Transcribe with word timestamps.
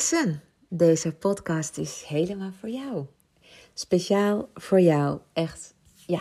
Vissen, 0.00 0.42
deze 0.68 1.12
podcast 1.12 1.78
is 1.78 2.04
helemaal 2.06 2.52
voor 2.60 2.68
jou. 2.68 3.06
Speciaal 3.74 4.48
voor 4.54 4.80
jou, 4.80 5.18
echt, 5.32 5.74
ja. 5.94 6.20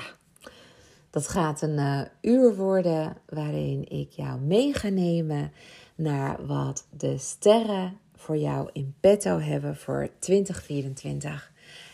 Dat 1.10 1.28
gaat 1.28 1.62
een 1.62 1.78
uh, 1.78 2.02
uur 2.22 2.56
worden 2.56 3.18
waarin 3.26 3.90
ik 3.90 4.12
jou 4.12 4.40
mee 4.40 4.74
ga 4.74 4.90
nemen 4.90 5.52
naar 5.96 6.46
wat 6.46 6.88
de 6.90 7.18
sterren 7.18 7.98
voor 8.16 8.38
jou 8.38 8.70
in 8.74 8.96
petto 9.00 9.40
hebben 9.40 9.76
voor 9.76 10.10
2024. 10.20 11.52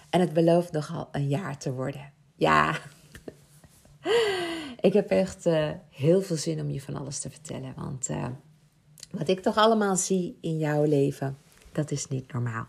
En 0.10 0.20
het 0.20 0.34
belooft 0.34 0.72
nogal 0.72 1.10
een 1.12 1.28
jaar 1.28 1.58
te 1.58 1.74
worden. 1.74 2.12
Ja, 2.36 2.78
ik 4.80 4.94
heb 4.94 5.10
echt 5.10 5.46
uh, 5.46 5.70
heel 5.90 6.22
veel 6.22 6.38
zin 6.38 6.60
om 6.60 6.70
je 6.70 6.82
van 6.82 6.96
alles 6.96 7.20
te 7.20 7.30
vertellen. 7.30 7.74
Want 7.76 8.10
uh, 8.10 8.28
wat 9.12 9.28
ik 9.28 9.40
toch 9.40 9.58
allemaal 9.58 9.96
zie 9.96 10.38
in 10.42 10.58
jouw 10.58 10.84
leven, 10.84 11.38
dat 11.76 11.92
is 11.92 12.08
niet 12.08 12.34
normaal. 12.34 12.68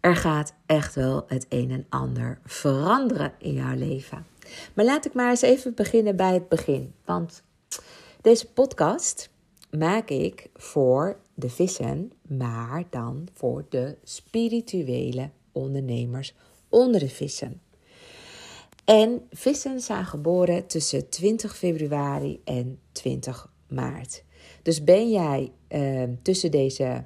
Er 0.00 0.16
gaat 0.16 0.54
echt 0.66 0.94
wel 0.94 1.24
het 1.26 1.46
een 1.48 1.70
en 1.70 1.86
ander 1.88 2.38
veranderen 2.44 3.32
in 3.38 3.52
jouw 3.52 3.76
leven. 3.76 4.26
Maar 4.74 4.84
laat 4.84 5.04
ik 5.06 5.12
maar 5.12 5.30
eens 5.30 5.42
even 5.42 5.74
beginnen 5.74 6.16
bij 6.16 6.34
het 6.34 6.48
begin. 6.48 6.94
Want 7.04 7.42
deze 8.20 8.46
podcast 8.46 9.30
maak 9.70 10.08
ik 10.08 10.50
voor 10.54 11.18
de 11.34 11.48
vissen, 11.48 12.12
maar 12.22 12.84
dan 12.90 13.28
voor 13.32 13.64
de 13.68 13.96
spirituele 14.02 15.30
ondernemers 15.52 16.34
onder 16.68 17.00
de 17.00 17.08
vissen. 17.08 17.60
En 18.84 19.26
vissen 19.30 19.80
zijn 19.80 20.06
geboren 20.06 20.66
tussen 20.66 21.08
20 21.08 21.56
februari 21.56 22.40
en 22.44 22.78
20 22.92 23.48
maart. 23.68 24.24
Dus 24.62 24.84
ben 24.84 25.10
jij 25.10 25.52
uh, 25.68 26.02
tussen 26.22 26.50
deze 26.50 27.04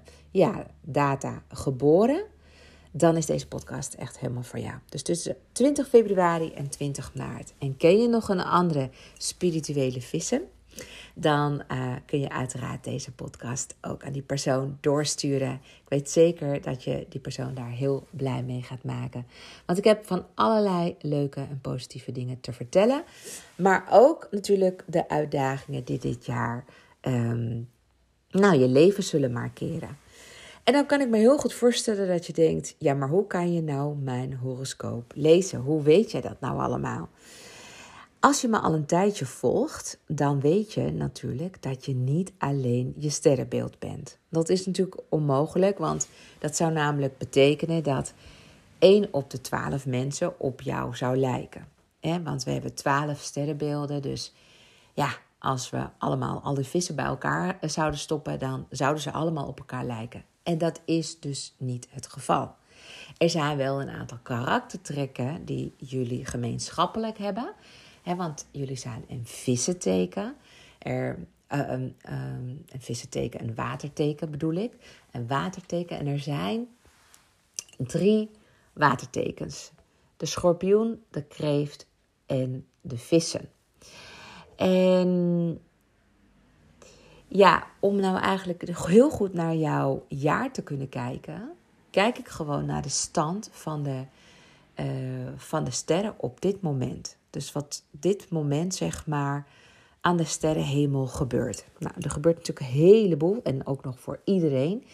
data 0.80 1.42
geboren, 1.48 2.24
dan 2.90 3.16
is 3.16 3.26
deze 3.26 3.48
podcast 3.48 3.94
echt 3.94 4.18
helemaal 4.18 4.42
voor 4.42 4.58
jou. 4.58 4.74
Dus 4.88 5.02
tussen 5.02 5.36
20 5.52 5.88
februari 5.88 6.52
en 6.52 6.68
20 6.68 7.14
maart. 7.14 7.52
En 7.58 7.76
ken 7.76 8.00
je 8.02 8.08
nog 8.08 8.28
een 8.28 8.40
andere 8.40 8.90
spirituele 9.16 10.00
vissen? 10.00 10.42
Dan 11.14 11.62
uh, 11.72 11.94
kun 12.06 12.20
je 12.20 12.30
uiteraard 12.30 12.84
deze 12.84 13.12
podcast 13.12 13.76
ook 13.80 14.04
aan 14.04 14.12
die 14.12 14.22
persoon 14.22 14.78
doorsturen. 14.80 15.52
Ik 15.52 15.88
weet 15.88 16.10
zeker 16.10 16.62
dat 16.62 16.84
je 16.84 17.06
die 17.08 17.20
persoon 17.20 17.54
daar 17.54 17.70
heel 17.70 18.06
blij 18.10 18.42
mee 18.42 18.62
gaat 18.62 18.84
maken. 18.84 19.26
Want 19.66 19.78
ik 19.78 19.84
heb 19.84 20.06
van 20.06 20.26
allerlei 20.34 20.96
leuke 21.00 21.40
en 21.40 21.60
positieve 21.60 22.12
dingen 22.12 22.40
te 22.40 22.52
vertellen. 22.52 23.02
Maar 23.56 23.86
ook 23.90 24.28
natuurlijk 24.30 24.84
de 24.86 25.08
uitdagingen 25.08 25.84
die 25.84 25.98
dit 25.98 26.26
jaar 26.26 26.64
um, 27.00 27.68
nou, 28.30 28.58
je 28.58 28.68
leven 28.68 29.02
zullen 29.02 29.32
markeren. 29.32 29.96
En 30.68 30.74
dan 30.74 30.86
kan 30.86 31.00
ik 31.00 31.08
me 31.08 31.16
heel 31.16 31.38
goed 31.38 31.54
voorstellen 31.54 32.08
dat 32.08 32.26
je 32.26 32.32
denkt: 32.32 32.74
ja, 32.78 32.94
maar 32.94 33.08
hoe 33.08 33.26
kan 33.26 33.52
je 33.52 33.62
nou 33.62 33.96
mijn 33.96 34.34
horoscoop 34.34 35.12
lezen? 35.14 35.60
Hoe 35.60 35.82
weet 35.82 36.10
jij 36.10 36.20
dat 36.20 36.40
nou 36.40 36.60
allemaal? 36.60 37.08
Als 38.20 38.40
je 38.40 38.48
me 38.48 38.58
al 38.58 38.74
een 38.74 38.86
tijdje 38.86 39.26
volgt, 39.26 39.98
dan 40.06 40.40
weet 40.40 40.72
je 40.72 40.92
natuurlijk 40.92 41.62
dat 41.62 41.84
je 41.84 41.94
niet 41.94 42.32
alleen 42.38 42.94
je 42.96 43.10
sterrenbeeld 43.10 43.78
bent. 43.78 44.18
Dat 44.28 44.48
is 44.48 44.66
natuurlijk 44.66 45.00
onmogelijk, 45.08 45.78
want 45.78 46.08
dat 46.38 46.56
zou 46.56 46.72
namelijk 46.72 47.18
betekenen 47.18 47.82
dat 47.82 48.12
1 48.78 49.08
op 49.10 49.30
de 49.30 49.40
12 49.40 49.86
mensen 49.86 50.40
op 50.40 50.60
jou 50.60 50.96
zou 50.96 51.16
lijken. 51.16 51.68
Want 52.00 52.44
we 52.44 52.50
hebben 52.50 52.74
12 52.74 53.20
sterrenbeelden, 53.20 54.02
dus 54.02 54.34
ja, 54.94 55.08
als 55.38 55.70
we 55.70 55.88
allemaal 55.98 56.40
al 56.42 56.54
die 56.54 56.64
vissen 56.64 56.94
bij 56.94 57.04
elkaar 57.04 57.58
eh, 57.60 57.70
zouden 57.70 58.00
stoppen, 58.00 58.38
dan 58.38 58.66
zouden 58.70 59.02
ze 59.02 59.12
allemaal 59.12 59.46
op 59.46 59.58
elkaar 59.58 59.84
lijken. 59.84 60.24
En 60.48 60.58
dat 60.58 60.80
is 60.84 61.20
dus 61.20 61.54
niet 61.58 61.88
het 61.90 62.06
geval. 62.06 62.54
Er 63.18 63.30
zijn 63.30 63.56
wel 63.56 63.80
een 63.80 63.88
aantal 63.88 64.18
karaktertrekken 64.22 65.44
die 65.44 65.74
jullie 65.76 66.24
gemeenschappelijk 66.24 67.18
hebben. 67.18 67.52
Want 68.04 68.46
jullie 68.50 68.76
zijn 68.76 69.04
een 69.08 69.26
vissenteken. 69.26 70.36
Er, 70.78 71.18
uh, 71.50 71.70
um, 71.72 71.94
een 72.00 72.64
vissenteken, 72.78 73.42
een 73.42 73.54
waterteken 73.54 74.30
bedoel 74.30 74.54
ik. 74.54 74.72
Een 75.10 75.26
waterteken. 75.26 75.98
En 75.98 76.06
er 76.06 76.18
zijn 76.18 76.68
drie 77.76 78.30
watertekens. 78.72 79.70
De 80.16 80.26
schorpioen, 80.26 81.02
de 81.10 81.22
kreeft 81.22 81.86
en 82.26 82.66
de 82.80 82.98
vissen. 82.98 83.50
En 84.56 85.60
ja, 87.28 87.66
om 87.80 87.96
nou 87.96 88.18
eigenlijk 88.18 88.76
heel 88.86 89.10
goed 89.10 89.32
naar 89.32 89.54
jouw 89.54 90.04
jaar 90.08 90.52
te 90.52 90.62
kunnen 90.62 90.88
kijken, 90.88 91.50
kijk 91.90 92.18
ik 92.18 92.28
gewoon 92.28 92.66
naar 92.66 92.82
de 92.82 92.88
stand 92.88 93.48
van 93.52 93.82
de, 93.82 94.02
uh, 94.80 94.86
van 95.36 95.64
de 95.64 95.70
sterren 95.70 96.14
op 96.16 96.40
dit 96.40 96.60
moment. 96.60 97.16
Dus 97.30 97.52
wat 97.52 97.82
dit 97.90 98.30
moment 98.30 98.74
zeg 98.74 99.06
maar 99.06 99.46
aan 100.00 100.16
de 100.16 100.24
sterrenhemel 100.24 101.06
gebeurt. 101.06 101.64
Nou, 101.78 101.94
er 102.00 102.10
gebeurt 102.10 102.36
natuurlijk 102.36 102.66
een 102.66 102.72
heleboel 102.72 103.40
en 103.42 103.66
ook 103.66 103.84
nog 103.84 104.00
voor 104.00 104.20
iedereen. 104.24 104.84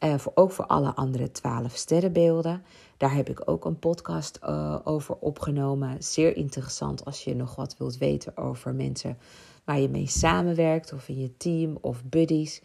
Uh, 0.00 0.18
voor, 0.18 0.32
ook 0.34 0.52
voor 0.52 0.66
alle 0.66 0.94
andere 0.94 1.30
twaalf 1.30 1.76
sterrenbeelden. 1.76 2.62
Daar 2.96 3.14
heb 3.14 3.28
ik 3.28 3.50
ook 3.50 3.64
een 3.64 3.78
podcast 3.78 4.38
uh, 4.44 4.78
over 4.84 5.16
opgenomen. 5.20 6.02
Zeer 6.02 6.36
interessant 6.36 7.04
als 7.04 7.24
je 7.24 7.34
nog 7.34 7.54
wat 7.54 7.76
wilt 7.78 7.98
weten 7.98 8.36
over 8.36 8.74
mensen 8.74 9.18
waar 9.64 9.80
je 9.80 9.88
mee 9.88 10.06
samenwerkt, 10.06 10.92
of 10.92 11.08
in 11.08 11.18
je 11.18 11.36
team 11.36 11.78
of 11.80 12.04
buddies. 12.04 12.62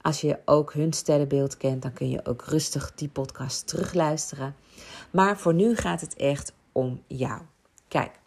Als 0.00 0.20
je 0.20 0.38
ook 0.44 0.72
hun 0.72 0.92
sterrenbeeld 0.92 1.56
kent, 1.56 1.82
dan 1.82 1.92
kun 1.92 2.10
je 2.10 2.26
ook 2.26 2.44
rustig 2.44 2.94
die 2.94 3.08
podcast 3.08 3.66
terugluisteren. 3.66 4.54
Maar 5.10 5.38
voor 5.38 5.54
nu 5.54 5.76
gaat 5.76 6.00
het 6.00 6.16
echt 6.16 6.52
om 6.72 7.02
jou. 7.06 7.40
Kijk, 7.88 8.18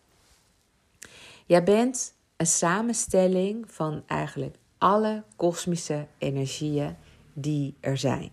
jij 1.45 1.63
bent 1.63 2.13
een 2.37 2.47
samenstelling 2.47 3.71
van 3.71 4.03
eigenlijk 4.07 4.55
alle 4.77 5.23
kosmische 5.35 6.07
energieën 6.17 6.95
die 7.33 7.75
er 7.79 7.97
zijn. 7.97 8.31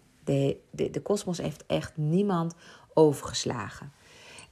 De 0.71 1.01
kosmos 1.03 1.39
heeft 1.39 1.65
echt 1.67 1.97
niemand 1.97 2.55
overgeslagen. 2.95 3.93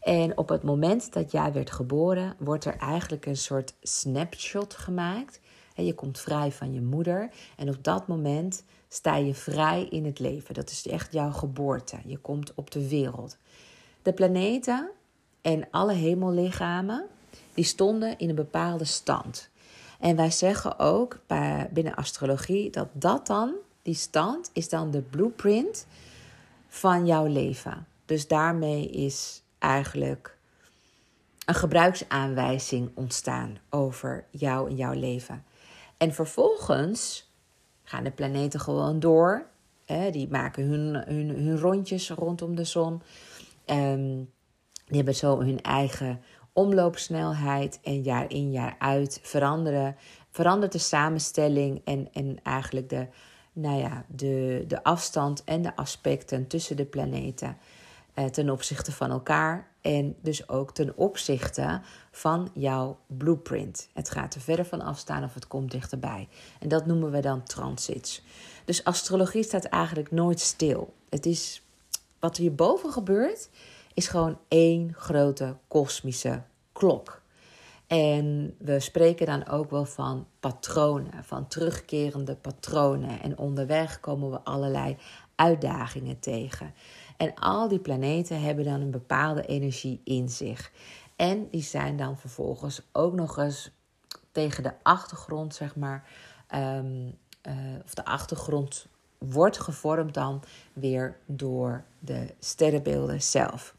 En 0.05 0.39
op 0.39 0.49
het 0.49 0.63
moment 0.63 1.13
dat 1.13 1.31
jij 1.31 1.53
werd 1.53 1.71
geboren, 1.71 2.35
wordt 2.39 2.65
er 2.65 2.77
eigenlijk 2.77 3.27
een 3.27 3.37
soort 3.37 3.75
snapshot 3.83 4.75
gemaakt. 4.75 5.41
Je 5.75 5.95
komt 5.95 6.21
vrij 6.21 6.53
van 6.53 6.73
je 6.73 6.81
moeder 6.81 7.31
en 7.57 7.69
op 7.69 7.85
dat 7.85 8.07
moment 8.07 8.65
sta 8.89 9.17
je 9.17 9.35
vrij 9.35 9.87
in 9.91 10.05
het 10.05 10.19
leven. 10.19 10.55
Dat 10.55 10.71
is 10.71 10.87
echt 10.87 11.13
jouw 11.13 11.31
geboorte. 11.31 11.97
Je 12.05 12.19
komt 12.19 12.55
op 12.55 12.71
de 12.71 12.89
wereld. 12.89 13.37
De 14.03 14.13
planeten 14.13 14.91
en 15.41 15.69
alle 15.71 15.93
hemellichamen, 15.93 17.07
die 17.55 17.65
stonden 17.65 18.19
in 18.19 18.29
een 18.29 18.35
bepaalde 18.35 18.85
stand. 18.85 19.49
En 20.01 20.17
wij 20.17 20.31
zeggen 20.31 20.79
ook 20.79 21.21
binnen 21.71 21.95
astrologie 21.95 22.71
dat 22.71 22.89
dat 22.93 23.27
dan, 23.27 23.55
die 23.83 23.95
stand, 23.95 24.51
is 24.53 24.69
dan 24.69 24.91
de 24.91 25.01
blueprint 25.01 25.87
van 26.69 27.07
jouw 27.07 27.27
leven. 27.27 27.87
Dus 28.05 28.29
daarmee 28.29 28.91
is 28.91 29.43
eigenlijk 29.65 30.37
een 31.47 31.55
gebruiksaanwijzing 31.55 32.91
ontstaan 32.95 33.59
over 33.71 34.25
jou 34.31 34.69
en 34.69 34.77
jouw 34.77 34.93
leven. 34.93 35.45
En 35.97 36.13
vervolgens 36.13 37.31
gaan 37.83 38.05
de 38.05 38.11
planeten 38.11 38.61
gewoon 38.61 39.01
door. 39.01 39.47
Die 40.11 40.29
maken 40.29 40.65
hun, 40.65 40.95
hun, 41.07 41.29
hun 41.29 41.59
rondjes 41.59 42.11
rondom 42.11 42.57
de 42.57 42.65
zon. 42.65 43.03
Um, 43.67 44.33
die 44.87 44.97
hebben 44.97 45.15
zo 45.15 45.41
hun 45.41 45.63
eigen 45.63 46.21
omloopsnelheid. 46.53 47.81
En 47.83 48.03
jaar 48.03 48.31
in 48.31 48.51
jaar 48.51 48.77
uit 48.79 49.21
veranderen, 49.23 49.97
verandert 50.31 50.73
de 50.73 50.79
samenstelling 50.79 51.81
en, 51.85 52.09
en 52.13 52.39
eigenlijk 52.43 52.89
de, 52.89 53.07
nou 53.53 53.79
ja, 53.79 54.05
de, 54.09 54.65
de 54.67 54.83
afstand 54.83 55.45
en 55.45 55.63
de 55.63 55.77
aspecten 55.77 56.47
tussen 56.47 56.77
de 56.77 56.85
planeten 56.85 57.57
ten 58.31 58.51
opzichte 58.51 58.93
van 58.93 59.11
elkaar 59.11 59.69
en 59.81 60.17
dus 60.21 60.49
ook 60.49 60.75
ten 60.75 60.97
opzichte 60.97 61.81
van 62.11 62.51
jouw 62.55 62.99
blueprint. 63.07 63.89
Het 63.93 64.11
gaat 64.11 64.35
er 64.35 64.41
verder 64.41 64.65
van 64.65 64.81
afstaan 64.81 65.25
of 65.25 65.35
het 65.35 65.47
komt 65.47 65.71
dichterbij. 65.71 66.29
En 66.61 66.69
dat 66.69 66.87
noemen 66.87 67.11
we 67.11 67.21
dan 67.21 67.43
transits. 67.43 68.23
Dus 68.65 68.85
astrologie 68.85 69.43
staat 69.43 69.65
eigenlijk 69.65 70.11
nooit 70.11 70.41
stil. 70.41 70.95
Het 71.09 71.27
is 71.27 71.63
wat 72.19 72.37
hierboven 72.37 72.93
gebeurt, 72.93 73.49
is 73.95 74.09
gewoon 74.09 74.39
één 74.49 74.95
grote 74.95 75.57
kosmische 75.69 76.43
klok. 76.73 77.23
En 77.87 78.55
we 78.59 78.81
spreken 78.81 79.27
dan 79.27 79.49
ook 79.49 79.71
wel 79.71 79.85
van 79.85 80.27
patronen, 80.41 81.25
van 81.25 81.49
terugkerende 81.49 82.35
patronen. 82.35 83.23
En 83.23 83.39
onderweg 83.39 84.01
komen 84.01 84.31
we 84.31 84.41
allerlei 84.41 84.97
uitdagingen 85.35 86.19
tegen. 86.19 86.75
En 87.17 87.35
al 87.35 87.69
die 87.69 87.79
planeten 87.79 88.41
hebben 88.41 88.65
dan 88.65 88.81
een 88.81 88.91
bepaalde 88.91 89.47
energie 89.47 90.01
in 90.05 90.29
zich. 90.29 90.73
En 91.17 91.49
die 91.51 91.63
zijn 91.63 91.97
dan 91.97 92.19
vervolgens 92.19 92.83
ook 92.93 93.13
nog 93.13 93.39
eens 93.39 93.71
tegen 94.33 94.63
de 94.63 94.73
achtergrond, 94.83 95.55
zeg 95.55 95.77
maar, 95.77 96.09
um, 96.55 97.19
uh, 97.43 97.55
of 97.85 97.95
de 97.95 98.05
achtergrond 98.05 98.87
wordt 99.19 99.59
gevormd 99.59 100.15
dan 100.15 100.43
weer 100.73 101.17
door 101.27 101.85
de 101.99 102.35
sterrenbeelden 102.39 103.23
zelf. 103.23 103.75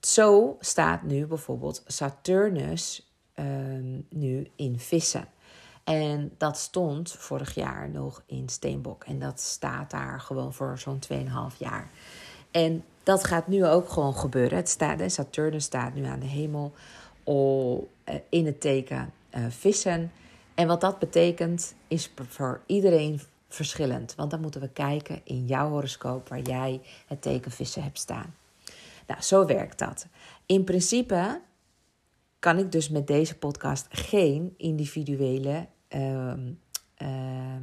Zo 0.00 0.56
staat 0.60 1.02
nu 1.02 1.26
bijvoorbeeld 1.26 1.82
Saturnus 1.86 3.12
ehm, 3.34 4.00
nu 4.08 4.50
in 4.56 4.78
vissen. 4.78 5.28
En 5.84 6.32
dat 6.38 6.58
stond 6.58 7.12
vorig 7.12 7.54
jaar 7.54 7.90
nog 7.90 8.22
in 8.26 8.48
Steenbok. 8.48 9.04
En 9.04 9.18
dat 9.18 9.40
staat 9.40 9.90
daar 9.90 10.20
gewoon 10.20 10.54
voor 10.54 10.78
zo'n 10.78 10.98
2,5 11.12 11.56
jaar. 11.58 11.90
En 12.52 12.84
dat 13.02 13.24
gaat 13.24 13.48
nu 13.48 13.66
ook 13.66 13.88
gewoon 13.88 14.14
gebeuren. 14.14 14.56
Het 14.56 14.68
staat, 14.68 15.12
Saturnus 15.12 15.64
staat 15.64 15.94
nu 15.94 16.04
aan 16.04 16.20
de 16.20 16.26
hemel 16.26 16.72
eh, 17.24 18.14
in 18.28 18.46
het 18.46 18.60
teken 18.60 19.12
uh, 19.36 19.44
vissen. 19.48 20.12
En 20.54 20.66
wat 20.66 20.80
dat 20.80 20.98
betekent 20.98 21.74
is 21.88 22.12
voor 22.28 22.60
iedereen 22.66 23.20
verschillend. 23.48 24.14
Want 24.14 24.30
dan 24.30 24.40
moeten 24.40 24.60
we 24.60 24.68
kijken 24.68 25.20
in 25.24 25.46
jouw 25.46 25.68
horoscoop 25.68 26.28
waar 26.28 26.42
jij 26.42 26.80
het 27.06 27.22
teken 27.22 27.50
vissen 27.50 27.82
hebt 27.82 27.98
staan. 27.98 28.34
Nou, 29.06 29.22
zo 29.22 29.46
werkt 29.46 29.78
dat. 29.78 30.06
In 30.46 30.64
principe 30.64 31.40
kan 32.38 32.58
ik 32.58 32.72
dus 32.72 32.88
met 32.88 33.06
deze 33.06 33.38
podcast 33.38 33.86
geen 33.90 34.54
individuele 34.56 35.66
Ehm, 35.92 36.52
ehm, 36.94 37.62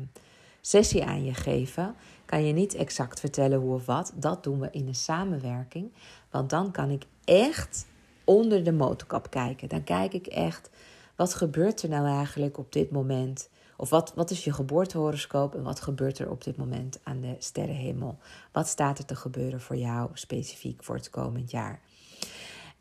sessie 0.61 1.03
aan 1.03 1.23
je 1.23 1.33
geven, 1.33 1.95
kan 2.29 2.45
je 2.45 2.53
niet 2.53 2.75
exact 2.75 3.19
vertellen 3.19 3.59
hoe 3.59 3.73
of 3.73 3.85
wat. 3.85 4.13
Dat 4.15 4.43
doen 4.43 4.59
we 4.59 4.67
in 4.71 4.87
een 4.87 4.95
samenwerking. 4.95 5.91
Want 6.31 6.49
dan 6.49 6.71
kan 6.71 6.89
ik 6.89 7.05
echt 7.23 7.87
onder 8.23 8.63
de 8.63 8.71
motorkap 8.71 9.29
kijken. 9.29 9.69
Dan 9.69 9.83
kijk 9.83 10.13
ik 10.13 10.27
echt, 10.27 10.69
wat 11.15 11.33
gebeurt 11.33 11.81
er 11.81 11.89
nou 11.89 12.07
eigenlijk 12.07 12.57
op 12.57 12.71
dit 12.71 12.91
moment? 12.91 13.49
Of 13.77 13.89
wat, 13.89 14.13
wat 14.15 14.31
is 14.31 14.43
je 14.43 14.53
geboortehoroscoop 14.53 15.55
en 15.55 15.63
wat 15.63 15.81
gebeurt 15.81 16.19
er 16.19 16.29
op 16.29 16.43
dit 16.43 16.57
moment 16.57 16.99
aan 17.03 17.21
de 17.21 17.35
sterrenhemel? 17.39 18.17
Wat 18.51 18.67
staat 18.67 18.97
er 18.97 19.05
te 19.05 19.15
gebeuren 19.15 19.61
voor 19.61 19.77
jou 19.77 20.09
specifiek 20.13 20.83
voor 20.83 20.95
het 20.95 21.09
komend 21.09 21.51
jaar? 21.51 21.81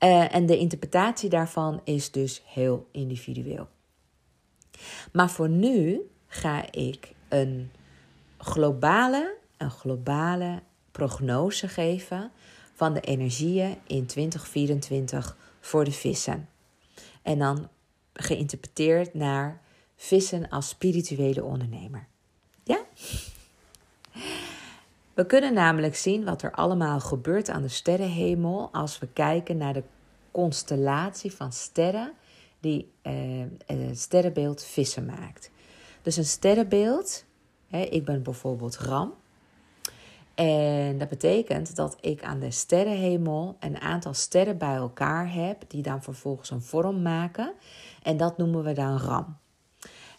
Uh, 0.01 0.35
en 0.35 0.47
de 0.47 0.59
interpretatie 0.59 1.29
daarvan 1.29 1.81
is 1.85 2.11
dus 2.11 2.43
heel 2.47 2.89
individueel. 2.93 3.69
Maar 5.13 5.31
voor 5.31 5.49
nu 5.49 6.01
ga 6.27 6.73
ik 6.73 7.15
een 7.29 7.71
globale, 8.39 9.38
een 9.59 9.71
globale 9.71 10.63
prognose 10.91 11.69
geven 11.69 12.31
van 12.75 12.95
de 12.95 13.01
energieën 13.01 13.77
in 13.87 14.07
2024 14.07 15.37
voor 15.61 15.85
de 15.85 15.93
vissen. 15.93 16.49
En 17.23 17.39
dan 17.39 17.69
geïnterpreteerd 18.13 19.15
naar 19.15 19.61
vissen 19.97 20.49
als 20.49 20.69
spirituele 20.69 21.45
ondernemer. 21.45 22.07
Ja? 22.65 22.81
We 25.15 25.27
kunnen 25.27 25.55
namelijk 25.55 25.97
zien 25.97 26.25
wat 26.25 26.43
er 26.43 26.53
allemaal 26.53 27.01
gebeurt 27.01 27.49
aan 27.49 27.63
de 27.63 27.69
sterrenhemel 27.69 28.69
als 28.73 28.99
we 28.99 29.09
kijken 29.13 29.57
naar 29.57 29.73
de 29.73 29.83
constellatie 30.31 31.33
van 31.33 31.53
sterren 31.53 32.13
die 32.61 32.91
uh, 33.03 33.45
het 33.67 33.99
sterrenbeeld 33.99 34.65
vissen 34.65 35.05
maakt. 35.05 35.51
Dus 36.03 36.17
een 36.17 36.25
sterrenbeeld, 36.25 37.25
hè, 37.69 37.81
ik 37.81 38.05
ben 38.05 38.23
bijvoorbeeld 38.23 38.77
Ram. 38.77 39.15
En 40.39 40.99
dat 40.99 41.09
betekent 41.09 41.77
dat 41.77 41.97
ik 42.01 42.23
aan 42.23 42.39
de 42.39 42.51
sterrenhemel 42.51 43.57
een 43.61 43.81
aantal 43.81 44.15
sterren 44.15 44.59
bij 44.59 44.75
elkaar 44.75 45.33
heb, 45.33 45.65
die 45.69 45.83
dan 45.83 46.03
vervolgens 46.03 46.51
een 46.51 46.63
vorm 46.63 47.03
maken. 47.03 47.53
En 48.03 48.17
dat 48.17 48.39
noemen 48.39 48.65
we 48.65 48.73
dan 48.73 48.99
Ram. 48.99 49.37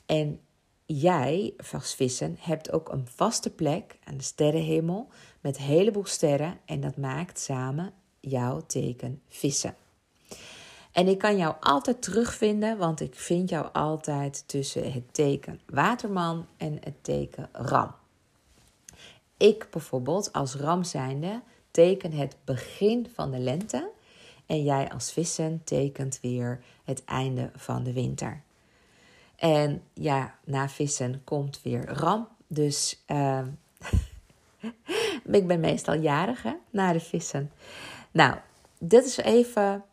En 0.06 0.40
jij, 0.86 1.54
vast 1.58 1.96
vissen, 1.96 2.36
hebt 2.40 2.72
ook 2.72 2.92
een 2.92 3.08
vaste 3.08 3.50
plek 3.50 3.98
aan 4.04 4.18
de 4.18 4.24
sterrenhemel 4.24 5.08
met 5.42 5.58
een 5.58 5.64
heleboel 5.64 6.06
sterren. 6.06 6.58
En 6.66 6.80
dat 6.82 6.98
maakt 6.98 7.40
samen 7.40 7.94
jouw 8.20 8.62
teken 8.66 9.22
vissen. 9.28 9.76
En 10.92 11.08
ik 11.08 11.18
kan 11.18 11.38
jou 11.38 11.56
altijd 11.60 12.02
terugvinden, 12.02 12.78
want 12.78 13.00
ik 13.00 13.16
vind 13.16 13.50
jou 13.50 13.68
altijd 13.74 14.48
tussen 14.48 14.92
het 14.92 15.14
teken 15.14 15.60
waterman 15.66 16.46
en 16.58 16.78
het 16.84 17.04
teken 17.04 17.50
ram. 17.52 17.99
Ik 19.40 19.68
bijvoorbeeld 19.70 20.34
als 20.34 20.56
ram 20.56 20.84
zijnde 20.84 21.42
teken 21.72 22.12
het 22.12 22.36
begin 22.44 23.08
van 23.14 23.32
de 23.32 23.40
lente 23.40 23.90
en 24.46 24.64
jij 24.64 24.90
als 24.90 25.12
vissen 25.12 25.62
tekent 25.64 26.20
weer 26.22 26.64
het 26.84 27.06
einde 27.06 27.52
van 27.56 27.84
de 27.84 27.94
winter. 27.94 28.42
En 29.36 29.84
ja, 29.94 30.36
na 30.44 30.70
vissen 30.70 31.22
komt 31.24 31.62
weer 31.62 31.90
ram, 31.90 32.28
dus 32.48 33.04
uh, 33.08 33.42
ik 35.40 35.48
ben 35.48 35.60
meestal 35.60 35.96
jarig 35.96 36.44
na 36.70 36.94
de 36.94 37.00
vissen. 37.00 37.52
Nou, 38.12 38.38
dit 38.78 39.06
is 39.06 39.18
even 39.18 39.84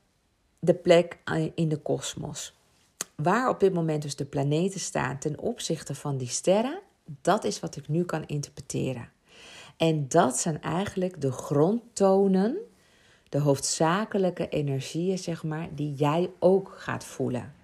de 0.59 0.75
plek 0.75 1.19
in 1.55 1.69
de 1.69 1.79
kosmos. 1.79 2.55
Waar 3.15 3.49
op 3.49 3.61
dit 3.61 3.75
moment 3.75 4.03
dus 4.03 4.17
de 4.17 4.25
planeten 4.25 4.81
staan 4.81 5.19
ten 5.19 5.39
opzichte 5.39 5.95
van 5.95 6.17
die 6.17 6.29
sterren, 6.29 6.81
dat 7.05 7.45
is 7.45 7.61
wat 7.61 7.77
ik 7.77 7.89
nu 7.89 8.05
kan 8.05 8.27
interpreteren. 8.27 9.15
En 9.77 10.09
dat 10.09 10.39
zijn 10.39 10.63
eigenlijk 10.63 11.21
de 11.21 11.33
grondtonen, 11.33 12.57
de 13.29 13.39
hoofdzakelijke 13.39 14.49
energieën, 14.49 15.19
zeg 15.19 15.45
maar, 15.45 15.69
die 15.75 15.95
jij 15.95 16.31
ook 16.39 16.75
gaat 16.77 17.05
voelen. 17.05 17.55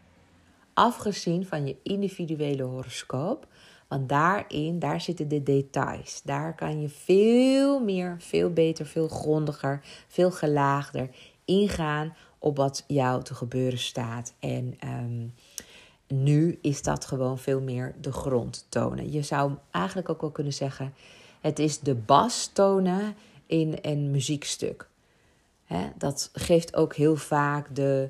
Afgezien 0.75 1.47
van 1.47 1.67
je 1.67 1.77
individuele 1.83 2.63
horoscoop, 2.63 3.47
want 3.89 4.09
daarin, 4.09 4.79
daar 4.79 5.01
zitten 5.01 5.29
de 5.29 5.43
details. 5.43 6.23
Daar 6.25 6.55
kan 6.55 6.81
je 6.81 6.89
veel 6.89 7.81
meer, 7.81 8.17
veel 8.19 8.53
beter, 8.53 8.87
veel 8.87 9.09
grondiger, 9.09 9.81
veel 10.09 10.31
gelaagder 10.31 11.09
ingaan 11.45 12.17
op 12.39 12.57
wat 12.57 12.85
jou 12.87 13.23
te 13.23 13.35
gebeuren 13.35 13.79
staat. 13.79 14.35
En 14.39 14.75
ehm, 14.79 15.27
nu 16.23 16.59
is 16.63 16.83
dat 16.83 17.05
gewoon 17.05 17.39
veel 17.39 17.61
meer 17.61 17.95
de 18.01 18.13
grondtonen. 18.13 19.13
Je 19.13 19.23
zou 19.23 19.53
eigenlijk 19.71 20.09
ook 20.09 20.21
wel 20.21 20.31
kunnen 20.31 20.53
zeggen: 20.53 20.95
het 21.43 21.59
is 21.59 21.79
de 21.79 21.95
bastonen 21.95 23.15
in 23.47 23.79
een 23.83 24.11
muziekstuk. 24.11 24.89
dat 25.97 26.31
geeft 26.33 26.77
ook 26.77 26.95
heel 26.95 27.17
vaak 27.17 27.75
de, 27.75 28.09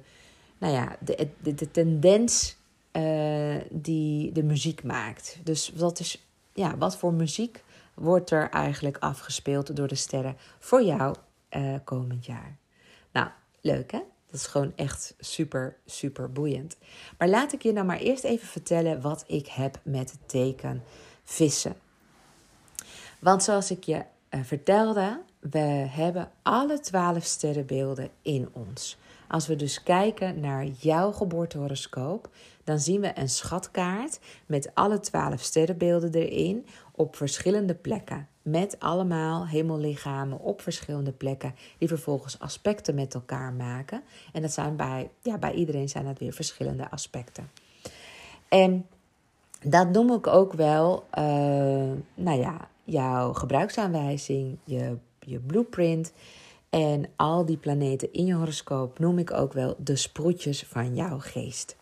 nou 0.59 0.73
ja, 0.73 0.97
de, 1.01 1.29
de, 1.43 1.55
de 1.55 1.71
tendens 1.71 2.57
uh, 2.93 3.57
die 3.71 4.33
de 4.33 4.43
muziek 4.43 4.83
maakt. 4.83 5.39
Dus 5.43 5.73
wat, 5.77 5.99
is, 6.01 6.27
ja, 6.53 6.77
wat 6.77 6.97
voor 6.97 7.13
muziek 7.13 7.63
wordt 7.95 8.31
er 8.31 8.51
eigenlijk 8.51 8.97
afgespeeld 8.99 9.77
door 9.77 9.89
de 9.89 9.95
sterren 9.95 10.37
voor 10.59 10.83
jou 10.83 11.17
uh, 11.51 11.75
komend 11.85 12.27
jaar? 12.27 12.57
Nou, 13.13 13.29
leuk 13.61 13.93
hè? 13.93 14.01
Dat 14.27 14.41
is 14.41 14.47
gewoon 14.47 14.73
echt 14.77 15.15
super, 15.19 15.77
super 15.87 16.33
boeiend. 16.33 16.77
Maar 17.19 17.29
laat 17.29 17.53
ik 17.53 17.63
je 17.63 17.73
nou 17.73 17.87
maar 17.87 17.99
eerst 17.99 18.25
even 18.25 18.47
vertellen 18.47 19.01
wat 19.01 19.25
ik 19.27 19.47
heb 19.47 19.81
met 19.83 20.11
het 20.11 20.29
teken 20.29 20.83
vissen. 21.25 21.77
Want 23.23 23.43
zoals 23.43 23.71
ik 23.71 23.85
je 23.85 24.05
uh, 24.31 24.41
vertelde, 24.43 25.21
we 25.39 25.59
hebben 25.89 26.31
alle 26.43 26.81
twaalf 26.81 27.25
sterrenbeelden 27.25 28.11
in 28.23 28.49
ons. 28.53 28.99
Als 29.29 29.47
we 29.47 29.57
dus 29.57 29.83
kijken 29.83 30.41
naar 30.41 30.67
jouw 30.67 31.13
geboortehoroscoop, 31.13 32.29
dan 32.65 32.79
zien 32.79 33.01
we 33.01 33.19
een 33.19 33.29
schatkaart 33.29 34.19
met 34.47 34.71
alle 34.75 35.01
twaalf 35.01 35.41
sterrenbeelden 35.41 36.13
erin 36.13 36.67
op 36.93 37.17
verschillende 37.17 37.75
plekken. 37.75 38.29
Met 38.43 38.77
allemaal 38.79 39.47
hemellichamen 39.47 40.39
op 40.39 40.61
verschillende 40.61 41.13
plekken, 41.13 41.55
die 41.79 41.89
vervolgens 41.89 42.39
aspecten 42.39 42.95
met 42.95 43.15
elkaar 43.15 43.53
maken. 43.53 44.03
En 44.33 44.43
dat 44.43 44.53
zijn 44.53 44.77
bij, 44.77 45.11
ja, 45.21 45.39
bij 45.39 45.53
iedereen 45.53 45.89
zijn 45.89 46.05
dat 46.05 46.19
weer 46.19 46.33
verschillende 46.33 46.91
aspecten. 46.91 47.51
En 48.49 48.87
dat 49.65 49.91
noem 49.91 50.13
ik 50.13 50.27
ook 50.27 50.53
wel, 50.53 51.07
uh, 51.19 51.25
nou 52.15 52.39
ja, 52.39 52.71
jouw 52.85 53.33
gebruiksaanwijzing, 53.33 54.59
je, 54.65 54.97
je 55.21 55.39
blueprint. 55.39 56.13
En 56.71 57.05
al 57.17 57.45
die 57.45 57.57
planeten 57.57 58.13
in 58.13 58.27
je 58.27 58.35
horoscoop 58.35 58.99
noem 58.99 59.19
ik 59.19 59.33
ook 59.33 59.53
wel 59.53 59.75
de 59.79 59.97
sproetjes 59.97 60.63
van 60.63 60.95
jouw 60.95 61.19
geest. 61.19 61.77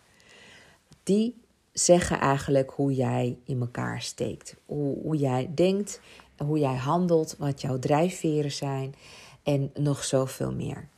Die 1.02 1.40
zeggen 1.73 2.21
eigenlijk 2.21 2.71
hoe 2.71 2.95
jij 2.95 3.38
in 3.45 3.61
elkaar 3.61 4.02
steekt. 4.02 4.57
Hoe, 4.66 5.02
hoe 5.02 5.16
jij 5.16 5.50
denkt, 5.54 6.00
hoe 6.37 6.59
jij 6.59 6.76
handelt, 6.76 7.37
wat 7.38 7.61
jouw 7.61 7.78
drijfveren 7.78 8.52
zijn 8.52 8.95
en 9.42 9.71
nog 9.75 10.04
zoveel 10.04 10.52
meer. 10.52 10.88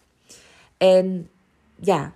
En 0.77 1.31
ja, 1.81 2.13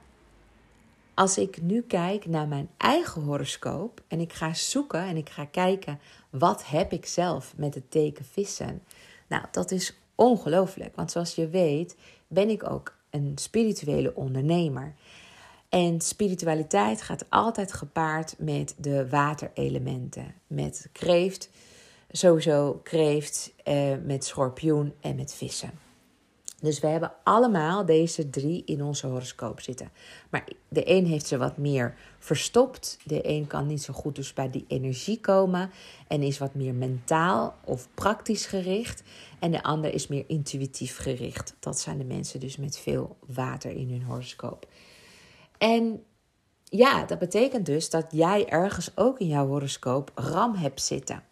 als 1.15 1.39
ik 1.39 1.63
nu 1.63 1.83
kijk 1.83 2.27
naar 2.27 2.49
mijn 2.49 2.69
eigen 2.77 3.23
horoscoop 3.23 4.03
en 4.09 4.21
ik 4.21 4.33
ga 4.33 4.55
zoeken 4.55 5.03
en 5.03 5.17
ik 5.17 5.29
ga 5.29 5.45
kijken 5.45 6.01
wat 6.39 6.67
heb 6.67 6.93
ik 6.93 7.07
zelf 7.07 7.55
met 7.57 7.75
het 7.75 7.91
teken 7.91 8.25
vissen. 8.25 8.83
Nou, 9.27 9.45
dat 9.51 9.71
is 9.71 9.97
ongelooflijk, 10.15 10.97
want 10.97 11.11
zoals 11.11 11.35
je 11.35 11.49
weet 11.49 11.97
ben 12.29 12.49
ik 12.49 12.71
ook 12.71 12.97
een 13.11 13.33
spirituele 13.35 14.15
ondernemer. 14.15 14.95
En 15.69 16.01
spiritualiteit 16.01 17.03
gaat 17.03 17.25
altijd 17.29 17.73
gepaard 17.73 18.35
met 18.39 18.75
de 18.79 19.09
waterelementen, 19.09 20.35
met 20.47 20.89
kreeft, 20.93 21.51
sowieso 22.11 22.81
kreeft 22.83 23.53
uh, 23.65 23.95
met 24.05 24.25
schorpioen 24.25 24.95
en 25.01 25.17
met 25.17 25.35
vissen. 25.35 25.86
Dus 26.67 26.81
we 26.81 26.87
hebben 26.87 27.13
allemaal 27.23 27.85
deze 27.85 28.31
drie 28.31 28.63
in 28.65 28.83
onze 28.83 29.07
horoscoop 29.07 29.61
zitten. 29.61 29.91
Maar 30.31 30.49
de 30.69 30.91
een 30.91 31.07
heeft 31.07 31.27
ze 31.27 31.37
wat 31.37 31.57
meer 31.57 31.95
verstopt. 32.19 32.99
De 33.05 33.29
een 33.29 33.47
kan 33.47 33.67
niet 33.67 33.83
zo 33.83 33.93
goed 33.93 34.15
dus 34.15 34.33
bij 34.33 34.51
die 34.51 34.65
energie 34.69 35.21
komen. 35.21 35.71
En 36.09 36.23
is 36.23 36.39
wat 36.39 36.55
meer 36.55 36.75
mentaal 36.75 37.55
of 37.65 37.89
praktisch 37.95 38.47
gericht. 38.47 39.03
En 39.39 39.51
de 39.51 39.63
ander 39.63 39.95
is 39.95 40.07
meer 40.07 40.25
intuïtief 40.27 40.97
gericht. 40.97 41.55
Dat 41.61 41.81
zijn 41.81 41.99
de 41.99 42.05
mensen 42.05 42.41
dus 42.41 42.57
met 42.57 42.79
veel 42.79 43.17
water 43.27 43.71
in 43.71 43.91
hun 43.91 44.03
horoscoop. 44.03 44.67
En 45.59 46.03
ja, 46.65 47.05
dat 47.05 47.19
betekent 47.19 47.67
dus 47.67 47.91
dat 47.91 48.07
jij 48.11 48.49
ergens 48.49 48.91
ook 48.95 49.19
in 49.19 49.29
jouw 49.29 49.47
horoscoop 49.47 50.11
Ram 50.15 50.55
hebt 50.55 50.83
zitten. 50.83 51.23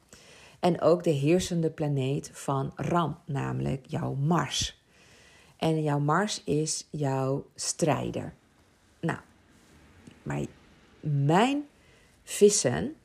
En 0.61 0.81
ook 0.81 1.05
de 1.05 1.11
heersende 1.11 1.71
planeet 1.71 2.31
van 2.33 2.73
Ram, 2.75 3.19
namelijk 3.27 3.87
jouw 3.87 4.15
Mars. 4.15 4.83
En 5.65 5.83
jouw 5.83 5.99
Mars 5.99 6.43
is 6.45 6.87
jouw 6.91 7.47
strijder. 7.55 8.33
Nou, 9.01 9.19
maar 10.23 10.45
mijn 11.01 11.65
vissen 12.23 12.97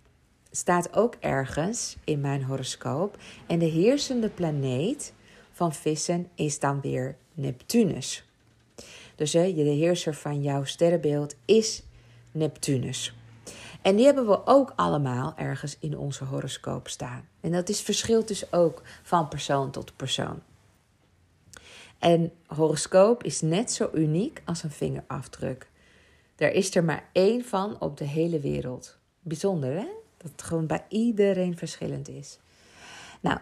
staat 0.51 0.93
ook 0.93 1.15
ergens 1.19 1.97
in 2.03 2.21
mijn 2.21 2.43
horoscoop. 2.43 3.17
En 3.47 3.59
de 3.59 3.65
heersende 3.65 4.29
planeet 4.29 5.13
van 5.51 5.73
vissen 5.73 6.29
is 6.35 6.59
dan 6.59 6.81
weer 6.81 7.17
Neptunus. 7.33 8.25
Dus 9.15 9.31
de 9.31 9.39
heerser 9.51 10.13
van 10.13 10.41
jouw 10.41 10.63
sterrenbeeld 10.63 11.35
is 11.45 11.83
Neptunus. 12.31 13.15
En 13.81 13.95
die 13.95 14.05
hebben 14.05 14.27
we 14.27 14.45
ook 14.45 14.73
allemaal 14.75 15.33
ergens 15.35 15.77
in 15.79 15.97
onze 15.97 16.23
horoscoop 16.23 16.87
staan. 16.87 17.27
En 17.41 17.51
dat 17.51 17.69
is 17.69 17.81
verschilt 17.81 18.27
dus 18.27 18.53
ook 18.53 18.81
van 19.03 19.27
persoon 19.27 19.71
tot 19.71 19.95
persoon. 19.95 20.41
En 22.00 22.32
horoscoop 22.46 23.24
is 23.24 23.41
net 23.41 23.72
zo 23.72 23.89
uniek 23.94 24.41
als 24.46 24.63
een 24.63 24.72
vingerafdruk. 24.72 25.70
Er 26.36 26.51
is 26.51 26.75
er 26.75 26.84
maar 26.84 27.10
één 27.12 27.46
van 27.46 27.79
op 27.79 27.98
de 27.98 28.06
hele 28.06 28.39
wereld. 28.39 28.98
Bijzonder 29.22 29.74
hè? 29.74 29.88
Dat 30.18 30.32
het 30.32 30.41
gewoon 30.41 30.68
bij 30.68 30.86
iedereen 30.89 31.58
verschillend 31.58 32.08
is. 32.08 32.39
Nou, 33.20 33.39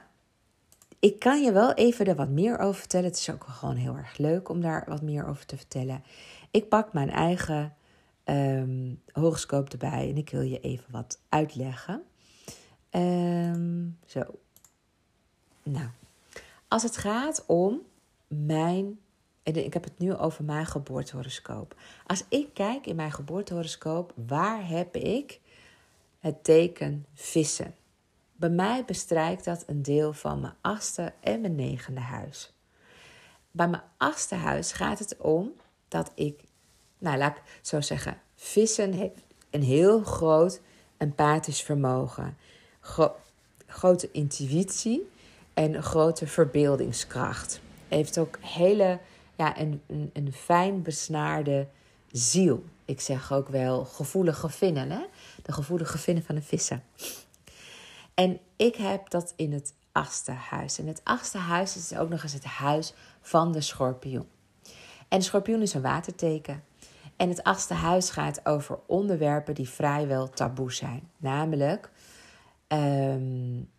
ik 0.99 1.19
kan 1.19 1.43
je 1.43 1.51
wel 1.51 1.73
even 1.73 2.05
er 2.05 2.15
wat 2.15 2.29
meer 2.29 2.59
over 2.59 2.79
vertellen. 2.79 3.05
Het 3.05 3.19
is 3.19 3.29
ook 3.29 3.43
gewoon 3.43 3.75
heel 3.75 3.95
erg 3.95 4.17
leuk 4.17 4.49
om 4.49 4.61
daar 4.61 4.83
wat 4.87 5.01
meer 5.01 5.27
over 5.27 5.45
te 5.45 5.57
vertellen. 5.57 6.03
Ik 6.51 6.69
pak 6.69 6.93
mijn 6.93 7.09
eigen 7.09 7.75
um, 8.25 9.01
horoscoop 9.11 9.69
erbij 9.69 10.09
en 10.09 10.17
ik 10.17 10.29
wil 10.29 10.41
je 10.41 10.59
even 10.59 10.91
wat 10.91 11.19
uitleggen. 11.29 12.03
Um, 12.91 13.97
zo. 14.05 14.23
Nou, 15.63 15.87
als 16.67 16.83
het 16.83 16.97
gaat 16.97 17.43
om 17.47 17.81
mijn, 18.27 18.99
en 19.43 19.65
ik 19.65 19.73
heb 19.73 19.83
het 19.83 19.99
nu 19.99 20.15
over 20.15 20.43
mijn 20.43 20.65
geboortehoroscoop. 20.65 21.75
Als 22.05 22.23
ik 22.29 22.53
kijk 22.53 22.85
in 22.85 22.95
mijn 22.95 23.11
geboortehoroscoop, 23.11 24.13
waar 24.27 24.67
heb 24.67 24.95
ik 24.95 25.39
het 26.19 26.43
teken 26.43 27.05
vissen? 27.13 27.75
Bij 28.35 28.49
mij 28.49 28.85
bestrijkt 28.85 29.45
dat 29.45 29.63
een 29.67 29.81
deel 29.81 30.13
van 30.13 30.39
mijn 30.39 30.53
achtste 30.61 31.13
en 31.19 31.41
mijn 31.41 31.55
negende 31.55 31.99
huis. 31.99 32.53
Bij 33.51 33.67
mijn 33.67 33.83
achtste 33.97 34.35
huis 34.35 34.71
gaat 34.71 34.99
het 34.99 35.17
om 35.17 35.51
dat 35.87 36.11
ik, 36.15 36.43
nou 36.97 37.17
laat 37.17 37.37
ik 37.37 37.43
zo 37.61 37.81
zeggen, 37.81 38.21
vissen 38.35 38.93
heeft 38.93 39.23
een 39.49 39.63
heel 39.63 40.03
groot 40.03 40.61
empathisch 40.97 41.61
vermogen, 41.61 42.37
grote 43.67 44.11
intuïtie 44.11 45.09
en 45.53 45.83
grote 45.83 46.27
verbeeldingskracht 46.27 47.61
heeft 47.87 48.17
ook 48.17 48.37
hele, 48.41 48.99
ja, 49.35 49.59
een, 49.59 49.81
een, 49.87 50.09
een 50.13 50.33
fijn 50.33 50.81
besnaarde 50.81 51.67
ziel. 52.11 52.63
Ik 52.85 53.01
zeg 53.01 53.33
ook 53.33 53.49
wel 53.49 53.85
gevoelige 53.85 54.49
vinnen, 54.49 54.91
hè? 54.91 55.05
De 55.43 55.51
gevoelige 55.51 55.97
vinnen 55.97 56.23
van 56.23 56.35
de 56.35 56.41
vissen. 56.41 56.83
En 58.13 58.39
ik 58.55 58.75
heb 58.75 59.09
dat 59.09 59.33
in 59.35 59.53
het 59.53 59.73
achtste 59.91 60.31
huis. 60.31 60.79
En 60.79 60.87
het 60.87 61.01
achtste 61.03 61.37
huis 61.37 61.75
is 61.75 61.97
ook 61.97 62.09
nog 62.09 62.23
eens 62.23 62.33
het 62.33 62.43
huis 62.43 62.93
van 63.21 63.51
de 63.51 63.61
schorpioen. 63.61 64.27
En 65.07 65.19
de 65.19 65.25
schorpioen 65.25 65.61
is 65.61 65.73
een 65.73 65.81
waterteken. 65.81 66.63
En 67.15 67.29
het 67.29 67.43
achtste 67.43 67.73
huis 67.73 68.09
gaat 68.09 68.45
over 68.45 68.79
onderwerpen 68.85 69.55
die 69.55 69.69
vrijwel 69.69 70.29
taboe 70.29 70.73
zijn. 70.73 71.09
Namelijk 71.17 71.89
um, 72.67 73.69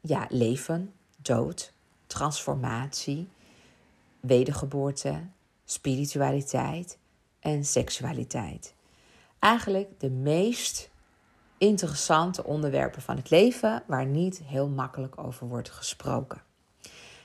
ja, 0.00 0.26
leven, 0.28 0.92
dood, 1.16 1.72
transformatie, 2.12 3.28
wedergeboorte, 4.20 5.22
spiritualiteit 5.64 6.98
en 7.40 7.64
seksualiteit. 7.64 8.74
Eigenlijk 9.38 10.00
de 10.00 10.10
meest 10.10 10.90
interessante 11.58 12.44
onderwerpen 12.44 13.02
van 13.02 13.16
het 13.16 13.30
leven 13.30 13.82
waar 13.86 14.06
niet 14.06 14.42
heel 14.44 14.68
makkelijk 14.68 15.18
over 15.18 15.48
wordt 15.48 15.70
gesproken. 15.70 16.42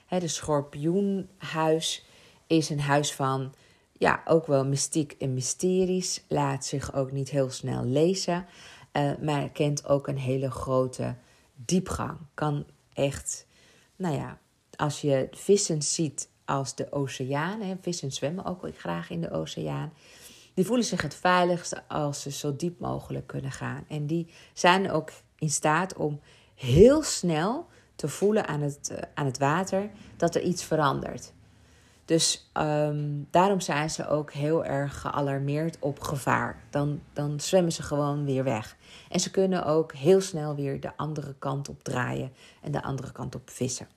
De 0.08 0.28
schorpioenhuis 0.28 2.06
is 2.48 2.70
een 2.70 2.80
huis 2.80 3.14
van 3.14 3.54
ja, 3.92 4.22
ook 4.26 4.48
wel 4.48 4.66
mystiek 4.66 5.12
en 5.12 5.34
mysteries. 5.34 6.24
Laat 6.28 6.66
zich 6.66 6.94
ook 6.94 7.12
niet 7.12 7.30
heel 7.30 7.50
snel 7.50 7.84
lezen, 7.84 8.46
uh, 8.94 9.12
maar 9.22 9.50
kent 9.50 9.86
ook 9.86 10.08
een 10.08 10.18
hele 10.18 10.52
grote 10.52 11.16
diepgang. 11.56 12.18
Kan 12.34 12.66
echt, 12.94 13.48
nou 13.96 14.16
ja, 14.16 14.38
als 14.78 15.02
je 15.02 15.28
vissen 15.32 15.82
ziet 15.82 16.30
als 16.46 16.76
de 16.76 16.92
oceaan, 16.92 17.62
hè, 17.62 17.76
vissen 17.82 18.12
zwemmen 18.12 18.46
ook 18.46 18.70
graag 18.78 19.10
in 19.10 19.22
de 19.22 19.32
oceaan, 19.32 19.94
die 20.54 20.66
voelen 20.66 20.86
zich 20.86 21.02
het 21.02 21.16
veiligste 21.16 21.88
als 21.88 22.22
ze 22.22 22.32
zo 22.32 22.56
diep 22.56 22.80
mogelijk 22.80 23.28
kunnen 23.28 23.52
gaan. 23.52 23.86
En 23.88 24.06
die 24.06 24.28
zijn 24.54 24.92
ook 24.92 25.12
in 25.36 25.50
staat 25.50 25.96
om 25.96 26.20
heel 26.56 27.04
snel 27.04 27.68
te 27.96 28.08
voelen 28.08 28.48
aan 28.48 28.62
het, 28.62 28.90
eh, 28.90 29.02
aan 29.14 29.26
het 29.26 29.38
water 29.38 29.90
dat 30.18 30.36
er 30.36 30.42
iets 30.42 30.64
verandert. 30.64 31.34
Dus 32.06 32.50
ehm, 32.54 33.24
daarom 33.32 33.60
zijn 33.60 33.90
ze 33.90 34.08
ook 34.08 34.32
heel 34.32 34.66
erg 34.66 35.02
gealarmeerd 35.02 35.78
op 35.80 36.00
gevaar. 36.00 36.64
Dan, 36.70 37.02
dan 37.14 37.40
zwemmen 37.40 37.72
ze 37.72 37.84
gewoon 37.84 38.26
weer 38.26 38.44
weg. 38.44 38.78
En 39.10 39.20
ze 39.20 39.32
kunnen 39.32 39.66
ook 39.66 39.94
heel 39.94 40.22
snel 40.22 40.56
weer 40.56 40.80
de 40.80 40.98
andere 40.98 41.36
kant 41.40 41.70
op 41.70 41.84
draaien 41.84 42.32
en 42.62 42.72
de 42.72 42.84
andere 42.84 43.12
kant 43.12 43.36
op 43.36 43.50
vissen. 43.50 43.88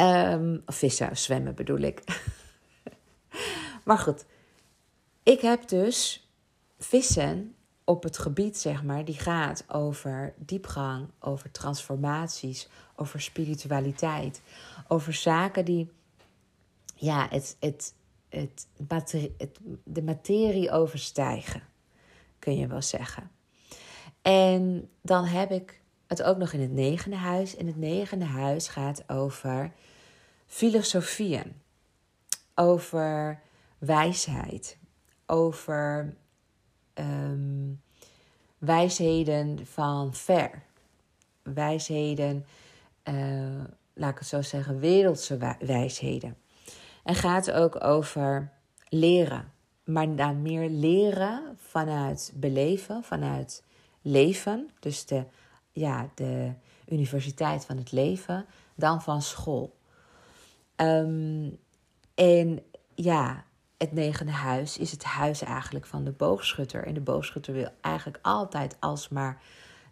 Um, 0.00 0.62
vissen, 0.66 1.16
zwemmen 1.16 1.54
bedoel 1.54 1.78
ik. 1.78 2.02
maar 3.84 3.98
goed, 3.98 4.24
ik 5.22 5.40
heb 5.40 5.68
dus 5.68 6.28
vissen 6.78 7.54
op 7.84 8.02
het 8.02 8.18
gebied, 8.18 8.58
zeg 8.58 8.82
maar, 8.82 9.04
die 9.04 9.14
gaat 9.14 9.64
over 9.68 10.34
diepgang, 10.36 11.08
over 11.18 11.50
transformaties, 11.50 12.68
over 12.96 13.20
spiritualiteit, 13.20 14.42
over 14.88 15.12
zaken 15.12 15.64
die, 15.64 15.90
ja, 16.94 17.26
het, 17.30 17.56
het, 17.60 17.94
het, 18.28 18.66
het, 19.38 19.58
de 19.84 20.02
materie 20.02 20.70
overstijgen, 20.70 21.62
kun 22.38 22.56
je 22.56 22.66
wel 22.66 22.82
zeggen. 22.82 23.30
En 24.22 24.90
dan 25.02 25.24
heb 25.24 25.50
ik 25.50 25.80
het 26.06 26.22
ook 26.22 26.36
nog 26.36 26.52
in 26.52 26.60
het 26.60 26.72
negende 26.72 27.16
huis. 27.16 27.56
En 27.56 27.66
het 27.66 27.76
negende 27.76 28.24
huis 28.24 28.68
gaat 28.68 29.08
over 29.10 29.72
filosofieën, 30.48 31.62
over 32.54 33.40
wijsheid, 33.78 34.78
over 35.26 36.16
um, 36.94 37.80
wijsheden 38.58 39.66
van 39.66 40.14
ver, 40.14 40.62
wijsheden, 41.42 42.46
uh, 43.04 43.64
laat 43.94 44.10
ik 44.10 44.18
het 44.18 44.28
zo 44.28 44.42
zeggen, 44.42 44.78
wereldse 44.78 45.56
wijsheden. 45.58 46.36
En 47.04 47.14
gaat 47.14 47.50
ook 47.50 47.84
over 47.84 48.52
leren, 48.88 49.52
maar 49.84 50.16
dan 50.16 50.42
meer 50.42 50.68
leren 50.68 51.56
vanuit 51.56 52.32
beleven, 52.34 53.04
vanuit 53.04 53.64
leven, 54.02 54.70
dus 54.80 55.06
de, 55.06 55.24
ja, 55.72 56.10
de 56.14 56.52
universiteit 56.88 57.64
van 57.64 57.76
het 57.76 57.92
leven, 57.92 58.46
dan 58.74 59.02
van 59.02 59.22
school. 59.22 59.77
Um, 60.80 61.58
en 62.14 62.62
ja, 62.94 63.44
het 63.76 63.92
negende 63.92 64.32
huis 64.32 64.78
is 64.78 64.90
het 64.90 65.04
huis 65.04 65.42
eigenlijk 65.42 65.86
van 65.86 66.04
de 66.04 66.10
boogschutter. 66.10 66.86
En 66.86 66.94
de 66.94 67.00
boogschutter 67.00 67.54
wil 67.54 67.68
eigenlijk 67.80 68.18
altijd 68.22 68.76
alsmaar 68.80 69.42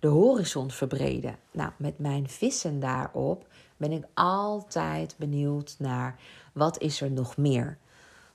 de 0.01 0.09
horizon 0.09 0.71
verbreden. 0.71 1.37
Nou, 1.51 1.71
met 1.77 1.99
mijn 1.99 2.29
vissen 2.29 2.81
daarop 2.81 3.47
ben 3.77 3.93
ik 3.93 4.05
altijd 4.15 5.15
benieuwd 5.19 5.77
naar 5.79 6.19
wat 6.53 6.81
is 6.81 7.01
er 7.01 7.11
nog 7.11 7.37
meer. 7.37 7.79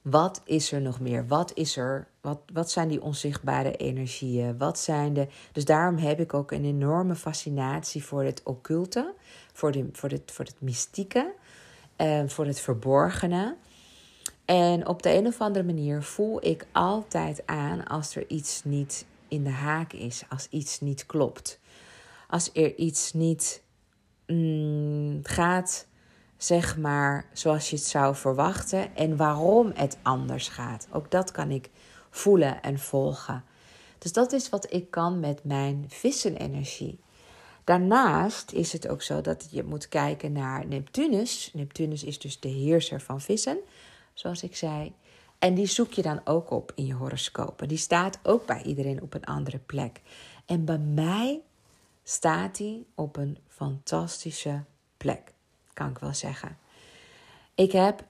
Wat 0.02 0.42
is 0.46 0.72
er 0.72 0.82
nog 0.82 1.00
meer? 1.00 1.28
Wat 1.28 1.52
is 1.54 1.78
er? 1.78 2.08
Wat, 2.22 2.40
wat 2.54 2.72
zijn 2.72 2.88
die 2.88 3.02
onzichtbare 3.02 3.76
energieën? 3.76 4.58
Wat 4.58 4.80
zijn 4.80 5.14
de. 5.14 5.28
Dus 5.52 5.66
daarom 5.66 5.98
heb 5.98 6.20
ik 6.20 6.34
ook 6.34 6.52
een 6.52 6.66
enorme 6.66 7.16
fascinatie 7.16 8.04
voor 8.04 8.24
het 8.24 8.44
occulte, 8.44 9.14
voor, 9.54 9.72
de, 9.72 9.90
voor, 9.92 10.10
het, 10.10 10.32
voor 10.32 10.46
het 10.46 10.62
mystieke, 10.62 11.34
en 12.02 12.30
voor 12.30 12.46
het 12.46 12.60
verborgene. 12.60 13.56
En 14.46 14.88
op 14.88 15.04
de 15.04 15.14
een 15.14 15.28
of 15.28 15.42
andere 15.42 15.66
manier 15.66 16.04
voel 16.04 16.46
ik 16.46 16.66
altijd 16.72 17.44
aan 17.46 17.88
als 17.88 18.16
er 18.16 18.30
iets 18.30 18.64
niet 18.64 19.06
in 19.28 19.44
de 19.44 19.50
haak 19.50 19.94
is, 19.94 20.24
als 20.30 20.48
iets 20.50 20.80
niet 20.80 21.06
klopt. 21.06 21.60
Als 22.28 22.50
er 22.54 22.76
iets 22.76 23.14
niet 23.14 23.64
mm, 24.28 25.20
gaat, 25.24 25.88
zeg 26.38 26.78
maar, 26.78 27.26
zoals 27.34 27.70
je 27.70 27.76
het 27.76 27.86
zou 27.86 28.16
verwachten 28.16 28.96
en 28.96 29.18
waarom 29.18 29.72
het 29.76 29.98
anders 30.02 30.48
gaat. 30.48 30.88
Ook 30.92 31.12
dat 31.12 31.32
kan 31.32 31.52
ik 31.52 31.70
voelen 32.10 32.62
en 32.62 32.80
volgen. 32.80 33.44
Dus 33.98 34.14
dat 34.14 34.32
is 34.32 34.50
wat 34.50 34.74
ik 34.74 34.92
kan 34.92 35.20
met 35.20 35.44
mijn 35.44 35.86
vissenenergie. 35.88 37.00
Daarnaast 37.64 38.52
is 38.52 38.74
het 38.74 38.88
ook 38.88 39.02
zo 39.02 39.22
dat 39.22 39.48
je 39.52 39.64
moet 39.64 39.88
kijken 39.88 40.32
naar 40.32 40.68
Neptunus. 40.68 41.52
Neptunus 41.54 42.04
is 42.04 42.20
dus 42.20 42.40
de 42.40 42.50
heerser 42.50 43.02
van 43.02 43.22
vissen 43.22 43.60
zoals 44.14 44.44
ik 44.44 44.56
zei. 44.56 44.94
En 45.40 45.54
die 45.54 45.66
zoek 45.66 45.92
je 45.92 46.02
dan 46.02 46.22
ook 46.24 46.52
op 46.52 46.72
in 46.76 46.86
je 46.86 46.94
horoscoop. 46.94 47.64
die 47.68 47.78
staat 47.78 48.20
ook 48.24 48.46
bij 48.46 48.64
iedereen 48.64 49.02
op 49.02 49.14
een 49.14 49.26
andere 49.26 49.58
plek. 49.58 50.02
En 50.46 50.66
bij 50.66 50.78
mij 50.78 51.42
staat 52.04 52.58
die 52.58 52.86
op 52.96 53.18
een 53.18 53.38
fantastische 53.48 54.64
plek, 54.98 55.34
kan 55.74 55.90
ik 55.90 55.98
wel 55.98 56.14
zeggen. 56.14 56.58
Ik 57.56 57.72
heb 57.72 58.04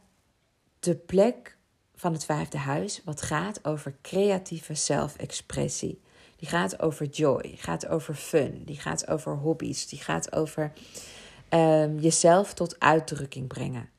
de 0.80 0.96
plek 0.96 1.58
van 1.96 2.14
het 2.14 2.26
vijfde 2.26 2.58
huis, 2.58 3.02
wat 3.06 3.22
gaat 3.22 3.66
over 3.66 3.96
creatieve 4.02 4.76
zelfexpressie. 4.76 6.02
Die 6.42 6.50
gaat 6.50 6.82
over 6.82 7.06
joy, 7.06 7.54
gaat 7.58 7.88
over 7.88 8.14
fun, 8.14 8.62
die 8.66 8.80
gaat 8.80 9.08
over 9.08 9.38
hobby's, 9.38 9.88
die 9.88 10.00
gaat 10.00 10.36
over 10.36 10.72
um, 11.50 12.00
jezelf 12.00 12.54
tot 12.54 12.80
uitdrukking 12.80 13.48
brengen. 13.48 13.90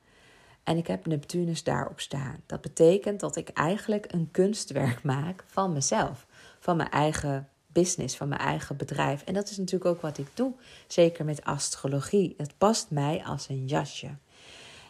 En 0.63 0.77
ik 0.77 0.87
heb 0.87 1.05
Neptunus 1.05 1.63
daarop 1.63 1.99
staan. 1.99 2.43
Dat 2.45 2.61
betekent 2.61 3.19
dat 3.19 3.35
ik 3.35 3.49
eigenlijk 3.49 4.11
een 4.11 4.31
kunstwerk 4.31 5.03
maak 5.03 5.43
van 5.47 5.73
mezelf, 5.73 6.25
van 6.59 6.77
mijn 6.77 6.89
eigen 6.89 7.49
business, 7.67 8.17
van 8.17 8.27
mijn 8.27 8.41
eigen 8.41 8.77
bedrijf. 8.77 9.23
En 9.23 9.33
dat 9.33 9.49
is 9.49 9.57
natuurlijk 9.57 9.95
ook 9.95 10.01
wat 10.01 10.17
ik 10.17 10.27
doe, 10.33 10.53
zeker 10.87 11.25
met 11.25 11.43
astrologie. 11.43 12.33
Het 12.37 12.57
past 12.57 12.89
mij 12.89 13.23
als 13.25 13.49
een 13.49 13.67
jasje. 13.67 14.15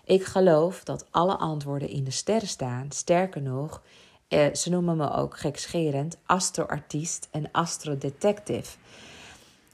Ik 0.03 0.23
geloof 0.23 0.83
dat 0.83 1.07
alle 1.11 1.35
antwoorden 1.35 1.89
in 1.89 2.03
de 2.03 2.11
sterren 2.11 2.47
staan. 2.47 2.91
Sterker 2.91 3.41
nog, 3.41 3.81
eh, 4.33 4.53
ze 4.53 4.69
noemen 4.69 4.97
me 4.97 5.11
ook 5.11 5.37
gekscherend 5.37 6.17
astroartiest 6.25 7.27
en 7.31 7.51
astrodetective. 7.51 8.77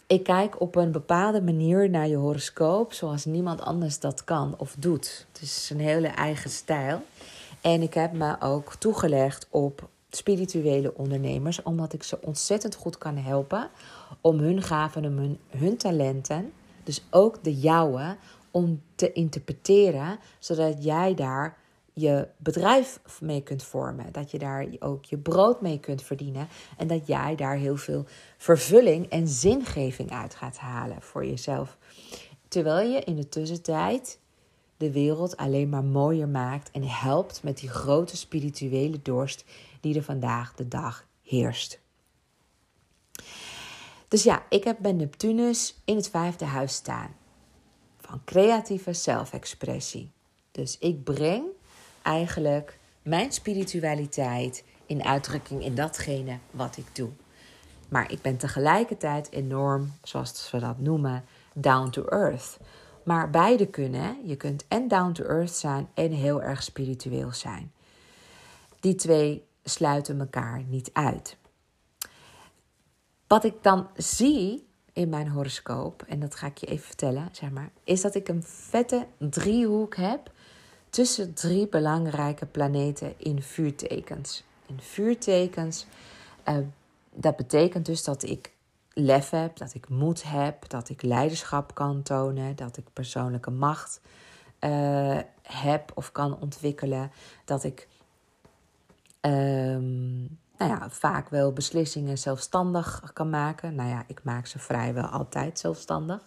Ik 0.08 0.24
kijk 0.24 0.62
op 0.62 0.76
een 0.76 0.92
bepaalde 0.92 1.42
manier 1.42 1.90
naar 1.90 2.08
je 2.08 2.16
horoscoop, 2.16 2.94
zoals 2.94 3.26
niemand 3.26 3.62
anders 3.62 4.00
dat 4.00 4.24
kan 4.24 4.56
of 4.58 4.76
doet. 4.80 5.26
Het 5.32 5.42
is 5.42 5.70
een 5.70 5.80
hele 5.80 6.08
eigen 6.08 6.50
stijl. 6.50 7.02
En 7.62 7.82
ik 7.82 7.94
heb 7.94 8.14
me 8.14 8.42
ook 8.42 8.76
toegelegd 8.76 9.48
op 9.50 9.90
spirituele 10.10 10.96
ondernemers, 10.96 11.64
omdat 11.64 11.94
ik 11.94 12.04
ze 12.04 12.22
ontzettend 12.22 12.76
goed 12.76 12.98
kan 12.98 13.18
helpen 13.18 13.70
om 14.22 14.40
hun 14.40 14.62
gaven 14.62 15.04
en 15.04 15.18
hun, 15.18 15.40
hun 15.50 15.78
talenten, 15.78 16.52
dus 16.84 17.04
ook 17.10 17.44
de 17.44 17.56
jouwe, 17.60 18.16
om 18.52 18.82
te 18.96 19.12
interpreteren, 19.12 20.20
zodat 20.40 20.84
jij 20.84 21.16
daar 21.16 21.58
je 22.00 22.28
bedrijf 22.38 23.00
mee 23.22 23.44
kunt 23.44 23.64
vormen. 23.64 24.12
Dat 24.12 24.32
je 24.32 24.38
daar 24.40 24.68
ook 24.80 25.06
je 25.06 25.18
brood 25.18 25.62
mee 25.62 25.80
kunt 25.80 26.02
verdienen. 26.02 26.48
En 26.78 26.88
dat 26.88 27.08
jij 27.08 27.36
daar 27.36 27.56
heel 27.56 27.78
veel 27.78 28.06
vervulling 28.38 29.10
en 29.10 29.28
zingeving 29.28 30.12
uit 30.12 30.36
gaat 30.36 30.58
halen 30.58 31.02
voor 31.02 31.26
jezelf. 31.26 31.78
Terwijl 32.48 32.90
je 32.90 33.00
in 33.00 33.16
de 33.16 33.30
tussentijd 33.30 34.20
de 34.78 34.92
wereld 34.92 35.38
alleen 35.38 35.70
maar 35.70 35.84
mooier 35.84 36.28
maakt 36.28 36.72
en 36.72 36.84
helpt 36.84 37.44
met 37.44 37.58
die 37.58 37.70
grote 37.70 38.18
spirituele 38.18 39.02
dorst 39.02 39.46
die 39.82 39.96
er 39.96 40.04
vandaag 40.04 40.54
de 40.56 40.68
dag 40.68 41.06
heerst. 41.24 41.80
Dus 44.08 44.24
ja, 44.24 44.46
ik 44.50 44.64
heb 44.64 44.78
bij 44.80 44.92
Neptunus 44.92 45.82
in 45.86 45.96
het 45.96 46.10
vijfde 46.10 46.46
huis 46.46 46.74
staan. 46.74 47.16
Van 47.98 48.22
creatieve 48.26 48.94
zelfexpressie. 48.94 50.12
Dus 50.52 50.78
ik 50.78 51.04
breng 51.04 51.44
eigenlijk 52.02 52.78
mijn 53.02 53.32
spiritualiteit 53.32 54.64
in 54.86 55.04
uitdrukking 55.04 55.64
in 55.64 55.76
datgene 55.76 56.38
wat 56.52 56.78
ik 56.78 56.96
doe. 56.96 57.10
Maar 57.90 58.12
ik 58.12 58.22
ben 58.22 58.38
tegelijkertijd 58.38 59.32
enorm, 59.32 59.94
zoals 60.04 60.52
we 60.52 60.60
dat 60.60 60.80
noemen, 60.80 61.24
down 61.54 61.90
to 61.90 62.06
earth. 62.06 62.60
Maar 63.04 63.30
beide 63.30 63.66
kunnen. 63.66 64.18
Je 64.28 64.36
kunt 64.36 64.66
en 64.68 64.88
down 64.88 65.12
to 65.12 65.24
earth 65.24 65.56
zijn 65.56 65.90
en 65.94 66.12
heel 66.12 66.42
erg 66.42 66.64
spiritueel 66.64 67.34
zijn. 67.34 67.72
Die 68.80 68.96
twee 68.96 69.46
sluiten 69.64 70.20
elkaar 70.20 70.64
niet 70.68 70.90
uit. 70.94 71.38
Wat 73.28 73.44
ik 73.44 73.64
dan 73.64 73.88
zie 73.96 74.68
in 74.94 75.10
mijn 75.10 75.28
horoscoop, 75.28 76.04
en 76.08 76.20
dat 76.20 76.36
ga 76.36 76.48
ik 76.48 76.58
je 76.58 76.66
even 76.66 76.86
vertellen, 76.86 77.30
zeg 77.32 77.50
maar, 77.50 77.72
is 77.84 78.02
dat 78.02 78.16
ik 78.16 78.28
een 78.28 78.44
vette 78.44 79.08
driehoek 79.18 79.96
heb 79.96 80.32
tussen 80.90 81.34
drie 81.34 81.68
belangrijke 81.68 82.46
planeten 82.46 83.14
in 83.18 83.42
vuurtekens. 83.42 84.44
In 84.66 84.80
vuurtekens, 84.82 85.86
uh, 86.50 86.58
dat 87.14 87.36
betekent 87.36 87.86
dus 87.86 88.04
dat 88.04 88.24
ik 88.24 88.52
lef 88.94 89.30
heb, 89.30 89.58
dat 89.58 89.74
ik 89.74 89.90
moed 89.90 90.24
heb, 90.24 90.70
dat 90.70 90.90
ik 90.90 91.02
leiderschap 91.02 91.76
kan 91.76 92.02
tonen, 92.02 92.56
dat 92.56 92.78
ik 92.78 92.86
persoonlijke 92.94 93.52
macht 93.52 94.02
uh, 94.60 95.18
heb 95.42 95.92
of 95.94 96.12
kan 96.12 96.40
ontwikkelen, 96.40 97.12
dat 97.46 97.64
ik 97.64 97.88
um, 99.22 100.38
nou 100.58 100.72
ja, 100.72 100.90
vaak 100.90 101.30
wel 101.30 101.54
beslissingen 101.54 102.18
zelfstandig 102.18 103.12
kan 103.14 103.30
maken. 103.30 103.76
Nou 103.76 103.90
ja, 103.90 104.04
ik 104.08 104.24
maak 104.24 104.46
ze 104.46 104.60
vrijwel 104.60 105.06
altijd 105.06 105.60
zelfstandig. 105.60 106.22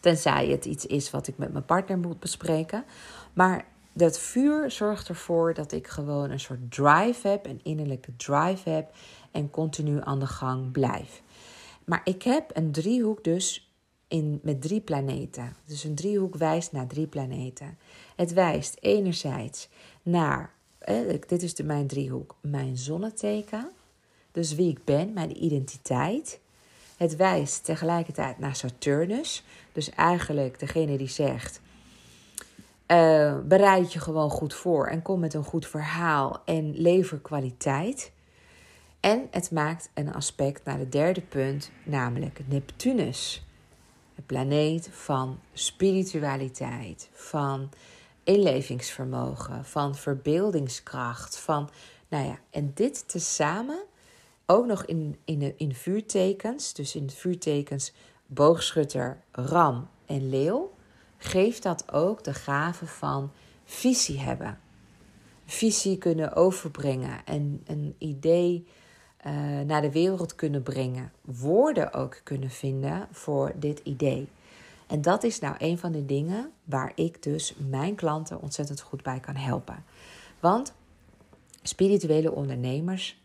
Tenzij 0.00 0.46
het 0.46 0.64
iets 0.64 0.86
is 0.86 1.10
wat 1.10 1.26
ik 1.26 1.38
met 1.38 1.52
mijn 1.52 1.64
partner 1.64 1.98
moet 1.98 2.20
bespreken. 2.20 2.84
Maar 3.32 3.64
dat 4.00 4.18
vuur 4.18 4.70
zorgt 4.70 5.08
ervoor 5.08 5.54
dat 5.54 5.72
ik 5.72 5.86
gewoon 5.86 6.30
een 6.30 6.40
soort 6.40 6.70
drive 6.70 7.28
heb, 7.28 7.46
een 7.46 7.60
innerlijke 7.62 8.16
drive 8.16 8.70
heb 8.70 8.92
en 9.30 9.50
continu 9.50 10.00
aan 10.02 10.18
de 10.18 10.26
gang 10.26 10.72
blijf. 10.72 11.22
Maar 11.84 12.00
ik 12.04 12.22
heb 12.22 12.50
een 12.52 12.72
driehoek 12.72 13.24
dus 13.24 13.72
in, 14.08 14.40
met 14.42 14.62
drie 14.62 14.80
planeten. 14.80 15.56
Dus 15.64 15.84
een 15.84 15.94
driehoek 15.94 16.36
wijst 16.36 16.72
naar 16.72 16.86
drie 16.86 17.06
planeten. 17.06 17.78
Het 18.16 18.32
wijst 18.32 18.76
enerzijds 18.80 19.68
naar, 20.02 20.52
eh, 20.78 21.18
dit 21.26 21.42
is 21.42 21.54
de, 21.54 21.64
mijn 21.64 21.86
driehoek, 21.86 22.36
mijn 22.40 22.76
zonneteken. 22.76 23.70
Dus 24.32 24.54
wie 24.54 24.70
ik 24.70 24.84
ben, 24.84 25.12
mijn 25.12 25.44
identiteit. 25.44 26.40
Het 26.96 27.16
wijst 27.16 27.64
tegelijkertijd 27.64 28.38
naar 28.38 28.56
Saturnus. 28.56 29.44
Dus 29.72 29.90
eigenlijk 29.90 30.58
degene 30.58 30.96
die 30.96 31.08
zegt 31.08 31.60
uh, 32.90 33.38
bereid 33.44 33.92
je 33.92 34.00
gewoon 34.00 34.30
goed 34.30 34.54
voor 34.54 34.86
en 34.86 35.02
kom 35.02 35.20
met 35.20 35.34
een 35.34 35.44
goed 35.44 35.66
verhaal 35.66 36.42
en 36.44 36.72
lever 36.74 37.18
kwaliteit. 37.18 38.12
En 39.00 39.26
het 39.30 39.50
maakt 39.50 39.90
een 39.94 40.14
aspect 40.14 40.64
naar 40.64 40.78
het 40.78 40.92
derde 40.92 41.20
punt, 41.20 41.70
namelijk 41.84 42.40
Neptunus. 42.46 43.46
Het 44.14 44.26
planeet 44.26 44.88
van 44.92 45.38
spiritualiteit, 45.52 47.08
van 47.12 47.70
inlevingsvermogen, 48.24 49.64
van 49.64 49.94
verbeeldingskracht, 49.94 51.38
van, 51.38 51.70
nou 52.08 52.26
ja, 52.26 52.38
en 52.50 52.70
dit 52.74 53.08
tezamen 53.08 53.82
ook 54.46 54.66
nog 54.66 54.84
in, 54.84 55.16
in, 55.24 55.54
in 55.56 55.74
vuurtekens, 55.74 56.72
dus 56.72 56.94
in 56.94 57.10
vuurtekens 57.10 57.92
boogschutter, 58.26 59.22
ram 59.32 59.88
en 60.06 60.28
leeuw 60.28 60.70
geeft 61.22 61.62
dat 61.62 61.92
ook 61.92 62.24
de 62.24 62.34
gave 62.34 62.86
van 62.86 63.32
visie 63.64 64.20
hebben. 64.20 64.58
Visie 65.44 65.98
kunnen 65.98 66.34
overbrengen 66.34 67.24
en 67.24 67.62
een 67.66 67.94
idee 67.98 68.66
uh, 69.26 69.32
naar 69.60 69.82
de 69.82 69.92
wereld 69.92 70.34
kunnen 70.34 70.62
brengen. 70.62 71.12
Woorden 71.20 71.92
ook 71.92 72.20
kunnen 72.24 72.50
vinden 72.50 73.08
voor 73.10 73.52
dit 73.56 73.80
idee. 73.84 74.28
En 74.86 75.02
dat 75.02 75.22
is 75.22 75.38
nou 75.38 75.54
een 75.58 75.78
van 75.78 75.92
de 75.92 76.04
dingen 76.06 76.50
waar 76.64 76.92
ik 76.94 77.22
dus 77.22 77.54
mijn 77.68 77.94
klanten 77.94 78.40
ontzettend 78.40 78.80
goed 78.80 79.02
bij 79.02 79.20
kan 79.20 79.36
helpen. 79.36 79.84
Want 80.40 80.72
spirituele 81.62 82.32
ondernemers, 82.32 83.22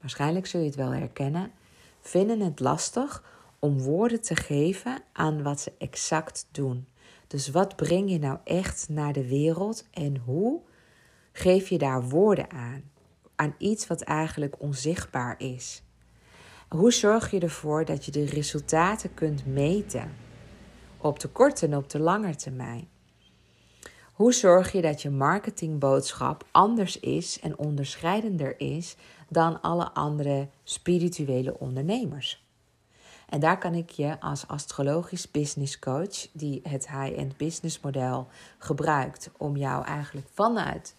waarschijnlijk 0.00 0.46
zul 0.46 0.60
je 0.60 0.66
het 0.66 0.74
wel 0.74 0.92
herkennen, 0.92 1.50
vinden 2.00 2.40
het 2.40 2.60
lastig 2.60 3.22
om 3.58 3.78
woorden 3.78 4.20
te 4.20 4.36
geven 4.36 4.98
aan 5.12 5.42
wat 5.42 5.60
ze 5.60 5.72
exact 5.78 6.46
doen. 6.50 6.86
Dus 7.28 7.48
wat 7.48 7.76
breng 7.76 8.10
je 8.10 8.18
nou 8.18 8.38
echt 8.44 8.88
naar 8.88 9.12
de 9.12 9.28
wereld 9.28 9.84
en 9.90 10.16
hoe 10.16 10.60
geef 11.32 11.68
je 11.68 11.78
daar 11.78 12.08
woorden 12.08 12.50
aan? 12.50 12.82
Aan 13.36 13.54
iets 13.58 13.86
wat 13.86 14.00
eigenlijk 14.00 14.54
onzichtbaar 14.58 15.34
is. 15.40 15.82
Hoe 16.68 16.92
zorg 16.92 17.30
je 17.30 17.40
ervoor 17.40 17.84
dat 17.84 18.04
je 18.04 18.10
de 18.10 18.24
resultaten 18.24 19.14
kunt 19.14 19.46
meten? 19.46 20.12
Op 20.98 21.20
de 21.20 21.28
korte 21.28 21.66
en 21.66 21.76
op 21.76 21.90
de 21.90 21.98
lange 21.98 22.34
termijn. 22.34 22.88
Hoe 24.12 24.32
zorg 24.32 24.72
je 24.72 24.82
dat 24.82 25.02
je 25.02 25.10
marketingboodschap 25.10 26.46
anders 26.50 27.00
is 27.00 27.40
en 27.40 27.58
onderscheidender 27.58 28.60
is 28.60 28.96
dan 29.28 29.60
alle 29.60 29.92
andere 29.92 30.48
spirituele 30.64 31.58
ondernemers? 31.58 32.47
En 33.28 33.40
daar 33.40 33.58
kan 33.58 33.74
ik 33.74 33.90
je 33.90 34.20
als 34.20 34.46
astrologisch 34.46 35.30
business 35.30 35.78
coach, 35.78 36.28
die 36.32 36.60
het 36.62 36.88
high-end 36.88 37.36
business 37.36 37.80
model 37.80 38.26
gebruikt 38.58 39.30
om 39.36 39.56
jou 39.56 39.84
eigenlijk 39.84 40.26
vanuit, 40.32 40.94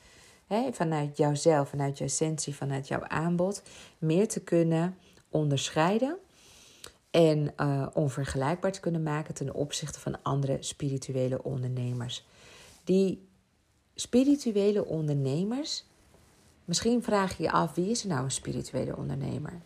hè, 0.48 0.74
vanuit 0.74 1.18
jouzelf, 1.18 1.70
vanuit 1.70 1.98
je 1.98 2.04
essentie, 2.04 2.56
vanuit 2.56 2.88
jouw 2.88 3.04
aanbod, 3.04 3.64
meer 3.98 4.28
te 4.28 4.40
kunnen 4.40 4.98
onderscheiden 5.30 6.18
en 7.12 7.54
uh, 7.58 7.88
onvergelijkbaar 7.94 8.72
te 8.72 8.80
kunnen 8.80 9.04
maken 9.04 9.34
ten 9.34 9.54
opzichte 9.54 10.00
van 10.00 10.24
andere 10.24 10.58
spirituele 10.60 11.44
ondernemers. 11.44 12.26
Die 12.84 13.28
spirituele 13.96 14.86
ondernemers, 14.86 15.86
misschien 16.66 17.04
vraag 17.04 17.38
je 17.38 17.44
je 17.44 17.52
af 17.52 17.76
wie 17.76 17.90
is 17.90 18.02
er 18.02 18.10
nou 18.10 18.24
een 18.24 18.32
spirituele 18.32 18.98
ondernemer? 18.98 19.62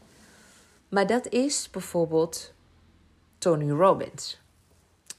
Maar 0.94 1.08
dat 1.08 1.28
is 1.28 1.70
bijvoorbeeld 1.70 2.54
Tony 3.38 3.72
Robbins. 3.72 4.42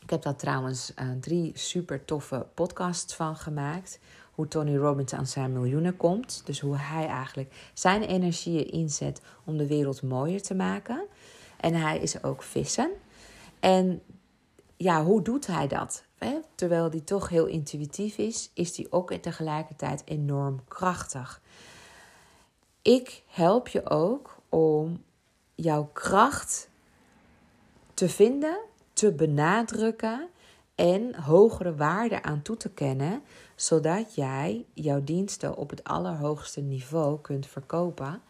Ik 0.01 0.11
heb 0.11 0.23
daar 0.23 0.37
trouwens 0.37 0.93
uh, 0.99 1.11
drie 1.21 1.51
super 1.55 2.05
toffe 2.05 2.47
podcasts 2.55 3.15
van 3.15 3.37
gemaakt. 3.37 3.99
Hoe 4.35 4.49
Tony 4.49 4.77
Robbins 4.77 5.13
aan 5.13 5.27
zijn 5.27 5.53
miljoenen 5.53 5.97
komt. 5.97 6.43
Dus 6.45 6.61
hoe 6.61 6.77
hij 6.77 7.07
eigenlijk 7.07 7.71
zijn 7.73 8.03
energieën 8.03 8.71
inzet 8.71 9.21
om 9.45 9.57
de 9.57 9.67
wereld 9.67 10.03
mooier 10.03 10.43
te 10.43 10.55
maken. 10.55 11.07
En 11.61 11.75
hij 11.75 11.99
is 11.99 12.23
ook 12.23 12.43
vissen. 12.43 12.91
En 13.61 14.03
ja, 14.77 15.05
hoe 15.05 15.23
doet 15.23 15.47
hij 15.47 15.67
dat? 15.67 16.05
Terwijl 16.55 16.91
hij 16.91 17.01
toch 17.01 17.29
heel 17.29 17.47
intuïtief 17.47 18.19
is, 18.19 18.51
is 18.55 18.77
hij 18.77 18.87
ook 18.91 19.13
tegelijkertijd 19.13 20.03
enorm 20.05 20.61
krachtig. 20.69 21.41
Ik 22.83 23.23
help 23.27 23.69
je 23.69 23.91
ook 23.91 24.37
om 24.49 25.03
jouw 25.55 25.91
kracht 25.93 26.69
te 27.95 28.09
vinden, 28.09 28.59
te 28.93 29.13
benadrukken 29.13 30.29
en 30.75 31.15
hogere 31.15 31.75
waarde 31.75 32.23
aan 32.23 32.43
toe 32.43 32.57
te 32.57 32.71
kennen, 32.71 33.23
zodat 33.55 34.15
jij 34.15 34.65
jouw 34.73 35.05
diensten 35.05 35.57
op 35.57 35.71
het 35.71 35.85
allerhoogste 35.85 36.61
niveau 36.61 37.21
kunt 37.21 37.47
verkopen 37.47 38.23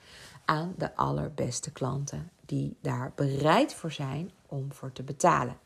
aan 0.44 0.74
de 0.78 0.96
allerbeste 0.96 1.72
klanten 1.72 2.30
die 2.46 2.76
daar 2.80 3.12
bereid 3.14 3.74
voor 3.74 3.92
zijn 3.92 4.30
om 4.46 4.72
voor 4.72 4.92
te 4.92 5.02
betalen. 5.02 5.56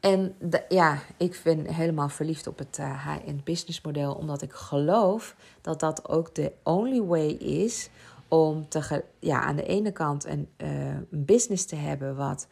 En 0.00 0.34
ja, 0.68 0.98
ik 1.16 1.40
ben 1.44 1.66
helemaal 1.66 2.08
verliefd 2.08 2.46
op 2.46 2.58
het 2.58 2.78
uh, 2.80 3.06
high-end 3.06 3.44
business 3.44 3.80
model, 3.80 4.14
omdat 4.14 4.42
ik 4.42 4.52
geloof 4.52 5.36
dat 5.60 5.80
dat 5.80 6.08
ook 6.08 6.34
de 6.34 6.52
only 6.62 7.02
way 7.02 7.28
is 7.28 7.90
om 8.32 8.68
te, 8.68 9.04
ja, 9.18 9.40
aan 9.40 9.56
de 9.56 9.62
ene 9.66 9.92
kant 9.92 10.24
een, 10.24 10.48
uh, 10.56 10.86
een 10.86 11.24
business 11.24 11.64
te 11.64 11.76
hebben 11.76 12.16
wat 12.16 12.46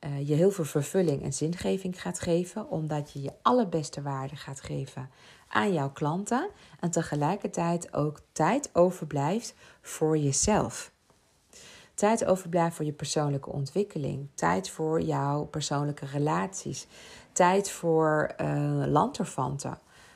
uh, 0.00 0.28
je 0.28 0.34
heel 0.34 0.50
veel 0.50 0.64
vervulling 0.64 1.22
en 1.22 1.32
zingeving 1.32 2.00
gaat 2.02 2.20
geven, 2.20 2.70
omdat 2.70 3.12
je 3.12 3.22
je 3.22 3.32
allerbeste 3.42 4.02
waarde 4.02 4.36
gaat 4.36 4.60
geven 4.60 5.10
aan 5.48 5.72
jouw 5.72 5.90
klanten 5.90 6.50
en 6.80 6.90
tegelijkertijd 6.90 7.94
ook 7.94 8.20
tijd 8.32 8.70
overblijft 8.72 9.54
voor 9.80 10.18
jezelf. 10.18 10.92
Tijd 11.94 12.24
overblijft 12.24 12.76
voor 12.76 12.84
je 12.84 12.92
persoonlijke 12.92 13.50
ontwikkeling. 13.50 14.28
Tijd 14.34 14.70
voor 14.70 15.00
jouw 15.00 15.44
persoonlijke 15.44 16.06
relaties. 16.06 16.86
Tijd 17.32 17.70
voor 17.70 18.34
uh. 18.40 19.74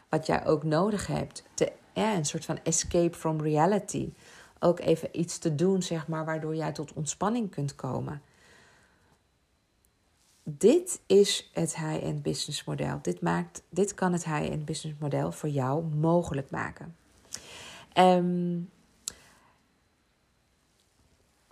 Wat 0.08 0.26
jij 0.26 0.46
ook 0.46 0.62
nodig 0.62 1.06
hebt. 1.06 1.42
Te, 1.54 1.72
een 1.94 2.24
soort 2.24 2.44
van 2.44 2.58
escape 2.62 3.16
from 3.16 3.40
reality. 3.40 4.12
Ook 4.58 4.80
even 4.80 5.20
iets 5.20 5.38
te 5.38 5.54
doen, 5.54 5.82
zeg 5.82 6.06
maar, 6.06 6.24
waardoor 6.24 6.56
jij 6.56 6.72
tot 6.72 6.92
ontspanning 6.92 7.50
kunt 7.50 7.74
komen. 7.74 8.22
Dit 10.42 11.00
is 11.06 11.50
het 11.52 11.76
high-end 11.76 12.22
business 12.22 12.64
model. 12.64 12.98
Dit, 13.02 13.20
maakt, 13.20 13.62
dit 13.68 13.94
kan 13.94 14.12
het 14.12 14.24
high-end 14.24 14.64
business 14.64 15.00
model 15.00 15.32
voor 15.32 15.48
jou 15.48 15.84
mogelijk 15.84 16.50
maken. 16.50 16.96
Um, 17.94 18.70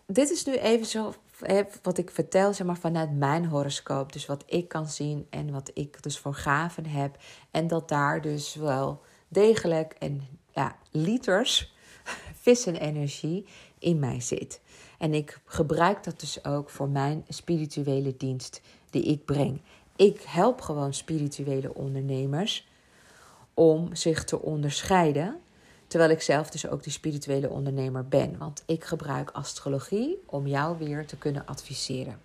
dit 0.06 0.30
is 0.30 0.44
nu 0.44 0.54
even 0.56 0.86
zo 0.86 1.14
wat 1.82 1.98
ik 1.98 2.10
vertel 2.10 2.54
zeg 2.54 2.66
maar, 2.66 2.78
vanuit 2.78 3.16
mijn 3.16 3.46
horoscoop. 3.46 4.12
Dus 4.12 4.26
wat 4.26 4.44
ik 4.46 4.68
kan 4.68 4.88
zien 4.88 5.26
en 5.30 5.50
wat 5.50 5.70
ik 5.74 6.02
dus 6.02 6.18
voor 6.18 6.34
gaven 6.34 6.86
heb. 6.86 7.16
En 7.50 7.66
dat 7.66 7.88
daar 7.88 8.20
dus 8.20 8.54
wel 8.54 9.02
degelijk 9.28 9.92
en 9.92 10.26
ja, 10.50 10.76
liters 10.90 11.75
vissenenergie 12.46 13.44
in 13.78 13.98
mij 13.98 14.20
zit. 14.20 14.60
En 14.98 15.14
ik 15.14 15.40
gebruik 15.44 16.04
dat 16.04 16.20
dus 16.20 16.44
ook 16.44 16.70
voor 16.70 16.88
mijn 16.88 17.24
spirituele 17.28 18.14
dienst 18.16 18.60
die 18.90 19.02
ik 19.02 19.24
breng. 19.24 19.60
Ik 19.96 20.20
help 20.20 20.60
gewoon 20.60 20.94
spirituele 20.94 21.74
ondernemers 21.74 22.66
om 23.54 23.94
zich 23.94 24.24
te 24.24 24.40
onderscheiden 24.40 25.40
Terwijl 25.86 26.10
ik 26.10 26.22
zelf 26.22 26.50
dus 26.50 26.68
ook 26.68 26.82
die 26.82 26.92
spirituele 26.92 27.50
ondernemer 27.50 28.08
ben. 28.08 28.38
Want 28.38 28.62
ik 28.66 28.84
gebruik 28.84 29.30
astrologie 29.30 30.18
om 30.26 30.46
jou 30.46 30.78
weer 30.78 31.06
te 31.06 31.16
kunnen 31.16 31.46
adviseren. 31.46 32.20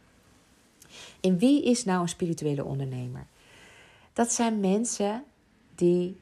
En 1.22 1.38
wie 1.38 1.64
is 1.64 1.86
nou 1.86 2.02
een 2.02 2.10
spirituele 2.10 2.64
ondernemer? 2.64 3.26
Dat 4.14 4.32
zijn 4.32 4.60
mensen 4.60 5.24
die 5.76 6.18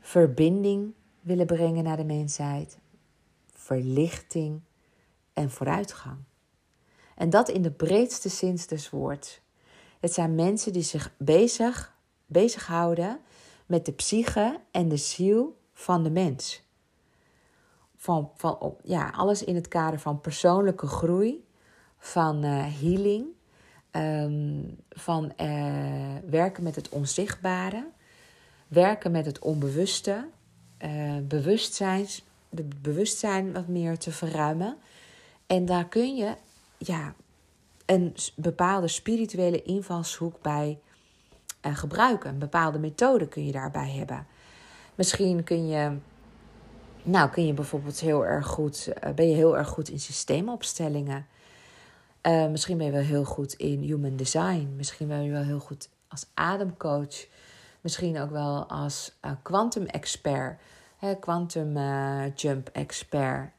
verbinding 0.00 0.92
willen 1.20 1.46
brengen 1.46 1.84
naar 1.84 1.96
de 1.96 2.04
mensheid, 2.04 2.78
verlichting 3.68 4.60
en 5.32 5.50
vooruitgang. 5.50 6.18
En 7.14 7.30
dat 7.30 7.48
in 7.48 7.62
de 7.62 7.70
breedste 7.70 8.28
zin 8.28 8.58
des 8.68 8.90
woords. 8.90 9.40
Het 10.00 10.12
zijn 10.12 10.34
mensen 10.34 10.72
die 10.72 10.82
zich 10.82 11.12
bezig, 11.18 11.94
bezighouden 12.26 13.20
met 13.66 13.86
de 13.86 13.92
psyche 13.92 14.60
en 14.70 14.88
de 14.88 14.96
ziel 14.96 15.58
van 15.72 16.02
de 16.02 16.10
mens. 16.10 16.62
Van, 17.96 18.30
van, 18.36 18.76
ja, 18.82 19.10
alles 19.10 19.44
in 19.44 19.54
het 19.54 19.68
kader 19.68 20.00
van 20.00 20.20
persoonlijke 20.20 20.86
groei, 20.86 21.44
van 21.98 22.44
uh, 22.44 22.80
healing, 22.80 23.26
um, 23.90 24.76
van 24.90 25.32
uh, 25.40 26.16
werken 26.26 26.62
met 26.62 26.74
het 26.74 26.88
onzichtbare, 26.88 27.88
werken 28.68 29.10
met 29.10 29.26
het 29.26 29.38
onbewuste, 29.38 30.28
uh, 30.84 31.16
bewustzijn, 31.22 32.06
de 32.50 32.68
bewustzijn 32.82 33.52
wat 33.52 33.66
meer 33.66 33.98
te 33.98 34.12
verruimen. 34.12 34.76
En 35.46 35.64
daar 35.64 35.88
kun 35.88 36.16
je 36.16 36.34
ja, 36.78 37.14
een 37.86 38.14
bepaalde 38.36 38.88
spirituele 38.88 39.62
invalshoek 39.62 40.42
bij 40.42 40.78
gebruiken. 41.62 42.30
Een 42.30 42.38
bepaalde 42.38 42.78
methode 42.78 43.28
kun 43.28 43.46
je 43.46 43.52
daarbij 43.52 43.90
hebben. 43.90 44.26
Misschien 44.94 45.44
kun 45.44 45.68
je, 45.68 45.96
nou, 47.02 47.30
kun 47.30 47.46
je 47.46 47.52
bijvoorbeeld 47.52 48.00
heel 48.00 48.26
erg 48.26 48.46
goed, 48.46 48.88
uh, 49.04 49.12
ben 49.12 49.28
je 49.28 49.34
heel 49.34 49.56
erg 49.56 49.68
goed 49.68 49.88
in 49.88 50.00
systeemopstellingen. 50.00 51.26
Uh, 52.22 52.46
misschien 52.46 52.76
ben 52.76 52.86
je 52.86 52.92
wel 52.92 53.00
heel 53.00 53.24
goed 53.24 53.52
in 53.52 53.80
human 53.80 54.16
design. 54.16 54.74
Misschien 54.76 55.08
ben 55.08 55.22
je 55.22 55.30
wel 55.30 55.42
heel 55.42 55.58
goed 55.58 55.88
als 56.08 56.26
ademcoach. 56.34 57.26
Misschien 57.80 58.20
ook 58.20 58.30
wel 58.30 58.68
als 58.68 59.18
uh, 59.24 59.30
quantum 60.98 61.20
quantum 61.20 62.32
jump 62.34 62.68
expert. 62.72 63.50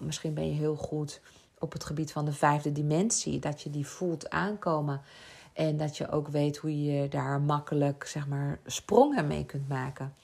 misschien 0.00 0.34
ben 0.34 0.46
je 0.46 0.54
heel 0.54 0.76
goed 0.76 1.20
op 1.58 1.72
het 1.72 1.84
gebied 1.84 2.12
van 2.12 2.24
de 2.24 2.32
vijfde 2.32 2.72
dimensie, 2.72 3.38
dat 3.38 3.62
je 3.62 3.70
die 3.70 3.86
voelt 3.86 4.30
aankomen. 4.30 5.00
En 5.52 5.76
dat 5.76 5.96
je 5.96 6.10
ook 6.10 6.28
weet 6.28 6.56
hoe 6.56 6.84
je 6.84 7.08
daar 7.08 7.40
makkelijk 7.40 8.04
zeg 8.04 8.26
maar, 8.26 8.58
sprongen 8.66 9.26
mee 9.26 9.44
kunt 9.44 9.68
maken. 9.68 10.14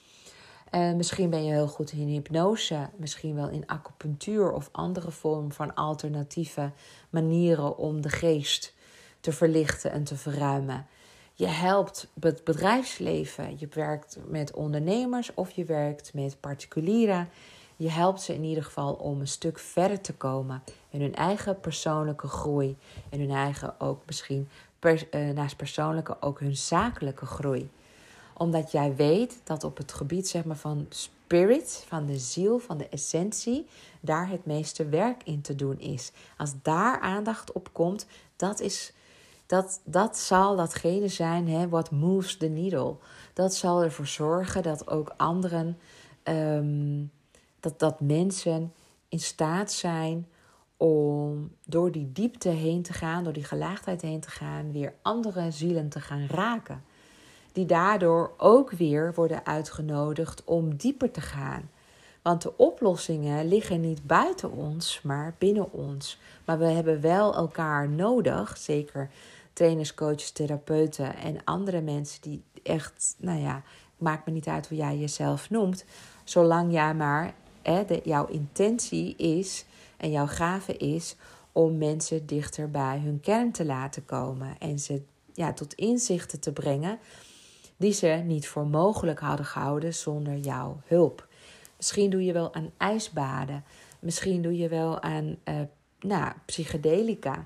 Uh, 0.71 0.93
misschien 0.93 1.29
ben 1.29 1.45
je 1.45 1.51
heel 1.51 1.67
goed 1.67 1.91
in 1.91 2.07
hypnose, 2.07 2.89
misschien 2.95 3.35
wel 3.35 3.49
in 3.49 3.67
acupunctuur 3.67 4.51
of 4.51 4.69
andere 4.71 5.11
vormen 5.11 5.51
van 5.51 5.75
alternatieve 5.75 6.71
manieren 7.09 7.77
om 7.77 8.01
de 8.01 8.09
geest 8.09 8.73
te 9.19 9.31
verlichten 9.31 9.91
en 9.91 10.03
te 10.03 10.15
verruimen. 10.15 10.87
Je 11.37 11.47
helpt 11.47 12.07
het 12.19 12.43
bedrijfsleven. 12.43 13.55
Je 13.59 13.67
werkt 13.73 14.17
met 14.27 14.53
ondernemers 14.53 15.33
of 15.33 15.51
je 15.51 15.65
werkt 15.65 16.13
met 16.13 16.39
particulieren. 16.39 17.29
Je 17.75 17.89
helpt 17.89 18.21
ze 18.21 18.33
in 18.33 18.43
ieder 18.43 18.63
geval 18.63 18.93
om 18.93 19.19
een 19.19 19.27
stuk 19.27 19.59
verder 19.59 20.01
te 20.01 20.13
komen 20.13 20.63
in 20.89 21.01
hun 21.01 21.15
eigen 21.15 21.59
persoonlijke 21.59 22.27
groei. 22.27 22.77
En 23.09 23.19
hun 23.19 23.31
eigen 23.31 23.79
ook 23.79 24.01
misschien 24.05 24.49
uh, 24.81 25.29
naast 25.29 25.57
persoonlijke 25.57 26.17
ook 26.19 26.39
hun 26.39 26.55
zakelijke 26.55 27.25
groei. 27.25 27.69
Omdat 28.33 28.71
jij 28.71 28.95
weet 28.95 29.39
dat 29.43 29.63
op 29.63 29.77
het 29.77 29.93
gebied 29.93 30.27
zeg 30.27 30.43
maar, 30.43 30.55
van 30.55 30.85
spirit, 30.89 31.83
van 31.87 32.05
de 32.05 32.17
ziel, 32.17 32.59
van 32.59 32.77
de 32.77 32.89
essentie, 32.89 33.67
daar 33.99 34.29
het 34.29 34.45
meeste 34.45 34.85
werk 34.85 35.23
in 35.23 35.41
te 35.41 35.55
doen 35.55 35.79
is. 35.79 36.11
Als 36.37 36.51
daar 36.61 36.99
aandacht 36.99 37.51
op 37.51 37.69
komt, 37.71 38.05
dat, 38.35 38.59
is, 38.59 38.93
dat, 39.45 39.81
dat 39.83 40.17
zal 40.17 40.55
datgene 40.55 41.07
zijn 41.07 41.49
hè, 41.49 41.69
what 41.69 41.91
moves 41.91 42.37
the 42.37 42.47
needle. 42.47 42.95
Dat 43.33 43.55
zal 43.55 43.83
ervoor 43.83 44.07
zorgen 44.07 44.63
dat 44.63 44.87
ook 44.87 45.13
anderen, 45.17 45.77
ehm, 46.23 47.03
dat, 47.59 47.79
dat 47.79 47.99
mensen 48.01 48.73
in 49.09 49.19
staat 49.19 49.71
zijn 49.71 50.27
om 50.77 51.51
door 51.65 51.91
die 51.91 52.11
diepte 52.11 52.49
heen 52.49 52.81
te 52.81 52.93
gaan, 52.93 53.23
door 53.23 53.33
die 53.33 53.43
gelaagdheid 53.43 54.01
heen 54.01 54.19
te 54.19 54.29
gaan, 54.29 54.71
weer 54.71 54.93
andere 55.01 55.51
zielen 55.51 55.89
te 55.89 55.99
gaan 55.99 56.27
raken. 56.27 56.83
Die 57.51 57.65
daardoor 57.65 58.33
ook 58.37 58.71
weer 58.71 59.13
worden 59.13 59.45
uitgenodigd 59.45 60.43
om 60.43 60.75
dieper 60.75 61.11
te 61.11 61.21
gaan. 61.21 61.69
Want 62.21 62.41
de 62.41 62.57
oplossingen 62.57 63.47
liggen 63.47 63.81
niet 63.81 64.07
buiten 64.07 64.51
ons, 64.51 65.01
maar 65.03 65.35
binnen 65.37 65.71
ons. 65.71 66.19
Maar 66.45 66.59
we 66.59 66.65
hebben 66.65 67.01
wel 67.01 67.35
elkaar 67.35 67.89
nodig, 67.89 68.57
zeker 68.57 69.09
trainers, 69.55 69.93
coaches, 69.93 70.31
therapeuten 70.31 71.15
en 71.15 71.43
andere 71.43 71.81
mensen 71.81 72.21
die 72.21 72.43
echt, 72.63 73.15
nou 73.17 73.39
ja, 73.39 73.63
maakt 73.97 74.25
me 74.25 74.31
niet 74.31 74.47
uit 74.47 74.67
hoe 74.67 74.77
jij 74.77 74.97
jezelf 74.97 75.49
noemt, 75.49 75.85
zolang 76.23 76.71
jij 76.71 76.93
maar, 76.93 77.33
hè, 77.61 77.83
jouw 78.03 78.25
intentie 78.25 79.15
is 79.15 79.65
en 79.97 80.11
jouw 80.11 80.27
gave 80.27 80.77
is 80.77 81.15
om 81.51 81.77
mensen 81.77 82.25
dichter 82.25 82.71
bij 82.71 82.99
hun 83.03 83.19
kern 83.19 83.51
te 83.51 83.65
laten 83.65 84.05
komen 84.05 84.55
en 84.59 84.79
ze 84.79 85.01
ja, 85.33 85.53
tot 85.53 85.73
inzichten 85.73 86.39
te 86.39 86.53
brengen 86.53 86.99
die 87.77 87.93
ze 87.93 88.07
niet 88.07 88.47
voor 88.47 88.67
mogelijk 88.67 89.19
hadden 89.19 89.45
gehouden 89.45 89.93
zonder 89.93 90.37
jouw 90.37 90.81
hulp. 90.85 91.27
Misschien 91.77 92.09
doe 92.09 92.25
je 92.25 92.33
wel 92.33 92.53
aan 92.53 92.71
ijsbaden, 92.77 93.63
misschien 93.99 94.41
doe 94.41 94.57
je 94.57 94.67
wel 94.67 95.01
aan 95.01 95.35
uh, 95.45 95.55
nou, 95.99 96.33
psychedelica. 96.45 97.45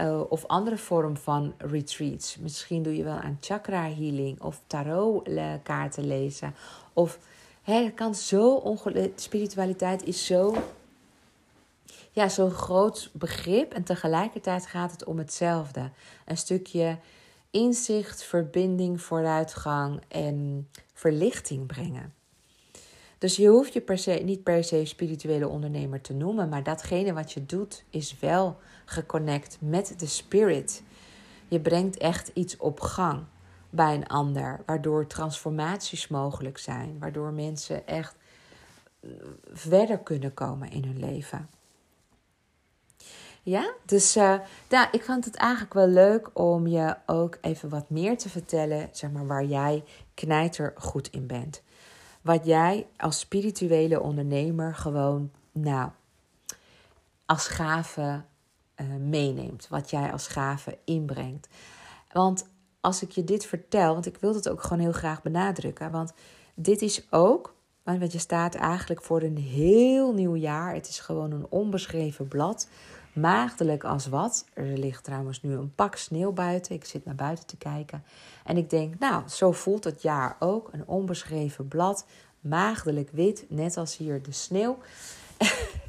Uh, 0.00 0.20
of 0.28 0.46
andere 0.46 0.76
vorm 0.76 1.16
van 1.16 1.54
retreats. 1.58 2.36
Misschien 2.36 2.82
doe 2.82 2.96
je 2.96 3.04
wel 3.04 3.16
aan 3.16 3.38
chakra 3.40 3.82
healing 3.82 4.42
of 4.42 4.60
tarot 4.66 5.28
kaarten 5.62 6.06
lezen. 6.06 6.54
Of 6.92 7.18
hè, 7.62 7.84
het 7.84 7.94
kan 7.94 8.14
zo 8.14 8.54
ongelooflijk. 8.54 9.12
Spiritualiteit 9.16 10.04
is 10.04 10.26
zo 10.26 10.54
ja, 12.14 12.28
zo'n 12.28 12.50
groot 12.50 13.10
begrip 13.12 13.72
en 13.72 13.82
tegelijkertijd 13.82 14.66
gaat 14.66 14.90
het 14.90 15.04
om 15.04 15.18
hetzelfde. 15.18 15.90
Een 16.24 16.36
stukje 16.36 16.98
inzicht, 17.50 18.22
verbinding, 18.22 19.00
vooruitgang 19.00 20.00
en 20.08 20.68
verlichting 20.92 21.66
brengen. 21.66 22.14
Dus 23.18 23.36
je 23.36 23.48
hoeft 23.48 23.72
je 23.72 23.80
per 23.80 23.98
se, 23.98 24.10
niet 24.10 24.42
per 24.42 24.64
se 24.64 24.84
spirituele 24.84 25.48
ondernemer 25.48 26.00
te 26.00 26.12
noemen, 26.12 26.48
maar 26.48 26.62
datgene 26.62 27.12
wat 27.12 27.32
je 27.32 27.46
doet 27.46 27.84
is 27.90 28.18
wel 28.20 28.56
geconnect 28.84 29.56
met 29.60 29.94
de 29.96 30.06
spirit. 30.06 30.82
Je 31.48 31.60
brengt 31.60 31.96
echt 31.96 32.30
iets 32.34 32.56
op 32.56 32.80
gang 32.80 33.24
bij 33.70 33.94
een 33.94 34.06
ander, 34.06 34.60
waardoor 34.66 35.06
transformaties 35.06 36.08
mogelijk 36.08 36.58
zijn, 36.58 36.96
waardoor 36.98 37.32
mensen 37.32 37.86
echt 37.86 38.14
verder 39.52 39.98
kunnen 39.98 40.34
komen 40.34 40.70
in 40.70 40.84
hun 40.84 40.98
leven. 40.98 41.48
Ja, 43.42 43.72
dus 43.84 44.16
uh, 44.16 44.40
ik 44.90 45.04
vond 45.04 45.24
het 45.24 45.34
eigenlijk 45.34 45.74
wel 45.74 45.86
leuk 45.86 46.30
om 46.32 46.66
je 46.66 46.96
ook 47.06 47.38
even 47.40 47.68
wat 47.68 47.90
meer 47.90 48.18
te 48.18 48.28
vertellen, 48.28 48.88
zeg 48.92 49.10
maar, 49.10 49.26
waar 49.26 49.44
jij 49.44 49.84
knijter 50.14 50.72
goed 50.76 51.10
in 51.10 51.26
bent. 51.26 51.62
Wat 52.20 52.44
jij 52.44 52.86
als 52.96 53.18
spirituele 53.18 54.00
ondernemer 54.00 54.74
gewoon, 54.74 55.30
nou, 55.52 55.90
als 57.26 57.48
gave 57.48 58.22
uh, 58.80 58.86
meeneemt. 58.96 59.68
Wat 59.68 59.90
jij 59.90 60.12
als 60.12 60.26
gave 60.26 60.78
inbrengt. 60.84 61.48
Want 62.12 62.46
als 62.80 63.02
ik 63.02 63.10
je 63.10 63.24
dit 63.24 63.46
vertel, 63.46 63.92
want 63.92 64.06
ik 64.06 64.16
wil 64.16 64.34
het 64.34 64.48
ook 64.48 64.62
gewoon 64.62 64.78
heel 64.78 64.92
graag 64.92 65.22
benadrukken. 65.22 65.90
Want 65.90 66.12
dit 66.54 66.82
is 66.82 67.06
ook, 67.10 67.54
want 67.82 68.12
je 68.12 68.18
staat 68.18 68.54
eigenlijk 68.54 69.02
voor 69.02 69.22
een 69.22 69.38
heel 69.38 70.14
nieuw 70.14 70.36
jaar. 70.36 70.74
Het 70.74 70.88
is 70.88 70.98
gewoon 70.98 71.32
een 71.32 71.46
onbeschreven 71.48 72.28
blad 72.28 72.68
maagdelijk 73.14 73.84
als 73.84 74.06
wat. 74.06 74.44
Er 74.52 74.78
ligt 74.78 75.04
trouwens 75.04 75.42
nu 75.42 75.52
een 75.52 75.74
pak 75.74 75.96
sneeuw 75.96 76.32
buiten. 76.32 76.74
Ik 76.74 76.84
zit 76.84 77.04
naar 77.04 77.14
buiten 77.14 77.46
te 77.46 77.56
kijken. 77.56 78.04
En 78.44 78.56
ik 78.56 78.70
denk, 78.70 78.98
nou, 78.98 79.28
zo 79.28 79.52
voelt 79.52 79.84
het 79.84 80.02
jaar 80.02 80.36
ook. 80.38 80.68
Een 80.72 80.86
onbeschreven 80.86 81.68
blad, 81.68 82.06
maagdelijk 82.40 83.10
wit, 83.12 83.44
net 83.48 83.76
als 83.76 83.96
hier 83.96 84.22
de 84.22 84.32
sneeuw. 84.32 84.78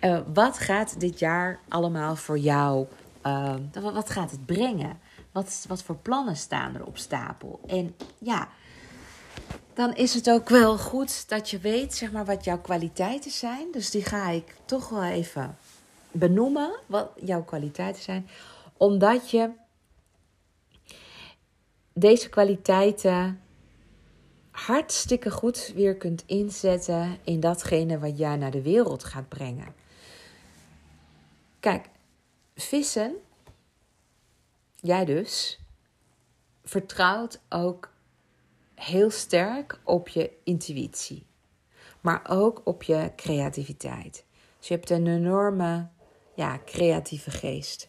uh, 0.00 0.20
wat 0.34 0.58
gaat 0.58 1.00
dit 1.00 1.18
jaar 1.18 1.60
allemaal 1.68 2.16
voor 2.16 2.38
jou? 2.38 2.86
Uh, 3.26 3.54
wat 3.72 4.10
gaat 4.10 4.30
het 4.30 4.46
brengen? 4.46 5.00
Wat, 5.32 5.64
wat 5.68 5.82
voor 5.82 5.96
plannen 5.96 6.36
staan 6.36 6.74
er 6.74 6.86
op 6.86 6.98
stapel? 6.98 7.60
En 7.66 7.96
ja, 8.18 8.48
dan 9.74 9.94
is 9.94 10.14
het 10.14 10.30
ook 10.30 10.48
wel 10.48 10.78
goed 10.78 11.28
dat 11.28 11.50
je 11.50 11.58
weet 11.58 11.94
zeg 11.94 12.12
maar, 12.12 12.24
wat 12.24 12.44
jouw 12.44 12.60
kwaliteiten 12.60 13.30
zijn. 13.30 13.66
Dus 13.72 13.90
die 13.90 14.04
ga 14.04 14.28
ik 14.28 14.54
toch 14.64 14.88
wel 14.88 15.02
even 15.02 15.56
benoemen 16.10 16.70
wat 16.86 17.10
jouw 17.20 17.42
kwaliteiten 17.42 18.02
zijn, 18.02 18.28
omdat 18.76 19.30
je 19.30 19.50
deze 21.92 22.28
kwaliteiten 22.28 23.40
hartstikke 24.66 25.30
goed 25.30 25.72
weer 25.74 25.96
kunt 25.96 26.22
inzetten 26.26 27.18
in 27.24 27.40
datgene 27.40 27.98
wat 27.98 28.18
jij 28.18 28.36
naar 28.36 28.50
de 28.50 28.62
wereld 28.62 29.04
gaat 29.04 29.28
brengen. 29.28 29.74
Kijk, 31.60 31.88
vissen, 32.54 33.14
jij 34.74 35.04
dus, 35.04 35.60
vertrouwt 36.64 37.40
ook 37.48 37.92
heel 38.74 39.10
sterk 39.10 39.80
op 39.84 40.08
je 40.08 40.30
intuïtie, 40.44 41.26
maar 42.00 42.26
ook 42.28 42.60
op 42.64 42.82
je 42.82 43.12
creativiteit. 43.16 44.24
Dus 44.58 44.68
je 44.68 44.74
hebt 44.74 44.90
een 44.90 45.06
enorme 45.06 45.88
ja, 46.34 46.58
creatieve 46.64 47.30
geest. 47.30 47.88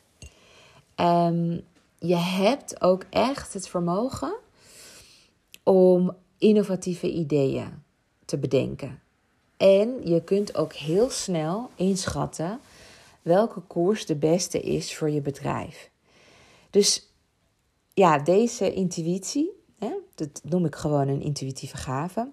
Um, 0.95 1.65
je 1.97 2.15
hebt 2.15 2.81
ook 2.81 3.03
echt 3.09 3.53
het 3.53 3.67
vermogen 3.67 4.35
om 5.63 6.17
innovatieve 6.39 7.11
ideeën 7.11 7.83
te 8.25 8.37
bedenken. 8.37 9.01
En 9.57 10.07
je 10.07 10.23
kunt 10.23 10.55
ook 10.55 10.73
heel 10.73 11.09
snel 11.09 11.69
inschatten 11.75 12.59
welke 13.21 13.59
koers 13.59 14.05
de 14.05 14.15
beste 14.15 14.59
is 14.59 14.95
voor 14.95 15.09
je 15.09 15.21
bedrijf. 15.21 15.89
Dus 16.69 17.07
ja, 17.93 18.19
deze 18.19 18.73
intuïtie, 18.73 19.49
hè, 19.79 19.91
dat 20.15 20.41
noem 20.43 20.65
ik 20.65 20.75
gewoon 20.75 21.07
een 21.07 21.21
intuïtieve 21.21 21.77
gave, 21.77 22.31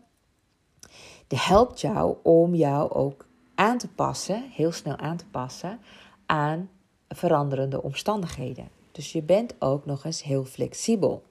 die 1.27 1.39
helpt 1.39 1.81
jou 1.81 2.17
om 2.23 2.55
jou 2.55 2.93
ook 2.93 3.27
aan 3.55 3.79
te 3.79 3.89
passen, 3.89 4.51
heel 4.51 4.73
snel 4.73 4.97
aan 4.97 5.17
te 5.17 5.27
passen 5.31 5.81
aan 6.27 6.71
veranderende 7.09 7.83
omstandigheden. 7.83 8.69
Dus 8.93 9.13
je 9.13 9.23
bent 9.23 9.55
ook 9.59 9.87
nog 9.87 10.05
eens 10.05 10.23
heel 10.23 10.45
flexibel. 10.45 11.23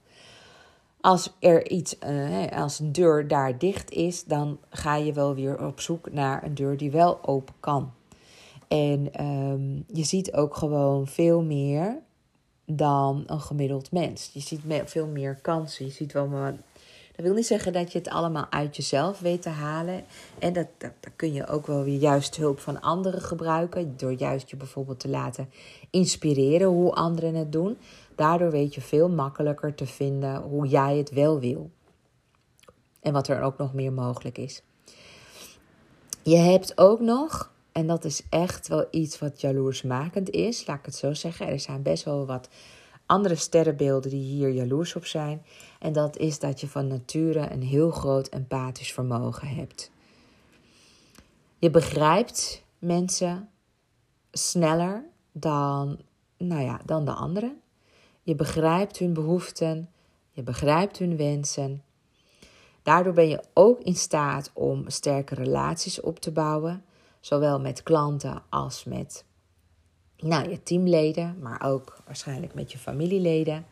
Als 1.06 1.34
er 1.40 1.70
iets, 1.70 1.96
uh, 2.08 2.48
als 2.52 2.80
een 2.80 2.92
deur 2.92 3.28
daar 3.28 3.58
dicht 3.58 3.92
is, 3.92 4.24
dan 4.24 4.60
ga 4.70 4.96
je 4.96 5.14
wel 5.14 5.36
weer 5.36 5.66
op 5.66 5.80
zoek 5.80 6.12
naar 6.12 6.44
een 6.44 6.56
deur 6.56 6.78
die 6.78 6.92
wel 6.92 7.26
open 7.26 7.54
kan. 7.60 7.94
En 8.68 9.26
um, 9.26 9.86
je 9.94 10.04
ziet 10.04 10.34
ook 10.34 10.56
gewoon 10.56 11.08
veel 11.08 11.42
meer 11.42 11.98
dan 12.66 13.24
een 13.28 13.40
gemiddeld 13.40 13.92
mens. 13.92 14.30
Je 14.34 14.40
ziet 14.40 14.62
veel 14.86 15.08
meer 15.08 15.36
kansen. 15.36 15.86
Je 15.86 15.92
ziet 15.92 16.14
wel 16.14 16.28
dat 17.16 17.26
wil 17.26 17.34
niet 17.34 17.46
zeggen 17.46 17.74
dat 17.74 17.92
je 17.92 17.98
het 17.98 18.10
allemaal 18.10 18.48
uit 18.50 18.76
jezelf 18.76 19.20
weet 19.20 19.42
te 19.42 19.50
halen. 19.50 20.04
En 20.40 20.54
dat, 20.54 20.68
dat, 20.78 20.92
kun 21.16 21.34
je 21.34 21.48
ook 21.48 21.68
wel 21.68 21.84
weer 21.84 21.98
juist 21.98 22.36
hulp 22.36 22.60
van 22.60 22.82
anderen 22.82 23.22
gebruiken. 23.22 23.94
Door 23.98 24.12
juist 24.12 24.50
je 24.50 24.56
bijvoorbeeld 24.56 25.00
te 25.00 25.10
laten 25.10 25.50
inspireren 25.90 26.68
hoe 26.68 26.94
anderen 26.94 27.36
het 27.36 27.52
doen. 27.52 27.78
Daardoor 28.16 28.52
weet 28.52 28.76
je 28.76 28.82
veel 28.82 29.10
makkelijker 29.10 29.76
te 29.76 29.86
vinden 29.86 30.42
hoe 30.42 30.68
jij 30.68 30.98
het 30.98 31.10
wel 31.10 31.40
wil. 31.40 31.72
En 33.02 33.14
wat 33.14 33.28
er 33.28 33.42
ook 33.42 33.58
nog 33.58 33.74
meer 33.74 33.94
mogelijk 33.94 34.38
is. 34.38 34.62
Je 36.24 36.38
hebt 36.38 36.78
ook 36.78 37.00
nog, 37.00 37.52
en 37.72 37.88
dat 37.88 38.06
is 38.06 38.22
echt 38.30 38.68
wel 38.68 38.88
iets 38.92 39.20
wat 39.20 39.42
jaloersmakend 39.42 40.30
is, 40.30 40.68
laat 40.68 40.80
ik 40.80 40.86
het 40.86 40.96
zo 40.96 41.14
zeggen. 41.14 41.48
Er 41.48 41.60
zijn 41.60 41.82
best 41.82 42.04
wel 42.04 42.26
wat 42.26 42.50
andere 43.06 43.36
sterrenbeelden 43.36 44.10
die 44.10 44.24
hier 44.24 44.50
jaloers 44.50 44.96
op 44.96 45.06
zijn. 45.06 45.46
En 45.80 45.94
dat 45.94 46.18
is 46.18 46.40
dat 46.40 46.60
je 46.60 46.68
van 46.68 46.88
nature 46.88 47.52
een 47.52 47.62
heel 47.62 47.92
groot 47.92 48.28
empathisch 48.28 48.94
vermogen 48.94 49.48
hebt. 49.48 49.92
Je 51.58 51.70
begrijpt 51.70 52.64
mensen 52.80 53.50
sneller 54.32 55.06
dan, 55.32 56.00
nou 56.38 56.62
ja, 56.62 56.82
dan 56.86 57.06
de 57.06 57.14
anderen. 57.14 57.62
Je 58.26 58.36
begrijpt 58.36 58.98
hun 58.98 59.14
behoeften. 59.14 59.90
Je 60.32 60.44
begrijpt 60.44 60.98
hun 60.98 61.18
wensen. 61.18 61.84
Daardoor 62.84 63.14
ben 63.14 63.28
je 63.28 63.44
ook 63.54 63.80
in 63.82 63.96
staat 63.96 64.52
om 64.54 64.90
sterke 64.90 65.36
relaties 65.36 66.02
op 66.02 66.20
te 66.20 66.32
bouwen, 66.32 66.84
zowel 67.20 67.60
met 67.60 67.84
klanten 67.84 68.44
als 68.50 68.84
met 68.84 69.26
nou, 70.18 70.50
je 70.50 70.64
teamleden, 70.64 71.40
maar 71.40 71.64
ook 71.66 71.98
waarschijnlijk 72.06 72.54
met 72.54 72.72
je 72.72 72.78
familieleden. 72.78 73.66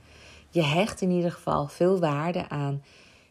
Je 0.49 0.63
hecht 0.63 1.01
in 1.01 1.11
ieder 1.11 1.31
geval 1.31 1.67
veel 1.67 1.99
waarde 1.99 2.49
aan 2.49 2.83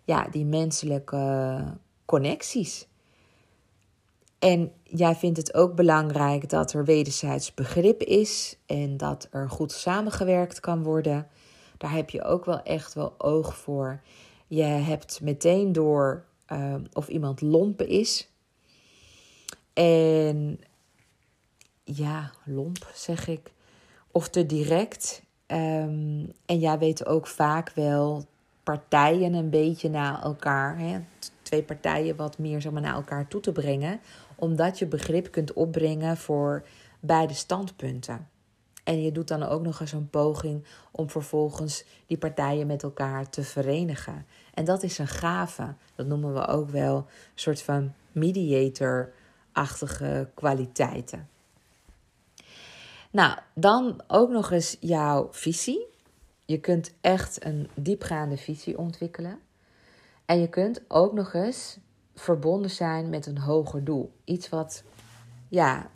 ja, 0.05 0.29
die 0.31 0.45
menselijke 0.45 1.65
connecties. 2.05 2.87
En 4.43 4.73
jij 4.85 5.15
vindt 5.15 5.37
het 5.37 5.55
ook 5.55 5.75
belangrijk 5.75 6.49
dat 6.49 6.73
er 6.73 6.85
wederzijds 6.85 7.55
begrip 7.55 8.03
is 8.03 8.59
en 8.67 8.97
dat 8.97 9.29
er 9.31 9.51
goed 9.51 9.73
samengewerkt 9.73 10.61
kan 10.61 10.83
worden. 10.83 11.27
Daar 11.79 11.93
heb 11.93 12.11
je 12.11 12.23
ook 12.23 12.45
wel 12.45 12.63
echt 12.63 12.95
wel 12.95 13.15
oog 13.19 13.57
voor. 13.57 14.01
Je 14.47 14.63
hebt 14.63 15.21
meteen 15.21 15.73
door 15.73 16.25
uh, 16.53 16.75
of 16.93 17.09
iemand 17.09 17.41
lompen 17.41 17.89
is. 17.89 18.31
En 19.73 20.61
ja, 21.85 22.31
lomp 22.45 22.91
zeg 22.95 23.29
ik. 23.29 23.53
Of 24.11 24.29
te 24.29 24.47
direct. 24.47 25.23
Um, 25.47 26.33
en 26.47 26.59
jij 26.59 26.79
weet 26.79 27.07
ook 27.07 27.27
vaak 27.27 27.73
wel 27.75 28.25
partijen 28.63 29.35
een 29.35 29.51
beetje 29.51 29.89
naar 29.89 30.23
elkaar. 30.23 30.79
Hè, 30.79 31.01
twee 31.43 31.63
partijen 31.63 32.17
wat 32.17 32.39
meer 32.39 32.61
zeg 32.61 32.73
maar, 32.73 32.83
naar 32.83 32.95
elkaar 32.95 33.29
toe 33.29 33.41
te 33.41 33.53
brengen. 33.53 34.01
Omdat 34.43 34.79
je 34.79 34.87
begrip 34.87 35.31
kunt 35.31 35.53
opbrengen 35.53 36.17
voor 36.17 36.67
beide 37.01 37.35
standpunten. 37.35 38.29
En 38.85 39.03
je 39.03 39.13
doet 39.13 39.29
dan 39.29 39.43
ook 39.43 39.63
nog 39.63 39.81
eens 39.81 39.93
een 39.93 40.11
poging 40.11 40.65
om 40.91 41.11
vervolgens 41.11 41.85
die 42.07 42.19
partijen 42.19 42.67
met 42.67 42.83
elkaar 42.83 43.31
te 43.31 43.43
verenigen. 43.43 44.27
En 44.55 44.65
dat 44.65 44.83
is 44.83 44.99
een 44.99 45.09
gave. 45.09 45.75
Dat 45.95 46.07
noemen 46.07 46.35
we 46.35 46.47
ook 46.47 46.71
wel 46.71 46.97
een 46.97 47.05
soort 47.35 47.63
van 47.63 47.93
mediator-achtige 48.13 50.31
kwaliteiten. 50.35 51.29
Nou, 53.11 53.39
dan 53.55 54.03
ook 54.07 54.31
nog 54.31 54.51
eens 54.51 54.77
jouw 54.81 55.29
visie. 55.31 55.87
Je 56.45 56.61
kunt 56.61 56.95
echt 57.01 57.45
een 57.45 57.69
diepgaande 57.75 58.37
visie 58.37 58.79
ontwikkelen. 58.79 59.39
En 60.25 60.41
je 60.41 60.49
kunt 60.49 60.81
ook 60.89 61.13
nog 61.13 61.35
eens 61.35 61.79
verbonden 62.15 62.71
zijn 62.71 63.09
met 63.09 63.27
een 63.27 63.39
hoger 63.39 63.85
doel. 63.85 64.13
Iets 64.25 64.49
wat, 64.49 64.85
ja, 65.49 65.91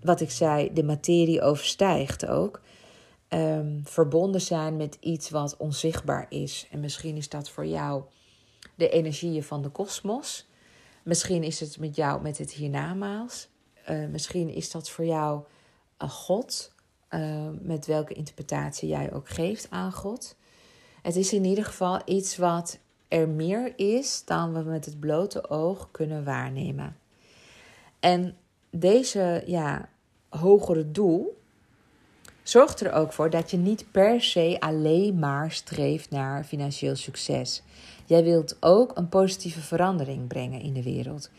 wat 0.00 0.20
ik 0.20 0.30
zei, 0.30 0.72
de 0.72 0.84
materie 0.84 1.42
overstijgt 1.42 2.26
ook. 2.26 2.60
Um, 3.28 3.80
verbonden 3.84 4.40
zijn 4.40 4.76
met 4.76 4.96
iets 5.00 5.30
wat 5.30 5.56
onzichtbaar 5.56 6.26
is. 6.28 6.68
En 6.70 6.80
misschien 6.80 7.16
is 7.16 7.28
dat 7.28 7.50
voor 7.50 7.66
jou 7.66 8.02
de 8.74 8.88
energieën 8.88 9.42
van 9.42 9.62
de 9.62 9.68
kosmos. 9.68 10.48
Misschien 11.02 11.42
is 11.42 11.60
het 11.60 11.78
met 11.78 11.96
jou 11.96 12.22
met 12.22 12.38
het 12.38 12.52
hiernamaals. 12.52 13.48
Uh, 13.90 14.08
misschien 14.08 14.48
is 14.48 14.70
dat 14.70 14.90
voor 14.90 15.04
jou 15.04 15.44
een 15.96 16.10
God. 16.10 16.72
Uh, 17.10 17.48
met 17.60 17.86
welke 17.86 18.14
interpretatie 18.14 18.88
jij 18.88 19.12
ook 19.12 19.28
geeft 19.28 19.66
aan 19.70 19.92
God. 19.92 20.36
Het 21.02 21.16
is 21.16 21.32
in 21.32 21.44
ieder 21.44 21.64
geval 21.64 22.00
iets 22.04 22.36
wat 22.36 22.78
er 23.14 23.28
meer 23.28 23.72
is 23.76 24.22
dan 24.24 24.52
we 24.52 24.60
met 24.60 24.84
het 24.84 25.00
blote 25.00 25.50
oog 25.50 25.88
kunnen 25.90 26.24
waarnemen. 26.24 26.96
En 28.00 28.36
deze 28.70 29.42
ja, 29.46 29.88
hogere 30.28 30.90
doel 30.90 31.38
zorgt 32.42 32.80
er 32.80 32.92
ook 32.92 33.12
voor 33.12 33.30
dat 33.30 33.50
je 33.50 33.56
niet 33.56 33.86
per 33.90 34.22
se 34.22 34.56
alleen 34.58 35.18
maar 35.18 35.50
streeft 35.50 36.10
naar 36.10 36.44
financieel 36.44 36.96
succes. 36.96 37.62
Jij 38.04 38.24
wilt 38.24 38.56
ook 38.60 38.96
een 38.96 39.08
positieve 39.08 39.60
verandering 39.60 40.28
brengen 40.28 40.60
in 40.60 40.72
de 40.72 40.82
wereld. 40.82 41.30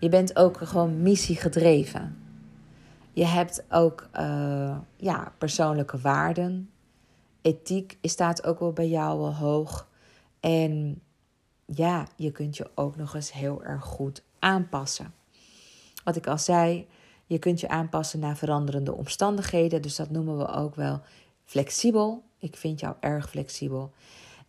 Je 0.00 0.08
bent 0.08 0.36
ook 0.36 0.56
gewoon 0.56 1.02
missiegedreven. 1.02 2.18
Je 3.12 3.24
hebt 3.24 3.64
ook 3.70 4.08
uh, 4.20 4.76
ja, 4.96 5.32
persoonlijke 5.38 5.98
waarden. 5.98 6.70
Ethiek 7.42 7.98
staat 8.02 8.44
ook 8.46 8.58
wel 8.58 8.72
bij 8.72 8.88
jou 8.88 9.18
wel 9.18 9.34
hoog. 9.34 9.87
En 10.40 11.02
ja, 11.64 12.06
je 12.16 12.30
kunt 12.30 12.56
je 12.56 12.70
ook 12.74 12.96
nog 12.96 13.14
eens 13.14 13.32
heel 13.32 13.64
erg 13.64 13.84
goed 13.84 14.22
aanpassen. 14.38 15.14
Wat 16.04 16.16
ik 16.16 16.26
al 16.26 16.38
zei, 16.38 16.86
je 17.26 17.38
kunt 17.38 17.60
je 17.60 17.68
aanpassen 17.68 18.18
naar 18.18 18.36
veranderende 18.36 18.92
omstandigheden. 18.92 19.82
Dus 19.82 19.96
dat 19.96 20.10
noemen 20.10 20.38
we 20.38 20.48
ook 20.48 20.74
wel 20.74 21.00
flexibel. 21.44 22.22
Ik 22.38 22.56
vind 22.56 22.80
jou 22.80 22.94
erg 23.00 23.30
flexibel. 23.30 23.92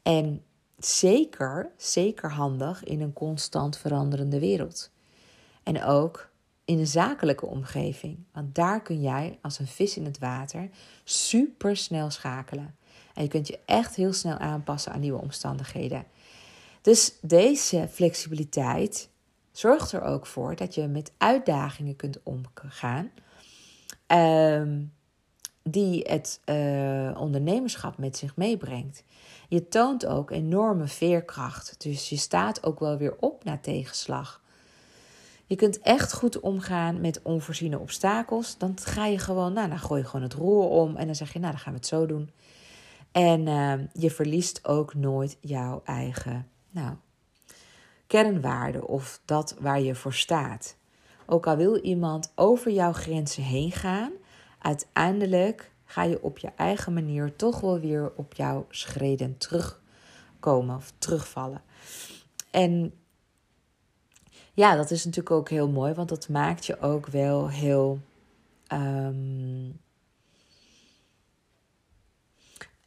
En 0.01 0.43
zeker, 0.77 1.71
zeker 1.77 2.31
handig 2.31 2.83
in 2.83 3.01
een 3.01 3.13
constant 3.13 3.77
veranderende 3.77 4.39
wereld. 4.39 4.91
En 5.63 5.83
ook 5.83 6.29
in 6.65 6.79
een 6.79 6.87
zakelijke 6.87 7.45
omgeving. 7.45 8.17
Want 8.31 8.55
daar 8.55 8.81
kun 8.81 9.01
jij 9.01 9.37
als 9.41 9.59
een 9.59 9.67
vis 9.67 9.97
in 9.97 10.05
het 10.05 10.19
water 10.19 10.69
super 11.03 11.77
snel 11.77 12.09
schakelen. 12.09 12.75
En 13.19 13.25
je 13.25 13.31
kunt 13.31 13.47
je 13.47 13.59
echt 13.65 13.95
heel 13.95 14.13
snel 14.13 14.37
aanpassen 14.37 14.91
aan 14.91 14.99
nieuwe 14.99 15.21
omstandigheden. 15.21 16.05
Dus 16.81 17.13
deze 17.21 17.87
flexibiliteit 17.91 19.09
zorgt 19.51 19.91
er 19.91 20.01
ook 20.01 20.25
voor 20.25 20.55
dat 20.55 20.75
je 20.75 20.87
met 20.87 21.11
uitdagingen 21.17 21.95
kunt 21.95 22.19
omgaan. 22.23 23.11
Um, 24.07 24.93
die 25.63 26.01
het 26.07 26.39
uh, 26.45 27.19
ondernemerschap 27.19 27.97
met 27.97 28.17
zich 28.17 28.35
meebrengt. 28.35 29.03
Je 29.47 29.67
toont 29.67 30.05
ook 30.05 30.31
enorme 30.31 30.87
veerkracht. 30.87 31.75
Dus 31.77 32.09
je 32.09 32.17
staat 32.17 32.63
ook 32.63 32.79
wel 32.79 32.97
weer 32.97 33.15
op 33.19 33.43
na 33.43 33.57
tegenslag. 33.57 34.41
Je 35.45 35.55
kunt 35.55 35.79
echt 35.79 36.13
goed 36.13 36.39
omgaan 36.39 37.01
met 37.01 37.21
onvoorziene 37.21 37.79
obstakels. 37.79 38.57
Dan 38.57 38.77
ga 38.81 39.05
je 39.05 39.17
gewoon, 39.17 39.53
nou, 39.53 39.69
dan 39.69 39.79
gooi 39.79 40.01
je 40.01 40.07
gewoon 40.07 40.25
het 40.25 40.33
roer 40.33 40.69
om 40.69 40.95
en 40.95 41.05
dan 41.05 41.15
zeg 41.15 41.33
je, 41.33 41.39
nou, 41.39 41.51
dan 41.51 41.61
gaan 41.61 41.73
we 41.73 41.79
het 41.79 41.87
zo 41.87 42.05
doen. 42.05 42.29
En 43.11 43.47
uh, 43.47 43.73
je 43.93 44.11
verliest 44.11 44.67
ook 44.67 44.93
nooit 44.93 45.37
jouw 45.39 45.81
eigen, 45.85 46.47
nou, 46.69 46.95
kernwaarde 48.07 48.87
of 48.87 49.21
dat 49.25 49.55
waar 49.59 49.81
je 49.81 49.95
voor 49.95 50.13
staat. 50.13 50.77
Ook 51.25 51.47
al 51.47 51.55
wil 51.55 51.77
iemand 51.77 52.31
over 52.35 52.71
jouw 52.71 52.93
grenzen 52.93 53.43
heen 53.43 53.71
gaan, 53.71 54.11
uiteindelijk 54.59 55.71
ga 55.85 56.03
je 56.03 56.21
op 56.23 56.37
je 56.37 56.51
eigen 56.55 56.93
manier 56.93 57.35
toch 57.35 57.59
wel 57.59 57.79
weer 57.79 58.11
op 58.15 58.33
jouw 58.33 58.65
schreden 58.69 59.37
terugkomen 59.37 60.75
of 60.75 60.93
terugvallen. 60.97 61.61
En 62.51 62.93
ja, 64.53 64.75
dat 64.75 64.91
is 64.91 65.05
natuurlijk 65.05 65.35
ook 65.35 65.49
heel 65.49 65.69
mooi, 65.69 65.93
want 65.93 66.09
dat 66.09 66.29
maakt 66.29 66.65
je 66.65 66.79
ook 66.79 67.07
wel 67.07 67.49
heel. 67.49 67.99
Um, 68.73 69.79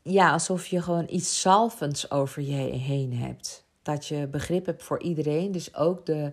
ja, 0.02 0.32
alsof 0.32 0.66
je 0.66 0.82
gewoon 0.82 1.06
iets 1.08 1.40
zalvends 1.40 2.10
over 2.10 2.42
je 2.42 2.76
heen 2.76 3.14
hebt. 3.14 3.64
Dat 3.82 4.06
je 4.06 4.26
begrip 4.26 4.66
hebt 4.66 4.82
voor 4.82 5.00
iedereen. 5.00 5.52
Dus 5.52 5.74
ook 5.74 6.06
de, 6.06 6.32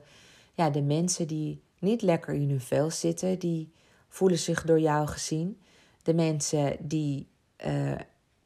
ja, 0.54 0.70
de 0.70 0.82
mensen 0.82 1.28
die 1.28 1.62
niet 1.80 2.02
lekker 2.02 2.34
in 2.34 2.50
hun 2.50 2.62
vel 2.62 2.92
zitten, 2.92 3.40
die 3.40 3.72
voelen 4.08 4.40
zich 4.40 4.64
door 4.64 4.80
jou 4.80 5.08
gezien. 5.08 5.62
De 6.04 6.14
mensen 6.14 6.76
die, 6.80 7.28
uh, 7.66 7.96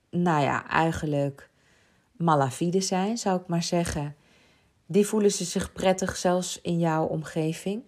nou 0.09 0.43
ja, 0.43 0.67
eigenlijk 0.67 1.49
malafide 2.11 2.81
zijn, 2.81 3.17
zou 3.17 3.41
ik 3.41 3.47
maar 3.47 3.63
zeggen. 3.63 4.15
Die 4.85 5.05
voelen 5.05 5.31
ze 5.31 5.43
zich 5.43 5.73
prettig 5.73 6.15
zelfs 6.15 6.61
in 6.61 6.79
jouw 6.79 7.05
omgeving. 7.05 7.83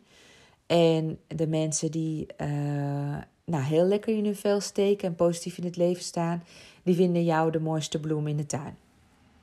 En 0.66 1.20
de 1.28 1.48
mensen 1.48 1.92
die 1.92 2.28
uh, 2.42 3.18
nou, 3.46 3.64
heel 3.64 3.86
lekker 3.86 4.18
in 4.18 4.26
hun 4.26 4.36
vel 4.36 4.62
steken 4.62 5.08
en 5.08 5.16
positief 5.16 5.58
in 5.58 5.64
het 5.64 5.78
leven 5.78 6.04
staan, 6.04 6.44
die 6.84 6.96
vinden 6.96 7.24
jou 7.24 7.52
de 7.52 7.60
mooiste 7.60 8.00
bloem 8.00 8.28
in 8.28 8.38
de 8.38 8.46
tuin. 8.46 8.78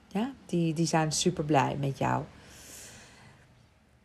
Ja, 0.08 0.32
die, 0.46 0.74
die 0.74 0.86
zijn 0.86 1.12
super 1.12 1.44
blij 1.44 1.76
met 1.80 1.98
jou. 1.98 2.24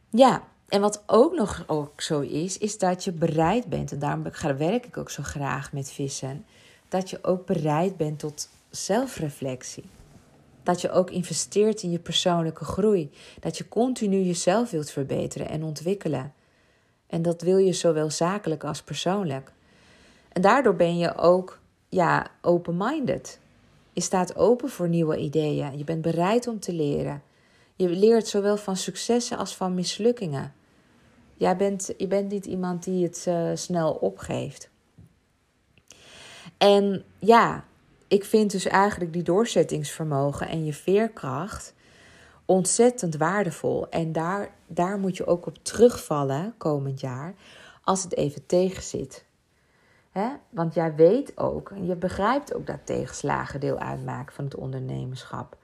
Ja, 0.10 0.44
en 0.68 0.82
wat 0.82 1.04
ook 1.06 1.34
nog 1.34 1.64
ook 1.68 2.02
zo 2.02 2.20
is, 2.20 2.58
is 2.58 2.78
dat 2.78 3.04
je 3.04 3.12
bereid 3.12 3.66
bent, 3.66 3.92
en 3.92 4.00
daarom 4.00 4.24
werk 4.58 4.86
ik 4.86 4.98
ook 4.98 5.10
zo 5.10 5.24
graag 5.24 5.74
met 5.74 5.92
vissen, 5.92 6.46
dat 6.90 7.10
je 7.10 7.24
ook 7.24 7.46
bereid 7.46 7.98
bent 7.98 8.20
tot 8.20 8.50
zelfreflectie. 8.70 9.84
Dat 10.64 10.82
je 10.82 10.92
ook 10.92 11.12
investeert 11.12 11.84
in 11.84 11.92
je 11.92 12.00
persoonlijke 12.00 12.66
groei. 12.66 13.12
Dat 13.40 13.58
je 13.58 13.68
continu 13.68 14.22
jezelf 14.22 14.72
wilt 14.72 14.90
verbeteren 14.90 15.50
en 15.50 15.64
ontwikkelen. 15.64 16.34
En 17.08 17.22
dat 17.22 17.42
wil 17.42 17.58
je 17.58 17.74
zowel 17.74 18.10
zakelijk 18.10 18.64
als 18.64 18.82
persoonlijk. 18.82 19.52
En 20.38 20.44
daardoor 20.44 20.76
ben 20.76 20.98
je 20.98 21.16
ook 21.16 21.60
ja, 21.90 22.28
open-minded. 22.42 23.40
Je 23.94 24.02
staat 24.02 24.36
open 24.36 24.70
voor 24.70 24.90
nieuwe 24.90 25.18
ideeën. 25.18 25.78
Je 25.78 25.84
bent 25.84 26.02
bereid 26.02 26.48
om 26.48 26.60
te 26.60 26.74
leren. 26.74 27.24
Je 27.76 27.90
leert 27.90 28.28
zowel 28.28 28.58
van 28.58 28.76
successen 28.76 29.38
als 29.38 29.56
van 29.56 29.74
mislukkingen. 29.74 30.54
Jij 31.38 31.58
bent, 31.58 31.94
je 31.98 32.08
bent 32.08 32.30
niet 32.30 32.46
iemand 32.46 32.84
die 32.84 33.04
het 33.04 33.26
uh, 33.28 33.50
snel 33.54 33.92
opgeeft. 33.92 34.70
En 36.58 37.04
ja, 37.20 37.64
ik 38.08 38.26
vind 38.26 38.52
dus 38.52 38.66
eigenlijk 38.66 39.14
die 39.14 39.24
doorzettingsvermogen 39.24 40.48
en 40.48 40.66
je 40.66 40.74
veerkracht 40.74 41.74
ontzettend 42.46 43.16
waardevol. 43.16 43.90
En 43.90 44.12
daar, 44.12 44.56
daar 44.68 45.00
moet 45.00 45.18
je 45.18 45.26
ook 45.26 45.46
op 45.46 45.58
terugvallen 45.62 46.54
komend 46.58 47.00
jaar 47.00 47.36
als 47.84 48.04
het 48.04 48.16
even 48.16 48.46
tegenzit. 48.46 49.26
Want 50.50 50.74
jij 50.74 50.96
weet 50.96 51.38
ook, 51.38 51.70
en 51.70 51.86
je 51.86 51.96
begrijpt 51.96 52.54
ook 52.54 52.68
dat 52.68 52.80
tegenslagen 52.84 53.60
deel 53.60 53.78
uitmaken 53.78 54.36
van 54.36 54.44
het 54.44 54.56
ondernemerschap. 54.56 55.58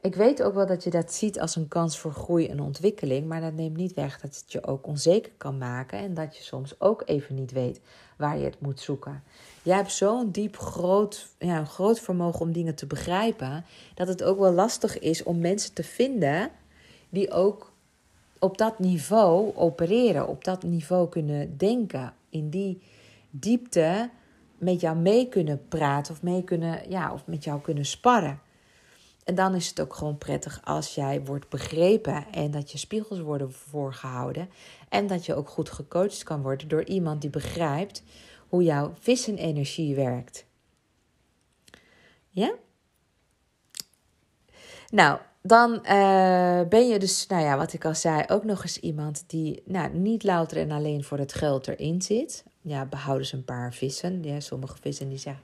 Ik 0.00 0.14
weet 0.14 0.42
ook 0.42 0.54
wel 0.54 0.66
dat 0.66 0.84
je 0.84 0.90
dat 0.90 1.12
ziet 1.12 1.40
als 1.40 1.56
een 1.56 1.68
kans 1.68 1.98
voor 1.98 2.12
groei 2.12 2.46
en 2.46 2.60
ontwikkeling, 2.60 3.26
maar 3.26 3.40
dat 3.40 3.52
neemt 3.52 3.76
niet 3.76 3.94
weg 3.94 4.20
dat 4.20 4.36
het 4.36 4.52
je 4.52 4.66
ook 4.66 4.86
onzeker 4.86 5.32
kan 5.36 5.58
maken 5.58 5.98
en 5.98 6.14
dat 6.14 6.36
je 6.36 6.42
soms 6.42 6.80
ook 6.80 7.02
even 7.04 7.34
niet 7.34 7.52
weet 7.52 7.80
waar 8.16 8.38
je 8.38 8.44
het 8.44 8.60
moet 8.60 8.80
zoeken. 8.80 9.22
Jij 9.62 9.76
hebt 9.76 9.92
zo'n 9.92 10.30
diep 10.30 10.56
groot, 10.56 11.28
ja, 11.38 11.64
groot 11.64 12.00
vermogen 12.00 12.40
om 12.40 12.52
dingen 12.52 12.74
te 12.74 12.86
begrijpen, 12.86 13.64
dat 13.94 14.08
het 14.08 14.22
ook 14.22 14.38
wel 14.38 14.52
lastig 14.52 14.98
is 14.98 15.22
om 15.22 15.38
mensen 15.38 15.74
te 15.74 15.84
vinden 15.84 16.50
die 17.08 17.30
ook 17.30 17.72
op 18.38 18.58
dat 18.58 18.78
niveau 18.78 19.56
opereren, 19.56 20.28
op 20.28 20.44
dat 20.44 20.62
niveau 20.62 21.08
kunnen 21.08 21.56
denken, 21.56 22.14
in 22.28 22.50
die 22.50 22.82
diepte 23.30 24.10
met 24.58 24.80
jou 24.80 24.96
mee 24.96 25.28
kunnen 25.28 25.68
praten 25.68 26.12
of 26.12 26.22
mee 26.22 26.44
kunnen, 26.44 26.90
ja, 26.90 27.12
of 27.12 27.26
met 27.26 27.44
jou 27.44 27.60
kunnen 27.60 27.86
sparren. 27.86 28.40
En 29.24 29.34
dan 29.34 29.54
is 29.54 29.68
het 29.68 29.80
ook 29.80 29.94
gewoon 29.94 30.18
prettig 30.18 30.60
als 30.64 30.94
jij 30.94 31.24
wordt 31.24 31.48
begrepen 31.48 32.26
en 32.30 32.50
dat 32.50 32.72
je 32.72 32.78
spiegels 32.78 33.20
worden 33.20 33.52
voorgehouden. 33.52 34.48
En 34.88 35.06
dat 35.06 35.26
je 35.26 35.34
ook 35.34 35.48
goed 35.48 35.70
gecoacht 35.70 36.22
kan 36.22 36.42
worden 36.42 36.68
door 36.68 36.84
iemand 36.84 37.20
die 37.20 37.30
begrijpt 37.30 38.02
hoe 38.48 38.62
jouw 38.62 38.92
vissenenergie 39.00 39.94
werkt. 39.94 40.46
Ja? 42.30 42.54
Nou, 44.90 45.18
dan 45.42 45.72
uh, 45.72 46.60
ben 46.68 46.88
je 46.88 46.98
dus, 46.98 47.26
nou 47.26 47.42
ja, 47.42 47.56
wat 47.56 47.72
ik 47.72 47.84
al 47.84 47.94
zei, 47.94 48.24
ook 48.26 48.44
nog 48.44 48.62
eens 48.62 48.80
iemand 48.80 49.24
die 49.26 49.62
nou, 49.64 49.94
niet 49.94 50.24
louter 50.24 50.56
en 50.56 50.70
alleen 50.70 51.04
voor 51.04 51.18
het 51.18 51.32
geld 51.32 51.68
erin 51.68 52.02
zit. 52.02 52.44
Ja, 52.68 52.84
behouden 52.84 53.26
ze 53.26 53.36
een 53.36 53.44
paar 53.44 53.74
vissen. 53.74 54.42
Sommige 54.42 54.76
vissen 54.80 55.08
die 55.08 55.18
zeggen, 55.18 55.42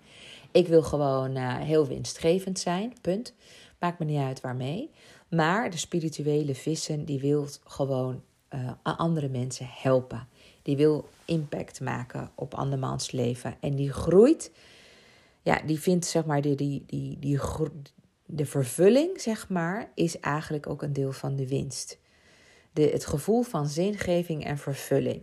ik 0.51 0.68
wil 0.68 0.83
gewoon 0.83 1.37
uh, 1.37 1.57
heel 1.57 1.87
winstgevend 1.87 2.59
zijn, 2.59 2.93
punt. 3.01 3.35
Maakt 3.79 3.99
me 3.99 4.05
niet 4.05 4.20
uit 4.20 4.41
waarmee. 4.41 4.91
Maar 5.29 5.70
de 5.70 5.77
spirituele 5.77 6.55
vissen, 6.55 7.05
die 7.05 7.20
wil 7.20 7.47
gewoon 7.64 8.23
uh, 8.55 8.70
andere 8.83 9.29
mensen 9.29 9.66
helpen. 9.68 10.29
Die 10.62 10.77
wil 10.77 11.09
impact 11.25 11.81
maken 11.81 12.31
op 12.35 12.55
andermans 12.55 13.11
leven. 13.11 13.57
En 13.61 13.75
die 13.75 13.93
groeit, 13.93 14.51
ja, 15.43 15.61
die 15.66 15.81
vindt 15.81 16.07
zeg 16.07 16.25
maar, 16.25 16.41
die, 16.41 16.57
die, 16.57 16.85
die, 16.87 17.18
die, 17.18 17.39
de 18.27 18.47
vervulling, 18.47 19.20
zeg 19.20 19.49
maar, 19.49 19.91
is 19.95 20.20
eigenlijk 20.20 20.66
ook 20.66 20.83
een 20.83 20.93
deel 20.93 21.12
van 21.12 21.37
de 21.37 21.49
winst. 21.49 21.99
De, 22.73 22.83
het 22.83 23.07
gevoel 23.07 23.43
van 23.43 23.68
zingeving 23.68 24.45
en 24.45 24.59
vervulling. 24.59 25.23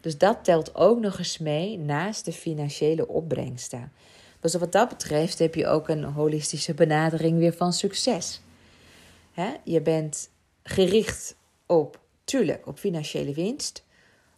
Dus 0.00 0.18
dat 0.18 0.44
telt 0.44 0.74
ook 0.74 1.00
nog 1.00 1.18
eens 1.18 1.38
mee 1.38 1.78
naast 1.78 2.24
de 2.24 2.32
financiële 2.32 3.08
opbrengsten. 3.08 3.92
Dus 4.40 4.54
wat 4.54 4.72
dat 4.72 4.88
betreft 4.88 5.38
heb 5.38 5.54
je 5.54 5.66
ook 5.66 5.88
een 5.88 6.04
holistische 6.04 6.74
benadering 6.74 7.38
weer 7.38 7.52
van 7.52 7.72
succes. 7.72 8.40
Je 9.64 9.80
bent 9.80 10.30
gericht 10.62 11.36
op, 11.66 12.00
tuurlijk, 12.24 12.66
op 12.66 12.78
financiële 12.78 13.34
winst, 13.34 13.84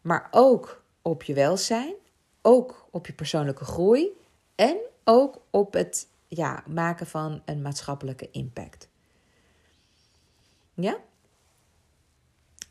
maar 0.00 0.28
ook 0.30 0.82
op 1.02 1.22
je 1.22 1.34
welzijn, 1.34 1.94
ook 2.42 2.88
op 2.90 3.06
je 3.06 3.12
persoonlijke 3.12 3.64
groei 3.64 4.08
en 4.54 4.76
ook 5.04 5.40
op 5.50 5.72
het 5.72 6.08
ja, 6.28 6.62
maken 6.66 7.06
van 7.06 7.42
een 7.44 7.62
maatschappelijke 7.62 8.28
impact. 8.30 8.88
Ja? 10.74 10.96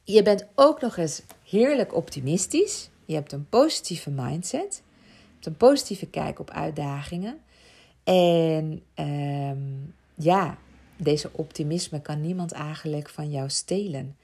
Je 0.04 0.24
bent 0.24 0.48
ook 0.56 0.82
nog 0.82 0.98
eens 0.98 1.22
heerlijk 1.44 1.96
optimistisch. 1.96 2.90
Je 3.06 3.14
hebt 3.14 3.32
een 3.32 3.50
positieve 3.50 4.10
mindset 4.10 4.82
een 5.46 5.58
positieve 5.58 6.06
kijk 6.06 6.40
op 6.40 6.50
uitdagingen. 6.50 7.40
En 8.04 8.82
ehm, 8.94 9.60
ja, 10.16 10.58
deze 10.98 11.30
optimisme 11.32 12.02
kan 12.02 12.22
niemand 12.22 12.52
eigenlijk 12.52 13.10
van 13.10 13.32
jou 13.32 13.50
stelen. 13.50 14.16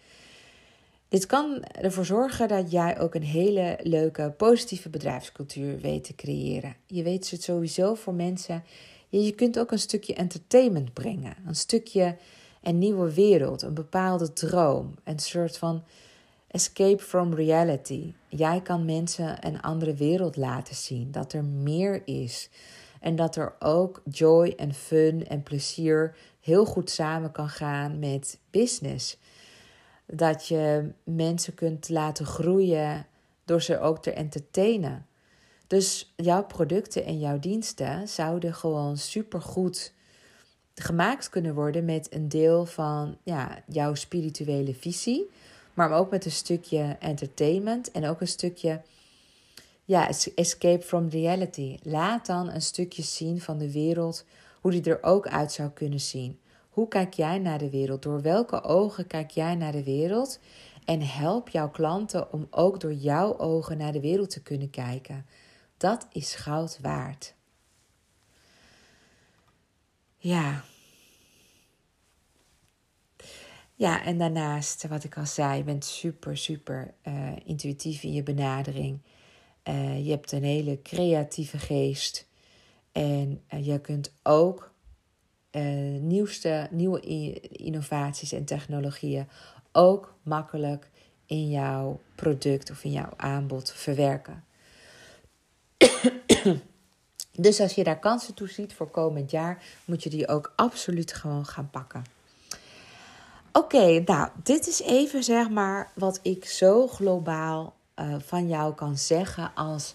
Dit 1.09 1.25
kan 1.25 1.63
ervoor 1.63 2.05
zorgen 2.05 2.47
dat 2.47 2.71
jij 2.71 2.99
ook 2.99 3.15
een 3.15 3.23
hele 3.23 3.79
leuke, 3.83 4.33
positieve 4.37 4.89
bedrijfscultuur 4.89 5.79
weet 5.79 6.03
te 6.03 6.15
creëren. 6.15 6.75
Je 6.87 7.03
weet 7.03 7.29
het 7.29 7.43
sowieso 7.43 7.93
voor 7.93 8.13
mensen. 8.13 8.63
Je 9.09 9.31
kunt 9.31 9.59
ook 9.59 9.71
een 9.71 9.79
stukje 9.79 10.13
entertainment 10.13 10.93
brengen. 10.93 11.35
Een 11.45 11.55
stukje 11.55 12.15
een 12.61 12.77
nieuwe 12.77 13.13
wereld, 13.13 13.61
een 13.61 13.73
bepaalde 13.73 14.33
droom. 14.33 14.95
Een 15.03 15.19
soort 15.19 15.57
van 15.57 15.83
Escape 16.47 17.03
from 17.03 17.33
reality. 17.33 18.13
Jij 18.27 18.61
kan 18.61 18.85
mensen 18.85 19.47
een 19.47 19.61
andere 19.61 19.93
wereld 19.93 20.35
laten 20.35 20.75
zien. 20.75 21.11
Dat 21.11 21.33
er 21.33 21.43
meer 21.43 22.01
is. 22.05 22.49
En 22.99 23.15
dat 23.15 23.35
er 23.35 23.55
ook 23.59 24.01
joy 24.09 24.53
en 24.57 24.73
fun 24.73 25.27
en 25.27 25.43
plezier 25.43 26.15
heel 26.39 26.65
goed 26.65 26.89
samen 26.89 27.31
kan 27.31 27.49
gaan 27.49 27.99
met 27.99 28.39
business. 28.51 29.17
Dat 30.05 30.47
je 30.47 30.91
mensen 31.03 31.53
kunt 31.53 31.89
laten 31.89 32.25
groeien 32.25 33.05
door 33.45 33.61
ze 33.61 33.79
ook 33.79 34.01
te 34.01 34.11
entertainen. 34.11 35.05
Dus 35.67 36.13
jouw 36.15 36.43
producten 36.43 37.05
en 37.05 37.19
jouw 37.19 37.39
diensten 37.39 38.07
zouden 38.07 38.53
gewoon 38.53 38.97
supergoed 38.97 39.93
gemaakt 40.81 41.29
kunnen 41.29 41.53
worden 41.53 41.85
met 41.85 42.13
een 42.13 42.29
deel 42.29 42.65
van 42.65 43.17
ja, 43.23 43.63
jouw 43.67 43.93
spirituele 43.93 44.73
visie 44.73 45.29
maar 45.77 45.91
ook 45.91 46.09
met 46.09 46.25
een 46.25 46.31
stukje 46.31 46.95
entertainment 46.99 47.91
en 47.91 48.07
ook 48.07 48.21
een 48.21 48.27
stukje 48.27 48.81
ja, 49.85 50.09
escape 50.35 50.81
from 50.81 51.09
reality. 51.09 51.77
Laat 51.81 52.25
dan 52.25 52.49
een 52.49 52.61
stukje 52.61 53.01
zien 53.01 53.41
van 53.41 53.57
de 53.57 53.71
wereld, 53.71 54.25
hoe 54.61 54.71
die 54.71 54.83
er 54.83 55.03
ook 55.03 55.27
uit 55.27 55.51
zou 55.51 55.69
kunnen 55.69 55.99
zien. 55.99 56.39
Hoe 56.69 56.87
kijk 56.87 57.13
jij 57.13 57.37
naar 57.37 57.57
de 57.57 57.69
wereld? 57.69 58.01
Door 58.01 58.21
welke 58.21 58.63
ogen 58.63 59.07
kijk 59.07 59.31
jij 59.31 59.55
naar 59.55 59.71
de 59.71 59.83
wereld? 59.83 60.39
En 60.85 61.01
help 61.01 61.49
jouw 61.49 61.69
klanten 61.69 62.33
om 62.33 62.47
ook 62.49 62.79
door 62.79 62.93
jouw 62.93 63.37
ogen 63.37 63.77
naar 63.77 63.91
de 63.91 64.01
wereld 64.01 64.29
te 64.29 64.41
kunnen 64.41 64.69
kijken. 64.69 65.25
Dat 65.77 66.07
is 66.11 66.35
goud 66.35 66.79
waard. 66.81 67.33
Ja, 70.27 70.63
Ja, 73.75 74.03
en 74.03 74.17
daarnaast, 74.17 74.87
wat 74.87 75.03
ik 75.03 75.17
al 75.17 75.25
zei, 75.25 75.57
je 75.57 75.63
bent 75.63 75.85
super, 75.85 76.37
super 76.37 76.93
uh, 77.07 77.31
intuïtief 77.45 78.03
in 78.03 78.13
je 78.13 78.23
benadering. 78.23 78.99
Uh, 79.63 80.05
je 80.05 80.11
hebt 80.11 80.31
een 80.31 80.43
hele 80.43 80.81
creatieve 80.81 81.57
geest. 81.57 82.27
En 82.91 83.41
uh, 83.53 83.65
je 83.65 83.79
kunt 83.79 84.13
ook 84.23 84.73
nieuwste, 85.99 86.67
nieuwe 86.71 87.01
innovaties 87.49 88.31
en 88.31 88.45
technologieën 88.45 89.27
ook 89.71 90.15
makkelijk 90.23 90.89
in 91.25 91.49
jouw 91.49 92.01
product 92.15 92.71
of 92.71 92.83
in 92.83 92.91
jouw 92.91 93.13
aanbod 93.15 93.71
verwerken. 93.71 94.43
Dus 97.37 97.59
als 97.59 97.73
je 97.73 97.83
daar 97.83 97.99
kansen 97.99 98.33
toe 98.33 98.49
ziet 98.49 98.73
voor 98.73 98.89
komend 98.89 99.31
jaar, 99.31 99.63
moet 99.85 100.03
je 100.03 100.09
die 100.09 100.27
ook 100.27 100.53
absoluut 100.55 101.13
gewoon 101.13 101.45
gaan 101.45 101.69
pakken. 101.69 102.03
Oké, 103.51 103.99
nou, 104.05 104.29
dit 104.43 104.67
is 104.67 104.81
even 104.81 105.23
zeg 105.23 105.49
maar 105.49 105.91
wat 105.95 106.19
ik 106.21 106.45
zo 106.45 106.87
globaal 106.87 107.75
uh, 107.95 108.15
van 108.19 108.47
jou 108.47 108.73
kan 108.73 108.97
zeggen 108.97 109.51
als 109.55 109.93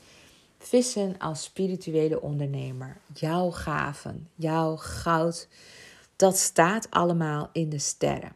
vissen, 0.58 1.18
als 1.18 1.42
spirituele 1.42 2.20
ondernemer. 2.20 2.96
Jouw 3.14 3.50
gaven, 3.50 4.28
jouw 4.34 4.76
goud, 4.76 5.48
dat 6.16 6.38
staat 6.38 6.86
allemaal 6.90 7.48
in 7.52 7.68
de 7.68 7.78
sterren. 7.78 8.32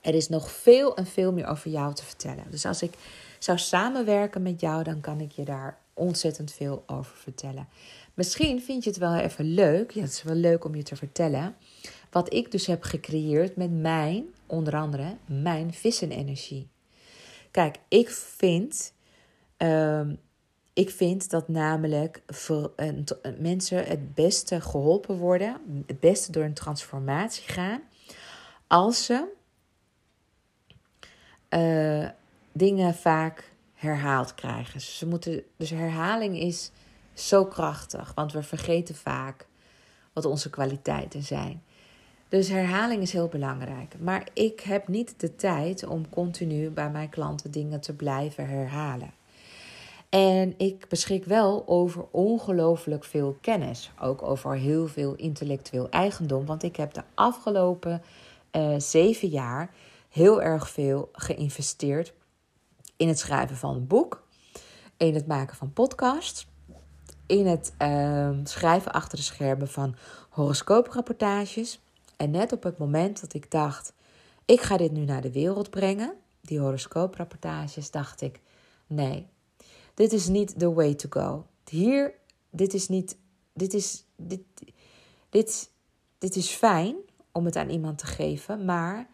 Er 0.00 0.14
is 0.14 0.28
nog 0.28 0.50
veel 0.50 0.96
en 0.96 1.06
veel 1.06 1.32
meer 1.32 1.46
over 1.46 1.70
jou 1.70 1.94
te 1.94 2.04
vertellen. 2.04 2.44
Dus 2.50 2.66
als 2.66 2.82
ik 2.82 2.94
zou 3.38 3.58
samenwerken 3.58 4.42
met 4.42 4.60
jou, 4.60 4.82
dan 4.82 5.00
kan 5.00 5.20
ik 5.20 5.32
je 5.32 5.44
daar 5.44 5.78
ontzettend 5.94 6.52
veel 6.52 6.82
over 6.86 7.16
vertellen. 7.16 7.68
Misschien 8.14 8.62
vind 8.62 8.84
je 8.84 8.90
het 8.90 8.98
wel 8.98 9.14
even 9.14 9.44
leuk. 9.44 9.90
Ja, 9.90 10.00
het 10.00 10.10
is 10.10 10.22
wel 10.22 10.34
leuk 10.34 10.64
om 10.64 10.74
je 10.74 10.82
te 10.82 10.96
vertellen. 10.96 11.56
Wat 12.10 12.32
ik 12.32 12.50
dus 12.50 12.66
heb 12.66 12.82
gecreëerd 12.82 13.56
met 13.56 13.70
mijn, 13.70 14.24
onder 14.46 14.74
andere, 14.76 15.16
mijn 15.26 15.72
vissenenergie. 15.72 16.68
Kijk, 17.50 17.78
ik 17.88 18.10
vind, 18.10 18.92
um, 19.56 20.20
ik 20.72 20.90
vind 20.90 21.30
dat 21.30 21.48
namelijk 21.48 22.22
voor, 22.26 22.72
mensen 23.38 23.84
het 23.84 24.14
beste 24.14 24.60
geholpen 24.60 25.16
worden, 25.16 25.60
het 25.86 26.00
beste 26.00 26.32
door 26.32 26.44
een 26.44 26.54
transformatie 26.54 27.48
gaan, 27.48 27.80
als 28.66 29.04
ze 29.04 29.32
uh, 31.50 32.08
dingen 32.52 32.94
vaak 32.94 33.52
herhaald 33.84 34.34
krijgen. 34.34 34.80
ze 34.80 35.06
moeten, 35.06 35.42
dus 35.56 35.70
herhaling 35.70 36.38
is 36.38 36.70
zo 37.12 37.44
krachtig, 37.44 38.12
want 38.14 38.32
we 38.32 38.42
vergeten 38.42 38.94
vaak 38.94 39.46
wat 40.12 40.24
onze 40.24 40.50
kwaliteiten 40.50 41.22
zijn. 41.22 41.62
Dus 42.28 42.48
herhaling 42.48 43.02
is 43.02 43.12
heel 43.12 43.28
belangrijk. 43.28 43.94
Maar 44.00 44.28
ik 44.32 44.60
heb 44.60 44.88
niet 44.88 45.14
de 45.20 45.36
tijd 45.36 45.86
om 45.86 46.08
continu 46.08 46.70
bij 46.70 46.90
mijn 46.90 47.08
klanten 47.08 47.50
dingen 47.50 47.80
te 47.80 47.94
blijven 47.94 48.48
herhalen. 48.48 49.10
En 50.08 50.54
ik 50.56 50.88
beschik 50.88 51.24
wel 51.24 51.68
over 51.68 52.04
ongelooflijk 52.10 53.04
veel 53.04 53.38
kennis. 53.40 53.90
Ook 54.00 54.22
over 54.22 54.56
heel 54.56 54.86
veel 54.86 55.14
intellectueel 55.14 55.88
eigendom. 55.90 56.46
Want 56.46 56.62
ik 56.62 56.76
heb 56.76 56.94
de 56.94 57.02
afgelopen 57.14 58.02
uh, 58.52 58.74
zeven 58.78 59.28
jaar 59.28 59.70
heel 60.08 60.42
erg 60.42 60.70
veel 60.70 61.08
geïnvesteerd 61.12 62.12
in 62.96 63.08
het 63.08 63.18
schrijven 63.18 63.56
van 63.56 63.74
een 63.74 63.86
boek, 63.86 64.26
in 64.96 65.14
het 65.14 65.26
maken 65.26 65.56
van 65.56 65.72
podcasts, 65.72 66.46
in 67.26 67.46
het 67.46 67.72
uh, 67.82 68.30
schrijven 68.44 68.92
achter 68.92 69.18
de 69.18 69.24
schermen 69.24 69.68
van 69.68 69.96
horoscooprapportages. 70.30 71.80
En 72.16 72.30
net 72.30 72.52
op 72.52 72.62
het 72.62 72.78
moment 72.78 73.20
dat 73.20 73.34
ik 73.34 73.50
dacht, 73.50 73.92
ik 74.44 74.60
ga 74.60 74.76
dit 74.76 74.92
nu 74.92 75.04
naar 75.04 75.22
de 75.22 75.32
wereld 75.32 75.70
brengen, 75.70 76.14
die 76.40 76.58
horoscooprapportages, 76.58 77.90
dacht 77.90 78.20
ik, 78.20 78.40
nee, 78.86 79.26
dit 79.94 80.12
is 80.12 80.28
niet 80.28 80.58
the 80.58 80.72
way 80.72 80.94
to 80.94 81.08
go. 81.10 81.46
Hier, 81.68 82.14
dit 82.50 82.74
is 82.74 82.88
niet, 82.88 83.16
dit 83.52 83.74
is, 83.74 84.04
dit, 84.16 84.40
dit, 85.28 85.70
dit 86.18 86.36
is 86.36 86.48
fijn 86.50 86.96
om 87.32 87.44
het 87.44 87.56
aan 87.56 87.70
iemand 87.70 87.98
te 87.98 88.06
geven, 88.06 88.64
maar 88.64 89.08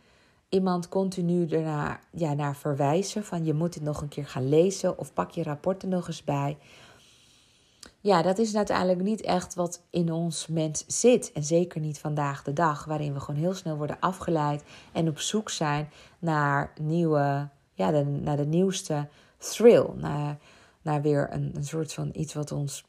iemand 0.51 0.89
continu 0.89 1.49
ernaar 1.49 2.01
ja, 2.11 2.35
naar 2.35 2.57
verwijzen 2.57 3.25
van 3.25 3.45
je 3.45 3.55
moet 3.55 3.73
dit 3.73 3.83
nog 3.83 4.01
een 4.03 4.09
keer 4.09 4.27
gaan 4.27 4.49
lezen 4.49 4.99
of 4.99 5.13
pak 5.13 5.31
je 5.31 5.43
rapporten 5.43 5.89
nog 5.89 6.07
eens 6.07 6.25
bij. 6.25 6.57
Ja, 8.01 8.23
dat 8.23 8.39
is 8.39 8.57
uiteindelijk 8.57 9.01
niet 9.03 9.21
echt 9.21 9.55
wat 9.55 9.83
in 9.91 10.13
ons 10.13 10.47
mens 10.47 10.85
zit. 10.87 11.33
En 11.33 11.45
zeker 11.45 11.81
niet 11.81 11.99
vandaag 11.99 12.43
de 12.43 12.53
dag, 12.53 12.85
waarin 12.85 13.15
we 13.15 13.21
gewoon 13.21 13.41
heel 13.41 13.55
snel 13.55 13.77
worden 13.77 14.01
afgeleid 14.01 14.65
en 14.93 15.09
op 15.09 15.19
zoek 15.19 15.51
zijn 15.51 15.89
naar 16.19 16.73
nieuwe, 16.81 17.49
ja, 17.75 17.91
de, 17.91 18.05
naar 18.05 18.37
de 18.37 18.47
nieuwste 18.47 19.09
thrill. 19.39 19.87
Naar, 19.95 20.39
naar 20.83 21.03
weer 21.03 21.29
een, 21.33 21.53
een 21.55 21.65
soort 21.65 21.93
van 21.93 22.11
iets 22.13 22.35
wat 22.35 22.53
ons 22.53 22.85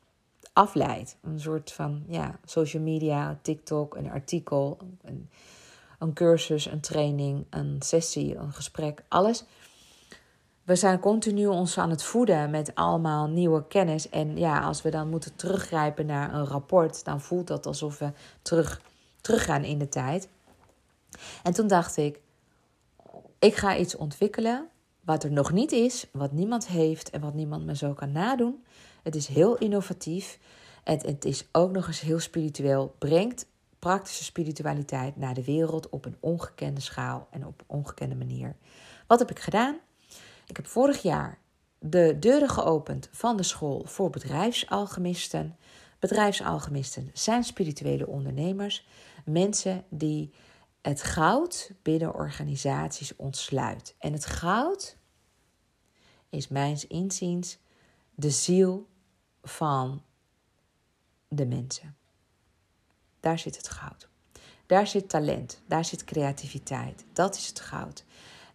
afleidt. 0.53 1.17
Een 1.21 1.39
soort 1.39 1.71
van 1.71 2.03
ja, 2.07 2.39
social 2.45 2.83
media, 2.83 3.39
TikTok, 3.41 3.95
een 3.95 4.11
artikel, 4.11 4.77
een, 5.01 5.29
een 6.01 6.13
cursus, 6.13 6.65
een 6.65 6.79
training, 6.79 7.45
een 7.49 7.75
sessie, 7.79 8.35
een 8.35 8.53
gesprek, 8.53 9.03
alles. 9.07 9.43
We 10.63 10.75
zijn 10.75 10.99
continu 10.99 11.47
ons 11.47 11.77
aan 11.77 11.89
het 11.89 12.03
voeden 12.03 12.49
met 12.49 12.75
allemaal 12.75 13.27
nieuwe 13.27 13.67
kennis. 13.67 14.09
En 14.09 14.37
ja, 14.37 14.61
als 14.61 14.81
we 14.81 14.89
dan 14.89 15.09
moeten 15.09 15.35
teruggrijpen 15.35 16.05
naar 16.05 16.33
een 16.33 16.45
rapport, 16.45 17.05
dan 17.05 17.21
voelt 17.21 17.47
dat 17.47 17.65
alsof 17.65 17.99
we 17.99 18.11
terug, 18.41 18.81
teruggaan 19.21 19.63
in 19.63 19.77
de 19.77 19.89
tijd. 19.89 20.29
En 21.43 21.53
toen 21.53 21.67
dacht 21.67 21.97
ik, 21.97 22.19
ik 23.39 23.55
ga 23.55 23.77
iets 23.77 23.95
ontwikkelen 23.95 24.67
wat 25.01 25.23
er 25.23 25.31
nog 25.31 25.51
niet 25.51 25.71
is, 25.71 26.07
wat 26.11 26.31
niemand 26.31 26.67
heeft 26.67 27.09
en 27.09 27.21
wat 27.21 27.33
niemand 27.33 27.65
me 27.65 27.75
zo 27.75 27.93
kan 27.93 28.11
nadoen. 28.11 28.63
Het 29.03 29.15
is 29.15 29.27
heel 29.27 29.57
innovatief. 29.57 30.39
Het, 30.83 31.01
het 31.03 31.25
is 31.25 31.47
ook 31.51 31.71
nog 31.71 31.87
eens 31.87 32.01
heel 32.01 32.19
spiritueel. 32.19 32.95
Brengt 32.97 33.45
praktische 33.81 34.23
spiritualiteit 34.23 35.15
naar 35.15 35.33
de 35.33 35.43
wereld 35.43 35.89
op 35.89 36.05
een 36.05 36.17
ongekende 36.19 36.81
schaal 36.81 37.27
en 37.31 37.45
op 37.45 37.59
een 37.59 37.65
ongekende 37.67 38.15
manier. 38.15 38.55
Wat 39.07 39.19
heb 39.19 39.29
ik 39.29 39.39
gedaan? 39.39 39.79
Ik 40.45 40.55
heb 40.55 40.67
vorig 40.67 41.01
jaar 41.01 41.39
de 41.79 42.17
deuren 42.19 42.49
geopend 42.49 43.09
van 43.11 43.37
de 43.37 43.43
school 43.43 43.83
voor 43.85 44.09
bedrijfsalchemisten. 44.09 45.57
Bedrijfsalchemisten 45.99 47.09
zijn 47.13 47.43
spirituele 47.43 48.07
ondernemers, 48.07 48.87
mensen 49.25 49.83
die 49.89 50.33
het 50.81 51.03
goud 51.03 51.71
binnen 51.81 52.13
organisaties 52.13 53.15
ontsluit. 53.15 53.95
En 53.99 54.13
het 54.13 54.25
goud 54.25 54.97
is 56.29 56.47
mijns 56.47 56.87
inziens 56.87 57.57
de 58.15 58.29
ziel 58.29 58.87
van 59.41 60.03
de 61.27 61.45
mensen. 61.45 61.95
Daar 63.21 63.39
zit 63.39 63.57
het 63.57 63.69
goud. 63.69 64.09
Daar 64.65 64.87
zit 64.87 65.09
talent, 65.09 65.61
daar 65.65 65.85
zit 65.85 66.03
creativiteit. 66.03 67.05
Dat 67.13 67.35
is 67.35 67.47
het 67.47 67.59
goud. 67.59 68.05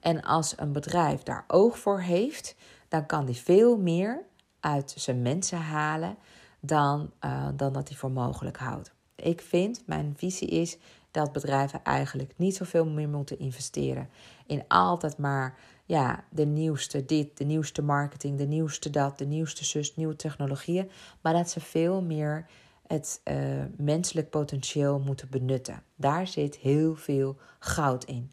En 0.00 0.22
als 0.22 0.54
een 0.56 0.72
bedrijf 0.72 1.22
daar 1.22 1.44
oog 1.46 1.78
voor 1.78 2.00
heeft, 2.00 2.54
dan 2.88 3.06
kan 3.06 3.24
die 3.24 3.34
veel 3.34 3.76
meer 3.76 4.22
uit 4.60 4.94
zijn 4.96 5.22
mensen 5.22 5.58
halen 5.58 6.16
dan, 6.60 7.10
uh, 7.24 7.48
dan 7.56 7.72
dat 7.72 7.88
hij 7.88 7.96
voor 7.96 8.10
mogelijk 8.10 8.56
houdt. 8.56 8.94
Ik 9.14 9.40
vind, 9.40 9.82
mijn 9.86 10.14
visie 10.16 10.48
is 10.48 10.78
dat 11.10 11.32
bedrijven 11.32 11.84
eigenlijk 11.84 12.32
niet 12.36 12.56
zoveel 12.56 12.86
meer 12.86 13.08
moeten 13.08 13.38
investeren 13.38 14.08
in 14.46 14.64
altijd 14.68 15.18
maar 15.18 15.58
ja, 15.84 16.24
de 16.30 16.46
nieuwste 16.46 17.04
dit, 17.04 17.38
de 17.38 17.44
nieuwste 17.44 17.82
marketing, 17.82 18.38
de 18.38 18.46
nieuwste 18.46 18.90
dat, 18.90 19.18
de 19.18 19.26
nieuwste 19.26 19.64
zus, 19.64 19.96
nieuwe 19.96 20.16
technologieën, 20.16 20.90
maar 21.20 21.32
dat 21.32 21.50
ze 21.50 21.60
veel 21.60 22.02
meer 22.02 22.46
het 22.88 23.20
uh, 23.24 23.36
menselijk 23.76 24.30
potentieel 24.30 24.98
moeten 24.98 25.28
benutten. 25.30 25.82
Daar 25.96 26.26
zit 26.26 26.56
heel 26.56 26.94
veel 26.94 27.36
goud 27.58 28.04
in. 28.04 28.30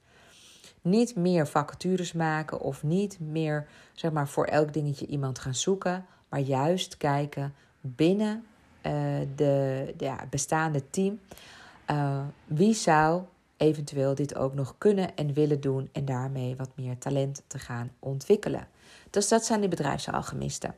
Niet 0.82 1.16
meer 1.16 1.48
vacatures 1.48 2.14
maken 2.14 2.60
of 2.60 2.84
niet 2.84 3.20
meer 3.20 3.68
zeg 3.94 4.12
maar, 4.12 4.28
voor 4.28 4.46
elk 4.46 4.74
dingetje 4.74 5.06
iemand 5.06 5.40
gaan 5.40 5.56
zoeken, 5.56 6.06
maar 6.30 6.40
juist 6.40 6.98
kijken 6.98 7.54
binnen 7.82 8.46
uh, 8.86 8.94
de, 9.36 9.94
ja, 9.98 10.26
bestaande 10.30 10.90
team. 10.90 11.20
Uh, 11.92 12.20
wie 12.46 12.74
zou 12.74 13.22
eventueel 13.58 14.16
dit 14.16 14.36
ook 14.36 14.54
nog 14.54 14.76
kunnen 14.78 15.16
en 15.16 15.34
willen 15.34 15.62
doen 15.62 15.90
en 15.92 16.06
daarmee 16.06 16.56
wat 16.56 16.70
meer 16.76 16.98
talent 16.98 17.44
te 17.48 17.60
gaan 17.60 17.92
ontwikkelen? 18.00 18.68
Dus 19.10 19.28
dat 19.28 19.46
zijn 19.46 19.60
die 19.60 19.70
bedrijfsalchemisten. 19.70 20.76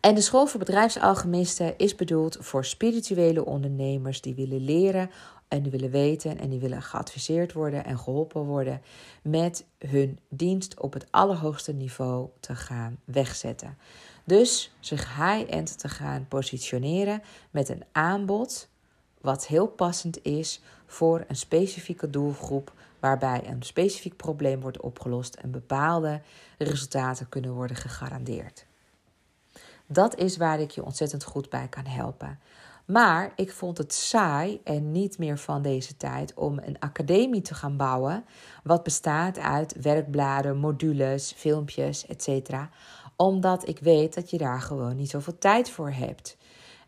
En 0.00 0.14
de 0.14 0.20
school 0.20 0.46
voor 0.46 0.58
bedrijfsalchemisten 0.58 1.78
is 1.78 1.94
bedoeld 1.94 2.36
voor 2.40 2.64
spirituele 2.64 3.44
ondernemers 3.44 4.20
die 4.20 4.34
willen 4.34 4.64
leren 4.64 5.10
en 5.48 5.62
die 5.62 5.70
willen 5.70 5.90
weten 5.90 6.38
en 6.38 6.50
die 6.50 6.60
willen 6.60 6.82
geadviseerd 6.82 7.52
worden 7.52 7.84
en 7.84 7.98
geholpen 7.98 8.44
worden 8.44 8.82
met 9.22 9.64
hun 9.78 10.18
dienst 10.28 10.80
op 10.80 10.92
het 10.92 11.06
allerhoogste 11.10 11.72
niveau 11.72 12.28
te 12.40 12.54
gaan 12.54 12.98
wegzetten. 13.04 13.78
Dus 14.24 14.72
zich 14.80 15.16
high-end 15.16 15.78
te 15.78 15.88
gaan 15.88 16.26
positioneren 16.28 17.22
met 17.50 17.68
een 17.68 17.84
aanbod 17.92 18.68
wat 19.20 19.46
heel 19.46 19.66
passend 19.66 20.24
is 20.24 20.60
voor 20.86 21.24
een 21.28 21.36
specifieke 21.36 22.10
doelgroep 22.10 22.72
waarbij 23.00 23.42
een 23.46 23.62
specifiek 23.62 24.16
probleem 24.16 24.60
wordt 24.60 24.80
opgelost 24.80 25.34
en 25.34 25.50
bepaalde 25.50 26.20
resultaten 26.58 27.28
kunnen 27.28 27.52
worden 27.52 27.76
gegarandeerd. 27.76 28.68
Dat 29.92 30.16
is 30.16 30.36
waar 30.36 30.60
ik 30.60 30.70
je 30.70 30.84
ontzettend 30.84 31.24
goed 31.24 31.48
bij 31.48 31.68
kan 31.68 31.86
helpen. 31.86 32.38
Maar 32.84 33.32
ik 33.36 33.52
vond 33.52 33.78
het 33.78 33.92
saai 33.92 34.60
en 34.64 34.92
niet 34.92 35.18
meer 35.18 35.38
van 35.38 35.62
deze 35.62 35.96
tijd 35.96 36.34
om 36.34 36.58
een 36.58 36.78
academie 36.78 37.40
te 37.40 37.54
gaan 37.54 37.76
bouwen, 37.76 38.24
wat 38.62 38.82
bestaat 38.82 39.38
uit 39.38 39.80
werkbladen, 39.80 40.56
modules, 40.56 41.32
filmpjes, 41.32 42.06
etc. 42.06 42.54
Omdat 43.16 43.68
ik 43.68 43.78
weet 43.78 44.14
dat 44.14 44.30
je 44.30 44.38
daar 44.38 44.60
gewoon 44.60 44.96
niet 44.96 45.10
zoveel 45.10 45.38
tijd 45.38 45.70
voor 45.70 45.90
hebt. 45.90 46.36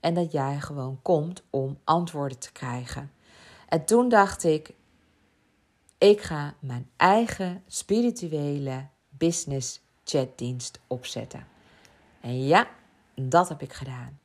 En 0.01 0.15
dat 0.15 0.33
jij 0.33 0.61
gewoon 0.61 0.99
komt 1.03 1.43
om 1.51 1.79
antwoorden 1.85 2.39
te 2.39 2.53
krijgen. 2.53 3.11
En 3.69 3.85
toen 3.85 4.09
dacht 4.09 4.45
ik, 4.45 4.75
ik 5.99 6.21
ga 6.21 6.55
mijn 6.59 6.91
eigen 6.97 7.63
spirituele 7.67 8.87
business 9.09 9.81
chatdienst 10.05 10.81
opzetten. 10.87 11.47
En 12.21 12.47
ja, 12.47 12.69
dat 13.15 13.49
heb 13.49 13.63
ik 13.63 13.73
gedaan. 13.73 14.19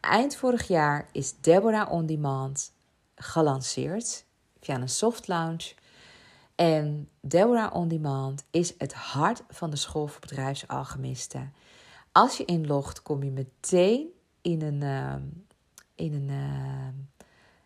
Eind 0.00 0.36
vorig 0.36 0.68
jaar 0.68 1.08
is 1.12 1.34
Deborah 1.40 1.92
On 1.92 2.06
Demand 2.06 2.72
gelanceerd 3.14 4.24
via 4.60 4.80
een 4.80 4.88
soft 4.88 5.28
launch. 5.28 5.74
En 6.54 7.08
Deborah 7.20 7.74
On 7.74 7.88
Demand 7.88 8.44
is 8.50 8.74
het 8.78 8.94
hart 8.94 9.42
van 9.48 9.70
de 9.70 9.76
school 9.76 10.06
voor 10.06 10.20
bedrijfsalchemisten. 10.20 11.52
Als 12.12 12.36
je 12.36 12.44
inlogt, 12.44 13.02
kom 13.02 13.22
je 13.22 13.30
meteen 13.30 14.08
in 14.40 14.62
een, 14.62 14.80
uh, 14.80 15.14
in 15.94 16.14
een, 16.14 16.28
uh, 16.28 16.88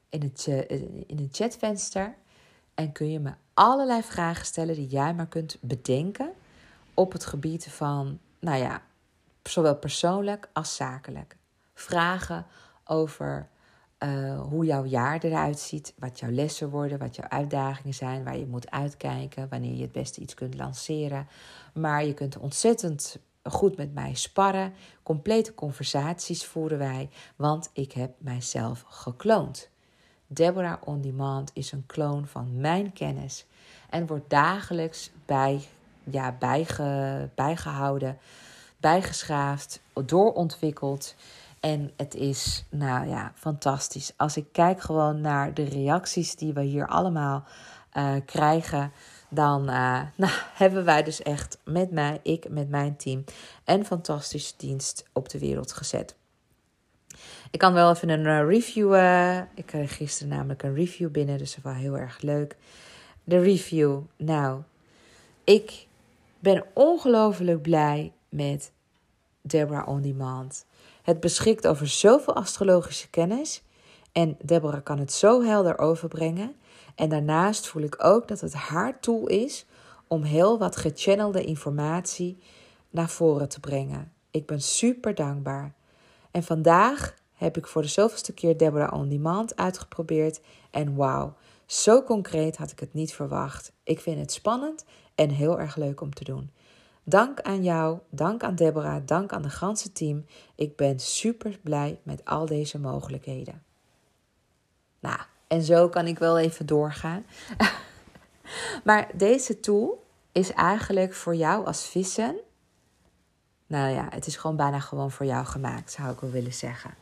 in 0.09 0.22
het, 0.22 0.47
uh, 0.49 0.70
in 1.07 1.18
een 1.18 1.29
chatvenster. 1.33 2.14
En 2.74 2.93
kun 2.93 3.11
je 3.11 3.20
me 3.20 3.33
allerlei 3.55 4.03
vragen 4.03 4.47
stellen 4.47 4.74
die 4.74 4.89
jij 4.89 5.14
maar 5.14 5.29
kunt 5.29 5.59
bedenken 5.61 6.33
op 6.95 7.12
het 7.12 7.27
gebied 7.27 7.66
van, 7.66 8.18
nou 8.41 8.59
ja, 8.59 8.83
zowel 9.47 9.76
persoonlijk 9.76 10.49
als 10.53 10.76
zakelijk. 10.76 11.36
Vragen 11.74 12.47
over 12.84 13.49
uh, 13.99 14.40
hoe 14.40 14.64
jouw 14.64 14.84
jaar 14.84 15.18
eruit 15.20 15.59
ziet, 15.59 15.94
wat 15.99 16.18
jouw 16.18 16.30
lessen 16.30 16.70
worden, 16.70 16.99
wat 16.99 17.16
jouw 17.16 17.28
uitdagingen 17.28 17.94
zijn, 17.94 18.24
waar 18.24 18.36
je 18.36 18.47
moet 18.47 18.70
uitkijken, 18.70 19.49
wanneer 19.49 19.74
je 19.74 19.82
het 19.82 19.92
beste 19.92 20.20
iets 20.20 20.34
kunt 20.34 20.55
lanceren. 20.55 21.28
Maar 21.74 22.05
je 22.05 22.14
kunt 22.14 22.38
ontzettend 22.38 23.18
goed 23.42 23.76
met 23.76 23.94
mij 23.94 24.14
sparren. 24.14 24.72
Complete 25.03 25.55
conversaties 25.55 26.44
voeren 26.44 26.78
wij, 26.78 27.09
want 27.36 27.70
ik 27.72 27.92
heb 27.92 28.12
mijzelf 28.18 28.84
gekloond. 28.88 29.68
Deborah 30.26 30.82
On 30.84 31.01
Demand 31.01 31.51
is 31.55 31.72
een 31.72 31.86
kloon 31.86 32.26
van 32.26 32.61
mijn 32.61 32.92
kennis 32.92 33.47
en 33.90 34.07
wordt 34.07 34.30
dagelijks 34.30 35.11
bij, 35.26 35.61
ja, 36.05 36.32
bijge, 36.32 37.30
bijgehouden, 37.34 38.18
bijgeschaafd, 38.87 39.80
doorontwikkeld. 40.05 41.14
En 41.61 41.93
het 41.97 42.14
is, 42.14 42.64
nou 42.70 43.09
ja, 43.09 43.32
fantastisch. 43.34 44.12
Als 44.16 44.37
ik 44.37 44.47
kijk 44.53 44.80
gewoon 44.80 45.20
naar 45.20 45.55
de 45.55 45.64
reacties 45.64 46.37
die 46.37 46.53
we 46.53 46.62
hier 46.62 46.87
allemaal 46.87 47.45
uh, 47.97 48.14
krijgen, 48.24 48.93
dan 49.28 49.61
uh, 49.61 50.01
nou, 50.16 50.32
hebben 50.55 50.84
wij 50.84 51.03
dus 51.03 51.22
echt 51.22 51.59
met 51.64 51.91
mij, 51.91 52.20
ik 52.22 52.49
met 52.49 52.68
mijn 52.68 52.97
team, 52.97 53.24
een 53.64 53.84
fantastische 53.84 54.55
dienst 54.57 55.05
op 55.12 55.28
de 55.28 55.39
wereld 55.39 55.72
gezet. 55.72 56.14
Ik 57.51 57.59
kan 57.59 57.72
wel 57.72 57.91
even 57.91 58.09
een 58.09 58.26
uh, 58.26 58.49
review. 58.49 58.95
Ik 59.55 59.66
kreeg 59.66 59.97
gisteren 59.97 60.32
namelijk 60.32 60.62
een 60.62 60.74
review 60.74 61.11
binnen, 61.11 61.39
dus 61.39 61.55
dat 61.55 61.64
was 61.64 61.76
heel 61.76 61.99
erg 61.99 62.20
leuk. 62.20 62.57
De 63.24 63.39
review. 63.39 64.01
Nou, 64.16 64.62
ik 65.45 65.87
ben 66.39 66.64
ongelooflijk 66.72 67.62
blij 67.62 68.12
met 68.28 68.74
Deborah 69.47 69.88
On 69.88 70.01
Demand. 70.01 70.66
Het 71.03 71.20
beschikt 71.20 71.66
over 71.66 71.86
zoveel 71.86 72.34
astrologische 72.34 73.11
kennis. 73.11 73.62
En 74.12 74.36
Deborah 74.42 74.82
kan 74.82 74.99
het 74.99 75.12
zo 75.12 75.42
helder 75.42 75.78
overbrengen. 75.78 76.57
En 76.94 77.09
daarnaast 77.09 77.66
voel 77.66 77.82
ik 77.82 78.05
ook 78.05 78.28
dat 78.28 78.40
het 78.40 78.55
haar 78.55 79.01
tool 79.01 79.26
is 79.26 79.66
om 80.07 80.22
heel 80.22 80.59
wat 80.59 80.76
gechannelde 80.76 81.44
informatie 81.44 82.38
naar 82.90 83.09
voren 83.09 83.49
te 83.49 83.61
brengen. 83.61 84.12
Ik 84.30 84.47
ben 84.47 84.61
super 84.61 85.14
dankbaar. 85.14 85.74
En 86.30 86.42
vandaag 86.42 87.14
heb 87.32 87.57
ik 87.57 87.66
voor 87.66 87.82
de 87.82 87.88
zoveelste 87.88 88.32
keer 88.32 88.57
Deborah 88.57 88.92
On 88.92 89.09
Demand 89.09 89.57
uitgeprobeerd. 89.57 90.40
En 90.70 90.94
wauw, 90.94 91.34
zo 91.66 92.03
concreet 92.03 92.57
had 92.57 92.70
ik 92.70 92.80
het 92.80 92.94
niet 92.94 93.14
verwacht. 93.14 93.72
Ik 93.82 94.01
vind 94.01 94.20
het 94.20 94.32
spannend 94.32 94.84
en 95.14 95.30
heel 95.30 95.61
erg 95.61 95.76
leuk 95.76 96.01
om 96.01 96.14
te 96.14 96.24
doen. 96.24 96.51
Dank 97.09 97.40
aan 97.40 97.62
jou, 97.62 97.98
dank 98.11 98.42
aan 98.42 98.54
Deborah, 98.54 99.02
dank 99.04 99.32
aan 99.32 99.42
het 99.42 99.52
ganse 99.52 99.92
team. 99.92 100.26
Ik 100.54 100.76
ben 100.76 100.98
super 100.98 101.59
blij 101.62 101.98
met 102.02 102.24
al 102.24 102.46
deze 102.46 102.78
mogelijkheden. 102.78 103.62
Nou, 105.00 105.18
en 105.46 105.62
zo 105.62 105.88
kan 105.88 106.07
ik 106.07 106.18
wel 106.18 106.38
even 106.38 106.66
doorgaan. 106.66 107.26
maar 108.84 109.11
deze 109.14 109.61
tool 109.61 110.04
is 110.32 110.52
eigenlijk 110.52 111.14
voor 111.14 111.34
jou 111.34 111.66
als 111.66 111.88
vissen. 111.88 112.36
Nou 113.66 113.94
ja, 113.94 114.07
het 114.11 114.26
is 114.26 114.36
gewoon 114.36 114.57
bijna 114.57 114.80
gewoon 114.80 115.11
voor 115.11 115.26
jou 115.26 115.44
gemaakt, 115.44 115.92
zou 115.92 116.12
ik 116.12 116.20
wel 116.20 116.30
willen 116.30 116.54
zeggen. 116.54 116.94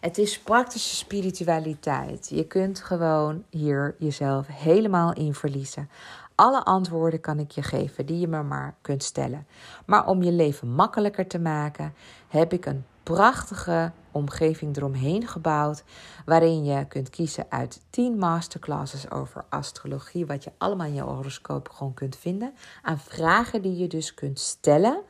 Het 0.00 0.18
is 0.18 0.40
praktische 0.40 0.94
spiritualiteit. 0.94 2.28
Je 2.28 2.46
kunt 2.46 2.80
gewoon 2.80 3.44
hier 3.50 3.94
jezelf 3.98 4.46
helemaal 4.46 5.12
in 5.12 5.34
verliezen. 5.34 5.90
Alle 6.34 6.64
antwoorden 6.64 7.20
kan 7.20 7.38
ik 7.38 7.50
je 7.50 7.62
geven 7.62 8.06
die 8.06 8.18
je 8.18 8.28
me 8.28 8.42
maar 8.42 8.74
kunt 8.80 9.02
stellen. 9.02 9.46
Maar 9.86 10.06
om 10.06 10.22
je 10.22 10.32
leven 10.32 10.68
makkelijker 10.68 11.26
te 11.26 11.38
maken, 11.38 11.94
heb 12.28 12.52
ik 12.52 12.66
een 12.66 12.84
prachtige 13.02 13.92
omgeving 14.10 14.76
eromheen 14.76 15.28
gebouwd. 15.28 15.84
Waarin 16.24 16.64
je 16.64 16.86
kunt 16.86 17.10
kiezen 17.10 17.46
uit 17.48 17.80
10 17.90 18.18
masterclasses 18.18 19.10
over 19.10 19.44
astrologie. 19.48 20.26
Wat 20.26 20.44
je 20.44 20.52
allemaal 20.58 20.86
in 20.86 20.94
je 20.94 21.02
horoscoop 21.02 21.68
gewoon 21.68 21.94
kunt 21.94 22.16
vinden. 22.16 22.54
Aan 22.82 22.98
vragen 22.98 23.62
die 23.62 23.76
je 23.76 23.86
dus 23.86 24.14
kunt 24.14 24.38
stellen 24.38 25.00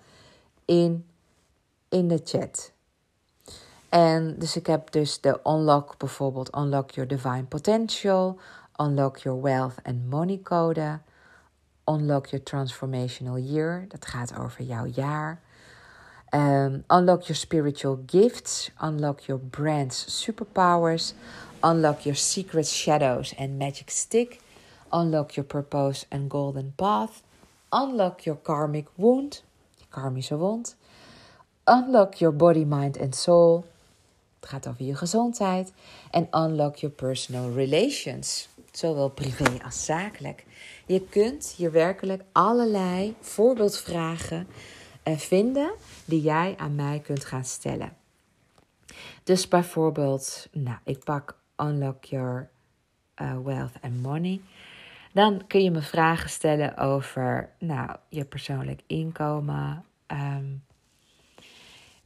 in, 0.65 1.07
in 1.89 2.09
de 2.09 2.21
chat. 2.25 2.73
En 3.89 4.39
dus 4.39 4.57
ik 4.57 4.67
heb 4.67 4.91
dus 4.91 5.21
de 5.21 5.41
unlock 5.45 5.99
bijvoorbeeld 5.99 6.57
unlock 6.57 6.91
your 6.91 7.09
divine 7.09 7.45
potential, 7.45 8.39
unlock 8.77 9.17
your 9.17 9.43
wealth 9.43 9.75
and 9.83 10.11
money 10.11 10.41
code, 10.43 10.99
unlock 11.87 12.31
your 12.31 12.43
transformational 12.43 13.39
year, 13.39 13.85
dat 13.89 14.07
gaat 14.07 14.39
over 14.39 14.65
jouw 14.65 14.87
jaar. 14.87 15.41
Um, 16.31 16.85
unlock 16.87 17.23
your 17.23 17.37
spiritual 17.37 17.99
gifts, 18.07 18.71
unlock 18.81 19.21
your 19.27 19.41
brand's 19.41 20.25
superpowers, 20.25 21.15
unlock 21.61 22.05
your 22.05 22.17
secret 22.17 22.67
shadows 22.67 23.35
and 23.37 23.59
magic 23.59 23.91
stick, 23.91 24.41
unlock 24.91 25.35
your 25.37 25.47
purpose 25.47 26.07
and 26.09 26.31
golden 26.31 26.73
path, 26.77 27.23
unlock 27.69 28.25
your 28.25 28.39
karmic 28.43 28.87
wound, 28.97 29.43
karmische 29.91 30.37
wond, 30.37 30.75
unlock 31.67 32.21
your 32.21 32.33
body, 32.33 32.65
mind 32.65 32.97
and 32.97 33.15
soul, 33.15 33.65
het 34.45 34.53
gaat 34.53 34.67
over 34.67 34.85
je 34.85 34.95
gezondheid. 34.95 35.73
En 36.11 36.29
unlock 36.31 36.77
your 36.77 36.95
personal 36.95 37.51
relations. 37.55 38.49
Zowel 38.77 39.09
privé 39.09 39.63
als 39.65 39.85
zakelijk. 39.85 40.45
Je 40.87 41.01
kunt 41.09 41.55
hier 41.57 41.73
werkelijk 41.73 42.23
allerlei 42.33 43.17
voorbeeldvragen 43.21 44.47
uh, 45.05 45.17
vinden 45.17 45.73
die 46.05 46.21
jij 46.21 46.55
aan 46.57 46.75
mij 46.75 47.01
kunt 47.01 47.25
gaan 47.25 47.45
stellen. 47.45 47.97
Dus 49.23 49.49
bijvoorbeeld, 49.49 50.49
nou, 50.53 50.79
ik 50.85 51.05
pak 51.05 51.39
Unlock 51.57 52.05
Your 52.05 52.51
uh, 53.23 53.39
Wealth 53.45 53.75
and 53.81 54.03
Money. 54.03 54.41
Dan 55.13 55.47
kun 55.47 55.63
je 55.63 55.71
me 55.71 55.83
vragen 55.83 56.31
stellen 56.31 56.77
over 56.77 57.51
nou, 57.59 57.97
je 58.09 58.25
persoonlijk 58.25 58.81
inkomen. 58.87 59.85
Um, 60.07 60.65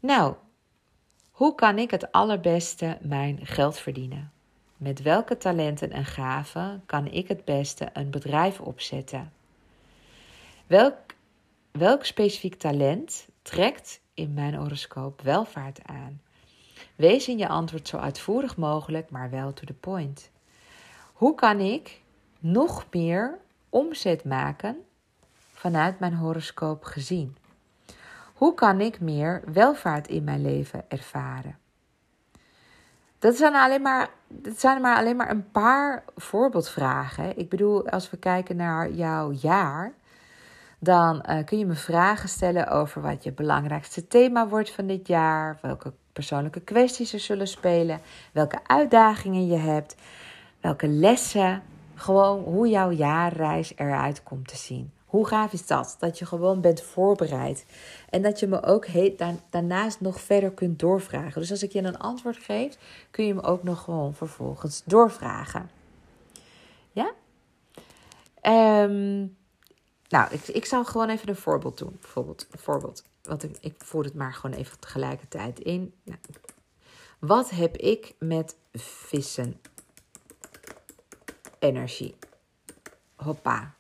nou, 0.01 0.35
hoe 1.31 1.55
kan 1.55 1.79
ik 1.79 1.91
het 1.91 2.13
allerbeste 2.13 2.99
mijn 3.01 3.47
geld 3.47 3.79
verdienen? 3.79 4.33
Met 4.79 5.03
welke 5.03 5.37
talenten 5.37 5.91
en 5.91 6.05
gaven 6.05 6.83
kan 6.87 7.07
ik 7.07 7.29
het 7.29 7.45
beste 7.45 7.89
een 7.93 8.11
bedrijf 8.11 8.61
opzetten? 8.61 9.33
Welk, 10.67 10.97
welk 11.71 12.05
specifiek 12.05 12.55
talent 12.55 13.29
trekt 13.43 14.01
in 14.15 14.35
mijn 14.35 14.55
horoscoop 14.55 15.21
welvaart 15.21 15.81
aan? 15.85 16.21
Wees 16.97 17.29
in 17.29 17.39
je 17.39 17.49
antwoord 17.49 17.89
zo 17.89 17.97
uitvoerig 17.97 18.57
mogelijk, 18.57 19.11
maar 19.11 19.31
wel 19.31 19.53
to 19.53 19.65
the 19.65 19.75
point. 19.75 20.31
Hoe 21.13 21.35
kan 21.35 21.61
ik 21.61 22.03
nog 22.39 22.87
meer 22.91 23.39
omzet 23.69 24.25
maken 24.25 24.77
vanuit 25.53 25.99
mijn 25.99 26.15
horoscoop 26.15 26.85
gezien? 26.85 27.37
Hoe 28.35 28.55
kan 28.55 28.81
ik 28.81 29.01
meer 29.01 29.43
welvaart 29.53 30.09
in 30.09 30.25
mijn 30.25 30.43
leven 30.43 30.85
ervaren? 30.89 31.59
Dat 33.19 33.37
zijn, 33.37 33.55
alleen 33.55 33.83
maar, 33.83 34.09
dat 34.29 34.61
zijn 34.61 34.81
maar 34.81 34.97
alleen 34.97 35.17
maar 35.17 35.31
een 35.31 35.51
paar 35.51 36.05
voorbeeldvragen. 36.17 37.39
Ik 37.39 37.49
bedoel, 37.49 37.89
als 37.89 38.11
we 38.11 38.17
kijken 38.17 38.57
naar 38.57 38.91
jouw 38.91 39.33
jaar, 39.33 39.93
dan 40.79 41.25
uh, 41.29 41.45
kun 41.45 41.59
je 41.59 41.67
me 41.67 41.75
vragen 41.75 42.29
stellen 42.29 42.69
over 42.69 43.03
wat 43.03 43.25
je 43.25 43.33
belangrijkste 43.33 44.07
thema 44.07 44.49
wordt 44.49 44.71
van 44.71 44.87
dit 44.87 45.07
jaar, 45.07 45.59
welke 45.63 45.93
persoonlijke 46.13 46.61
kwesties 46.61 47.13
er 47.13 47.21
zullen 47.21 47.49
spelen, 47.49 48.01
welke 48.33 48.59
uitdagingen 48.67 49.47
je 49.47 49.57
hebt, 49.57 49.97
welke 50.61 50.89
lessen, 50.89 51.63
gewoon 51.95 52.43
hoe 52.43 52.69
jouw 52.69 52.91
jaarreis 52.91 53.73
eruit 53.77 54.23
komt 54.23 54.49
te 54.49 54.57
zien. 54.57 54.93
Hoe 55.09 55.27
gaaf 55.27 55.53
is 55.53 55.67
dat? 55.67 55.97
Dat 55.99 56.19
je 56.19 56.27
gewoon 56.27 56.61
bent 56.61 56.83
voorbereid. 56.83 57.65
En 58.09 58.23
dat 58.23 58.41
je 58.41 58.47
me 58.47 58.63
ook 58.63 58.87
daarnaast 59.51 60.01
nog 60.01 60.21
verder 60.21 60.51
kunt 60.51 60.79
doorvragen. 60.79 61.41
Dus 61.41 61.51
als 61.51 61.63
ik 61.63 61.73
je 61.73 61.83
een 61.83 61.99
antwoord 61.99 62.37
geef, 62.37 62.79
kun 63.11 63.25
je 63.25 63.35
me 63.35 63.43
ook 63.43 63.63
nog 63.63 63.83
gewoon 63.83 64.15
vervolgens 64.15 64.83
doorvragen. 64.85 65.71
Ja? 66.93 67.13
Um, 68.83 69.37
nou, 70.09 70.33
ik, 70.33 70.49
ik 70.49 70.65
zal 70.65 70.85
gewoon 70.85 71.09
even 71.09 71.29
een 71.29 71.37
voorbeeld 71.37 71.79
doen. 71.79 71.97
Bijvoorbeeld, 72.01 72.47
een 72.51 72.59
voorbeeld. 72.59 73.03
Want 73.23 73.43
ik, 73.43 73.57
ik 73.61 73.75
voer 73.79 74.05
het 74.05 74.15
maar 74.15 74.35
gewoon 74.35 74.57
even 74.57 74.79
tegelijkertijd 74.79 75.61
in. 75.61 75.95
Nou, 76.03 76.19
wat 77.19 77.51
heb 77.51 77.77
ik 77.77 78.15
met 78.19 78.57
vissen? 78.73 79.61
Energie. 81.59 82.15
Hoppa. 83.17 83.75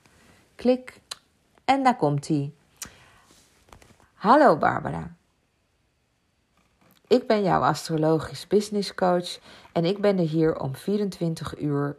Klik. 0.54 1.00
En 1.68 1.82
daar 1.82 1.96
komt 1.96 2.28
hij. 2.28 2.52
Hallo 4.14 4.56
Barbara. 4.56 5.14
Ik 7.06 7.26
ben 7.26 7.42
jouw 7.42 7.60
astrologisch 7.60 8.46
business 8.46 8.94
coach 8.94 9.38
en 9.72 9.84
ik 9.84 10.00
ben 10.00 10.18
er 10.18 10.28
hier 10.28 10.60
om 10.60 10.76
24 10.76 11.58
uur, 11.58 11.96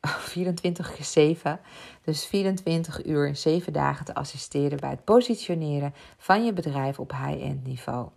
24 0.34 0.96
7, 1.00 1.60
dus 2.04 2.26
24 2.26 3.04
uur 3.06 3.26
in 3.26 3.36
7 3.36 3.72
dagen 3.72 4.04
te 4.04 4.14
assisteren 4.14 4.78
bij 4.80 4.90
het 4.90 5.04
positioneren 5.04 5.94
van 6.18 6.44
je 6.44 6.52
bedrijf 6.52 6.98
op 6.98 7.10
high-end 7.10 7.66
niveau. 7.66 8.08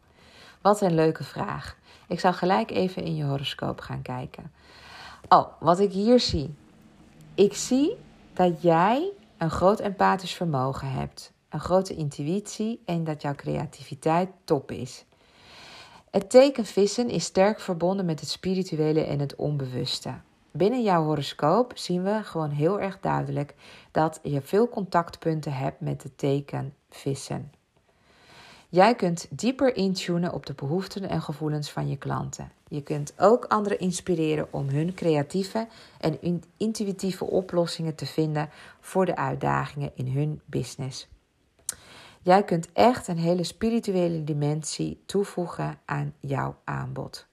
Wat 0.62 0.82
een 0.82 0.96
leuke 0.96 1.24
vraag. 1.24 1.78
Ik 2.08 2.20
zal 2.20 2.34
gelijk 2.34 2.72
even 2.72 3.04
in 3.04 3.16
je 3.16 3.24
horoscoop 3.24 3.80
gaan 3.80 4.02
kijken. 4.02 4.52
Oh, 5.28 5.48
wat 5.60 5.80
ik 5.80 5.92
hier 5.92 6.20
zie. 6.20 6.56
Ik 7.36 7.54
zie 7.54 7.98
dat 8.34 8.62
jij 8.62 9.12
een 9.42 9.50
groot 9.50 9.80
empathisch 9.80 10.34
vermogen 10.34 10.92
hebt. 10.92 11.34
een 11.50 11.60
grote 11.60 11.96
intuïtie 11.96 12.82
en 12.86 13.04
dat 13.04 13.22
jouw 13.22 13.36
creativiteit 13.36 14.30
top 14.44 14.72
is. 14.72 15.06
Het 16.10 16.30
teken 16.30 16.66
vissen 16.66 17.10
is 17.10 17.24
sterk 17.24 17.60
verbonden 17.60 18.06
met 18.06 18.20
het 18.20 18.30
spirituele 18.30 19.04
en 19.04 19.20
het 19.20 19.36
onbewuste. 19.36 20.14
Binnen 20.52 20.84
jouw 20.84 21.04
horoscoop 21.04 21.72
zien 21.76 22.04
we 22.04 22.24
gewoon 22.24 22.50
heel 22.50 22.80
erg 22.80 23.00
duidelijk 23.00 23.56
dat 23.92 24.20
je 24.24 24.42
veel 24.42 24.70
contactpunten 24.70 25.54
hebt 25.54 25.80
met 25.80 26.04
het 26.04 26.18
teken 26.18 26.74
vissen. 26.90 27.52
Jij 28.72 28.96
kunt 28.96 29.28
dieper 29.30 29.76
intunen 29.76 30.34
op 30.34 30.46
de 30.46 30.54
behoeften 30.54 31.10
en 31.10 31.22
gevoelens 31.22 31.72
van 31.72 31.88
je 31.88 31.98
klanten. 31.98 32.52
Je 32.68 32.84
kunt 32.84 33.14
ook 33.18 33.46
anderen 33.46 33.80
inspireren 33.80 34.48
om 34.54 34.70
hun 34.70 34.94
creatieve 34.94 35.68
en 36.00 36.44
intuïtieve 36.58 37.26
oplossingen 37.26 37.96
te 37.96 38.06
vinden 38.06 38.50
voor 38.80 39.06
de 39.06 39.16
uitdagingen 39.16 39.92
in 39.96 40.08
hun 40.08 40.42
business. 40.46 41.08
Jij 42.22 42.44
kunt 42.44 42.72
echt 42.74 43.08
een 43.08 43.18
hele 43.18 43.44
spirituele 43.44 44.24
dimensie 44.24 45.04
toevoegen 45.06 45.80
aan 45.86 46.14
jouw 46.20 46.56
aanbod. 46.64 47.28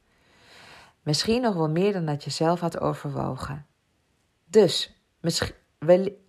Misschien 1.03 1.43
nog 1.43 1.55
wel 1.55 1.71
meer 1.71 1.93
dan 1.93 2.07
dat 2.07 2.25
je 2.25 2.31
zelf 2.31 2.61
had 2.61 2.81
overwogen. 2.81 3.67
Dus, 4.47 5.03
misschien, 5.21 5.55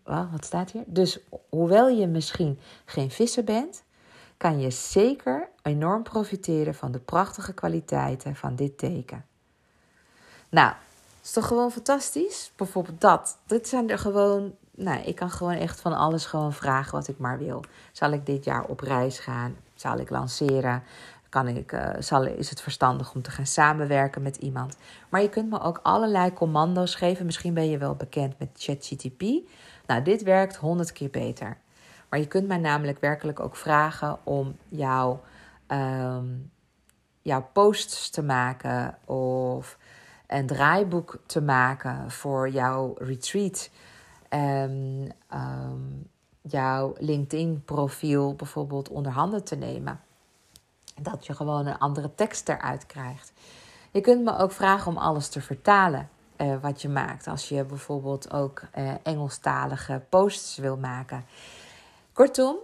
wat 0.04 0.46
staat 0.46 0.72
hier? 0.72 0.84
Dus, 0.88 1.20
hoewel 1.50 1.88
je 1.88 2.08
misschien 2.08 2.60
geen 2.86 3.12
visser 3.12 3.44
bent, 3.44 3.84
kan 4.40 4.60
je 4.60 4.70
zeker 4.70 5.50
enorm 5.62 6.04
profiteren 6.04 6.76
van 6.76 6.92
de 6.92 7.00
prachtige 7.00 7.54
kwaliteiten 7.54 8.36
van 8.36 8.56
dit 8.56 8.78
teken. 8.78 9.26
Nou, 10.50 10.74
is 11.24 11.32
toch 11.32 11.48
gewoon 11.48 11.72
fantastisch? 11.72 12.52
Bijvoorbeeld 12.56 13.02
dat. 13.02 13.38
Dit 13.46 13.68
zijn 13.68 13.90
er 13.90 14.00
gewoon. 14.00 14.56
Nou, 14.76 15.02
ik 15.02 15.16
kan 15.16 15.30
gewoon 15.30 15.54
echt 15.54 15.82
van 15.82 15.94
alles 15.94 16.26
gewoon 16.26 16.54
vragen 16.54 16.92
wat 16.92 17.08
ik 17.08 17.18
maar 17.18 17.38
wil. 17.38 17.64
Zal 17.92 18.12
ik 18.12 18.26
dit 18.26 18.44
jaar 18.44 18.64
op 18.66 18.80
reis 18.80 19.20
gaan? 19.20 19.56
Zal 19.76 19.98
ik 19.98 20.10
lanceren? 20.10 20.84
Kan 21.30 21.48
ik, 21.48 21.72
uh, 21.72 21.90
zal, 22.00 22.26
is 22.26 22.50
het 22.50 22.62
verstandig 22.62 23.14
om 23.14 23.22
te 23.22 23.32
gaan 23.32 23.46
samenwerken 23.46 24.22
met 24.22 24.36
iemand? 24.36 24.78
Maar 25.10 25.22
je 25.22 25.30
kunt 25.30 25.50
me 25.50 25.62
ook 25.62 25.80
allerlei 25.84 26.34
commando's 26.34 26.96
geven. 26.96 27.26
Misschien 27.26 27.54
ben 27.54 27.70
je 27.70 27.78
wel 27.78 27.96
bekend 27.96 28.40
met 28.40 28.50
ChatGTP. 28.54 29.22
Nou, 29.86 30.02
dit 30.04 30.24
werkt 30.24 30.56
honderd 30.56 30.92
keer 30.92 31.10
beter. 31.10 31.58
Maar 32.10 32.20
je 32.20 32.28
kunt 32.28 32.48
mij 32.48 32.58
namelijk 32.58 33.00
werkelijk 33.00 33.40
ook 33.40 33.56
vragen 33.56 34.20
om 34.24 34.56
jouw, 34.68 35.22
ehm, 35.68 36.28
jouw 37.22 37.50
posts 37.54 38.10
te 38.10 38.24
maken 38.24 38.98
of 39.06 39.78
een 40.28 40.48
draaiboek 40.48 41.20
te 41.26 41.42
maken 41.42 42.12
voor 42.12 42.50
jouw 42.50 42.96
retreat. 42.98 43.70
En 44.30 45.08
ehm, 45.28 45.82
jouw 46.42 46.94
LinkedIn-profiel 46.98 48.36
bijvoorbeeld 48.36 48.90
onder 48.90 49.12
handen 49.12 49.44
te 49.44 49.56
nemen. 49.56 50.00
Dat 51.02 51.26
je 51.26 51.34
gewoon 51.34 51.68
een 51.68 51.78
andere 51.78 52.16
tekst 52.16 52.50
eruit 52.50 52.86
krijgt. 52.86 53.34
Je 53.92 54.02
kunt 54.02 54.24
me 54.24 54.38
ook 54.38 54.52
vragen 54.52 54.92
om 54.92 54.98
alles 54.98 55.30
te 55.30 55.42
vertalen. 55.42 56.10
Uh, 56.38 56.56
wat 56.62 56.82
je 56.82 56.90
maakt. 56.90 57.28
Als 57.28 57.50
je 57.50 57.64
bijvoorbeeld 57.64 58.34
ook 58.34 58.62
uh, 58.78 58.92
Engelstalige 59.04 60.02
posts 60.10 60.58
wil 60.58 60.78
maken. 60.78 61.26
Kortom, 62.20 62.58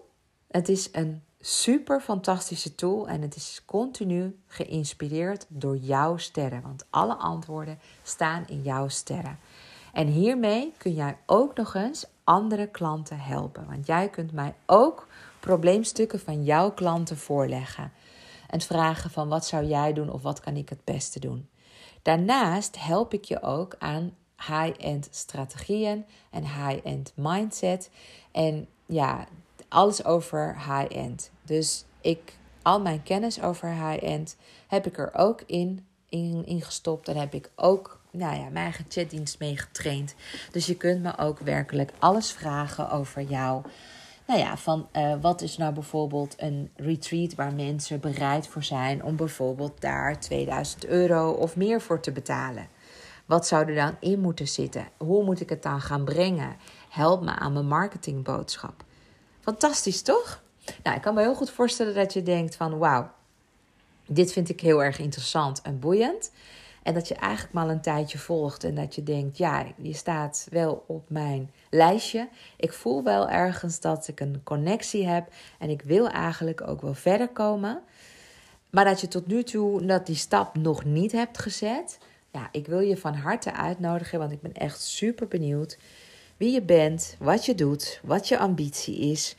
het 0.47 0.69
is 0.69 0.89
een 0.91 1.23
super 1.39 2.01
fantastische 2.01 2.75
tool 2.75 3.07
en 3.07 3.21
het 3.21 3.35
is 3.35 3.61
continu 3.65 4.39
geïnspireerd 4.47 5.45
door 5.47 5.77
jouw 5.77 6.17
sterren. 6.17 6.61
Want 6.61 6.85
alle 6.89 7.15
antwoorden 7.15 7.79
staan 8.03 8.43
in 8.47 8.61
jouw 8.61 8.87
sterren. 8.87 9.39
En 9.93 10.07
hiermee 10.07 10.73
kun 10.77 10.93
jij 10.93 11.17
ook 11.25 11.55
nog 11.55 11.75
eens 11.75 12.05
andere 12.23 12.67
klanten 12.67 13.19
helpen. 13.19 13.65
Want 13.67 13.87
jij 13.87 14.09
kunt 14.09 14.31
mij 14.31 14.55
ook 14.65 15.07
probleemstukken 15.39 16.19
van 16.19 16.43
jouw 16.43 16.71
klanten 16.71 17.17
voorleggen. 17.17 17.91
En 18.49 18.61
vragen 18.61 19.09
van 19.09 19.27
wat 19.27 19.45
zou 19.45 19.65
jij 19.65 19.93
doen 19.93 20.11
of 20.11 20.21
wat 20.21 20.39
kan 20.39 20.55
ik 20.55 20.69
het 20.69 20.83
beste 20.83 21.19
doen. 21.19 21.49
Daarnaast 22.01 22.79
help 22.79 23.13
ik 23.13 23.23
je 23.23 23.41
ook 23.41 23.75
aan 23.79 24.15
high-end 24.37 25.07
strategieën 25.11 26.05
en 26.31 26.43
high-end 26.43 27.13
mindset. 27.15 27.89
En 28.31 28.67
ja, 28.85 29.27
alles 29.69 30.05
over 30.05 30.55
high-end. 30.55 31.31
Dus 31.41 31.85
ik, 32.01 32.33
al 32.61 32.81
mijn 32.81 33.03
kennis 33.03 33.41
over 33.41 33.69
high-end 33.69 34.37
heb 34.67 34.85
ik 34.85 34.97
er 34.97 35.09
ook 35.13 35.41
in, 35.45 35.85
in, 36.09 36.45
in 36.45 36.61
gestopt. 36.61 37.07
En 37.07 37.17
heb 37.17 37.33
ik 37.33 37.51
ook 37.55 37.99
nou 38.11 38.35
ja, 38.35 38.43
mijn 38.43 38.55
eigen 38.55 38.85
chatdienst 38.87 39.39
mee 39.39 39.57
getraind. 39.57 40.15
Dus 40.51 40.65
je 40.65 40.75
kunt 40.75 41.01
me 41.01 41.17
ook 41.17 41.39
werkelijk 41.39 41.91
alles 41.99 42.31
vragen 42.31 42.91
over 42.91 43.21
jou. 43.21 43.63
Nou 44.27 44.39
ja, 44.39 44.57
van 44.57 44.87
uh, 44.93 45.13
wat 45.21 45.41
is 45.41 45.57
nou 45.57 45.73
bijvoorbeeld 45.73 46.35
een 46.37 46.71
retreat 46.75 47.35
waar 47.35 47.53
mensen 47.53 47.99
bereid 47.99 48.47
voor 48.47 48.63
zijn 48.63 49.03
om 49.03 49.15
bijvoorbeeld 49.15 49.81
daar 49.81 50.19
2000 50.19 50.85
euro 50.85 51.31
of 51.31 51.55
meer 51.55 51.81
voor 51.81 51.99
te 51.99 52.11
betalen? 52.11 52.67
Wat 53.25 53.47
zou 53.47 53.67
er 53.67 53.75
dan 53.75 53.95
in 53.99 54.19
moeten 54.19 54.47
zitten? 54.47 54.87
Hoe 54.97 55.23
moet 55.23 55.41
ik 55.41 55.49
het 55.49 55.63
dan 55.63 55.81
gaan 55.81 56.03
brengen? 56.03 56.55
Help 56.89 57.21
me 57.21 57.31
aan 57.31 57.53
mijn 57.53 57.67
marketingboodschap. 57.67 58.84
Fantastisch, 59.45 60.01
toch? 60.01 60.43
Nou, 60.83 60.95
ik 60.95 61.01
kan 61.01 61.13
me 61.13 61.21
heel 61.21 61.35
goed 61.35 61.49
voorstellen 61.49 61.95
dat 61.95 62.13
je 62.13 62.23
denkt 62.23 62.55
van 62.55 62.77
wauw, 62.77 63.11
dit 64.07 64.31
vind 64.31 64.49
ik 64.49 64.61
heel 64.61 64.83
erg 64.83 64.99
interessant 64.99 65.61
en 65.61 65.79
boeiend. 65.79 66.31
En 66.83 66.93
dat 66.93 67.07
je 67.07 67.15
eigenlijk 67.15 67.53
maar 67.53 67.69
een 67.69 67.81
tijdje 67.81 68.17
volgt 68.17 68.63
en 68.63 68.75
dat 68.75 68.95
je 68.95 69.03
denkt, 69.03 69.37
ja, 69.37 69.65
je 69.77 69.93
staat 69.93 70.47
wel 70.49 70.83
op 70.87 71.09
mijn 71.09 71.51
lijstje. 71.69 72.29
Ik 72.57 72.73
voel 72.73 73.03
wel 73.03 73.29
ergens 73.29 73.79
dat 73.79 74.07
ik 74.07 74.19
een 74.19 74.41
connectie 74.43 75.07
heb 75.07 75.27
en 75.59 75.69
ik 75.69 75.81
wil 75.81 76.09
eigenlijk 76.09 76.67
ook 76.67 76.81
wel 76.81 76.93
verder 76.93 77.27
komen. 77.27 77.81
Maar 78.69 78.85
dat 78.85 79.01
je 79.01 79.07
tot 79.07 79.27
nu 79.27 79.43
toe 79.43 79.85
dat 79.85 80.05
die 80.05 80.15
stap 80.15 80.55
nog 80.55 80.83
niet 80.83 81.11
hebt 81.11 81.37
gezet. 81.37 81.97
Ja, 82.31 82.49
ik 82.51 82.67
wil 82.67 82.79
je 82.79 82.97
van 82.97 83.13
harte 83.13 83.53
uitnodigen, 83.53 84.19
want 84.19 84.31
ik 84.31 84.41
ben 84.41 84.53
echt 84.53 84.81
super 84.81 85.27
benieuwd 85.27 85.77
wie 86.37 86.51
je 86.51 86.61
bent, 86.61 87.15
wat 87.19 87.45
je 87.45 87.55
doet, 87.55 87.99
wat 88.03 88.27
je 88.27 88.37
ambitie 88.37 88.97
is, 88.97 89.35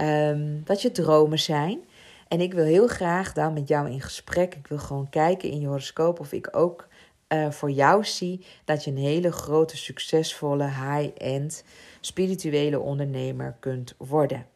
um, 0.00 0.62
wat 0.66 0.82
je 0.82 0.92
dromen 0.92 1.38
zijn. 1.38 1.80
En 2.28 2.40
ik 2.40 2.54
wil 2.54 2.64
heel 2.64 2.86
graag 2.86 3.32
dan 3.32 3.52
met 3.52 3.68
jou 3.68 3.90
in 3.90 4.00
gesprek. 4.00 4.54
Ik 4.54 4.66
wil 4.66 4.78
gewoon 4.78 5.08
kijken 5.08 5.50
in 5.50 5.60
je 5.60 5.66
horoscoop 5.66 6.20
of 6.20 6.32
ik 6.32 6.56
ook 6.56 6.88
uh, 7.28 7.50
voor 7.50 7.70
jou 7.70 8.04
zie 8.04 8.44
dat 8.64 8.84
je 8.84 8.90
een 8.90 8.96
hele 8.96 9.32
grote, 9.32 9.76
succesvolle, 9.76 10.64
high-end 10.64 11.64
spirituele 12.00 12.80
ondernemer 12.80 13.56
kunt 13.60 13.94
worden. 13.98 14.46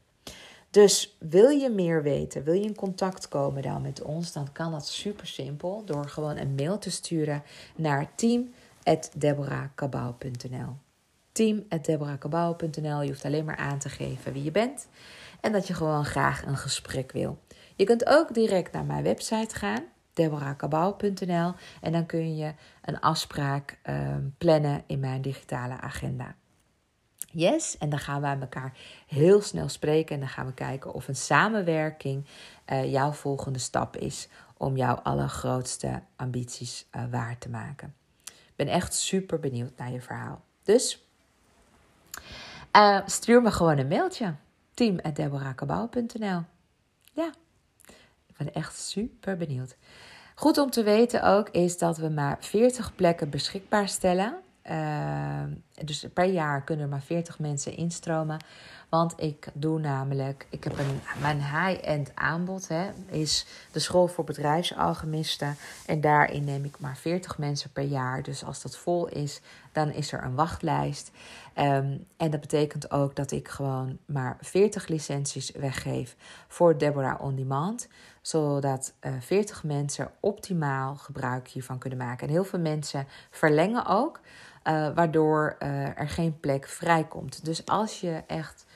Dus 0.70 1.16
wil 1.18 1.49
je 1.49 1.70
meer 1.70 2.03
weten, 2.03 2.45
wil 2.45 2.55
je 2.55 2.64
in 2.64 2.74
contact 2.74 3.28
komen 3.28 3.62
dan 3.62 3.82
met 3.82 4.03
ons, 4.03 4.32
dan 4.32 4.53
kan 4.53 4.72
dat 4.72 4.86
super 4.86 5.26
simpel 5.26 5.82
door 5.84 6.09
gewoon 6.09 6.36
een 6.36 6.55
mail 6.55 6.78
te 6.78 6.90
sturen 6.90 7.42
naar 7.76 8.11
team@deborahkabau.nl 8.14 10.84
team.deborahkabau.nl. 11.35 13.03
Je 13.03 13.09
hoeft 13.09 13.24
alleen 13.24 13.45
maar 13.45 13.57
aan 13.57 13.78
te 13.78 13.89
geven 13.89 14.32
wie 14.32 14.43
je 14.43 14.51
bent 14.51 14.89
en 15.41 15.53
dat 15.53 15.66
je 15.66 15.74
gewoon 15.74 16.05
graag 16.05 16.47
een 16.47 16.57
gesprek 16.57 17.12
wil. 17.12 17.39
Je 17.76 17.85
kunt 17.85 18.07
ook 18.07 18.35
direct 18.35 18.72
naar 18.72 18.85
mijn 18.85 19.03
website 19.03 19.55
gaan, 19.55 19.85
deborahkabau.nl. 20.12 21.53
En 21.80 21.93
dan 21.93 22.07
kun 22.07 22.37
je 22.37 22.55
een 22.82 23.01
afspraak 23.01 23.78
uh, 23.85 24.16
plannen 24.39 24.85
in 24.87 25.01
mijn 25.01 25.22
digitale 25.22 25.80
agenda. 25.80 26.35
Yes, 27.30 27.78
en 27.78 27.89
dan 27.89 27.99
gaan 27.99 28.20
wij 28.20 28.39
elkaar 28.41 28.72
heel 29.07 29.41
snel 29.41 29.68
spreken 29.68 30.14
en 30.14 30.20
dan 30.20 30.28
gaan 30.28 30.47
we 30.47 30.55
kijken 30.55 30.95
of 30.95 31.09
een 31.09 31.16
samenwerking 31.16 32.26
uh, 32.72 32.93
jouw 32.93 33.12
volgende 33.12 33.59
stap 33.59 33.97
is 33.97 34.28
om 34.57 34.76
jouw 34.76 34.95
allergrootste 34.95 36.03
ambities 36.16 36.87
uh, 36.97 37.03
waar 37.11 37.39
te 37.39 37.49
maken. 37.49 37.95
Ik 38.24 38.57
ben 38.57 38.68
echt 38.68 38.95
super 38.95 39.41
benieuwd 39.41 39.76
naar 39.76 39.93
je 39.93 40.01
verhaal. 40.01 40.43
Dus 40.62 41.03
uh, 42.77 43.01
stuur 43.07 43.43
me 43.43 43.51
gewoon 43.51 43.79
een 43.79 43.89
mailtje. 43.89 44.35
team.deborahkabau.nl 44.75 46.43
Ja, 47.12 47.33
ik 48.27 48.37
ben 48.37 48.53
echt 48.53 48.79
super 48.79 49.37
benieuwd. 49.37 49.77
Goed 50.35 50.59
om 50.59 50.71
te 50.71 50.83
weten 50.83 51.23
ook 51.23 51.49
is 51.49 51.79
dat 51.79 51.97
we 51.97 52.09
maar 52.09 52.37
40 52.41 52.95
plekken 52.95 53.31
beschikbaar 53.31 53.89
stellen. 53.89 54.43
Uh, 54.71 55.43
dus 55.85 56.07
per 56.15 56.25
jaar 56.25 56.62
kunnen 56.62 56.85
er 56.85 56.91
maar 56.91 57.03
40 57.03 57.39
mensen 57.39 57.77
instromen. 57.77 58.39
Want 58.89 59.15
ik 59.17 59.49
doe 59.53 59.81
namelijk, 59.81 60.47
ik 60.51 60.65
heb 60.65 60.79
een, 60.79 61.01
mijn 61.21 61.39
high-end 61.39 62.11
aanbod, 62.15 62.69
hè, 62.69 62.91
is 63.07 63.47
de 63.73 63.79
school 63.79 64.07
voor 64.07 64.25
bedrijfsalchemisten. 64.25 65.57
En 65.87 66.01
daarin 66.01 66.45
neem 66.45 66.65
ik 66.65 66.79
maar 66.79 66.97
40 66.97 67.39
mensen 67.39 67.71
per 67.73 67.83
jaar. 67.83 68.23
Dus 68.23 68.45
als 68.45 68.62
dat 68.62 68.77
vol 68.77 69.09
is, 69.09 69.41
dan 69.73 69.91
is 69.91 70.12
er 70.12 70.25
een 70.25 70.35
wachtlijst. 70.35 71.11
Um, 71.59 72.07
en 72.17 72.31
dat 72.31 72.41
betekent 72.41 72.91
ook 72.91 73.17
dat 73.17 73.31
ik 73.31 73.49
gewoon 73.49 73.99
maar 74.07 74.37
40 74.41 74.87
licenties 74.87 75.51
weggeef 75.51 76.17
voor 76.49 76.79
Deborah 76.79 77.23
On 77.23 77.35
Demand. 77.35 77.89
Zodat 78.21 78.93
uh, 79.01 79.15
eh, 79.15 79.23
40 79.23 79.65
mensen 79.65 80.11
optimaal 80.21 80.97
gebruik 80.97 81.49
hiervan 81.49 81.79
kunnen 81.79 81.99
maken. 81.99 82.27
En 82.27 82.33
heel 82.33 82.45
veel 82.45 82.59
mensen 82.59 83.07
verlengen 83.31 83.87
ook. 83.87 84.21
Uh, 84.69 84.95
waardoor 84.95 85.57
uh, 85.62 85.99
er 85.99 86.09
geen 86.09 86.41
plek 86.41 86.69
vrijkomt. 86.69 87.45
Dus 87.45 87.67
als 87.67 88.01
je 88.01 88.23
echt 88.27 88.67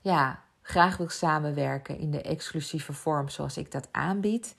ja, 0.00 0.42
graag 0.62 0.96
wil 0.96 1.08
samenwerken 1.08 1.98
in 1.98 2.10
de 2.10 2.22
exclusieve 2.22 2.92
vorm 2.92 3.28
zoals 3.28 3.56
ik 3.56 3.72
dat 3.72 3.88
aanbied, 3.90 4.54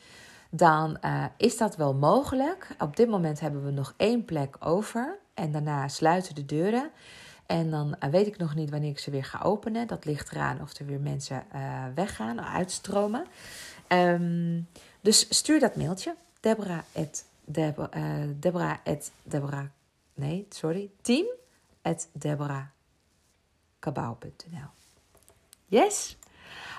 dan 0.50 0.98
uh, 1.06 1.26
is 1.38 1.58
dat 1.58 1.76
wel 1.76 1.94
mogelijk. 1.94 2.68
Op 2.78 2.96
dit 2.96 3.10
moment 3.10 3.40
hebben 3.40 3.66
we 3.66 3.72
nog 3.72 3.94
één 3.98 4.26
plek 4.26 4.56
over 4.60 5.18
en 5.34 5.52
daarna 5.52 5.88
sluiten 5.88 6.36
de 6.36 6.46
deuren. 6.46 6.90
En 7.46 7.70
dan 7.70 7.96
weet 8.12 8.28
ik 8.28 8.38
nog 8.38 8.56
niet 8.56 8.70
wanneer 8.70 8.90
ik 8.90 9.00
ze 9.00 9.12
weer 9.12 9.24
ga 9.24 9.40
openen. 9.44 9.88
Dat 9.88 10.06
ligt 10.06 10.32
eraan 10.32 10.62
of 10.62 10.74
er 10.74 10.86
weer 10.86 11.00
mensen 11.00 11.44
weggaan, 11.96 12.42
uitstromen. 12.42 13.26
Um, 13.88 14.68
dus 15.02 15.38
stuur 15.38 15.60
dat 15.60 15.76
mailtje. 15.76 16.16
Deborah 16.40 16.82
at 16.94 17.26
Deborah, 17.46 18.78
Deborah 19.24 19.66
nee, 20.20 20.46
sorry, 20.50 20.90
team 21.02 21.26
at. 21.82 22.10
Yes? 25.66 26.18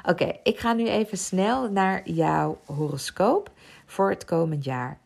Oké, 0.06 0.38
ik 0.42 0.58
ga 0.58 0.72
nu 0.72 0.88
even 0.88 1.18
snel 1.18 1.70
naar 1.70 2.10
jouw 2.10 2.60
horoscoop 2.64 3.50
voor 3.86 4.10
het 4.10 4.24
komend 4.24 4.64
jaar. 4.64 5.00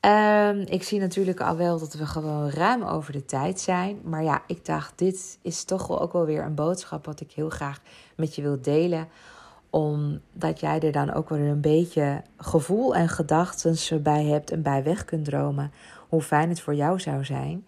Um, 0.00 0.60
ik 0.60 0.82
zie 0.82 1.00
natuurlijk 1.00 1.40
al 1.40 1.56
wel 1.56 1.78
dat 1.78 1.94
we 1.94 2.06
gewoon 2.06 2.50
ruim 2.50 2.82
over 2.82 3.12
de 3.12 3.24
tijd 3.24 3.60
zijn. 3.60 4.00
Maar 4.04 4.22
ja, 4.22 4.42
ik 4.46 4.64
dacht, 4.64 4.98
dit 4.98 5.38
is 5.42 5.64
toch 5.64 5.86
wel 5.86 6.00
ook 6.00 6.12
wel 6.12 6.24
weer 6.24 6.42
een 6.42 6.54
boodschap 6.54 7.06
wat 7.06 7.20
ik 7.20 7.32
heel 7.32 7.50
graag 7.50 7.80
met 8.16 8.34
je 8.34 8.42
wil 8.42 8.60
delen 8.60 9.08
omdat 9.72 10.60
jij 10.60 10.80
er 10.80 10.92
dan 10.92 11.12
ook 11.12 11.28
weer 11.28 11.48
een 11.48 11.60
beetje 11.60 12.22
gevoel 12.36 12.94
en 12.94 13.08
gedachten 13.08 14.02
bij 14.02 14.24
hebt 14.24 14.50
en 14.50 14.62
bij 14.62 14.82
weg 14.82 15.04
kunt 15.04 15.24
dromen. 15.24 15.72
Hoe 16.08 16.22
fijn 16.22 16.48
het 16.48 16.60
voor 16.60 16.74
jou 16.74 17.00
zou 17.00 17.24
zijn 17.24 17.66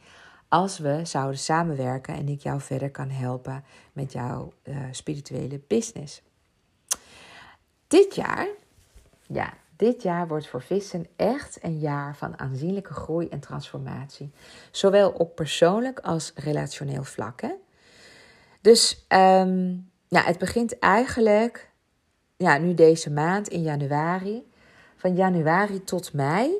als 0.49 0.79
we 0.79 1.01
zouden 1.03 1.39
samenwerken 1.39 2.15
en 2.15 2.29
ik 2.29 2.41
jou 2.41 2.61
verder 2.61 2.91
kan 2.91 3.11
helpen 3.11 3.65
met 3.93 4.13
jouw 4.13 4.53
uh, 4.65 4.77
spirituele 4.91 5.61
business. 5.67 6.23
Dit 7.87 8.15
jaar, 8.15 8.47
ja, 9.27 9.53
dit 9.77 10.03
jaar 10.03 10.29
wordt 10.29 10.49
voor 10.49 10.63
vissen 10.63 11.07
echt 11.17 11.59
een 11.63 11.79
jaar 11.79 12.17
van 12.17 12.39
aanzienlijke 12.39 12.93
groei 12.93 13.29
en 13.29 13.41
transformatie. 13.41 14.31
Zowel 14.71 15.11
op 15.11 15.35
persoonlijk 15.35 16.01
als 16.01 16.33
relationeel 16.35 17.05
vlak. 17.05 17.41
Hè? 17.41 17.53
Dus 18.61 19.07
um, 19.09 19.91
ja, 20.09 20.23
het 20.23 20.39
begint 20.39 20.79
eigenlijk 20.79 21.73
ja, 22.45 22.59
nu 22.59 22.75
deze 22.75 23.11
maand 23.11 23.49
in 23.49 23.63
januari. 23.63 24.47
Van 24.97 25.17
januari 25.17 25.85
tot 25.85 26.13
mei 26.13 26.51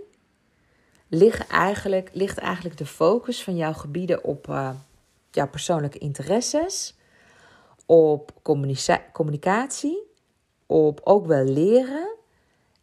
ligt 1.09 1.47
eigenlijk, 1.47 2.11
ligt 2.13 2.39
eigenlijk 2.39 2.77
de 2.77 2.87
focus 2.87 3.43
van 3.43 3.57
jouw 3.57 3.73
gebieden 3.73 4.25
op 4.25 4.49
uh, 4.49 4.71
jouw 5.31 5.49
persoonlijke 5.49 5.99
interesses, 5.99 6.97
op 7.87 8.33
communicatie, 9.13 10.03
op 10.67 11.01
ook 11.05 11.27
wel 11.27 11.45
leren 11.45 12.15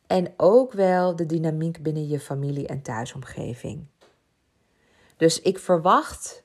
en 0.07 0.33
ook 0.37 0.73
wel 0.73 1.15
de 1.15 1.25
dynamiek 1.25 1.83
binnen 1.83 2.07
je 2.07 2.19
familie 2.19 2.67
en 2.67 2.81
thuisomgeving. 2.81 3.85
Dus 5.17 5.41
ik 5.41 5.59
verwacht 5.59 6.43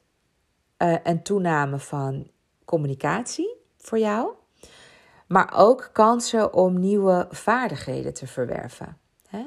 uh, 0.78 0.96
een 1.02 1.22
toename 1.22 1.78
van 1.78 2.30
communicatie 2.64 3.56
voor 3.76 3.98
jou 3.98 4.30
maar 5.26 5.52
ook 5.56 5.90
kansen 5.92 6.54
om 6.54 6.80
nieuwe 6.80 7.26
vaardigheden 7.30 8.14
te 8.14 8.26
verwerven. 8.26 8.98
Hè? 9.28 9.44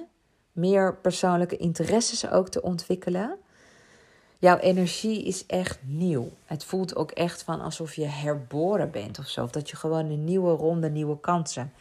Meer 0.52 0.96
persoonlijke 0.96 1.58
interesses 1.58 2.30
ook 2.30 2.50
te 2.50 2.62
ontwikkelen. 2.62 3.38
Jouw 4.38 4.58
energie 4.58 5.24
is 5.26 5.46
echt 5.46 5.80
nieuw. 5.84 6.30
Het 6.46 6.64
voelt 6.64 6.96
ook 6.96 7.12
echt 7.12 7.44
van 7.44 7.62
alsof 7.62 7.94
je 7.94 8.06
herboren 8.06 8.92
bent 8.92 9.20
of 9.20 9.28
zo. 9.28 9.44
Of 9.44 9.52
dat 9.52 9.70
je 9.70 9.76
gewoon 9.76 10.06
een 10.06 10.24
nieuwe 10.24 10.52
ronde, 10.52 10.90
nieuwe 10.90 11.20
kansen 11.20 11.74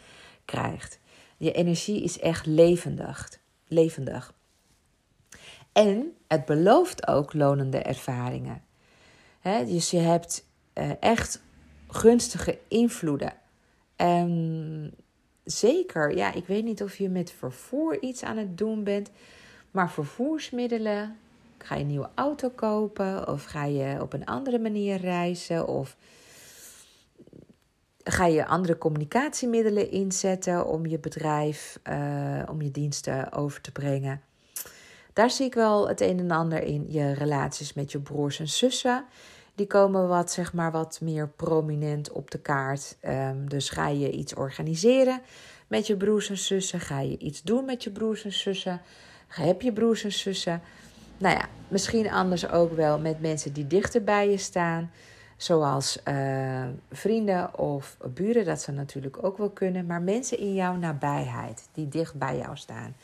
krijgt. 0.44 0.98
Je 1.36 1.52
energie 1.52 2.02
is 2.02 2.18
echt 2.18 2.46
levendig. 2.46 3.38
levendig. 3.66 4.34
En 5.72 6.16
het 6.28 6.44
belooft 6.44 7.06
ook 7.06 7.32
lonende 7.32 7.78
ervaringen. 7.78 8.62
dus 9.42 9.90
je 9.90 9.98
hebt 9.98 10.44
uh, 10.74 10.90
echt 11.00 11.42
gunstige 11.88 12.58
invloeden 12.68 13.32
en 13.98 14.94
zeker, 15.44 16.16
ja, 16.16 16.32
ik 16.32 16.46
weet 16.46 16.64
niet 16.64 16.82
of 16.82 16.96
je 16.96 17.08
met 17.08 17.32
vervoer 17.32 18.02
iets 18.02 18.22
aan 18.22 18.36
het 18.36 18.58
doen 18.58 18.84
bent, 18.84 19.10
maar 19.70 19.90
vervoersmiddelen. 19.90 21.16
Ga 21.58 21.74
je 21.74 21.80
een 21.80 21.86
nieuwe 21.86 22.10
auto 22.14 22.48
kopen 22.48 23.28
of 23.28 23.44
ga 23.44 23.64
je 23.64 23.96
op 24.00 24.12
een 24.12 24.24
andere 24.24 24.58
manier 24.58 24.96
reizen 24.96 25.68
of 25.68 25.96
ga 28.04 28.26
je 28.26 28.46
andere 28.46 28.78
communicatiemiddelen 28.78 29.90
inzetten 29.90 30.66
om 30.66 30.86
je 30.86 30.98
bedrijf, 30.98 31.78
uh, 31.90 32.42
om 32.50 32.62
je 32.62 32.70
diensten 32.70 33.32
over 33.32 33.60
te 33.60 33.72
brengen. 33.72 34.22
Daar 35.12 35.30
zie 35.30 35.46
ik 35.46 35.54
wel 35.54 35.88
het 35.88 36.00
een 36.00 36.18
en 36.18 36.30
ander 36.30 36.62
in. 36.62 36.86
Je 36.88 37.12
relaties 37.12 37.72
met 37.72 37.92
je 37.92 37.98
broers 38.00 38.40
en 38.40 38.48
zussen 38.48 39.04
die 39.58 39.66
komen 39.66 40.08
wat, 40.08 40.30
zeg 40.30 40.52
maar, 40.52 40.72
wat 40.72 40.98
meer 41.02 41.28
prominent 41.28 42.12
op 42.12 42.30
de 42.30 42.38
kaart. 42.38 42.96
Um, 43.06 43.48
dus 43.48 43.70
ga 43.70 43.88
je 43.88 44.10
iets 44.10 44.34
organiseren 44.34 45.20
met 45.66 45.86
je 45.86 45.96
broers 45.96 46.30
en 46.30 46.38
zussen? 46.38 46.80
Ga 46.80 47.00
je 47.00 47.18
iets 47.18 47.42
doen 47.42 47.64
met 47.64 47.84
je 47.84 47.90
broers 47.90 48.24
en 48.24 48.32
zussen? 48.32 48.80
Heb 49.26 49.62
je 49.62 49.72
broers 49.72 50.04
en 50.04 50.12
zussen? 50.12 50.60
Nou 51.18 51.36
ja, 51.36 51.48
misschien 51.68 52.10
anders 52.10 52.50
ook 52.50 52.72
wel 52.72 52.98
met 52.98 53.20
mensen 53.20 53.52
die 53.52 53.66
dichter 53.66 54.04
bij 54.04 54.30
je 54.30 54.38
staan. 54.38 54.90
Zoals 55.36 55.98
uh, 56.08 56.64
vrienden 56.90 57.58
of 57.58 57.96
buren, 58.14 58.44
dat 58.44 58.60
ze 58.60 58.72
natuurlijk 58.72 59.24
ook 59.24 59.38
wel 59.38 59.50
kunnen. 59.50 59.86
Maar 59.86 60.02
mensen 60.02 60.38
in 60.38 60.54
jouw 60.54 60.76
nabijheid, 60.76 61.68
die 61.72 61.88
dicht 61.88 62.14
bij 62.14 62.36
jou 62.36 62.56
staan. 62.56 62.94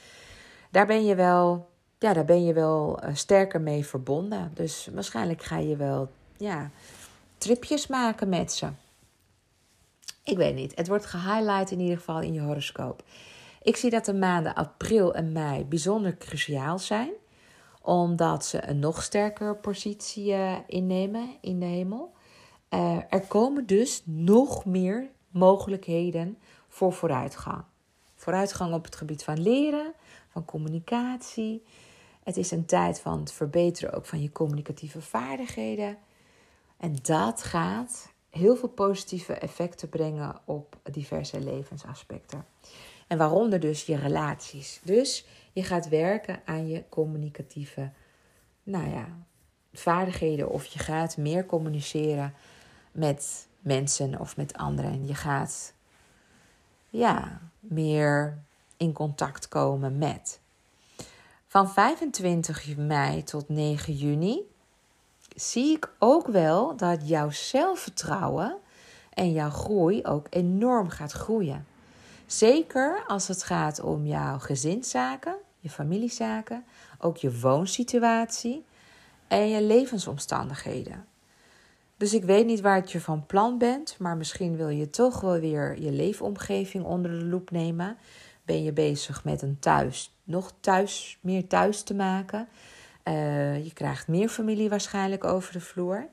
Daar 0.71 0.87
ben 0.87 1.05
je 1.05 1.15
wel, 1.15 1.69
ja, 1.99 2.13
daar 2.13 2.25
ben 2.25 2.45
je 2.45 2.53
wel 2.53 3.05
uh, 3.05 3.15
sterker 3.15 3.61
mee 3.61 3.87
verbonden. 3.87 4.51
Dus 4.55 4.89
waarschijnlijk 4.93 5.43
ga 5.43 5.59
je 5.59 5.77
wel 5.77 6.11
ja, 6.37 6.71
tripjes 7.39 7.87
maken 7.87 8.29
met 8.29 8.53
ze. 8.53 8.69
Ik 10.25 10.37
weet 10.37 10.55
niet. 10.55 10.77
Het 10.77 10.89
wordt 10.89 11.07
gehighlight 11.07 11.71
in 11.71 11.81
ieder 11.81 11.97
geval 11.97 12.21
in 12.21 12.33
je 12.33 12.41
horoscoop. 12.41 13.03
Ik 13.63 13.77
zie 13.77 13.91
dat 13.91 14.05
de 14.05 14.15
maanden 14.15 14.55
april 14.55 15.15
en 15.15 15.33
mei 15.33 15.65
bijzonder 15.65 16.17
cruciaal 16.17 16.79
zijn, 16.79 17.11
omdat 17.83 18.45
ze 18.45 18.69
een 18.69 18.79
nog 18.79 19.03
sterkere 19.03 19.55
positie 19.55 20.33
uh, 20.33 20.57
innemen 20.67 21.29
in 21.41 21.61
de 21.61 21.67
hemel. 21.67 22.13
Uh, 22.71 22.99
er 23.09 23.21
komen 23.21 23.67
dus 23.67 24.03
nog 24.05 24.65
meer 24.65 25.11
mogelijkheden 25.31 26.39
voor 26.69 26.93
vooruitgang. 26.93 27.65
Vooruitgang 28.15 28.75
op 28.75 28.85
het 28.85 28.97
gebied 28.97 29.25
van 29.25 29.43
leren, 29.43 29.93
van 30.29 30.45
communicatie. 30.45 31.63
Het 32.23 32.37
is 32.37 32.51
een 32.51 32.67
tijd 32.67 33.01
van 33.01 33.21
het 33.21 33.33
verbeteren 33.33 33.93
ook 33.93 34.07
van 34.07 34.23
je 34.23 34.33
communicatieve 34.33 35.01
vaardigheden. 35.01 35.99
En 36.85 36.97
dat 37.03 37.43
gaat 37.43 38.13
heel 38.31 38.57
veel 38.57 38.69
positieve 38.69 39.35
effecten 39.35 39.89
brengen 39.89 40.37
op 40.45 40.77
diverse 40.91 41.41
levensaspecten. 41.41 42.45
En 43.07 43.19
waaronder 43.19 43.61
dus 43.61 43.87
je 43.87 43.97
relaties. 43.97 44.81
Dus 44.83 45.27
je 45.53 45.63
gaat 45.63 45.89
werken 45.89 46.41
aan 46.45 46.69
je 46.69 46.85
communicatieve 46.89 47.91
nou 48.63 48.89
ja, 48.91 49.09
vaardigheden. 49.73 50.51
Of 50.51 50.65
je 50.65 50.79
gaat 50.79 51.17
meer 51.17 51.47
communiceren 51.47 52.35
met 52.93 53.49
mensen 53.61 54.21
of 54.21 54.37
met 54.37 54.57
anderen. 54.57 55.07
Je 55.07 55.15
gaat 55.15 55.75
ja, 56.89 57.41
meer 57.61 58.39
in 58.77 58.93
contact 58.93 59.49
komen 59.49 59.99
met. 59.99 60.41
Van 61.47 61.71
25 61.71 62.77
mei 62.77 63.23
tot 63.23 63.49
9 63.49 63.95
juni 63.95 64.53
zie 65.35 65.77
ik 65.77 65.91
ook 65.99 66.27
wel 66.27 66.77
dat 66.77 67.09
jouw 67.09 67.31
zelfvertrouwen 67.31 68.57
en 69.13 69.33
jouw 69.33 69.51
groei 69.51 70.05
ook 70.05 70.27
enorm 70.31 70.89
gaat 70.89 71.13
groeien. 71.13 71.67
Zeker 72.27 73.05
als 73.07 73.29
het 73.29 73.43
gaat 73.43 73.81
om 73.81 74.07
jouw 74.07 74.39
gezinszaken, 74.39 75.35
je 75.59 75.71
familiezaken, 75.71 76.65
ook 76.99 77.17
je 77.17 77.41
woonsituatie 77.41 78.65
en 79.29 79.49
je 79.49 79.63
levensomstandigheden. 79.63 81.07
Dus 81.97 82.15
ik 82.15 82.25
weet 82.25 82.47
niet 82.47 82.61
waar 82.61 82.83
je 82.87 83.01
van 83.01 83.27
plan 83.27 83.59
bent, 83.59 83.97
maar 83.99 84.17
misschien 84.17 84.57
wil 84.57 84.69
je 84.69 84.91
toch 84.91 85.21
wel 85.21 85.39
weer 85.39 85.81
je 85.81 85.91
leefomgeving 85.91 86.85
onder 86.85 87.11
de 87.11 87.25
loep 87.25 87.51
nemen. 87.51 87.97
Ben 88.45 88.63
je 88.63 88.73
bezig 88.73 89.25
met 89.25 89.43
een 89.43 89.59
thuis, 89.59 90.15
nog 90.25 90.53
thuis, 90.61 91.19
meer 91.21 91.47
thuis 91.47 91.83
te 91.83 91.95
maken? 91.95 92.49
Uh, 93.09 93.65
je 93.65 93.73
krijgt 93.73 94.09
meer 94.09 94.29
familie 94.29 94.69
waarschijnlijk 94.69 95.25
over 95.25 95.53
de 95.53 95.61
vloer. 95.61 96.07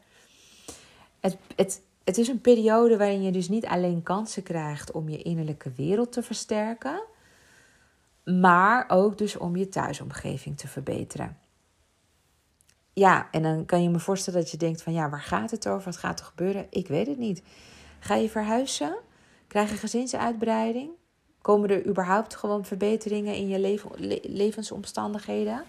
Het, 1.20 1.38
het, 1.56 1.82
het 2.04 2.18
is 2.18 2.28
een 2.28 2.42
periode 2.42 2.98
waarin 2.98 3.22
je 3.22 3.32
dus 3.32 3.50
niet 3.50 3.66
alleen 3.66 4.04
kansen 4.04 4.44
krijgt 4.44 4.92
om 4.92 5.10
je 5.10 5.22
innerlijke 5.22 5.72
wereld 5.76 6.12
te 6.12 6.24
versterken, 6.24 7.04
maar 8.24 8.86
ook 8.88 9.18
dus 9.18 9.38
om 9.38 9.56
je 9.56 9.70
thuisomgeving 9.70 10.58
te 10.58 10.68
verbeteren. 10.68 11.38
Ja, 12.94 13.28
en 13.32 13.44
dan 13.44 13.66
kan 13.66 13.84
je 13.84 13.90
me 13.90 14.00
voorstellen 14.00 14.42
dat 14.42 14.52
je 14.52 14.58
denkt 14.58 14.82
van 14.82 14.94
ja, 14.94 15.10
waar 15.10 15.22
gaat 15.22 15.52
het 15.52 15.68
over? 15.68 15.84
Wat 15.84 15.98
gaat 15.98 16.20
er 16.20 16.26
gebeuren? 16.26 16.68
Ik 16.70 16.88
weet 16.88 17.08
het 17.08 17.18
niet. 17.18 17.44
Ga 18.00 18.16
je 18.16 18.30
verhuizen? 18.30 18.98
Krijg 19.48 19.70
je 19.70 19.76
gezinsuitbreiding? 19.76 20.90
Komen 21.42 21.70
er 21.70 21.86
überhaupt 21.86 22.36
gewoon 22.36 22.66
verbeteringen 22.66 23.36
in 23.36 23.48
je 23.48 23.60
leven, 23.60 23.92
levensomstandigheden? 24.22 25.64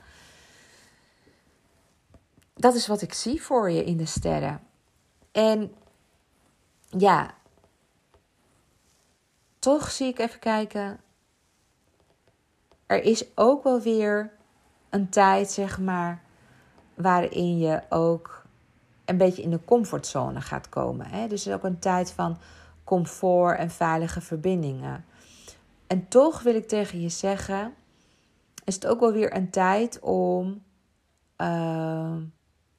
Dat 2.54 2.74
is 2.74 2.86
wat 2.86 3.02
ik 3.02 3.12
zie 3.12 3.42
voor 3.42 3.70
je 3.70 3.84
in 3.84 3.96
de 3.96 4.06
sterren. 4.06 4.60
En 5.32 5.74
ja, 6.88 7.34
toch 9.58 9.90
zie 9.90 10.08
ik 10.08 10.18
even 10.18 10.38
kijken. 10.38 11.00
Er 12.86 13.02
is 13.04 13.24
ook 13.34 13.62
wel 13.62 13.80
weer 13.80 14.32
een 14.90 15.08
tijd, 15.08 15.50
zeg 15.50 15.78
maar, 15.78 16.22
waarin 16.94 17.58
je 17.58 17.82
ook 17.88 18.42
een 19.04 19.16
beetje 19.16 19.42
in 19.42 19.50
de 19.50 19.64
comfortzone 19.64 20.40
gaat 20.40 20.68
komen. 20.68 21.06
Hè? 21.06 21.28
Dus 21.28 21.46
is 21.46 21.52
ook 21.52 21.64
een 21.64 21.78
tijd 21.78 22.12
van 22.12 22.38
comfort 22.84 23.58
en 23.58 23.70
veilige 23.70 24.20
verbindingen. 24.20 25.04
En 25.86 26.08
toch 26.08 26.42
wil 26.42 26.54
ik 26.54 26.68
tegen 26.68 27.00
je 27.00 27.08
zeggen, 27.08 27.74
is 28.64 28.74
het 28.74 28.86
ook 28.86 29.00
wel 29.00 29.12
weer 29.12 29.36
een 29.36 29.50
tijd 29.50 30.00
om 30.00 30.62
uh, 31.38 32.16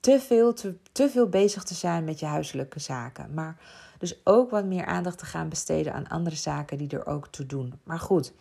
te, 0.04 0.20
veel, 0.20 0.54
te, 0.54 0.76
te 0.92 1.10
veel 1.10 1.30
bezig 1.30 1.64
te 1.64 1.74
zijn 1.74 2.04
met 2.04 2.20
je 2.20 2.26
huiselijke 2.26 2.80
zaken. 2.80 3.34
Maar 3.34 3.58
dus 3.98 4.22
ook 4.24 4.50
wat 4.50 4.66
meer 4.66 4.86
aandacht 4.86 5.18
te 5.18 5.26
gaan 5.26 5.50
besteden 5.50 5.94
aan 5.94 6.08
andere 6.08 6.36
zaken 6.36 6.78
die 6.78 6.90
er 6.90 7.06
ook 7.06 7.28
toe 7.28 7.46
doen. 7.46 7.80
Maar 7.84 8.00
goed, 8.00 8.34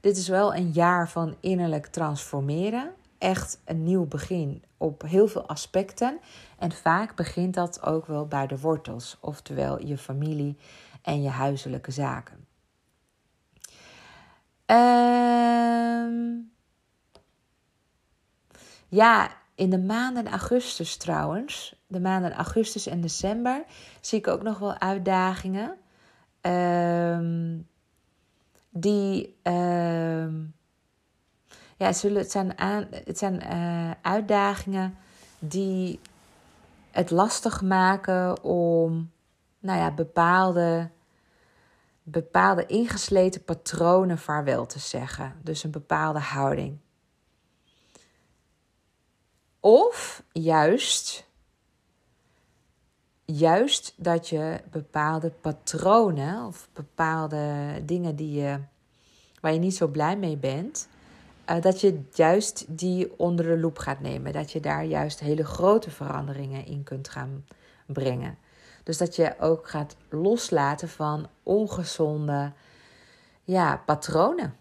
dit 0.00 0.16
is 0.16 0.28
wel 0.28 0.54
een 0.54 0.70
jaar 0.70 1.08
van 1.08 1.36
innerlijk 1.40 1.86
transformeren. 1.86 2.92
Echt 3.18 3.60
een 3.64 3.84
nieuw 3.84 4.06
begin 4.06 4.62
op 4.76 5.02
heel 5.02 5.28
veel 5.28 5.48
aspecten. 5.48 6.18
En 6.58 6.72
vaak 6.72 7.16
begint 7.16 7.54
dat 7.54 7.82
ook 7.82 8.06
wel 8.06 8.26
bij 8.26 8.46
de 8.46 8.58
wortels, 8.58 9.18
oftewel 9.20 9.86
je 9.86 9.98
familie 9.98 10.56
en 11.02 11.22
je 11.22 11.28
huiselijke 11.28 11.90
zaken. 11.90 12.46
Ehm, 14.66 16.12
ja, 18.88 19.40
in 19.54 19.70
de 19.70 19.78
maanden 19.78 20.28
augustus 20.28 20.96
trouwens, 20.96 21.74
de 21.86 22.00
maanden 22.00 22.32
augustus 22.32 22.86
en 22.86 23.00
december, 23.00 23.64
zie 24.00 24.18
ik 24.18 24.26
ook 24.26 24.42
nog 24.42 24.58
wel 24.58 24.78
uitdagingen. 24.78 25.76
Ehm, 26.40 27.58
die, 28.70 29.38
ehm, 29.42 30.34
ja, 31.76 31.92
zullen, 31.92 32.18
het 32.18 32.30
zijn, 32.30 32.58
aan, 32.58 32.86
het 32.90 33.18
zijn 33.18 33.42
uh, 33.52 33.90
uitdagingen 34.02 34.96
die 35.38 36.00
het 36.90 37.10
lastig 37.10 37.62
maken 37.62 38.42
om, 38.44 39.10
nou 39.58 39.78
ja, 39.78 39.90
bepaalde, 39.90 40.90
bepaalde 42.02 42.66
ingesleten 42.66 43.44
patronen 43.44 44.18
vaarwel 44.18 44.66
te 44.66 44.78
zeggen. 44.78 45.34
Dus 45.42 45.64
een 45.64 45.70
bepaalde 45.70 46.18
houding. 46.18 46.78
Of 49.64 50.22
juist, 50.32 51.26
juist 53.24 53.94
dat 53.96 54.28
je 54.28 54.60
bepaalde 54.70 55.30
patronen 55.30 56.46
of 56.46 56.68
bepaalde 56.72 57.82
dingen 57.84 58.16
die 58.16 58.40
je, 58.40 58.58
waar 59.40 59.52
je 59.52 59.58
niet 59.58 59.76
zo 59.76 59.88
blij 59.88 60.16
mee 60.16 60.36
bent, 60.36 60.88
uh, 61.50 61.60
dat 61.60 61.80
je 61.80 62.02
juist 62.12 62.64
die 62.68 63.18
onder 63.18 63.44
de 63.44 63.58
loep 63.58 63.78
gaat 63.78 64.00
nemen. 64.00 64.32
Dat 64.32 64.52
je 64.52 64.60
daar 64.60 64.84
juist 64.84 65.20
hele 65.20 65.44
grote 65.44 65.90
veranderingen 65.90 66.66
in 66.66 66.82
kunt 66.82 67.08
gaan 67.08 67.44
brengen. 67.86 68.38
Dus 68.82 68.98
dat 68.98 69.16
je 69.16 69.34
ook 69.40 69.68
gaat 69.68 69.96
loslaten 70.08 70.88
van 70.88 71.28
ongezonde 71.42 72.52
ja, 73.44 73.82
patronen. 73.86 74.56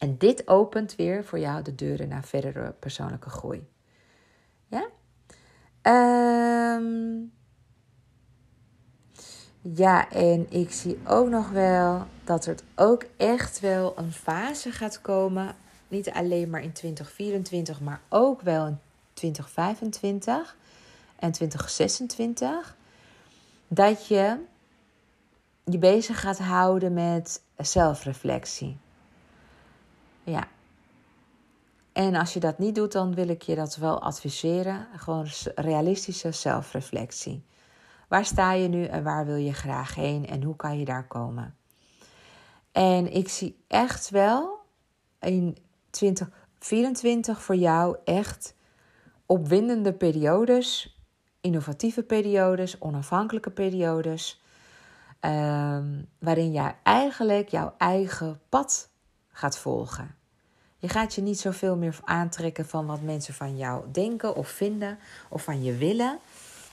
En 0.00 0.18
dit 0.18 0.48
opent 0.48 0.96
weer 0.96 1.24
voor 1.24 1.38
jou 1.38 1.62
de 1.62 1.74
deuren 1.74 2.08
naar 2.08 2.24
verdere 2.24 2.74
persoonlijke 2.78 3.30
groei. 3.30 3.68
Ja? 4.66 4.88
Um, 6.76 7.32
ja, 9.60 10.10
en 10.10 10.46
ik 10.50 10.72
zie 10.72 10.98
ook 11.06 11.28
nog 11.28 11.50
wel 11.50 12.06
dat 12.24 12.46
er 12.46 12.56
ook 12.74 13.04
echt 13.16 13.60
wel 13.60 13.98
een 13.98 14.12
fase 14.12 14.70
gaat 14.70 15.00
komen. 15.00 15.54
Niet 15.88 16.10
alleen 16.10 16.50
maar 16.50 16.62
in 16.62 16.72
2024, 16.72 17.80
maar 17.80 18.00
ook 18.08 18.40
wel 18.40 18.66
in 18.66 18.78
2025 19.12 20.56
en 21.16 21.32
2026. 21.32 22.76
Dat 23.68 24.06
je 24.06 24.36
je 25.64 25.78
bezig 25.78 26.20
gaat 26.20 26.38
houden 26.38 26.92
met 26.92 27.42
zelfreflectie. 27.56 28.78
Ja. 30.24 30.48
En 31.92 32.14
als 32.14 32.32
je 32.32 32.40
dat 32.40 32.58
niet 32.58 32.74
doet, 32.74 32.92
dan 32.92 33.14
wil 33.14 33.28
ik 33.28 33.42
je 33.42 33.54
dat 33.54 33.76
wel 33.76 34.02
adviseren. 34.02 34.86
Gewoon 34.96 35.26
realistische 35.54 36.32
zelfreflectie. 36.32 37.44
Waar 38.08 38.24
sta 38.24 38.52
je 38.52 38.68
nu 38.68 38.84
en 38.84 39.02
waar 39.02 39.26
wil 39.26 39.36
je 39.36 39.52
graag 39.52 39.94
heen 39.94 40.26
en 40.26 40.42
hoe 40.42 40.56
kan 40.56 40.78
je 40.78 40.84
daar 40.84 41.06
komen? 41.06 41.56
En 42.72 43.12
ik 43.12 43.28
zie 43.28 43.64
echt 43.66 44.10
wel 44.10 44.58
in 45.20 45.56
2024 45.90 47.42
voor 47.42 47.56
jou 47.56 47.96
echt 48.04 48.54
opwindende 49.26 49.92
periodes, 49.92 50.98
innovatieve 51.40 52.02
periodes, 52.02 52.80
onafhankelijke 52.80 53.50
periodes, 53.50 54.42
um, 55.20 56.08
waarin 56.18 56.52
jij 56.52 56.76
eigenlijk 56.82 57.48
jouw 57.48 57.74
eigen 57.78 58.40
pad 58.48 58.89
gaat 59.40 59.58
volgen. 59.58 60.14
Je 60.78 60.88
gaat 60.88 61.14
je 61.14 61.22
niet 61.22 61.40
zoveel 61.40 61.76
meer 61.76 61.98
aantrekken 62.04 62.66
van 62.66 62.86
wat 62.86 63.00
mensen 63.00 63.34
van 63.34 63.56
jou 63.56 63.84
denken 63.92 64.36
of 64.36 64.48
vinden 64.48 64.98
of 65.28 65.42
van 65.42 65.62
je 65.62 65.76
willen. 65.76 66.18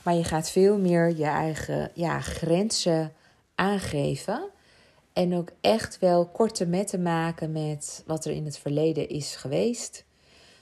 Maar 0.02 0.14
je 0.14 0.24
gaat 0.24 0.50
veel 0.50 0.78
meer 0.78 1.16
je 1.16 1.24
eigen 1.24 1.90
ja, 1.94 2.20
grenzen 2.20 3.12
aangeven. 3.54 4.48
En 5.12 5.34
ook 5.34 5.48
echt 5.60 5.98
wel 5.98 6.26
korte 6.26 6.66
metten 6.66 7.02
maken 7.02 7.52
met 7.52 8.02
wat 8.06 8.24
er 8.24 8.32
in 8.32 8.44
het 8.44 8.58
verleden 8.58 9.08
is 9.08 9.36
geweest. 9.36 10.04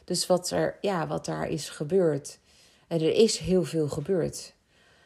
Dus 0.04 0.26
wat 0.26 0.50
er, 0.50 0.78
ja, 0.80 1.07
wat 1.07 1.24
daar 1.24 1.48
is 1.48 1.68
gebeurd. 1.68 2.38
En 2.86 3.00
er 3.00 3.14
is 3.14 3.38
heel 3.38 3.64
veel 3.64 3.88
gebeurd. 3.88 4.54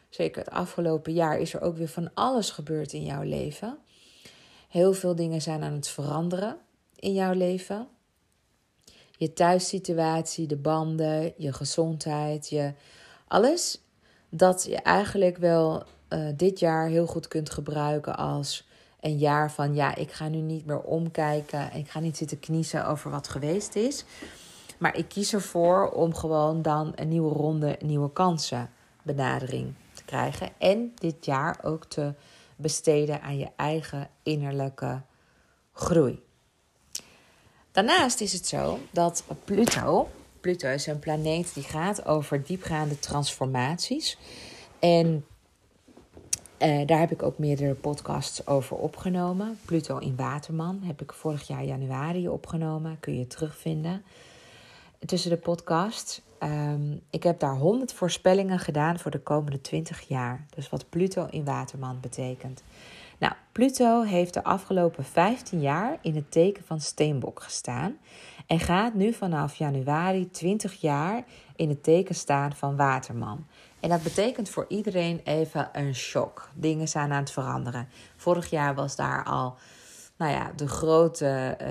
Zeker 0.08 0.44
het 0.44 0.52
afgelopen 0.52 1.12
jaar 1.12 1.38
is 1.38 1.54
er 1.54 1.60
ook 1.60 1.76
weer 1.76 1.88
van 1.88 2.10
alles 2.14 2.50
gebeurd 2.50 2.92
in 2.92 3.04
jouw 3.04 3.22
leven. 3.22 3.78
Heel 4.68 4.92
veel 4.92 5.14
dingen 5.14 5.42
zijn 5.42 5.62
aan 5.62 5.72
het 5.72 5.88
veranderen 5.88 6.58
in 7.00 7.12
jouw 7.12 7.32
leven. 7.32 7.88
Je 9.10 9.32
thuissituatie, 9.32 10.46
de 10.46 10.56
banden, 10.56 11.32
je 11.36 11.52
gezondheid, 11.52 12.48
je 12.48 12.72
alles 13.28 13.80
dat 14.28 14.64
je 14.64 14.76
eigenlijk 14.76 15.36
wel 15.36 15.82
uh, 16.08 16.28
dit 16.36 16.58
jaar 16.58 16.88
heel 16.88 17.06
goed 17.06 17.28
kunt 17.28 17.50
gebruiken 17.50 18.16
als 18.16 18.68
een 19.00 19.18
jaar 19.18 19.52
van 19.52 19.74
ja, 19.74 19.94
ik 19.94 20.12
ga 20.12 20.28
nu 20.28 20.38
niet 20.38 20.66
meer 20.66 20.80
omkijken 20.80 21.70
en 21.70 21.78
ik 21.78 21.90
ga 21.90 22.00
niet 22.00 22.16
zitten 22.16 22.40
kniezen 22.40 22.86
over 22.86 23.10
wat 23.10 23.28
geweest 23.28 23.74
is. 23.74 24.04
Maar 24.78 24.96
ik 24.96 25.08
kies 25.08 25.32
ervoor 25.32 25.90
om 25.90 26.14
gewoon 26.14 26.62
dan 26.62 26.92
een 26.94 27.08
nieuwe 27.08 27.34
ronde, 27.34 27.76
nieuwe 27.80 28.12
kansen 28.12 28.70
benadering 29.02 29.74
te 29.94 30.04
krijgen. 30.04 30.48
En 30.58 30.92
dit 30.94 31.24
jaar 31.24 31.58
ook 31.62 31.84
te 31.84 32.14
besteden 32.56 33.22
aan 33.22 33.38
je 33.38 33.48
eigen 33.56 34.08
innerlijke 34.22 35.02
groei. 35.72 36.22
Daarnaast 37.86 38.20
is 38.20 38.32
het 38.32 38.46
zo 38.46 38.78
dat 38.90 39.24
Pluto, 39.44 40.08
Pluto 40.40 40.68
is 40.68 40.86
een 40.86 40.98
planeet 40.98 41.54
die 41.54 41.62
gaat 41.62 42.06
over 42.06 42.44
diepgaande 42.44 42.98
transformaties. 42.98 44.18
En 44.78 45.26
uh, 46.58 46.86
daar 46.86 46.98
heb 46.98 47.10
ik 47.10 47.22
ook 47.22 47.38
meerdere 47.38 47.74
podcasts 47.74 48.46
over 48.46 48.76
opgenomen. 48.76 49.58
Pluto 49.64 49.98
in 49.98 50.16
Waterman 50.16 50.80
heb 50.82 51.02
ik 51.02 51.12
vorig 51.12 51.46
jaar 51.46 51.64
januari 51.64 52.28
opgenomen. 52.28 52.96
Kun 53.00 53.18
je 53.18 53.26
terugvinden 53.26 54.02
tussen 55.06 55.30
de 55.30 55.36
podcasts. 55.36 56.20
Um, 56.42 57.00
ik 57.10 57.22
heb 57.22 57.40
daar 57.40 57.56
100 57.56 57.92
voorspellingen 57.92 58.58
gedaan 58.58 58.98
voor 58.98 59.10
de 59.10 59.20
komende 59.20 59.60
20 59.60 60.00
jaar. 60.08 60.46
Dus 60.54 60.68
wat 60.68 60.88
Pluto 60.88 61.26
in 61.30 61.44
Waterman 61.44 62.00
betekent. 62.00 62.62
Pluto 63.52 64.02
heeft 64.02 64.34
de 64.34 64.44
afgelopen 64.44 65.04
15 65.04 65.60
jaar 65.60 65.98
in 66.00 66.14
het 66.14 66.30
teken 66.30 66.64
van 66.64 66.80
Steenbok 66.80 67.42
gestaan 67.42 67.98
en 68.46 68.60
gaat 68.60 68.94
nu 68.94 69.12
vanaf 69.12 69.54
januari 69.54 70.30
20 70.30 70.80
jaar 70.80 71.24
in 71.56 71.68
het 71.68 71.82
teken 71.82 72.14
staan 72.14 72.52
van 72.52 72.76
Waterman. 72.76 73.46
En 73.80 73.88
dat 73.88 74.02
betekent 74.02 74.48
voor 74.48 74.64
iedereen 74.68 75.20
even 75.24 75.68
een 75.72 75.94
shock. 75.94 76.50
Dingen 76.54 76.88
zijn 76.88 77.12
aan 77.12 77.20
het 77.20 77.30
veranderen. 77.30 77.88
Vorig 78.16 78.50
jaar 78.50 78.74
was 78.74 78.96
daar 78.96 79.24
al 79.24 79.56
nou 80.16 80.32
ja, 80.32 80.52
de, 80.56 80.68
grote, 80.68 81.56
uh, 81.60 81.68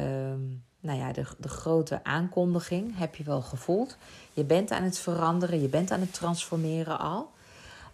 nou 0.80 1.00
ja, 1.00 1.12
de, 1.12 1.26
de 1.38 1.50
grote 1.50 2.04
aankondiging, 2.04 2.98
heb 2.98 3.16
je 3.16 3.24
wel 3.24 3.42
gevoeld. 3.42 3.98
Je 4.34 4.44
bent 4.44 4.72
aan 4.72 4.84
het 4.84 5.00
veranderen, 5.00 5.62
je 5.62 5.70
bent 5.70 5.92
aan 5.92 6.00
het 6.00 6.14
transformeren 6.14 7.00
al. 7.00 7.32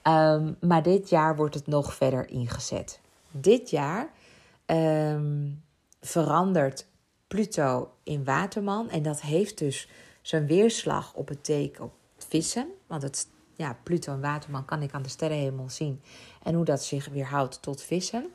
Um, 0.07 0.57
maar 0.61 0.83
dit 0.83 1.09
jaar 1.09 1.35
wordt 1.35 1.55
het 1.55 1.67
nog 1.67 1.93
verder 1.93 2.29
ingezet. 2.29 3.03
Dit 3.37 3.69
jaar 3.69 4.09
ehm, 4.65 5.51
verandert 6.01 6.87
Pluto 7.27 7.91
in 8.03 8.23
Waterman. 8.23 8.89
En 8.89 9.03
dat 9.03 9.21
heeft 9.21 9.57
dus 9.57 9.89
zijn 10.21 10.47
weerslag 10.47 11.13
op 11.13 11.27
het 11.27 11.43
teken 11.43 11.83
op 11.83 11.93
vissen. 12.17 12.67
Want 12.87 13.01
het, 13.01 13.27
ja, 13.55 13.77
Pluto 13.83 14.13
en 14.13 14.21
Waterman 14.21 14.65
kan 14.65 14.81
ik 14.81 14.93
aan 14.93 15.03
de 15.03 15.09
sterrenhemel 15.09 15.69
zien. 15.69 16.01
En 16.43 16.55
hoe 16.55 16.65
dat 16.65 16.83
zich 16.83 17.07
weerhoudt 17.07 17.61
tot 17.61 17.81
vissen. 17.81 18.25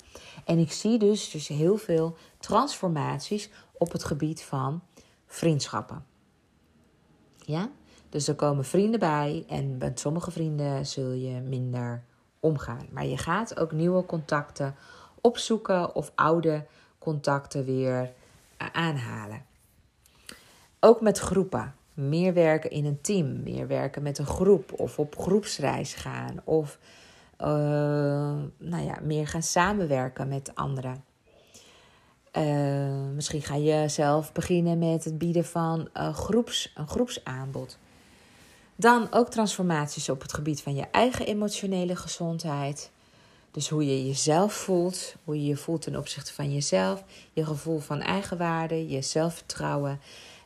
En 0.44 0.58
ik 0.58 0.72
zie 0.72 0.98
dus, 0.98 1.30
dus 1.30 1.48
heel 1.48 1.76
veel 1.76 2.16
transformaties 2.38 3.50
op 3.72 3.92
het 3.92 4.04
gebied 4.04 4.42
van 4.42 4.82
vriendschappen. 5.26 6.04
Ja? 7.36 7.70
Dus 8.08 8.28
er 8.28 8.34
komen 8.34 8.64
vrienden 8.64 9.00
bij 9.00 9.44
en 9.48 9.76
met 9.76 10.00
sommige 10.00 10.30
vrienden 10.30 10.86
zul 10.86 11.12
je 11.12 11.40
minder 11.40 12.04
omgaan. 12.40 12.86
Maar 12.90 13.06
je 13.06 13.18
gaat 13.18 13.58
ook 13.58 13.72
nieuwe 13.72 14.06
contacten 14.06 14.74
opzoeken 15.20 15.94
of 15.94 16.12
oude 16.14 16.66
contacten 16.98 17.64
weer 17.64 18.12
eh, 18.56 18.66
aanhalen. 18.72 19.44
Ook 20.80 21.00
met 21.00 21.18
groepen. 21.18 21.74
Meer 21.94 22.34
werken 22.34 22.70
in 22.70 22.84
een 22.84 23.00
team, 23.00 23.42
meer 23.42 23.66
werken 23.66 24.02
met 24.02 24.18
een 24.18 24.26
groep 24.26 24.72
of 24.72 24.98
op 24.98 25.18
groepsreis 25.18 25.94
gaan 25.94 26.40
of 26.44 26.78
uh, 27.40 27.46
nou 28.56 28.84
ja, 28.84 28.98
meer 29.02 29.26
gaan 29.26 29.42
samenwerken 29.42 30.28
met 30.28 30.54
anderen. 30.54 31.04
Uh, 32.36 33.14
misschien 33.14 33.42
ga 33.42 33.54
je 33.54 33.88
zelf 33.88 34.32
beginnen 34.32 34.78
met 34.78 35.04
het 35.04 35.18
bieden 35.18 35.44
van 35.44 35.88
groeps, 35.94 36.72
een 36.74 36.88
groepsaanbod. 36.88 37.78
Dan 38.80 39.12
ook 39.12 39.30
transformaties 39.30 40.08
op 40.08 40.22
het 40.22 40.32
gebied 40.32 40.62
van 40.62 40.74
je 40.74 40.86
eigen 40.90 41.26
emotionele 41.26 41.96
gezondheid. 41.96 42.90
Dus 43.50 43.68
hoe 43.68 43.86
je 43.86 44.06
jezelf 44.06 44.52
voelt, 44.52 45.14
hoe 45.24 45.36
je 45.40 45.46
je 45.46 45.56
voelt 45.56 45.82
ten 45.82 45.96
opzichte 45.96 46.34
van 46.34 46.52
jezelf, 46.52 47.04
je 47.32 47.44
gevoel 47.44 47.78
van 47.78 48.00
eigenwaarde, 48.00 48.88
je 48.88 49.02
zelfvertrouwen. 49.02 50.00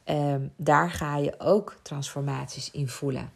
Um, 0.05 0.53
daar 0.57 0.91
ga 0.91 1.17
je 1.17 1.41
ook 1.41 1.77
transformaties 1.83 2.71
in 2.71 2.89
voelen. 2.89 3.33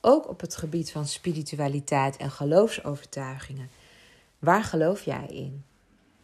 Ook 0.00 0.28
op 0.28 0.40
het 0.40 0.56
gebied 0.56 0.92
van 0.92 1.06
spiritualiteit 1.06 2.16
en 2.16 2.30
geloofsovertuigingen. 2.30 3.70
Waar 4.38 4.64
geloof 4.64 5.02
jij 5.02 5.26
in? 5.26 5.64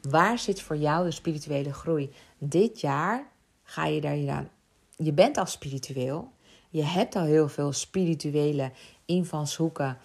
Waar 0.00 0.38
zit 0.38 0.62
voor 0.62 0.76
jou 0.76 1.04
de 1.04 1.10
spirituele 1.10 1.72
groei? 1.72 2.12
Dit 2.38 2.80
jaar 2.80 3.26
ga 3.62 3.86
je 3.86 4.00
daar 4.00 4.24
dan. 4.24 4.48
Je 4.96 5.12
bent 5.12 5.36
al 5.36 5.46
spiritueel. 5.46 6.32
Je 6.70 6.84
hebt 6.84 7.16
al 7.16 7.24
heel 7.24 7.48
veel 7.48 7.72
spirituele 7.72 8.72
invalshoeken 9.04 9.98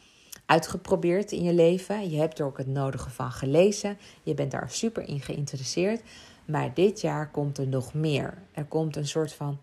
uitgeprobeerd 0.45 1.31
in 1.31 1.43
je 1.43 1.53
leven. 1.53 2.09
Je 2.09 2.17
hebt 2.17 2.39
er 2.39 2.45
ook 2.45 2.57
het 2.57 2.67
nodige 2.67 3.09
van 3.09 3.31
gelezen. 3.31 3.97
Je 4.23 4.33
bent 4.33 4.51
daar 4.51 4.69
super 4.69 5.07
in 5.07 5.21
geïnteresseerd. 5.21 6.01
Maar 6.45 6.73
dit 6.73 7.01
jaar 7.01 7.31
komt 7.31 7.57
er 7.57 7.67
nog 7.67 7.93
meer. 7.93 8.37
Er 8.51 8.65
komt 8.65 8.95
een 8.95 9.07
soort 9.07 9.33
van 9.33 9.59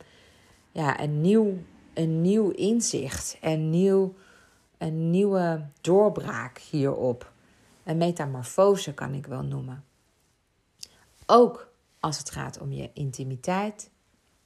ja, 0.73 1.01
een, 1.01 1.21
nieuw, 1.21 1.57
een 1.95 2.21
nieuw 2.21 2.51
inzicht. 2.51 3.39
Een, 3.41 3.71
nieuw, 3.71 4.15
een 4.79 5.11
nieuwe 5.11 5.67
doorbraak 5.81 6.59
hierop. 6.59 7.33
Een 7.85 7.97
metamorfose 7.97 8.95
kan 8.95 9.15
ik 9.15 9.27
wel 9.27 9.43
noemen. 9.43 9.85
Ook 11.27 11.73
als 12.01 12.19
het 12.19 12.31
gaat 12.31 12.61
om 12.61 12.73
je 12.73 12.91
intimiteit. 12.95 13.91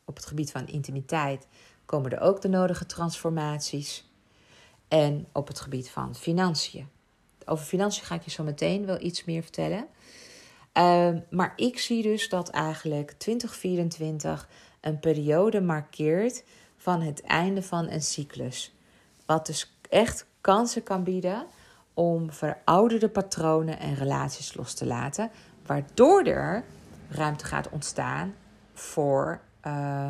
Op 0.04 0.16
het 0.16 0.26
gebied 0.26 0.50
van 0.50 0.66
intimiteit 0.66 1.46
komen 1.86 2.10
er 2.10 2.20
ook 2.20 2.40
de 2.40 2.48
nodige 2.48 2.86
transformaties. 2.86 4.08
En 4.88 5.26
op 5.32 5.48
het 5.48 5.60
gebied 5.60 5.90
van 5.90 6.14
financiën. 6.14 6.88
Over 7.44 7.64
financiën 7.64 8.04
ga 8.04 8.14
ik 8.14 8.22
je 8.22 8.30
zo 8.30 8.42
meteen 8.42 8.86
wel 8.86 9.00
iets 9.00 9.24
meer 9.24 9.42
vertellen. 9.42 9.86
Uh, 10.78 11.08
maar 11.30 11.52
ik 11.56 11.78
zie 11.78 12.02
dus 12.02 12.28
dat 12.28 12.48
eigenlijk 12.48 13.12
2024 13.12 14.48
een 14.80 15.00
periode 15.00 15.60
markeert 15.60 16.44
van 16.76 17.00
het 17.00 17.22
einde 17.22 17.62
van 17.62 17.90
een 17.90 18.02
cyclus. 18.02 18.74
Wat 19.26 19.46
dus 19.46 19.76
echt 19.88 20.26
kansen 20.40 20.82
kan 20.82 21.04
bieden 21.04 21.46
om 21.94 22.32
verouderde 22.32 23.08
patronen 23.08 23.78
en 23.78 23.94
relaties 23.94 24.54
los 24.54 24.74
te 24.74 24.86
laten, 24.86 25.30
waardoor 25.66 26.22
er 26.22 26.64
ruimte 27.08 27.44
gaat 27.44 27.68
ontstaan 27.68 28.34
voor 28.72 29.40
uh, 29.66 30.08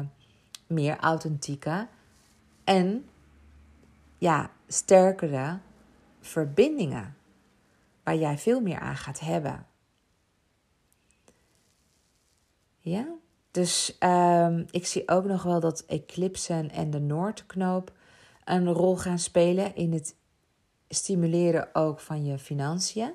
meer 0.66 0.98
authentieke 0.98 1.88
en 2.64 3.08
ja, 4.18 4.50
sterkere 4.66 5.58
verbindingen. 6.20 7.16
Waar 8.02 8.16
jij 8.16 8.38
veel 8.38 8.60
meer 8.60 8.78
aan 8.78 8.96
gaat 8.96 9.20
hebben. 9.20 9.66
Ja, 12.78 13.06
dus 13.50 13.96
um, 14.00 14.66
ik 14.70 14.86
zie 14.86 15.08
ook 15.08 15.24
nog 15.24 15.42
wel 15.42 15.60
dat 15.60 15.84
eclipsen 15.86 16.70
en 16.70 16.90
de 16.90 17.00
Noordknoop 17.00 17.92
een 18.44 18.68
rol 18.72 18.96
gaan 18.96 19.18
spelen 19.18 19.76
in 19.76 19.92
het 19.92 20.14
stimuleren 20.88 21.74
ook 21.74 22.00
van 22.00 22.24
je 22.24 22.38
financiën. 22.38 23.12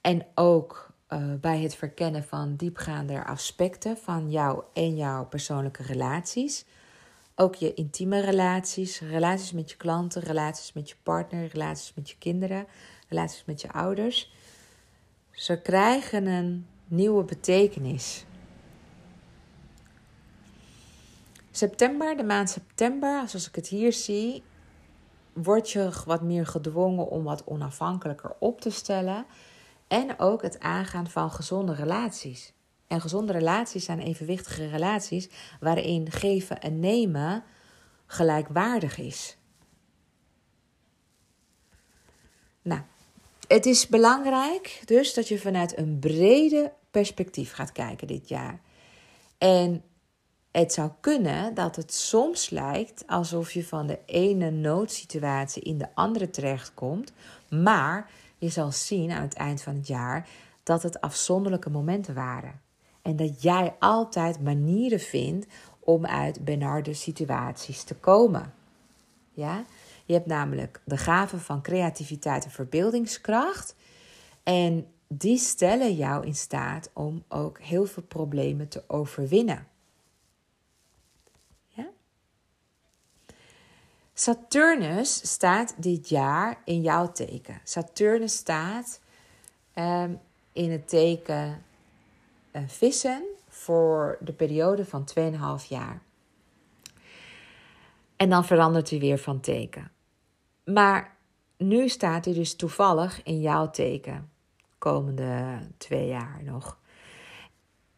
En 0.00 0.26
ook 0.34 0.90
uh, 1.16 1.34
bij 1.40 1.60
het 1.60 1.74
verkennen 1.74 2.24
van 2.24 2.56
diepgaande 2.56 3.24
aspecten 3.24 3.96
van 3.96 4.30
jou 4.30 4.62
en 4.72 4.96
jouw 4.96 5.26
persoonlijke 5.26 5.82
relaties. 5.82 6.64
Ook 7.34 7.54
je 7.54 7.74
intieme 7.74 8.20
relaties, 8.20 9.00
relaties 9.00 9.52
met 9.52 9.70
je 9.70 9.76
klanten, 9.76 10.22
relaties 10.22 10.72
met 10.72 10.88
je 10.88 10.94
partner, 11.02 11.48
relaties 11.52 11.94
met 11.94 12.10
je 12.10 12.16
kinderen, 12.18 12.66
relaties 13.08 13.44
met 13.44 13.60
je 13.60 13.72
ouders. 13.72 14.32
Ze 15.30 15.60
krijgen 15.60 16.26
een 16.26 16.66
nieuwe 16.86 17.24
betekenis. 17.24 18.24
September, 21.50 22.16
de 22.16 22.24
maand 22.24 22.50
september, 22.50 23.28
zoals 23.28 23.48
ik 23.48 23.54
het 23.54 23.68
hier 23.68 23.92
zie, 23.92 24.42
word 25.32 25.70
je 25.70 25.90
wat 26.06 26.22
meer 26.22 26.46
gedwongen 26.46 27.08
om 27.08 27.24
wat 27.24 27.44
onafhankelijker 27.44 28.34
op 28.38 28.60
te 28.60 28.70
stellen. 28.70 29.26
En 29.88 30.18
ook 30.18 30.42
het 30.42 30.60
aangaan 30.60 31.10
van 31.10 31.30
gezonde 31.30 31.74
relaties. 31.74 32.52
En 32.86 33.00
gezonde 33.00 33.32
relaties 33.32 33.84
zijn 33.84 34.00
evenwichtige 34.00 34.68
relaties 34.68 35.28
waarin 35.60 36.10
geven 36.10 36.60
en 36.60 36.80
nemen 36.80 37.44
gelijkwaardig 38.06 38.98
is. 38.98 39.36
Nou, 42.62 42.80
het 43.48 43.66
is 43.66 43.86
belangrijk 43.86 44.82
dus 44.84 45.14
dat 45.14 45.28
je 45.28 45.38
vanuit 45.38 45.78
een 45.78 45.98
brede 45.98 46.72
perspectief 46.90 47.52
gaat 47.52 47.72
kijken 47.72 48.06
dit 48.06 48.28
jaar. 48.28 48.60
En 49.38 49.84
het 50.50 50.72
zou 50.72 50.90
kunnen 51.00 51.54
dat 51.54 51.76
het 51.76 51.94
soms 51.94 52.50
lijkt 52.50 53.04
alsof 53.06 53.52
je 53.52 53.64
van 53.64 53.86
de 53.86 53.98
ene 54.06 54.50
noodsituatie 54.50 55.62
in 55.62 55.78
de 55.78 55.88
andere 55.94 56.30
terechtkomt, 56.30 57.12
maar 57.48 58.10
je 58.38 58.48
zal 58.48 58.72
zien 58.72 59.10
aan 59.10 59.22
het 59.22 59.34
eind 59.34 59.62
van 59.62 59.74
het 59.74 59.86
jaar 59.86 60.28
dat 60.62 60.82
het 60.82 61.00
afzonderlijke 61.00 61.70
momenten 61.70 62.14
waren. 62.14 62.60
En 63.02 63.16
dat 63.16 63.42
jij 63.42 63.74
altijd 63.78 64.42
manieren 64.42 65.00
vindt 65.00 65.46
om 65.80 66.06
uit 66.06 66.44
benarde 66.44 66.94
situaties 66.94 67.82
te 67.82 67.94
komen. 67.94 68.52
Ja? 69.32 69.64
Je 70.04 70.12
hebt 70.12 70.26
namelijk 70.26 70.80
de 70.84 70.96
gave 70.96 71.38
van 71.38 71.62
creativiteit 71.62 72.44
en 72.44 72.50
verbeeldingskracht. 72.50 73.74
En 74.42 74.86
die 75.08 75.38
stellen 75.38 75.94
jou 75.94 76.26
in 76.26 76.34
staat 76.34 76.90
om 76.92 77.24
ook 77.28 77.60
heel 77.60 77.86
veel 77.86 78.02
problemen 78.02 78.68
te 78.68 78.84
overwinnen. 78.86 79.66
Saturnus 84.18 85.32
staat 85.32 85.74
dit 85.76 86.08
jaar 86.08 86.60
in 86.64 86.80
jouw 86.80 87.12
teken. 87.12 87.60
Saturnus 87.64 88.36
staat 88.36 89.00
um, 89.74 90.20
in 90.52 90.70
het 90.70 90.88
teken 90.88 91.64
uh, 92.52 92.62
vissen 92.66 93.24
voor 93.48 94.18
de 94.20 94.32
periode 94.32 94.84
van 94.84 95.08
2,5 95.18 95.68
jaar. 95.68 96.02
En 98.16 98.30
dan 98.30 98.44
verandert 98.44 98.90
hij 98.90 98.98
weer 98.98 99.18
van 99.18 99.40
teken. 99.40 99.90
Maar 100.64 101.16
nu 101.56 101.88
staat 101.88 102.24
hij 102.24 102.34
dus 102.34 102.54
toevallig 102.54 103.22
in 103.22 103.40
jouw 103.40 103.70
teken. 103.70 104.30
Komende 104.78 105.58
twee 105.76 106.06
jaar 106.06 106.40
nog. 106.42 106.78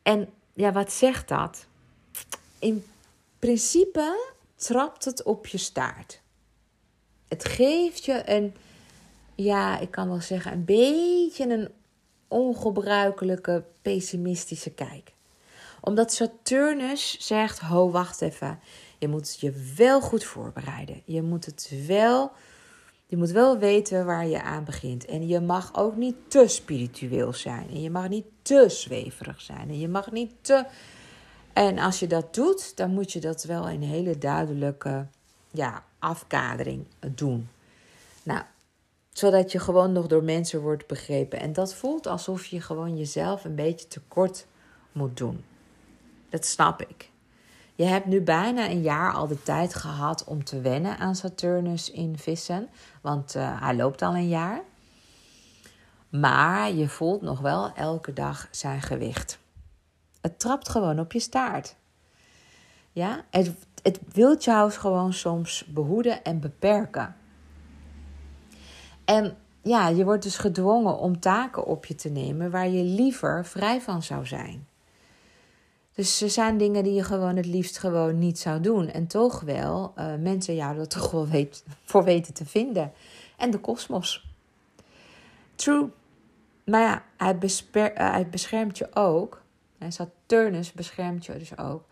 En 0.02 0.28
ja, 0.52 0.72
wat 0.72 0.92
zegt 0.92 1.28
dat? 1.28 1.66
In 2.58 2.84
principe 3.38 4.36
trapt 4.58 5.04
het 5.04 5.22
op 5.22 5.46
je 5.46 5.58
staart. 5.58 6.20
Het 7.28 7.44
geeft 7.44 8.04
je 8.04 8.22
een, 8.24 8.54
ja, 9.34 9.78
ik 9.78 9.90
kan 9.90 10.08
wel 10.08 10.20
zeggen, 10.20 10.52
een 10.52 10.64
beetje 10.64 11.48
een 11.48 11.68
ongebruikelijke 12.28 13.64
pessimistische 13.82 14.70
kijk. 14.70 15.12
Omdat 15.80 16.12
Saturnus 16.12 17.16
zegt: 17.18 17.58
Ho, 17.58 17.90
wacht 17.90 18.20
even. 18.20 18.60
Je 18.98 19.08
moet 19.08 19.40
je 19.40 19.72
wel 19.76 20.00
goed 20.00 20.24
voorbereiden. 20.24 21.02
Je 21.04 21.22
moet 21.22 21.44
het 21.44 21.72
wel 21.86 22.32
Je 23.10 23.16
moet 23.16 23.30
wel 23.30 23.58
weten 23.58 24.06
waar 24.06 24.26
je 24.26 24.42
aan 24.42 24.64
begint. 24.64 25.04
En 25.04 25.28
je 25.28 25.40
mag 25.40 25.74
ook 25.74 25.96
niet 25.96 26.16
te 26.28 26.44
spiritueel 26.46 27.32
zijn. 27.32 27.68
En 27.68 27.82
je 27.82 27.90
mag 27.90 28.08
niet 28.08 28.24
te 28.42 28.64
zweverig 28.68 29.40
zijn. 29.40 29.68
En 29.68 29.78
je 29.78 29.88
mag 29.88 30.10
niet 30.10 30.32
te. 30.40 30.64
En 31.58 31.78
als 31.78 31.98
je 31.98 32.06
dat 32.06 32.34
doet, 32.34 32.76
dan 32.76 32.90
moet 32.90 33.12
je 33.12 33.20
dat 33.20 33.42
wel 33.44 33.68
in 33.68 33.82
hele 33.82 34.18
duidelijke 34.18 35.06
ja, 35.50 35.84
afkadering 35.98 36.86
doen. 37.14 37.48
Nou, 38.22 38.42
zodat 39.12 39.52
je 39.52 39.58
gewoon 39.58 39.92
nog 39.92 40.06
door 40.06 40.22
mensen 40.22 40.60
wordt 40.60 40.86
begrepen. 40.86 41.40
En 41.40 41.52
dat 41.52 41.74
voelt 41.74 42.06
alsof 42.06 42.46
je 42.46 42.60
gewoon 42.60 42.96
jezelf 42.96 43.44
een 43.44 43.54
beetje 43.54 43.88
tekort 43.88 44.46
moet 44.92 45.16
doen. 45.16 45.44
Dat 46.28 46.46
snap 46.46 46.82
ik. 46.82 47.10
Je 47.74 47.84
hebt 47.84 48.06
nu 48.06 48.20
bijna 48.20 48.70
een 48.70 48.82
jaar 48.82 49.12
al 49.12 49.26
de 49.26 49.42
tijd 49.42 49.74
gehad 49.74 50.24
om 50.24 50.44
te 50.44 50.60
wennen 50.60 50.98
aan 50.98 51.16
Saturnus 51.16 51.90
in 51.90 52.18
vissen. 52.18 52.68
Want 53.00 53.34
uh, 53.36 53.62
hij 53.62 53.76
loopt 53.76 54.02
al 54.02 54.14
een 54.14 54.28
jaar. 54.28 54.60
Maar 56.08 56.72
je 56.72 56.88
voelt 56.88 57.22
nog 57.22 57.40
wel 57.40 57.72
elke 57.74 58.12
dag 58.12 58.48
zijn 58.50 58.82
gewicht. 58.82 59.38
Het 60.28 60.38
trapt 60.38 60.68
gewoon 60.68 61.00
op 61.00 61.12
je 61.12 61.20
staart. 61.20 61.76
Ja, 62.92 63.24
het, 63.30 63.52
het 63.82 64.00
wil 64.12 64.36
jou 64.38 64.70
gewoon 64.70 65.12
soms 65.12 65.64
behoeden 65.64 66.24
en 66.24 66.40
beperken. 66.40 67.16
En 69.04 69.36
ja, 69.62 69.88
je 69.88 70.04
wordt 70.04 70.22
dus 70.22 70.36
gedwongen 70.36 70.98
om 70.98 71.20
taken 71.20 71.64
op 71.64 71.86
je 71.86 71.94
te 71.94 72.08
nemen 72.08 72.50
waar 72.50 72.68
je 72.68 72.82
liever 72.82 73.46
vrij 73.46 73.80
van 73.80 74.02
zou 74.02 74.26
zijn. 74.26 74.66
Dus 75.94 76.20
er 76.20 76.30
zijn 76.30 76.58
dingen 76.58 76.84
die 76.84 76.94
je 76.94 77.02
gewoon 77.02 77.36
het 77.36 77.46
liefst 77.46 77.78
gewoon 77.78 78.18
niet 78.18 78.38
zou 78.38 78.60
doen. 78.60 78.88
En 78.88 79.06
toch 79.06 79.40
wel 79.40 79.92
uh, 79.98 80.14
mensen 80.14 80.54
jou 80.54 80.78
er 80.78 80.88
toch 80.98 81.10
wel 81.10 81.28
weet, 81.28 81.64
voor 81.84 82.04
weten 82.04 82.34
te 82.34 82.46
vinden. 82.46 82.92
En 83.36 83.50
de 83.50 83.58
kosmos. 83.58 84.26
True. 85.54 85.88
Maar 86.64 86.80
ja, 86.80 87.02
hij, 87.16 87.52
hij 87.94 88.28
beschermt 88.28 88.78
je 88.78 88.94
ook. 88.94 89.46
En 89.78 89.92
Saturnus 89.92 90.72
beschermt 90.72 91.26
je 91.26 91.38
dus 91.38 91.58
ook 91.58 91.84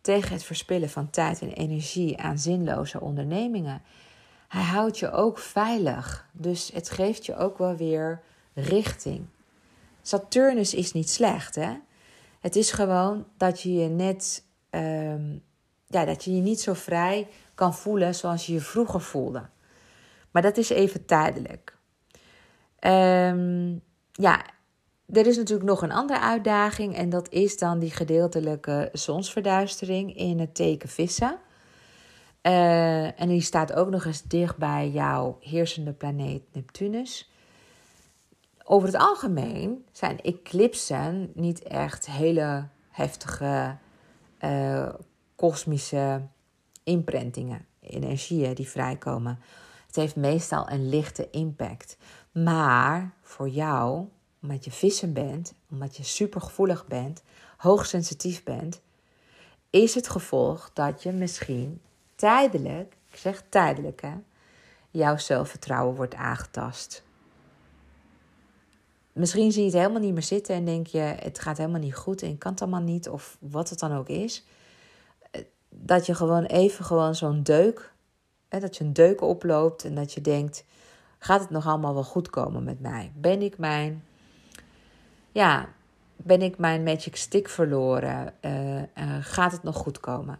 tegen 0.00 0.32
het 0.32 0.42
verspillen 0.42 0.90
van 0.90 1.10
tijd 1.10 1.40
en 1.40 1.52
energie 1.52 2.18
aan 2.18 2.38
zinloze 2.38 3.00
ondernemingen. 3.00 3.82
Hij 4.48 4.62
houdt 4.62 4.98
je 4.98 5.10
ook 5.10 5.38
veilig. 5.38 6.28
Dus 6.32 6.70
het 6.72 6.90
geeft 6.90 7.26
je 7.26 7.36
ook 7.36 7.58
wel 7.58 7.76
weer 7.76 8.22
richting. 8.54 9.26
Saturnus 10.02 10.74
is 10.74 10.92
niet 10.92 11.10
slecht, 11.10 11.54
hè? 11.54 11.76
Het 12.40 12.56
is 12.56 12.70
gewoon 12.70 13.26
dat 13.36 13.60
je 13.60 13.74
je 13.74 13.88
net, 13.88 14.44
ehm, 14.70 15.38
ja, 15.86 16.04
dat 16.04 16.24
je 16.24 16.34
je 16.34 16.40
niet 16.40 16.60
zo 16.60 16.74
vrij 16.74 17.28
kan 17.54 17.74
voelen 17.74 18.14
zoals 18.14 18.46
je 18.46 18.52
je 18.52 18.60
vroeger 18.60 19.00
voelde. 19.00 19.48
Maar 20.30 20.42
dat 20.42 20.56
is 20.56 20.70
even 20.70 21.04
tijdelijk. 21.04 21.76
Um, 22.80 23.82
ja, 24.12 24.44
er 25.12 25.26
is 25.26 25.36
natuurlijk 25.36 25.68
nog 25.68 25.82
een 25.82 25.92
andere 25.92 26.20
uitdaging 26.20 26.96
en 26.96 27.10
dat 27.10 27.28
is 27.30 27.58
dan 27.58 27.78
die 27.78 27.90
gedeeltelijke 27.90 28.88
zonsverduistering 28.92 30.16
in 30.16 30.38
het 30.40 30.54
teken 30.54 30.88
vissen. 30.88 31.38
Uh, 32.42 33.20
en 33.20 33.28
die 33.28 33.40
staat 33.40 33.72
ook 33.72 33.90
nog 33.90 34.04
eens 34.04 34.22
dicht 34.22 34.56
bij 34.56 34.90
jouw 34.90 35.36
heersende 35.40 35.92
planeet 35.92 36.42
Neptunus 36.52 37.30
over 38.70 38.88
het 38.88 38.96
algemeen 38.96 39.84
zijn 39.92 40.20
eclipsen 40.20 41.32
niet 41.34 41.62
echt 41.62 42.10
hele 42.10 42.68
heftige 42.90 43.76
uh, 44.40 44.88
kosmische 45.36 46.22
imprintingen, 46.84 47.66
energieën 47.80 48.54
die 48.54 48.68
vrijkomen. 48.68 49.38
Het 49.86 49.96
heeft 49.96 50.16
meestal 50.16 50.70
een 50.70 50.88
lichte 50.88 51.30
impact. 51.30 51.96
Maar 52.32 53.14
voor 53.22 53.48
jou, 53.48 54.08
omdat 54.42 54.64
je 54.64 54.70
vissen 54.70 55.12
bent, 55.12 55.52
omdat 55.70 55.96
je 55.96 56.04
supergevoelig 56.04 56.86
bent, 56.86 57.22
hoogsensitief 57.56 58.42
bent, 58.42 58.80
is 59.70 59.94
het 59.94 60.08
gevolg 60.08 60.70
dat 60.74 61.02
je 61.02 61.12
misschien 61.12 61.80
tijdelijk, 62.14 62.96
ik 63.10 63.16
zeg 63.16 63.42
tijdelijk 63.48 64.00
hè, 64.00 64.14
jouw 64.90 65.16
zelfvertrouwen 65.16 65.96
wordt 65.96 66.14
aangetast. 66.14 67.02
Misschien 69.12 69.52
zie 69.52 69.64
je 69.64 69.70
het 69.70 69.78
helemaal 69.78 70.00
niet 70.00 70.12
meer 70.12 70.22
zitten 70.22 70.54
en 70.54 70.64
denk 70.64 70.86
je: 70.86 70.98
het 70.98 71.38
gaat 71.38 71.56
helemaal 71.56 71.80
niet 71.80 71.94
goed 71.94 72.22
en 72.22 72.38
kan 72.38 72.52
het 72.52 72.60
allemaal 72.60 72.80
niet, 72.80 73.08
of 73.08 73.36
wat 73.40 73.70
het 73.70 73.78
dan 73.78 73.96
ook 73.96 74.08
is. 74.08 74.44
Dat 75.68 76.06
je 76.06 76.14
gewoon 76.14 76.44
even 76.44 76.84
gewoon 76.84 77.14
zo'n 77.14 77.42
deuk, 77.42 77.92
hè, 78.48 78.60
dat 78.60 78.76
je 78.76 78.84
een 78.84 78.92
deuk 78.92 79.20
oploopt 79.20 79.84
en 79.84 79.94
dat 79.94 80.12
je 80.12 80.20
denkt: 80.20 80.64
gaat 81.18 81.40
het 81.40 81.50
nog 81.50 81.66
allemaal 81.66 81.94
wel 81.94 82.04
goed 82.04 82.30
komen 82.30 82.64
met 82.64 82.80
mij? 82.80 83.12
Ben 83.14 83.42
ik 83.42 83.58
mijn, 83.58 84.04
ja, 85.38 85.68
ben 86.16 86.42
ik 86.42 86.58
mijn 86.58 86.82
magic 86.82 87.16
stick 87.16 87.48
verloren? 87.48 88.34
Uh, 88.40 88.76
uh, 88.76 88.82
gaat 89.20 89.52
het 89.52 89.62
nog 89.62 89.76
goed 89.76 90.00
komen? 90.00 90.38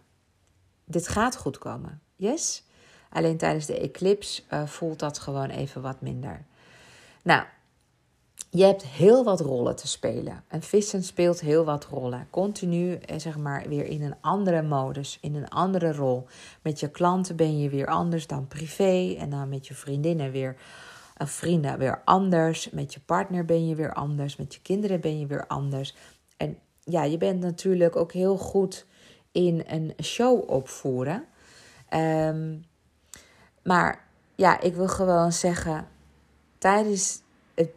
Dit 0.84 1.08
gaat 1.08 1.36
goed 1.36 1.58
komen, 1.58 2.00
yes? 2.16 2.64
Alleen 3.10 3.36
tijdens 3.36 3.66
de 3.66 3.78
eclipse 3.78 4.42
uh, 4.50 4.66
voelt 4.66 4.98
dat 4.98 5.18
gewoon 5.18 5.50
even 5.50 5.82
wat 5.82 6.00
minder. 6.00 6.44
Nou, 7.22 7.42
je 8.50 8.64
hebt 8.64 8.86
heel 8.86 9.24
wat 9.24 9.40
rollen 9.40 9.76
te 9.76 9.88
spelen. 9.88 10.44
En 10.48 10.62
vissen 10.62 11.02
speelt 11.02 11.40
heel 11.40 11.64
wat 11.64 11.84
rollen. 11.84 12.26
Continu, 12.30 12.94
eh, 12.94 13.18
zeg 13.18 13.38
maar, 13.38 13.68
weer 13.68 13.84
in 13.84 14.02
een 14.02 14.16
andere 14.20 14.62
modus, 14.62 15.18
in 15.20 15.34
een 15.34 15.48
andere 15.48 15.92
rol. 15.92 16.26
Met 16.62 16.80
je 16.80 16.90
klanten 16.90 17.36
ben 17.36 17.58
je 17.58 17.68
weer 17.68 17.86
anders 17.86 18.26
dan 18.26 18.46
privé. 18.46 19.14
En 19.18 19.30
dan 19.30 19.48
met 19.48 19.66
je 19.66 19.74
vriendinnen 19.74 20.30
weer, 20.30 20.56
uh, 21.18 21.28
vrienden 21.28 21.78
weer 21.78 22.02
anders. 22.04 22.70
Met 22.70 22.94
je 22.94 23.00
partner 23.00 23.44
ben 23.44 23.66
je 23.66 23.74
weer 23.74 23.92
anders. 23.92 24.36
Met 24.36 24.54
je 24.54 24.60
kinderen 24.62 25.00
ben 25.00 25.18
je 25.18 25.26
weer 25.26 25.46
anders. 25.46 25.96
En 26.36 26.58
ja, 26.84 27.02
je 27.02 27.18
bent 27.18 27.40
natuurlijk 27.40 27.96
ook 27.96 28.12
heel 28.12 28.36
goed 28.36 28.86
in 29.32 29.64
een 29.66 29.94
show 30.02 30.50
opvoeren. 30.50 31.24
Um, 31.94 32.64
maar 33.62 34.08
ja, 34.34 34.60
ik 34.60 34.74
wil 34.74 34.88
gewoon 34.88 35.32
zeggen, 35.32 35.88
tijdens 36.58 37.22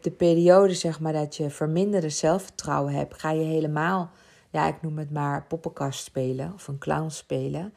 de 0.01 0.11
periode 0.11 0.73
zeg 0.73 0.99
maar 0.99 1.13
dat 1.13 1.35
je 1.35 1.49
verminderde 1.49 2.09
zelfvertrouwen 2.09 2.93
hebt, 2.93 3.19
ga 3.19 3.31
je 3.31 3.43
helemaal, 3.43 4.11
ja, 4.49 4.67
ik 4.67 4.81
noem 4.81 4.97
het 4.97 5.11
maar 5.11 5.45
poppenkast 5.45 6.03
spelen 6.03 6.53
of 6.53 6.67
een 6.67 6.77
clown 6.77 7.09
spelen. 7.09 7.73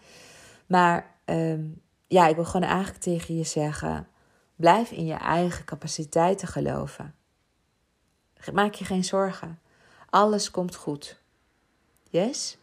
Maar 0.66 1.14
um, 1.24 1.82
ja, 2.06 2.26
ik 2.26 2.34
wil 2.34 2.44
gewoon 2.44 2.68
eigenlijk 2.68 3.02
tegen 3.02 3.36
je 3.36 3.44
zeggen: 3.44 4.06
blijf 4.64 4.90
in 4.90 5.06
je 5.06 5.14
eigen 5.14 5.64
capaciteiten 5.64 6.48
geloven. 6.48 7.14
Maak 8.52 8.74
je 8.74 8.84
geen 8.84 9.04
zorgen. 9.04 9.58
Alles 10.10 10.50
komt 10.50 10.74
goed. 10.74 11.20
Yes? 12.10 12.58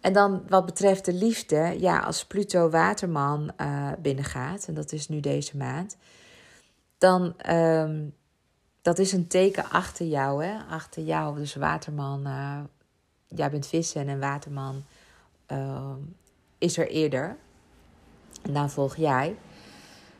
En 0.00 0.12
dan 0.12 0.42
wat 0.48 0.66
betreft 0.66 1.04
de 1.04 1.12
liefde, 1.12 1.76
ja, 1.78 1.98
als 1.98 2.26
Pluto 2.26 2.68
Waterman 2.68 3.52
uh, 3.60 3.92
binnengaat, 3.98 4.66
en 4.68 4.74
dat 4.74 4.92
is 4.92 5.08
nu 5.08 5.20
deze 5.20 5.56
maand, 5.56 5.96
dan 6.98 7.34
um, 7.50 8.14
dat 8.82 8.98
is 8.98 9.12
een 9.12 9.26
teken 9.26 9.70
achter 9.70 10.06
jou, 10.06 10.44
hè? 10.44 10.58
Achter 10.68 11.02
jou, 11.02 11.36
dus 11.36 11.54
waterman. 11.54 12.26
Uh, 12.26 12.60
jij 13.26 13.50
bent 13.50 13.66
vissen 13.66 14.08
en 14.08 14.20
waterman 14.20 14.84
uh, 15.48 15.92
is 16.58 16.78
er 16.78 16.88
eerder. 16.88 17.36
En 18.42 18.52
dan 18.52 18.70
volg 18.70 18.96
jij. 18.96 19.36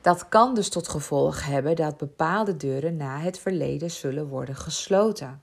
Dat 0.01 0.29
kan 0.29 0.55
dus 0.55 0.69
tot 0.69 0.89
gevolg 0.89 1.45
hebben 1.45 1.77
dat 1.77 1.97
bepaalde 1.97 2.57
deuren 2.57 2.97
na 2.97 3.19
het 3.19 3.39
verleden 3.39 3.91
zullen 3.91 4.27
worden 4.27 4.57
gesloten. 4.57 5.43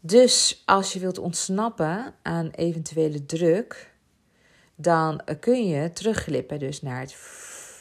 Dus 0.00 0.62
als 0.64 0.92
je 0.92 0.98
wilt 0.98 1.18
ontsnappen 1.18 2.14
aan 2.22 2.50
eventuele 2.50 3.26
druk, 3.26 3.94
dan 4.74 5.20
kun 5.40 5.68
je 5.68 5.92
terugglippen 5.92 6.58
dus 6.58 6.82
naar 6.82 7.00
het 7.00 7.16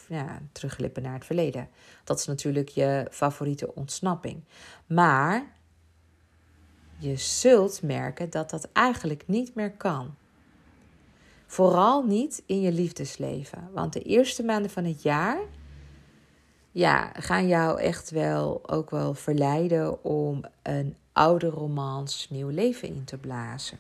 ja, 0.08 0.42
terugglippen 0.52 1.04
naar 1.04 1.14
het 1.14 1.26
verleden. 1.26 1.70
Dat 2.04 2.20
is 2.20 2.26
natuurlijk 2.26 2.70
je 2.70 3.08
favoriete 3.12 3.76
ontsnapping. 3.76 4.44
Maar 4.86 5.44
je 6.98 7.16
zult 7.16 7.82
merken 7.82 8.30
dat 8.30 8.50
dat 8.50 8.68
eigenlijk 8.74 9.24
niet 9.28 9.56
meer 9.56 9.72
kan. 9.72 10.16
Vooral 11.52 12.04
niet 12.04 12.44
in 12.46 12.62
je 12.62 12.72
liefdesleven. 12.72 13.70
Want 13.74 13.94
de 13.94 14.02
eerste 14.02 14.44
maanden 14.44 14.72
van 14.72 14.86
het 14.86 15.02
jaar 15.02 15.40
ja, 16.72 17.12
gaan 17.14 17.48
jou 17.48 17.80
echt 17.80 18.10
wel 18.10 18.70
ook 18.70 18.90
wel 18.90 19.14
verleiden 19.14 20.04
om 20.04 20.44
een 20.62 20.96
oude 21.12 21.48
romans 21.48 22.28
nieuw 22.30 22.50
leven 22.50 22.88
in 22.88 23.04
te 23.04 23.18
blazen. 23.18 23.78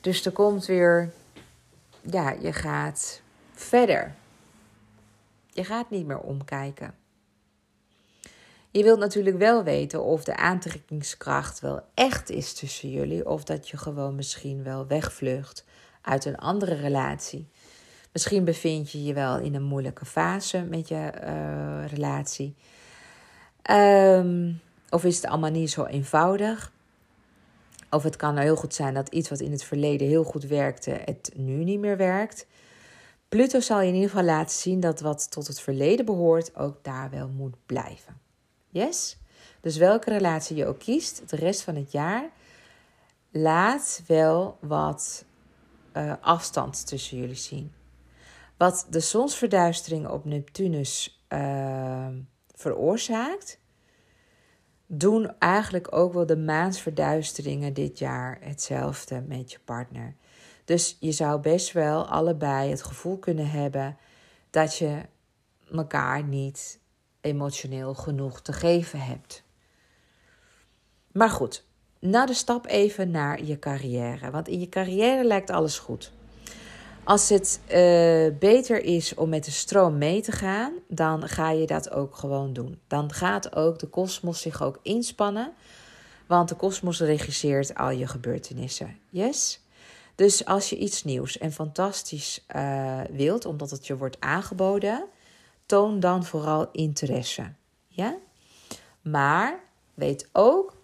Dus 0.00 0.26
er 0.26 0.32
komt 0.32 0.66
weer, 0.66 1.12
ja, 2.00 2.30
je 2.30 2.52
gaat 2.52 3.20
verder. 3.52 4.14
Je 5.48 5.64
gaat 5.64 5.90
niet 5.90 6.06
meer 6.06 6.20
omkijken. 6.20 6.94
Je 8.70 8.82
wilt 8.82 8.98
natuurlijk 8.98 9.38
wel 9.38 9.64
weten 9.64 10.02
of 10.02 10.24
de 10.24 10.36
aantrekkingskracht 10.36 11.60
wel 11.60 11.80
echt 11.94 12.30
is 12.30 12.52
tussen 12.52 12.90
jullie, 12.90 13.28
of 13.28 13.44
dat 13.44 13.68
je 13.68 13.76
gewoon 13.76 14.14
misschien 14.14 14.62
wel 14.62 14.86
wegvlucht 14.86 15.64
uit 16.02 16.24
een 16.24 16.36
andere 16.38 16.74
relatie. 16.74 17.48
Misschien 18.12 18.44
bevind 18.44 18.90
je 18.90 19.04
je 19.04 19.12
wel 19.12 19.38
in 19.38 19.54
een 19.54 19.62
moeilijke 19.62 20.04
fase 20.04 20.62
met 20.62 20.88
je 20.88 21.12
uh, 21.24 21.86
relatie. 21.86 22.54
Um, 23.70 24.60
of 24.90 25.04
is 25.04 25.16
het 25.16 25.26
allemaal 25.26 25.50
niet 25.50 25.70
zo 25.70 25.84
eenvoudig? 25.84 26.72
Of 27.90 28.02
het 28.02 28.16
kan 28.16 28.36
heel 28.36 28.56
goed 28.56 28.74
zijn 28.74 28.94
dat 28.94 29.08
iets 29.08 29.28
wat 29.28 29.40
in 29.40 29.50
het 29.50 29.64
verleden 29.64 30.08
heel 30.08 30.24
goed 30.24 30.44
werkte, 30.44 30.90
het 31.04 31.32
nu 31.36 31.64
niet 31.64 31.80
meer 31.80 31.96
werkt. 31.96 32.46
Pluto 33.28 33.60
zal 33.60 33.80
je 33.80 33.88
in 33.88 33.94
ieder 33.94 34.10
geval 34.10 34.24
laten 34.24 34.56
zien 34.56 34.80
dat 34.80 35.00
wat 35.00 35.30
tot 35.30 35.46
het 35.46 35.60
verleden 35.60 36.04
behoort 36.04 36.56
ook 36.56 36.84
daar 36.84 37.10
wel 37.10 37.28
moet 37.28 37.56
blijven. 37.66 38.20
Yes? 38.68 39.16
Dus 39.60 39.76
welke 39.76 40.10
relatie 40.10 40.56
je 40.56 40.66
ook 40.66 40.78
kiest, 40.78 41.28
de 41.28 41.36
rest 41.36 41.62
van 41.62 41.74
het 41.74 41.92
jaar, 41.92 42.30
laat 43.30 44.02
wel 44.06 44.56
wat 44.60 45.24
uh, 45.96 46.12
afstand 46.20 46.86
tussen 46.86 47.18
jullie 47.18 47.34
zien. 47.34 47.72
Wat 48.56 48.86
de 48.90 49.00
zonsverduistering 49.00 50.08
op 50.08 50.24
Neptunus 50.24 51.24
uh, 51.28 52.08
veroorzaakt, 52.54 53.60
doen 54.86 55.38
eigenlijk 55.38 55.96
ook 55.96 56.12
wel 56.12 56.26
de 56.26 56.36
maansverduisteringen 56.36 57.74
dit 57.74 57.98
jaar 57.98 58.38
hetzelfde 58.40 59.20
met 59.20 59.52
je 59.52 59.58
partner. 59.64 60.16
Dus 60.64 60.96
je 61.00 61.12
zou 61.12 61.40
best 61.40 61.72
wel 61.72 62.06
allebei 62.06 62.70
het 62.70 62.82
gevoel 62.82 63.18
kunnen 63.18 63.50
hebben 63.50 63.96
dat 64.50 64.76
je 64.76 65.00
elkaar 65.72 66.24
niet 66.24 66.80
emotioneel 67.20 67.94
genoeg 67.94 68.40
te 68.40 68.52
geven 68.52 69.00
hebt. 69.00 69.44
Maar 71.12 71.30
goed, 71.30 71.64
na 72.02 72.26
de 72.26 72.34
stap 72.34 72.66
even 72.66 73.10
naar 73.10 73.44
je 73.44 73.58
carrière. 73.58 74.30
Want 74.30 74.48
in 74.48 74.60
je 74.60 74.68
carrière 74.68 75.24
lijkt 75.24 75.50
alles 75.50 75.78
goed. 75.78 76.12
Als 77.04 77.28
het 77.28 77.60
uh, 77.64 78.38
beter 78.38 78.84
is 78.84 79.14
om 79.14 79.28
met 79.28 79.44
de 79.44 79.50
stroom 79.50 79.98
mee 79.98 80.20
te 80.20 80.32
gaan, 80.32 80.72
dan 80.88 81.28
ga 81.28 81.50
je 81.50 81.66
dat 81.66 81.90
ook 81.90 82.16
gewoon 82.16 82.52
doen. 82.52 82.80
Dan 82.86 83.12
gaat 83.12 83.56
ook 83.56 83.78
de 83.78 83.86
kosmos 83.86 84.40
zich 84.40 84.62
ook 84.62 84.78
inspannen, 84.82 85.52
want 86.26 86.48
de 86.48 86.54
kosmos 86.54 87.00
regisseert 87.00 87.74
al 87.74 87.90
je 87.90 88.06
gebeurtenissen. 88.06 88.98
Yes? 89.10 89.60
Dus 90.14 90.44
als 90.44 90.70
je 90.70 90.76
iets 90.78 91.04
nieuws 91.04 91.38
en 91.38 91.52
fantastisch 91.52 92.44
uh, 92.56 93.00
wilt, 93.10 93.44
omdat 93.44 93.70
het 93.70 93.86
je 93.86 93.96
wordt 93.96 94.20
aangeboden, 94.20 95.04
toon 95.66 96.00
dan 96.00 96.24
vooral 96.24 96.68
interesse. 96.72 97.52
Ja? 97.86 98.16
Maar 99.02 99.60
weet 99.94 100.28
ook 100.32 100.81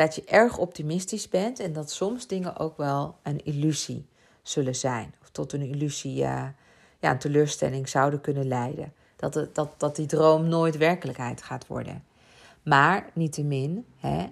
dat 0.00 0.14
je 0.14 0.24
erg 0.24 0.58
optimistisch 0.58 1.28
bent 1.28 1.60
en 1.60 1.72
dat 1.72 1.90
soms 1.90 2.26
dingen 2.26 2.56
ook 2.56 2.76
wel 2.76 3.16
een 3.22 3.44
illusie 3.44 4.06
zullen 4.42 4.74
zijn. 4.74 5.14
Of 5.22 5.30
tot 5.30 5.52
een 5.52 5.62
illusie, 5.62 6.14
ja, 6.14 6.54
een 7.00 7.18
teleurstelling 7.18 7.88
zouden 7.88 8.20
kunnen 8.20 8.48
leiden. 8.48 8.92
Dat, 9.16 9.34
het, 9.34 9.54
dat, 9.54 9.80
dat 9.80 9.96
die 9.96 10.06
droom 10.06 10.48
nooit 10.48 10.76
werkelijkheid 10.76 11.42
gaat 11.42 11.66
worden. 11.66 12.04
Maar 12.62 13.10
niettemin, 13.14 13.86
hè, 13.96 14.26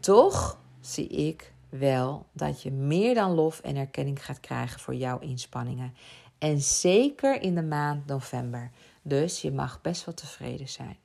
toch 0.00 0.58
zie 0.80 1.08
ik 1.08 1.52
wel 1.68 2.26
dat 2.32 2.62
je 2.62 2.70
meer 2.70 3.14
dan 3.14 3.30
lof 3.30 3.60
en 3.60 3.76
erkenning 3.76 4.24
gaat 4.24 4.40
krijgen 4.40 4.80
voor 4.80 4.94
jouw 4.94 5.18
inspanningen. 5.18 5.94
En 6.38 6.60
zeker 6.60 7.42
in 7.42 7.54
de 7.54 7.62
maand 7.62 8.06
november. 8.06 8.70
Dus 9.02 9.40
je 9.40 9.52
mag 9.52 9.80
best 9.80 10.04
wel 10.04 10.14
tevreden 10.14 10.68
zijn. 10.68 10.96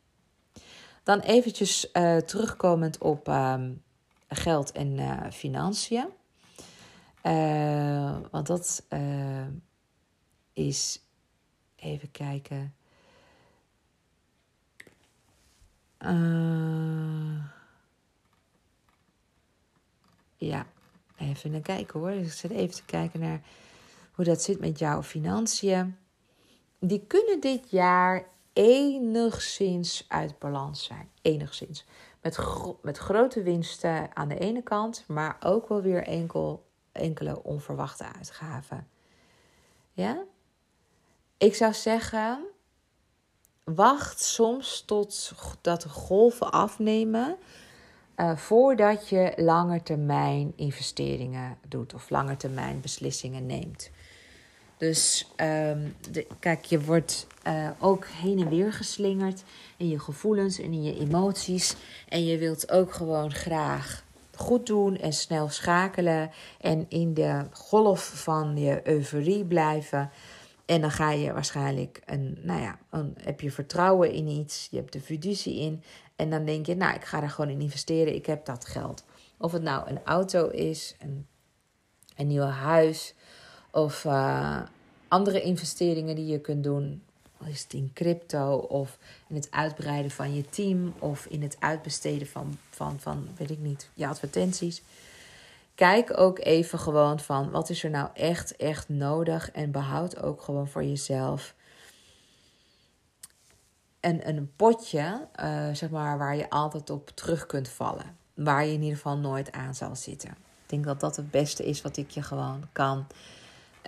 Dan 1.12 1.20
eventjes 1.20 1.90
uh, 1.94 2.18
terugkomend 2.18 2.98
op 2.98 3.28
uh, 3.28 3.64
geld 4.30 4.72
en 4.72 4.98
uh, 4.98 5.32
financiën. 5.32 6.08
Uh, 7.24 8.18
want 8.32 8.48
dat 8.48 8.84
is. 10.54 11.02
Even 11.76 12.12
kijken. 12.12 12.74
Ja, 20.38 20.66
even 21.18 21.52
naar 21.52 21.62
kijken 21.62 22.00
hoor. 22.00 22.12
Ik 22.12 22.32
zit 22.32 22.52
even 22.52 22.76
te 22.76 22.86
kijken 22.86 23.20
naar 23.20 23.42
hoe 24.12 24.26
dat 24.26 24.42
zit 24.42 24.60
met 24.60 24.80
jouw 24.80 25.04
financiën. 25.04 25.98
Die 26.80 27.06
kunnen 27.08 27.40
dit 27.40 27.70
jaar 27.70 28.28
enigszins 28.54 30.06
uit 30.08 30.40
balans 30.40 30.84
zijn. 30.84 31.10
Enigszins. 31.22 31.86
Met, 32.22 32.40
met 32.82 32.98
grote 32.98 33.44
winsten 33.44 34.16
aan 34.16 34.28
de 34.28 34.40
ene 34.40 34.62
kant, 34.62 35.04
maar 35.08 35.38
ook 35.40 35.68
wel 35.68 35.82
weer 35.82 36.04
enkel 36.04 36.70
enkele 36.92 37.44
onverwachte 37.44 38.06
uitgaven. 38.18 38.88
Ja? 39.92 40.24
Ik 41.38 41.56
zou 41.56 41.74
zeggen, 41.74 42.40
wacht 43.64 44.20
soms 44.22 44.82
tot 44.86 45.34
dat 45.62 45.82
de 45.82 45.90
golven 45.90 46.52
afnemen 46.52 47.38
uh, 48.16 48.38
voordat 48.38 49.10
je 49.10 49.34
langetermijn 49.36 50.54
investeringen 50.56 51.58
doet 51.68 51.94
of 51.94 52.10
langetermijn 52.10 52.82
beslissingen 52.82 53.46
neemt. 53.46 53.92
Dus 54.82 55.28
um, 55.38 55.96
de, 56.12 56.28
kijk, 56.40 56.66
je 56.66 56.82
wordt 56.84 57.28
uh, 57.48 57.70
ook 57.80 58.06
heen 58.06 58.40
en 58.40 58.50
weer 58.50 58.74
geslingerd 58.74 59.44
in 59.78 59.90
je 59.90 60.00
gevoelens 60.00 60.60
en 60.60 60.74
in 60.74 60.84
je 60.84 61.00
emoties. 61.00 61.76
En 62.08 62.26
je 62.26 62.38
wilt 62.38 62.72
ook 62.72 62.94
gewoon 62.94 63.34
graag 63.34 64.04
goed 64.36 64.66
doen 64.66 64.98
en 64.98 65.14
snel 65.14 65.50
schakelen 65.50 66.32
en 66.62 66.86
in 66.90 67.14
de 67.14 67.46
golf 67.52 68.04
van 68.24 68.58
je 68.58 68.88
euforie 68.88 69.46
blijven. 69.46 70.12
En 70.66 70.82
dan 70.82 70.92
ga 70.92 71.12
je 71.12 71.34
waarschijnlijk 71.34 72.02
een, 72.06 72.38
nou 72.42 72.62
ja, 72.62 72.80
een, 72.90 73.18
heb 73.24 73.42
je 73.42 73.52
vertrouwen 73.52 74.12
in 74.12 74.28
iets, 74.28 74.68
je 74.72 74.78
hebt 74.78 74.94
de 74.94 75.02
fiducie 75.02 75.60
in. 75.60 75.84
En 76.16 76.30
dan 76.30 76.46
denk 76.46 76.66
je, 76.66 76.76
nou, 76.76 76.96
ik 76.96 77.06
ga 77.06 77.22
er 77.22 77.30
gewoon 77.30 77.52
in 77.52 77.62
investeren, 77.62 78.16
ik 78.16 78.26
heb 78.26 78.46
dat 78.46 78.66
geld. 78.66 79.06
Of 79.38 79.52
het 79.52 79.64
nou 79.64 79.90
een 79.90 80.04
auto 80.04 80.48
is, 80.50 80.96
een, 81.00 81.28
een 82.16 82.28
nieuw 82.28 82.44
huis 82.44 83.16
of 83.72 84.04
uh, 84.04 84.62
andere 85.08 85.42
investeringen 85.42 86.16
die 86.16 86.26
je 86.26 86.40
kunt 86.40 86.64
doen 86.64 87.02
is 87.48 87.64
het 87.64 87.74
in 87.74 87.92
crypto 87.94 88.56
of 88.56 88.98
in 89.28 89.36
het 89.36 89.48
uitbreiden 89.52 90.12
van 90.12 90.34
je 90.36 90.50
team 90.50 90.94
of 91.00 91.26
in 91.26 91.42
het 91.42 91.56
uitbesteden 91.60 92.28
van, 92.28 92.58
van, 92.70 93.00
van 93.00 93.28
weet 93.38 93.50
ik 93.50 93.60
niet, 93.60 93.90
je 93.94 94.08
advertenties. 94.08 94.82
Kijk 95.76 96.18
ook 96.20 96.40
even 96.40 96.80
gewoon 96.80 97.20
van 97.20 97.52
wat 97.52 97.70
is 97.70 97.84
er 97.84 97.90
nou 97.90 98.10
echt, 98.14 98.56
echt 98.56 98.90
nodig 98.90 99.52
en 99.52 99.72
behoud 99.72 100.22
ook 100.24 100.42
gewoon 100.42 100.68
voor 100.68 100.84
jezelf 100.84 101.56
een, 104.00 104.28
een 104.28 104.52
potje, 104.56 105.28
uh, 105.40 105.70
zeg 105.74 105.90
maar, 105.90 106.18
waar 106.18 106.36
je 106.36 106.50
altijd 106.50 106.90
op 106.90 107.10
terug 107.10 107.46
kunt 107.46 107.70
vallen. 107.70 108.18
Waar 108.34 108.66
je 108.66 108.74
in 108.74 108.82
ieder 108.82 108.96
geval 108.96 109.18
nooit 109.18 109.52
aan 109.52 109.76
zal 109.76 109.96
zitten. 109.96 110.30
Ik 110.30 110.70
denk 110.70 110.84
dat 110.84 111.00
dat 111.00 111.16
het 111.16 111.32
beste 111.32 111.66
is 111.66 111.82
wat 111.82 111.98
ik 111.98 112.10
je 112.10 112.22
gewoon 112.22 112.64
kan, 112.72 113.08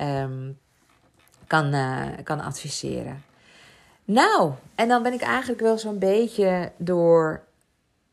um, 0.02 0.60
kan, 1.48 1.74
uh, 1.74 2.07
kan 2.24 2.40
adviseren. 2.40 3.24
Nou, 4.06 4.52
en 4.76 4.88
dan 4.88 5.03
ben 5.03 5.14
ik 5.14 5.22
eigenlijk 5.22 5.61
wel 5.61 5.78
zo'n 5.78 5.99
beetje 5.99 6.72
door, 6.78 7.44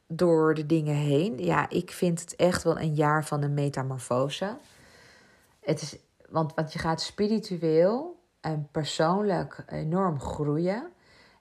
door 0.06 0.54
de 0.54 0.66
dingen 0.66 0.94
heen. 0.94 1.44
Ja, 1.44 1.68
ik 1.68 1.90
vind 1.90 2.20
het 2.20 2.36
echt 2.36 2.62
wel 2.62 2.78
een 2.78 2.94
jaar 2.94 3.24
van 3.24 3.42
een 3.42 3.54
metamorfose. 3.54 4.56
Het 5.60 5.82
is, 5.82 5.96
want, 6.28 6.54
want 6.54 6.72
je 6.72 6.78
gaat 6.78 7.00
spiritueel 7.00 8.20
en 8.40 8.68
persoonlijk 8.70 9.64
enorm 9.66 10.20
groeien. 10.20 10.90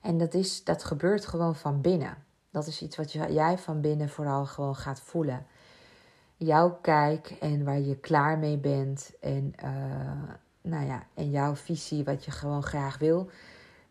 En 0.02 0.18
dat, 0.18 0.34
is, 0.34 0.64
dat 0.64 0.84
gebeurt 0.84 1.26
gewoon 1.26 1.56
van 1.56 1.82
binnen. 1.82 2.18
Dat 2.52 2.68
is 2.68 2.82
iets 2.82 2.98
wat 2.98 3.12
jij 3.12 3.58
van 3.58 3.82
binnen 3.82 4.10
vooral 4.10 4.46
gewoon 4.46 4.76
gaat 4.76 5.02
voelen. 5.02 5.46
Jouw 6.40 6.78
kijk 6.82 7.36
en 7.40 7.64
waar 7.64 7.80
je 7.80 7.96
klaar 7.96 8.38
mee 8.38 8.58
bent. 8.58 9.12
En, 9.22 9.54
uh, 9.64 10.34
nou 10.62 10.86
ja, 10.86 11.04
en 11.14 11.30
jouw 11.30 11.56
visie, 11.56 12.04
wat 12.04 12.26
je 12.26 12.32
gewoon 12.32 12.64
graag 12.64 12.98
wil 12.98 13.30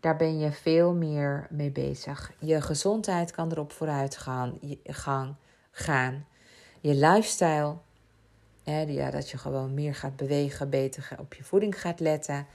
daar 0.01 0.17
ben 0.17 0.39
je 0.39 0.53
veel 0.53 0.95
meer 0.95 1.47
mee 1.51 1.71
bezig. 1.71 2.33
Je 2.39 2.61
gezondheid 2.61 3.31
kan 3.31 3.51
erop 3.51 3.73
vooruit 3.73 4.17
gaan. 4.17 4.59
Je, 4.61 4.79
gang, 4.85 5.35
gaan. 5.71 6.27
Je 6.81 6.95
lifestyle, 6.95 7.77
hè, 8.65 8.81
ja, 8.81 9.11
dat 9.11 9.31
je 9.31 9.39
gewoon 9.39 9.75
meer 9.75 9.95
gaat 9.95 10.17
bewegen, 10.17 10.71
beter 10.71 11.11
op 11.19 11.35
je 11.35 11.45
voeding 11.45 11.81
gaat 11.81 12.01
letten, 12.01 12.47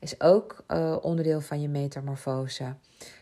is 0.00 0.20
ook 0.20 0.64
uh, 0.68 0.96
onderdeel 1.00 1.40
van 1.40 1.60
je 1.60 1.68
metamorfose. 1.68 2.74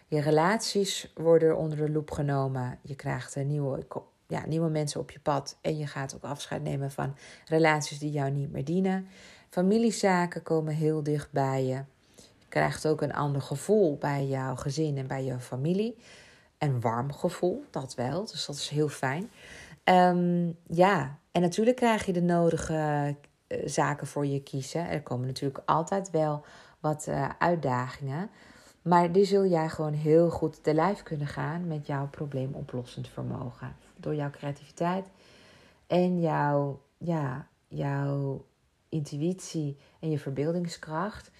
Je 0.06 0.20
relaties 0.20 1.12
worden 1.14 1.56
onder 1.56 1.78
de 1.78 1.90
loep 1.90 2.10
genomen. 2.10 2.78
Je 2.82 2.94
krijgt 2.94 3.34
een 3.34 3.46
nieuwe, 3.46 3.86
ja, 4.28 4.46
nieuwe 4.46 4.68
mensen 4.68 5.00
op 5.00 5.10
je 5.10 5.20
pad. 5.20 5.58
En 5.60 5.78
je 5.78 5.86
gaat 5.86 6.14
ook 6.14 6.24
afscheid 6.24 6.62
nemen 6.62 6.90
van 6.90 7.16
relaties 7.46 7.98
die 7.98 8.10
jou 8.10 8.30
niet 8.30 8.52
meer 8.52 8.64
dienen. 8.64 9.08
Familiezaken 9.50 10.42
komen 10.42 10.74
heel 10.74 11.02
dicht 11.02 11.32
bij 11.32 11.64
je 11.64 11.82
krijgt 12.48 12.86
ook 12.86 13.00
een 13.00 13.14
ander 13.14 13.42
gevoel 13.42 13.96
bij 13.96 14.26
jouw 14.26 14.56
gezin 14.56 14.96
en 14.96 15.06
bij 15.06 15.24
jouw 15.24 15.38
familie. 15.38 15.96
Een 16.58 16.80
warm 16.80 17.12
gevoel, 17.12 17.64
dat 17.70 17.94
wel. 17.94 18.26
Dus 18.26 18.46
dat 18.46 18.56
is 18.56 18.68
heel 18.68 18.88
fijn. 18.88 19.30
Um, 19.84 20.56
ja, 20.66 21.18
en 21.32 21.40
natuurlijk 21.40 21.76
krijg 21.76 22.06
je 22.06 22.12
de 22.12 22.22
nodige 22.22 23.16
eh, 23.46 23.58
zaken 23.64 24.06
voor 24.06 24.26
je 24.26 24.42
kiezen. 24.42 24.88
Er 24.88 25.02
komen 25.02 25.26
natuurlijk 25.26 25.62
altijd 25.64 26.10
wel 26.10 26.44
wat 26.80 27.06
uh, 27.08 27.28
uitdagingen. 27.38 28.30
Maar 28.82 29.12
die 29.12 29.24
zul 29.24 29.46
jij 29.46 29.68
gewoon 29.68 29.92
heel 29.92 30.30
goed 30.30 30.62
te 30.64 30.74
lijf 30.74 31.02
kunnen 31.02 31.26
gaan 31.26 31.66
met 31.66 31.86
jouw 31.86 32.08
probleemoplossend 32.08 33.08
vermogen. 33.08 33.76
Door 34.00 34.14
jouw 34.14 34.30
creativiteit 34.30 35.06
en 35.86 36.20
jouw, 36.20 36.80
ja, 36.98 37.48
jouw 37.68 38.44
intuïtie 38.88 39.76
en 40.00 40.10
je 40.10 40.18
verbeeldingskracht 40.18 41.30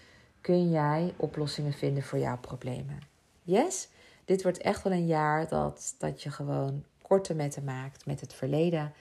kun 0.41 0.71
jij 0.71 1.15
oplossingen 1.17 1.73
vinden 1.73 2.03
voor 2.03 2.19
jouw 2.19 2.39
problemen. 2.39 2.99
Yes? 3.43 3.89
Dit 4.25 4.43
wordt 4.43 4.59
echt 4.59 4.83
wel 4.83 4.93
een 4.93 5.07
jaar 5.07 5.49
dat, 5.49 5.95
dat 5.99 6.23
je 6.23 6.31
gewoon 6.31 6.85
korte 7.03 7.35
metten 7.35 7.65
maakt 7.65 8.07
met 8.07 8.21
het 8.21 8.35
verleden. 8.35 8.93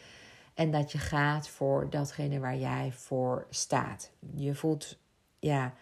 En 0.54 0.72
dat 0.72 0.92
je 0.92 0.98
gaat 0.98 1.50
voor 1.50 1.90
datgene 1.90 2.40
waar 2.40 2.58
jij 2.58 2.92
voor 2.92 3.46
staat. 3.50 4.12
Je 4.36 4.56
voelt, 4.56 4.98
ja, 5.40 5.74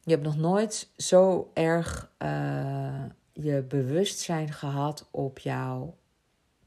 je 0.00 0.10
hebt 0.10 0.22
nog 0.22 0.36
nooit 0.36 0.88
zo 0.96 1.50
erg 1.52 2.10
uh, 2.18 3.04
je 3.32 3.62
bewustzijn 3.62 4.52
gehad 4.52 5.08
op 5.10 5.38
jouw 5.38 5.94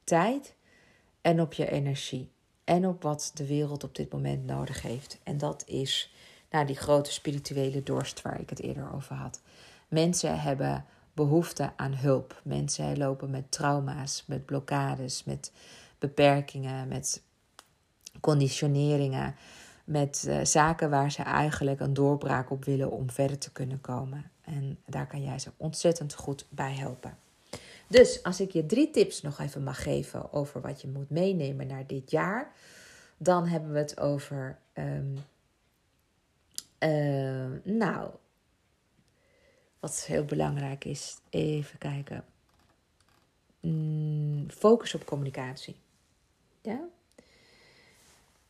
tijd 0.08 0.56
en 1.22 1.42
op 1.42 1.54
je 1.54 1.70
energie. 1.70 2.32
En 2.64 2.88
op 2.88 3.04
wat 3.04 3.32
de 3.34 3.48
wereld 3.48 3.84
op 3.84 3.96
dit 3.96 4.12
moment 4.12 4.46
nodig 4.46 4.82
heeft. 4.82 5.20
En 5.24 5.38
dat 5.38 5.64
is 5.66 6.14
nou, 6.50 6.66
die 6.66 6.76
grote 6.76 7.12
spirituele 7.12 7.84
dorst 7.84 8.22
waar 8.22 8.40
ik 8.40 8.50
het 8.50 8.62
eerder 8.62 8.94
over 8.94 9.16
had. 9.16 9.42
Mensen 9.88 10.40
hebben 10.40 10.86
behoefte 11.14 11.72
aan 11.76 11.94
hulp. 11.94 12.42
Mensen 12.44 12.98
lopen 12.98 13.30
met 13.30 13.52
trauma's, 13.52 14.24
met 14.28 14.46
blokkades, 14.46 15.24
met 15.24 15.52
beperkingen, 16.00 16.88
met 16.88 17.24
conditioneringen, 18.20 19.36
met 19.84 20.26
uh, 20.28 20.44
zaken 20.44 20.90
waar 20.90 21.12
ze 21.12 21.22
eigenlijk 21.22 21.80
een 21.80 21.94
doorbraak 21.94 22.52
op 22.52 22.66
willen 22.66 22.92
om 22.92 23.10
verder 23.10 23.38
te 23.38 23.52
kunnen 23.52 23.82
komen. 23.82 24.32
En 24.42 24.80
daar 24.86 25.08
kan 25.08 25.24
jij 25.24 25.40
ze 25.40 25.52
ontzettend 25.58 26.14
goed 26.14 26.46
bij 26.50 26.74
helpen. 26.74 27.18
Dus 27.88 28.24
als 28.24 28.40
ik 28.40 28.52
je 28.52 28.66
drie 28.66 28.90
tips 28.90 29.22
nog 29.22 29.40
even 29.40 29.64
mag 29.64 29.84
geven 29.84 30.34
over 30.34 30.62
wat 30.62 30.82
je 30.82 30.88
moet 30.88 31.10
meenemen 31.10 31.68
naar 31.68 31.88
dit 31.88 32.12
jaar, 32.12 32.54
dan 33.18 33.48
hebben 33.48 33.72
we 33.72 33.78
het 33.78 34.00
over, 34.00 34.60
um, 34.74 35.18
uh, 36.80 37.60
nou, 37.64 38.10
wat 39.80 40.06
heel 40.06 40.26
belangrijk 40.26 40.86
is, 40.86 41.18
even 41.30 41.78
kijken. 41.78 42.26
Mm, 43.60 44.52
focus 44.52 44.94
op 44.94 45.06
communicatie. 45.06 45.76
Ja? 46.62 46.80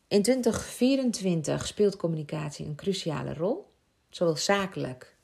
In 0.08 0.22
2024 0.22 1.68
speelt 1.68 1.96
communicatie 1.96 2.66
een 2.66 2.76
cruciale 2.76 3.34
rol, 3.34 3.70
zowel 4.10 4.36
zakelijk, 4.36 5.16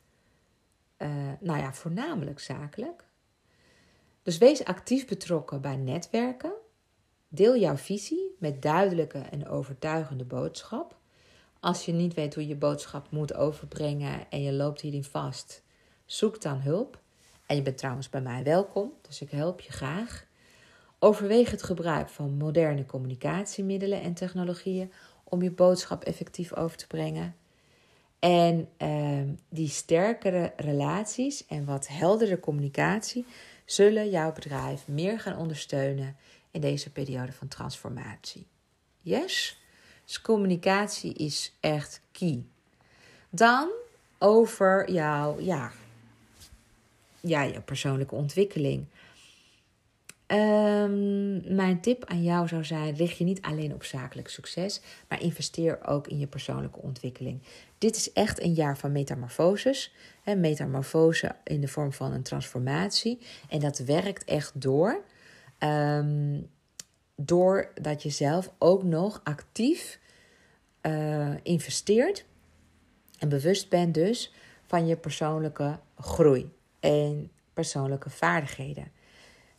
uh, 0.97 1.31
nou 1.39 1.59
ja, 1.59 1.73
voornamelijk 1.73 2.39
zakelijk. 2.39 3.03
Dus 4.23 4.37
wees 4.37 4.63
actief 4.63 5.07
betrokken 5.07 5.61
bij 5.61 5.75
netwerken. 5.75 6.53
Deel 7.27 7.57
jouw 7.57 7.77
visie 7.77 8.35
met 8.39 8.61
duidelijke 8.61 9.19
en 9.19 9.47
overtuigende 9.47 10.25
boodschap. 10.25 10.95
Als 11.59 11.85
je 11.85 11.91
niet 11.91 12.13
weet 12.13 12.33
hoe 12.33 12.47
je 12.47 12.55
boodschap 12.55 13.11
moet 13.11 13.33
overbrengen 13.33 14.29
en 14.29 14.41
je 14.41 14.51
loopt 14.51 14.81
hierin 14.81 15.03
vast, 15.03 15.63
Zoek 16.05 16.41
dan 16.41 16.61
hulp. 16.61 16.99
En 17.45 17.55
je 17.55 17.61
bent 17.61 17.77
trouwens 17.77 18.09
bij 18.09 18.21
mij 18.21 18.43
welkom, 18.43 18.93
dus 19.01 19.21
ik 19.21 19.31
help 19.31 19.59
je 19.59 19.71
graag. 19.71 20.25
Overweeg 20.99 21.51
het 21.51 21.63
gebruik 21.63 22.09
van 22.09 22.37
moderne 22.37 22.85
communicatiemiddelen 22.85 24.01
en 24.01 24.13
technologieën 24.13 24.91
om 25.23 25.41
je 25.41 25.51
boodschap 25.51 26.03
effectief 26.03 26.55
over 26.55 26.77
te 26.77 26.87
brengen. 26.87 27.35
En 28.19 28.69
ehm, 28.77 29.27
die 29.49 29.67
sterkere 29.67 30.53
relaties 30.55 31.45
en 31.45 31.65
wat 31.65 31.87
heldere 31.87 32.39
communicatie 32.39 33.25
zullen 33.65 34.09
jouw 34.09 34.31
bedrijf 34.31 34.87
meer 34.87 35.19
gaan 35.19 35.37
ondersteunen 35.37 36.15
in 36.51 36.61
deze 36.61 36.91
periode 36.91 37.31
van 37.31 37.47
transformatie. 37.47 38.47
Yes? 39.01 39.61
Dus 40.05 40.21
communicatie 40.21 41.13
is 41.13 41.53
echt 41.59 42.01
key. 42.11 42.43
Dan 43.29 43.69
over 44.17 44.91
jouw 44.91 45.39
ja, 45.39 45.71
ja, 47.19 47.41
je 47.41 47.61
persoonlijke 47.61 48.15
ontwikkeling. 48.15 48.85
Um, 50.33 51.55
mijn 51.55 51.81
tip 51.81 52.05
aan 52.05 52.23
jou 52.23 52.47
zou 52.47 52.63
zijn: 52.63 52.95
richt 52.95 53.17
je 53.17 53.23
niet 53.23 53.41
alleen 53.41 53.73
op 53.73 53.83
zakelijk 53.83 54.27
succes, 54.27 54.81
maar 55.07 55.21
investeer 55.21 55.87
ook 55.87 56.07
in 56.07 56.19
je 56.19 56.27
persoonlijke 56.27 56.79
ontwikkeling. 56.79 57.41
Dit 57.77 57.95
is 57.95 58.11
echt 58.11 58.41
een 58.41 58.53
jaar 58.53 58.77
van 58.77 58.91
metamorfoses. 58.91 59.93
Hè, 60.23 60.35
metamorfose 60.35 61.35
in 61.43 61.61
de 61.61 61.67
vorm 61.67 61.93
van 61.93 62.11
een 62.11 62.23
transformatie. 62.23 63.19
En 63.49 63.59
dat 63.59 63.77
werkt 63.77 64.23
echt 64.25 64.61
door. 64.61 65.03
Um, 65.59 66.49
doordat 67.15 68.03
je 68.03 68.09
zelf 68.09 68.53
ook 68.57 68.83
nog 68.83 69.21
actief 69.23 69.99
uh, 70.81 71.33
investeert 71.43 72.25
en 73.19 73.29
bewust 73.29 73.69
bent 73.69 73.93
dus 73.93 74.33
van 74.65 74.87
je 74.87 74.95
persoonlijke 74.95 75.79
groei 75.97 76.51
en 76.79 77.31
persoonlijke 77.53 78.09
vaardigheden. 78.09 78.91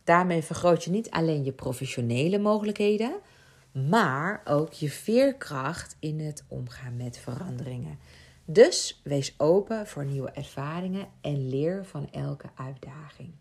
Daarmee 0.05 0.43
vergroot 0.43 0.83
je 0.83 0.89
niet 0.89 1.09
alleen 1.09 1.43
je 1.43 1.51
professionele 1.51 2.39
mogelijkheden, 2.39 3.15
maar 3.71 4.41
ook 4.45 4.73
je 4.73 4.89
veerkracht 4.89 5.95
in 5.99 6.19
het 6.19 6.43
omgaan 6.47 6.95
met 6.95 7.17
veranderingen. 7.17 7.99
Dus 8.45 9.01
wees 9.03 9.33
open 9.37 9.87
voor 9.87 10.05
nieuwe 10.05 10.31
ervaringen 10.31 11.07
en 11.21 11.49
leer 11.49 11.85
van 11.85 12.11
elke 12.11 12.49
uitdaging. 12.55 13.31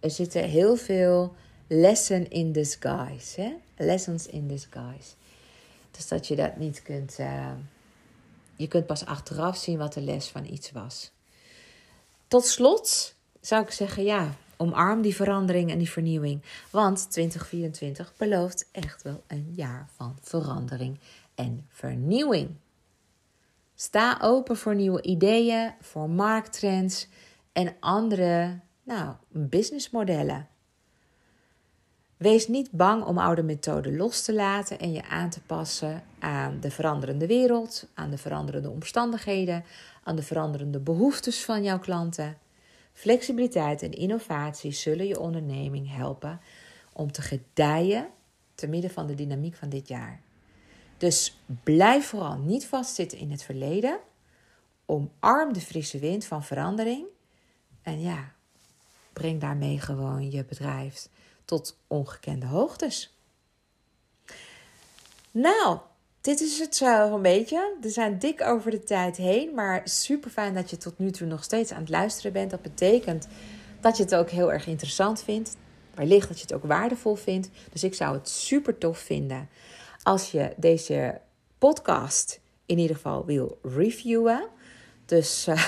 Er 0.00 0.10
zitten 0.10 0.44
heel 0.44 0.76
veel 0.76 1.34
lessen 1.66 2.30
in 2.30 2.52
disguise. 2.52 3.40
Hè? 3.40 3.54
Lessons 3.76 4.26
in 4.26 4.48
disguise. 4.48 5.14
Dus 5.90 6.08
dat 6.08 6.26
je 6.26 6.36
dat 6.36 6.56
niet 6.56 6.82
kunt. 6.82 7.18
Uh, 7.18 7.52
je 8.56 8.68
kunt 8.68 8.86
pas 8.86 9.06
achteraf 9.06 9.56
zien 9.56 9.78
wat 9.78 9.92
de 9.92 10.00
les 10.00 10.28
van 10.28 10.44
iets 10.44 10.72
was. 10.72 11.12
Tot 12.28 12.46
slot 12.46 13.14
zou 13.40 13.62
ik 13.62 13.70
zeggen, 13.70 14.04
ja, 14.04 14.34
omarm 14.64 15.02
die 15.02 15.14
verandering 15.14 15.70
en 15.70 15.78
die 15.78 15.90
vernieuwing. 15.90 16.42
Want 16.70 17.10
2024 17.10 18.12
belooft 18.16 18.68
echt 18.72 19.02
wel 19.02 19.22
een 19.26 19.52
jaar 19.54 19.88
van 19.96 20.16
verandering 20.20 20.98
en 21.34 21.66
vernieuwing. 21.68 22.50
Sta 23.74 24.18
open 24.20 24.56
voor 24.56 24.74
nieuwe 24.74 25.02
ideeën, 25.02 25.72
voor 25.80 26.10
markttrends 26.10 27.08
en 27.52 27.76
andere 27.80 28.60
nou, 28.82 29.14
businessmodellen. 29.28 30.48
Wees 32.16 32.48
niet 32.48 32.70
bang 32.70 33.04
om 33.04 33.18
oude 33.18 33.42
methoden 33.42 33.96
los 33.96 34.22
te 34.22 34.34
laten 34.34 34.78
en 34.78 34.92
je 34.92 35.04
aan 35.08 35.30
te 35.30 35.40
passen 35.40 36.02
aan 36.18 36.60
de 36.60 36.70
veranderende 36.70 37.26
wereld, 37.26 37.86
aan 37.94 38.10
de 38.10 38.18
veranderende 38.18 38.70
omstandigheden, 38.70 39.64
aan 40.02 40.16
de 40.16 40.22
veranderende 40.22 40.78
behoeftes 40.78 41.44
van 41.44 41.62
jouw 41.62 41.78
klanten. 41.78 42.36
Flexibiliteit 42.94 43.82
en 43.82 43.92
innovatie 43.92 44.72
zullen 44.72 45.06
je 45.06 45.20
onderneming 45.20 45.90
helpen 45.90 46.40
om 46.92 47.12
te 47.12 47.22
gedijen 47.22 48.08
te 48.54 48.66
midden 48.66 48.90
van 48.90 49.06
de 49.06 49.14
dynamiek 49.14 49.54
van 49.54 49.68
dit 49.68 49.88
jaar. 49.88 50.20
Dus 50.96 51.40
blijf 51.62 52.06
vooral 52.06 52.38
niet 52.38 52.66
vastzitten 52.66 53.18
in 53.18 53.30
het 53.30 53.42
verleden. 53.42 53.98
Omarm 54.86 55.52
de 55.52 55.60
frisse 55.60 55.98
wind 55.98 56.24
van 56.24 56.44
verandering. 56.44 57.06
En 57.82 58.00
ja, 58.00 58.32
breng 59.12 59.40
daarmee 59.40 59.80
gewoon 59.80 60.30
je 60.30 60.44
bedrijf 60.44 61.08
tot 61.44 61.78
ongekende 61.86 62.46
hoogtes. 62.46 63.16
Nou, 65.30 65.78
dit 66.24 66.40
is 66.40 66.58
het 66.58 66.76
zo 66.76 67.14
een 67.14 67.22
beetje. 67.22 67.74
We 67.80 67.88
zijn 67.88 68.18
dik 68.18 68.42
over 68.42 68.70
de 68.70 68.82
tijd 68.82 69.16
heen, 69.16 69.54
maar 69.54 69.80
super 69.84 70.30
fijn 70.30 70.54
dat 70.54 70.70
je 70.70 70.76
tot 70.76 70.98
nu 70.98 71.10
toe 71.10 71.26
nog 71.26 71.44
steeds 71.44 71.72
aan 71.72 71.80
het 71.80 71.88
luisteren 71.88 72.32
bent. 72.32 72.50
Dat 72.50 72.62
betekent 72.62 73.28
dat 73.80 73.96
je 73.96 74.02
het 74.02 74.14
ook 74.14 74.30
heel 74.30 74.52
erg 74.52 74.66
interessant 74.66 75.22
vindt. 75.22 75.56
Wellicht 75.94 76.28
dat 76.28 76.36
je 76.36 76.42
het 76.42 76.54
ook 76.54 76.64
waardevol 76.64 77.14
vindt. 77.14 77.50
Dus 77.72 77.84
ik 77.84 77.94
zou 77.94 78.14
het 78.16 78.28
super 78.28 78.78
tof 78.78 78.98
vinden 78.98 79.48
als 80.02 80.30
je 80.30 80.52
deze 80.56 81.20
podcast 81.58 82.40
in 82.66 82.78
ieder 82.78 82.96
geval 82.96 83.24
wil 83.24 83.58
reviewen. 83.62 84.48
Dus 85.06 85.48
uh, 85.48 85.66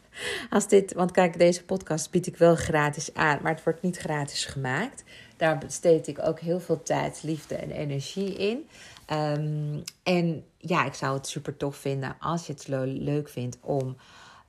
als 0.50 0.68
dit, 0.68 0.92
want 0.92 1.10
kijk, 1.10 1.38
deze 1.38 1.64
podcast 1.64 2.10
bied 2.10 2.26
ik 2.26 2.36
wel 2.36 2.54
gratis 2.54 3.14
aan, 3.14 3.38
maar 3.42 3.54
het 3.54 3.64
wordt 3.64 3.82
niet 3.82 3.96
gratis 3.96 4.44
gemaakt. 4.44 5.04
Daar 5.36 5.58
besteed 5.58 6.06
ik 6.06 6.18
ook 6.22 6.40
heel 6.40 6.60
veel 6.60 6.82
tijd, 6.82 7.20
liefde 7.22 7.54
en 7.54 7.70
energie 7.70 8.34
in. 8.34 8.68
Um, 9.12 9.82
en 10.02 10.44
ja, 10.58 10.84
ik 10.84 10.94
zou 10.94 11.16
het 11.16 11.26
super 11.26 11.56
tof 11.56 11.76
vinden 11.76 12.16
als 12.20 12.46
je 12.46 12.52
het 12.52 12.68
leuk 12.86 13.28
vindt 13.28 13.58
om 13.60 13.96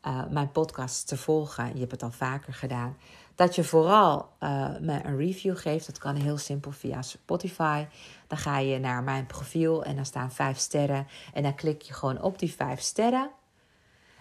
uh, 0.07 0.25
mijn 0.29 0.51
podcast 0.51 1.07
te 1.07 1.17
volgen, 1.17 1.73
je 1.73 1.79
hebt 1.79 1.91
het 1.91 2.03
al 2.03 2.11
vaker 2.11 2.53
gedaan, 2.53 2.97
dat 3.35 3.55
je 3.55 3.63
vooral 3.63 4.29
uh, 4.39 4.69
me 4.79 4.99
een 5.03 5.17
review 5.17 5.57
geeft. 5.57 5.85
Dat 5.85 5.97
kan 5.97 6.15
heel 6.15 6.37
simpel 6.37 6.71
via 6.71 7.01
Spotify. 7.01 7.85
Dan 8.27 8.37
ga 8.37 8.57
je 8.57 8.79
naar 8.79 9.03
mijn 9.03 9.25
profiel 9.25 9.83
en 9.83 9.95
dan 9.95 10.05
staan 10.05 10.31
vijf 10.31 10.57
sterren. 10.57 11.07
En 11.33 11.43
dan 11.43 11.55
klik 11.55 11.81
je 11.81 11.93
gewoon 11.93 12.21
op 12.21 12.39
die 12.39 12.53
vijf 12.53 12.79
sterren. 12.81 13.29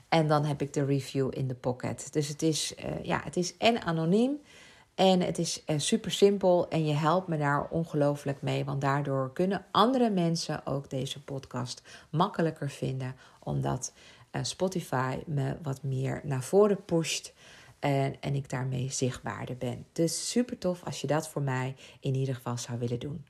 En 0.08 0.28
dan 0.28 0.44
heb 0.44 0.62
ik 0.62 0.72
de 0.72 0.84
review 0.84 1.30
in 1.30 1.48
de 1.48 1.54
pocket. 1.54 2.12
Dus 2.12 2.28
het 2.28 2.42
is, 2.42 2.74
uh, 2.84 3.04
ja, 3.04 3.20
het 3.24 3.36
is 3.36 3.56
en 3.56 3.82
anoniem. 3.82 4.40
En 4.98 5.20
het 5.20 5.38
is 5.38 5.62
uh, 5.66 5.78
super 5.78 6.10
simpel 6.10 6.68
en 6.68 6.86
je 6.86 6.94
helpt 6.94 7.28
me 7.28 7.38
daar 7.38 7.68
ongelooflijk 7.68 8.42
mee. 8.42 8.64
Want 8.64 8.80
daardoor 8.80 9.32
kunnen 9.32 9.64
andere 9.70 10.10
mensen 10.10 10.66
ook 10.66 10.90
deze 10.90 11.22
podcast 11.22 11.82
makkelijker 12.10 12.70
vinden. 12.70 13.16
Omdat 13.42 13.92
uh, 14.32 14.42
Spotify 14.44 15.18
me 15.26 15.56
wat 15.62 15.82
meer 15.82 16.20
naar 16.24 16.42
voren 16.42 16.84
pusht. 16.84 17.32
En, 17.78 18.20
en 18.20 18.34
ik 18.34 18.48
daarmee 18.48 18.90
zichtbaarder 18.90 19.56
ben. 19.56 19.86
Dus 19.92 20.30
super 20.30 20.58
tof 20.58 20.84
als 20.84 21.00
je 21.00 21.06
dat 21.06 21.28
voor 21.28 21.42
mij 21.42 21.74
in 22.00 22.14
ieder 22.14 22.34
geval 22.34 22.58
zou 22.58 22.78
willen 22.78 23.00
doen. 23.00 23.26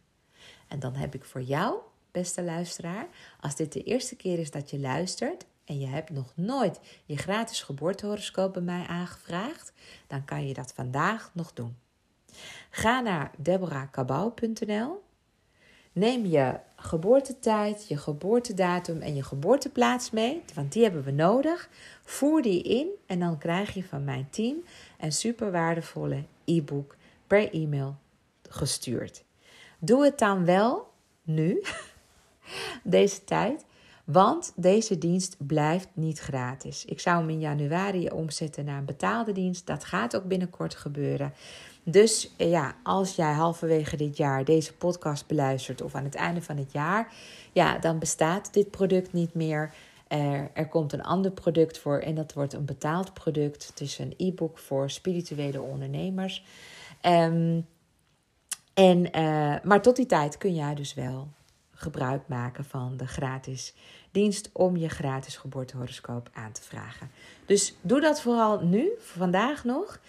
En 0.69 0.78
dan 0.78 0.95
heb 0.95 1.15
ik 1.15 1.24
voor 1.24 1.43
jou, 1.43 1.77
beste 2.11 2.43
luisteraar, 2.43 3.09
als 3.40 3.57
dit 3.57 3.73
de 3.73 3.82
eerste 3.82 4.16
keer 4.16 4.39
is 4.39 4.51
dat 4.51 4.70
je 4.70 4.78
luistert 4.78 5.47
en 5.69 5.78
je 5.81 5.86
hebt 5.86 6.11
nog 6.11 6.32
nooit 6.35 6.81
je 7.05 7.16
gratis 7.16 7.62
geboortehoroscoop 7.62 8.53
bij 8.53 8.62
mij 8.62 8.86
aangevraagd, 8.86 9.73
dan 10.07 10.24
kan 10.24 10.47
je 10.47 10.55
dat 10.55 10.73
vandaag 10.73 11.31
nog 11.32 11.53
doen. 11.53 11.77
Ga 12.70 13.01
naar 13.01 13.31
deborahkabau.nl. 13.36 15.03
Neem 15.93 16.27
je 16.27 16.59
geboortetijd, 16.77 17.89
je 17.89 17.97
geboortedatum 17.97 19.01
en 19.01 19.15
je 19.15 19.23
geboorteplaats 19.23 20.11
mee, 20.11 20.43
want 20.55 20.73
die 20.73 20.82
hebben 20.82 21.03
we 21.03 21.11
nodig. 21.11 21.69
Voer 22.05 22.43
die 22.43 22.62
in 22.62 22.89
en 23.07 23.19
dan 23.19 23.39
krijg 23.39 23.74
je 23.74 23.85
van 23.85 24.05
mijn 24.05 24.28
team 24.31 24.57
een 24.99 25.12
super 25.12 25.51
waardevolle 25.51 26.24
e-book 26.45 26.97
per 27.27 27.53
e-mail 27.53 27.97
gestuurd. 28.49 29.24
Doe 29.78 30.05
het 30.05 30.19
dan 30.19 30.45
wel 30.45 30.93
nu, 31.23 31.62
deze 32.82 33.24
tijd, 33.24 33.65
want 34.13 34.53
deze 34.57 34.99
dienst 34.99 35.37
blijft 35.47 35.89
niet 35.93 36.19
gratis. 36.19 36.85
Ik 36.85 37.01
zou 37.01 37.19
hem 37.19 37.31
in 37.31 37.41
januari 37.41 38.11
omzetten 38.11 38.65
naar 38.65 38.79
een 38.79 38.85
betaalde 38.85 39.33
dienst. 39.33 39.67
Dat 39.67 39.85
gaat 39.85 40.17
ook 40.17 40.25
binnenkort 40.25 40.75
gebeuren. 40.75 41.33
Dus 41.83 42.31
eh, 42.37 42.51
ja, 42.51 42.77
als 42.83 43.17
jij 43.17 43.33
halverwege 43.33 43.97
dit 43.97 44.17
jaar 44.17 44.45
deze 44.45 44.75
podcast 44.75 45.27
beluistert 45.27 45.83
of 45.83 45.95
aan 45.95 46.05
het 46.05 46.15
einde 46.15 46.43
van 46.43 46.57
het 46.57 46.73
jaar, 46.73 47.13
ja, 47.53 47.79
dan 47.79 47.99
bestaat 47.99 48.53
dit 48.53 48.71
product 48.71 49.13
niet 49.13 49.35
meer. 49.35 49.75
Er, 50.07 50.51
er 50.55 50.69
komt 50.69 50.93
een 50.93 51.05
ander 51.05 51.31
product 51.31 51.79
voor 51.79 51.99
en 51.99 52.15
dat 52.15 52.33
wordt 52.33 52.53
een 52.53 52.65
betaald 52.65 53.15
product. 53.15 53.67
Het 53.67 53.81
is 53.81 53.99
een 53.99 54.15
e-book 54.17 54.59
voor 54.59 54.91
spirituele 54.91 55.61
ondernemers. 55.61 56.45
Um, 57.03 57.67
en, 58.75 59.19
uh, 59.19 59.55
maar 59.63 59.83
tot 59.83 59.97
die 59.97 60.07
tijd 60.07 60.39
kun 60.39 60.55
jij 60.55 60.75
dus 60.75 60.95
wel 60.95 61.29
gebruik 61.79 62.23
maken 62.29 62.65
van 62.65 62.97
de 62.97 63.07
gratis 63.07 63.75
dienst 64.11 64.51
om 64.53 64.77
je 64.77 64.89
gratis 64.89 65.37
geboortehoroscoop 65.37 66.31
aan 66.33 66.53
te 66.53 66.63
vragen. 66.63 67.11
Dus 67.47 67.75
doe 67.81 68.01
dat 68.01 68.21
vooral 68.21 68.61
nu, 68.61 68.91
vandaag 68.99 69.65
nog. 69.65 70.01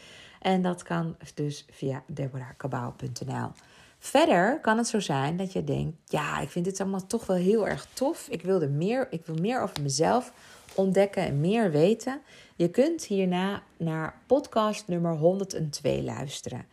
En 0.42 0.62
dat 0.62 0.84
kan 0.84 1.16
dus 1.34 1.66
via 1.72 2.04
deborahkabau.nl. 2.08 3.52
Verder 4.00 4.60
kan 4.62 4.78
het 4.78 4.88
zo 4.88 5.00
zijn 5.00 5.38
dat 5.38 5.54
je 5.54 5.64
denkt: 5.64 5.98
ja, 6.06 6.40
ik 6.40 6.50
vind 6.50 6.66
dit 6.66 6.80
allemaal 6.80 7.08
toch 7.08 7.26
wel 7.26 7.38
heel 7.38 7.68
erg 7.68 7.88
tof. 7.94 8.28
Ik 8.30 8.42
wil, 8.42 8.62
er 8.62 8.70
meer, 8.70 9.08
ik 9.10 9.26
wil 9.26 9.36
meer 9.36 9.62
over 9.62 9.82
mezelf 9.82 10.34
ontdekken 10.76 11.26
en 11.26 11.40
meer 11.40 11.72
weten. 11.72 12.22
Je 12.56 12.70
kunt 12.70 13.04
hierna 13.04 13.64
naar 13.78 14.22
podcast 14.26 14.88
nummer 14.88 15.16
102 15.16 16.04
luisteren. 16.04 16.66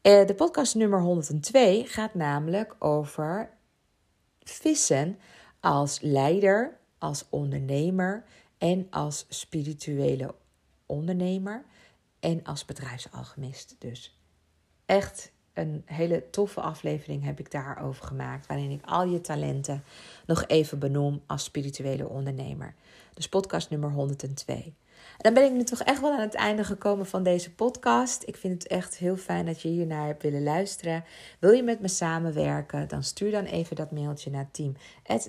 Eh, 0.00 0.26
de 0.26 0.34
podcast 0.34 0.74
nummer 0.74 1.00
102 1.00 1.84
gaat 1.86 2.14
namelijk 2.14 2.74
over 2.78 3.50
vissen 4.42 5.18
als 5.62 6.00
leider, 6.00 6.78
als 6.98 7.24
ondernemer 7.30 8.24
en 8.58 8.86
als 8.90 9.26
spirituele 9.28 10.34
ondernemer 10.86 11.64
en 12.20 12.44
als 12.44 12.64
bedrijfsalchemist. 12.64 13.76
Dus 13.78 14.18
echt 14.86 15.32
een 15.52 15.82
hele 15.86 16.30
toffe 16.30 16.60
aflevering 16.60 17.24
heb 17.24 17.38
ik 17.38 17.50
daarover 17.50 18.04
gemaakt, 18.04 18.46
waarin 18.46 18.70
ik 18.70 18.84
al 18.84 19.04
je 19.04 19.20
talenten 19.20 19.84
nog 20.26 20.46
even 20.46 20.78
benoem 20.78 21.22
als 21.26 21.44
spirituele 21.44 22.08
ondernemer. 22.08 22.74
Dus 23.14 23.28
podcast 23.28 23.70
nummer 23.70 23.90
102 23.90 24.74
dan 25.22 25.34
ben 25.34 25.44
ik 25.44 25.52
nu 25.52 25.64
toch 25.64 25.80
echt 25.80 26.00
wel 26.00 26.12
aan 26.12 26.20
het 26.20 26.34
einde 26.34 26.64
gekomen 26.64 27.06
van 27.06 27.22
deze 27.22 27.54
podcast. 27.54 28.22
Ik 28.26 28.36
vind 28.36 28.62
het 28.62 28.72
echt 28.72 28.96
heel 28.96 29.16
fijn 29.16 29.46
dat 29.46 29.62
je 29.62 29.68
hiernaar 29.68 30.06
hebt 30.06 30.22
willen 30.22 30.42
luisteren. 30.42 31.04
Wil 31.38 31.50
je 31.50 31.62
met 31.62 31.80
me 31.80 31.88
samenwerken? 31.88 32.88
Dan 32.88 33.02
stuur 33.02 33.30
dan 33.30 33.44
even 33.44 33.76
dat 33.76 33.90
mailtje 33.90 34.30
naar 34.30 34.48
team 34.50 34.76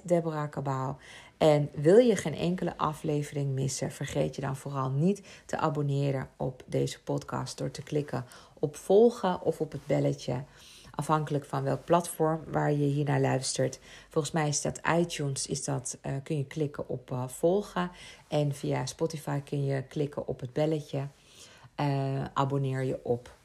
Deborah 0.03 0.95
En 1.37 1.69
wil 1.73 1.97
je 1.97 2.15
geen 2.15 2.35
enkele 2.35 2.77
aflevering 2.77 3.53
missen, 3.53 3.91
vergeet 3.91 4.35
je 4.35 4.41
dan 4.41 4.55
vooral 4.55 4.89
niet 4.89 5.21
te 5.45 5.57
abonneren 5.57 6.29
op 6.37 6.63
deze 6.65 7.03
podcast 7.03 7.57
door 7.57 7.71
te 7.71 7.83
klikken 7.83 8.25
op 8.63 8.75
volgen 8.75 9.41
of 9.41 9.61
op 9.61 9.71
het 9.71 9.85
belletje. 9.85 10.43
Afhankelijk 10.95 11.45
van 11.45 11.63
welk 11.63 11.85
platform 11.85 12.43
waar 12.47 12.71
je 12.71 12.85
hier 12.85 13.05
naar 13.05 13.19
luistert. 13.19 13.79
Volgens 14.09 14.33
mij 14.33 14.47
is 14.47 14.61
dat 14.61 14.79
iTunes, 14.97 15.47
is 15.47 15.63
dat, 15.63 15.97
uh, 16.05 16.13
kun 16.23 16.37
je 16.37 16.45
klikken 16.45 16.87
op 16.87 17.11
uh, 17.11 17.27
volgen. 17.27 17.91
En 18.27 18.55
via 18.55 18.85
Spotify 18.85 19.39
kun 19.39 19.65
je 19.65 19.83
klikken 19.83 20.27
op 20.27 20.39
het 20.39 20.53
belletje. 20.53 21.07
Uh, 21.79 22.23
abonneer 22.33 22.81
je 22.81 22.99
op. 23.03 23.35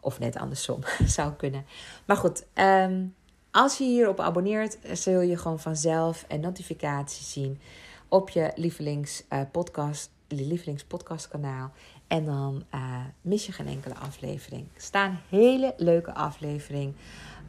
Of 0.00 0.18
net 0.18 0.36
andersom, 0.36 0.80
zou 1.16 1.32
kunnen. 1.32 1.66
Maar 2.04 2.16
goed, 2.16 2.46
um, 2.54 3.14
als 3.50 3.78
je 3.78 3.84
hierop 3.84 4.20
abonneert, 4.20 4.78
zul 4.92 5.20
je 5.20 5.36
gewoon 5.36 5.60
vanzelf 5.60 6.24
een 6.28 6.40
notificatie 6.40 7.24
zien 7.24 7.60
op 8.08 8.30
je 8.30 8.52
lievelings, 8.54 9.24
podcast, 9.50 10.10
lievelingspodcastkanaal. 10.28 11.72
En 12.08 12.24
dan 12.24 12.64
uh, 12.74 12.80
mis 13.20 13.46
je 13.46 13.52
geen 13.52 13.66
enkele 13.66 13.94
aflevering. 13.94 14.66
Er 14.74 14.80
staan 14.80 15.20
hele 15.28 15.74
leuke 15.76 16.14
afleveringen 16.14 16.96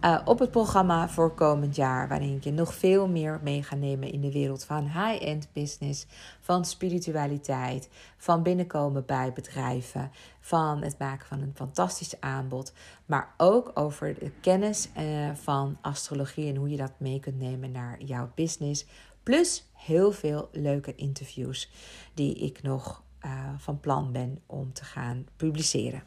uh, 0.03 0.21
op 0.25 0.39
het 0.39 0.51
programma 0.51 1.09
voor 1.09 1.33
komend 1.33 1.75
jaar. 1.75 2.07
Waarin 2.07 2.35
ik 2.35 2.43
je 2.43 2.51
nog 2.51 2.73
veel 2.73 3.07
meer 3.07 3.39
mee 3.43 3.63
ga 3.63 3.75
nemen 3.75 4.11
in 4.11 4.21
de 4.21 4.31
wereld 4.31 4.63
van 4.63 4.83
high-end 4.83 5.49
business. 5.53 6.05
Van 6.39 6.65
spiritualiteit. 6.65 7.89
Van 8.17 8.43
binnenkomen 8.43 9.05
bij 9.05 9.33
bedrijven. 9.33 10.11
Van 10.39 10.81
het 10.81 10.97
maken 10.97 11.27
van 11.27 11.41
een 11.41 11.53
fantastisch 11.55 12.21
aanbod. 12.21 12.73
Maar 13.05 13.33
ook 13.37 13.71
over 13.73 14.19
de 14.19 14.31
kennis 14.41 14.89
uh, 14.97 15.29
van 15.33 15.77
astrologie 15.81 16.49
en 16.49 16.55
hoe 16.55 16.69
je 16.69 16.77
dat 16.77 16.93
mee 16.97 17.19
kunt 17.19 17.39
nemen 17.39 17.71
naar 17.71 18.03
jouw 18.03 18.31
business. 18.35 18.85
Plus 19.23 19.65
heel 19.73 20.11
veel 20.11 20.49
leuke 20.51 20.95
interviews 20.95 21.71
die 22.13 22.35
ik 22.35 22.61
nog 22.61 23.03
uh, 23.25 23.31
van 23.57 23.79
plan 23.79 24.11
ben 24.11 24.41
om 24.45 24.73
te 24.73 24.83
gaan 24.83 25.27
publiceren. 25.35 26.03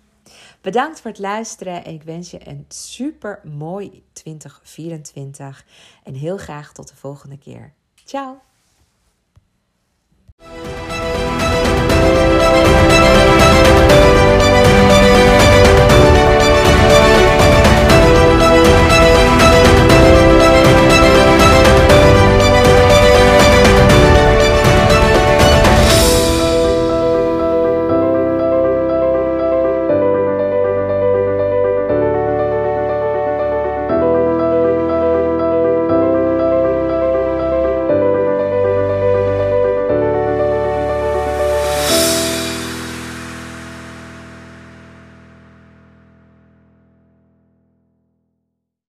Bedankt 0.61 1.01
voor 1.01 1.11
het 1.11 1.21
luisteren 1.21 1.85
en 1.85 1.93
ik 1.93 2.03
wens 2.03 2.31
je 2.31 2.49
een 2.49 2.65
super 2.69 3.41
mooi 3.45 4.05
2024 4.13 5.65
en 6.05 6.15
heel 6.15 6.37
graag 6.37 6.73
tot 6.73 6.89
de 6.89 6.97
volgende 6.97 7.39
keer. 7.39 7.73
Ciao! 8.05 8.41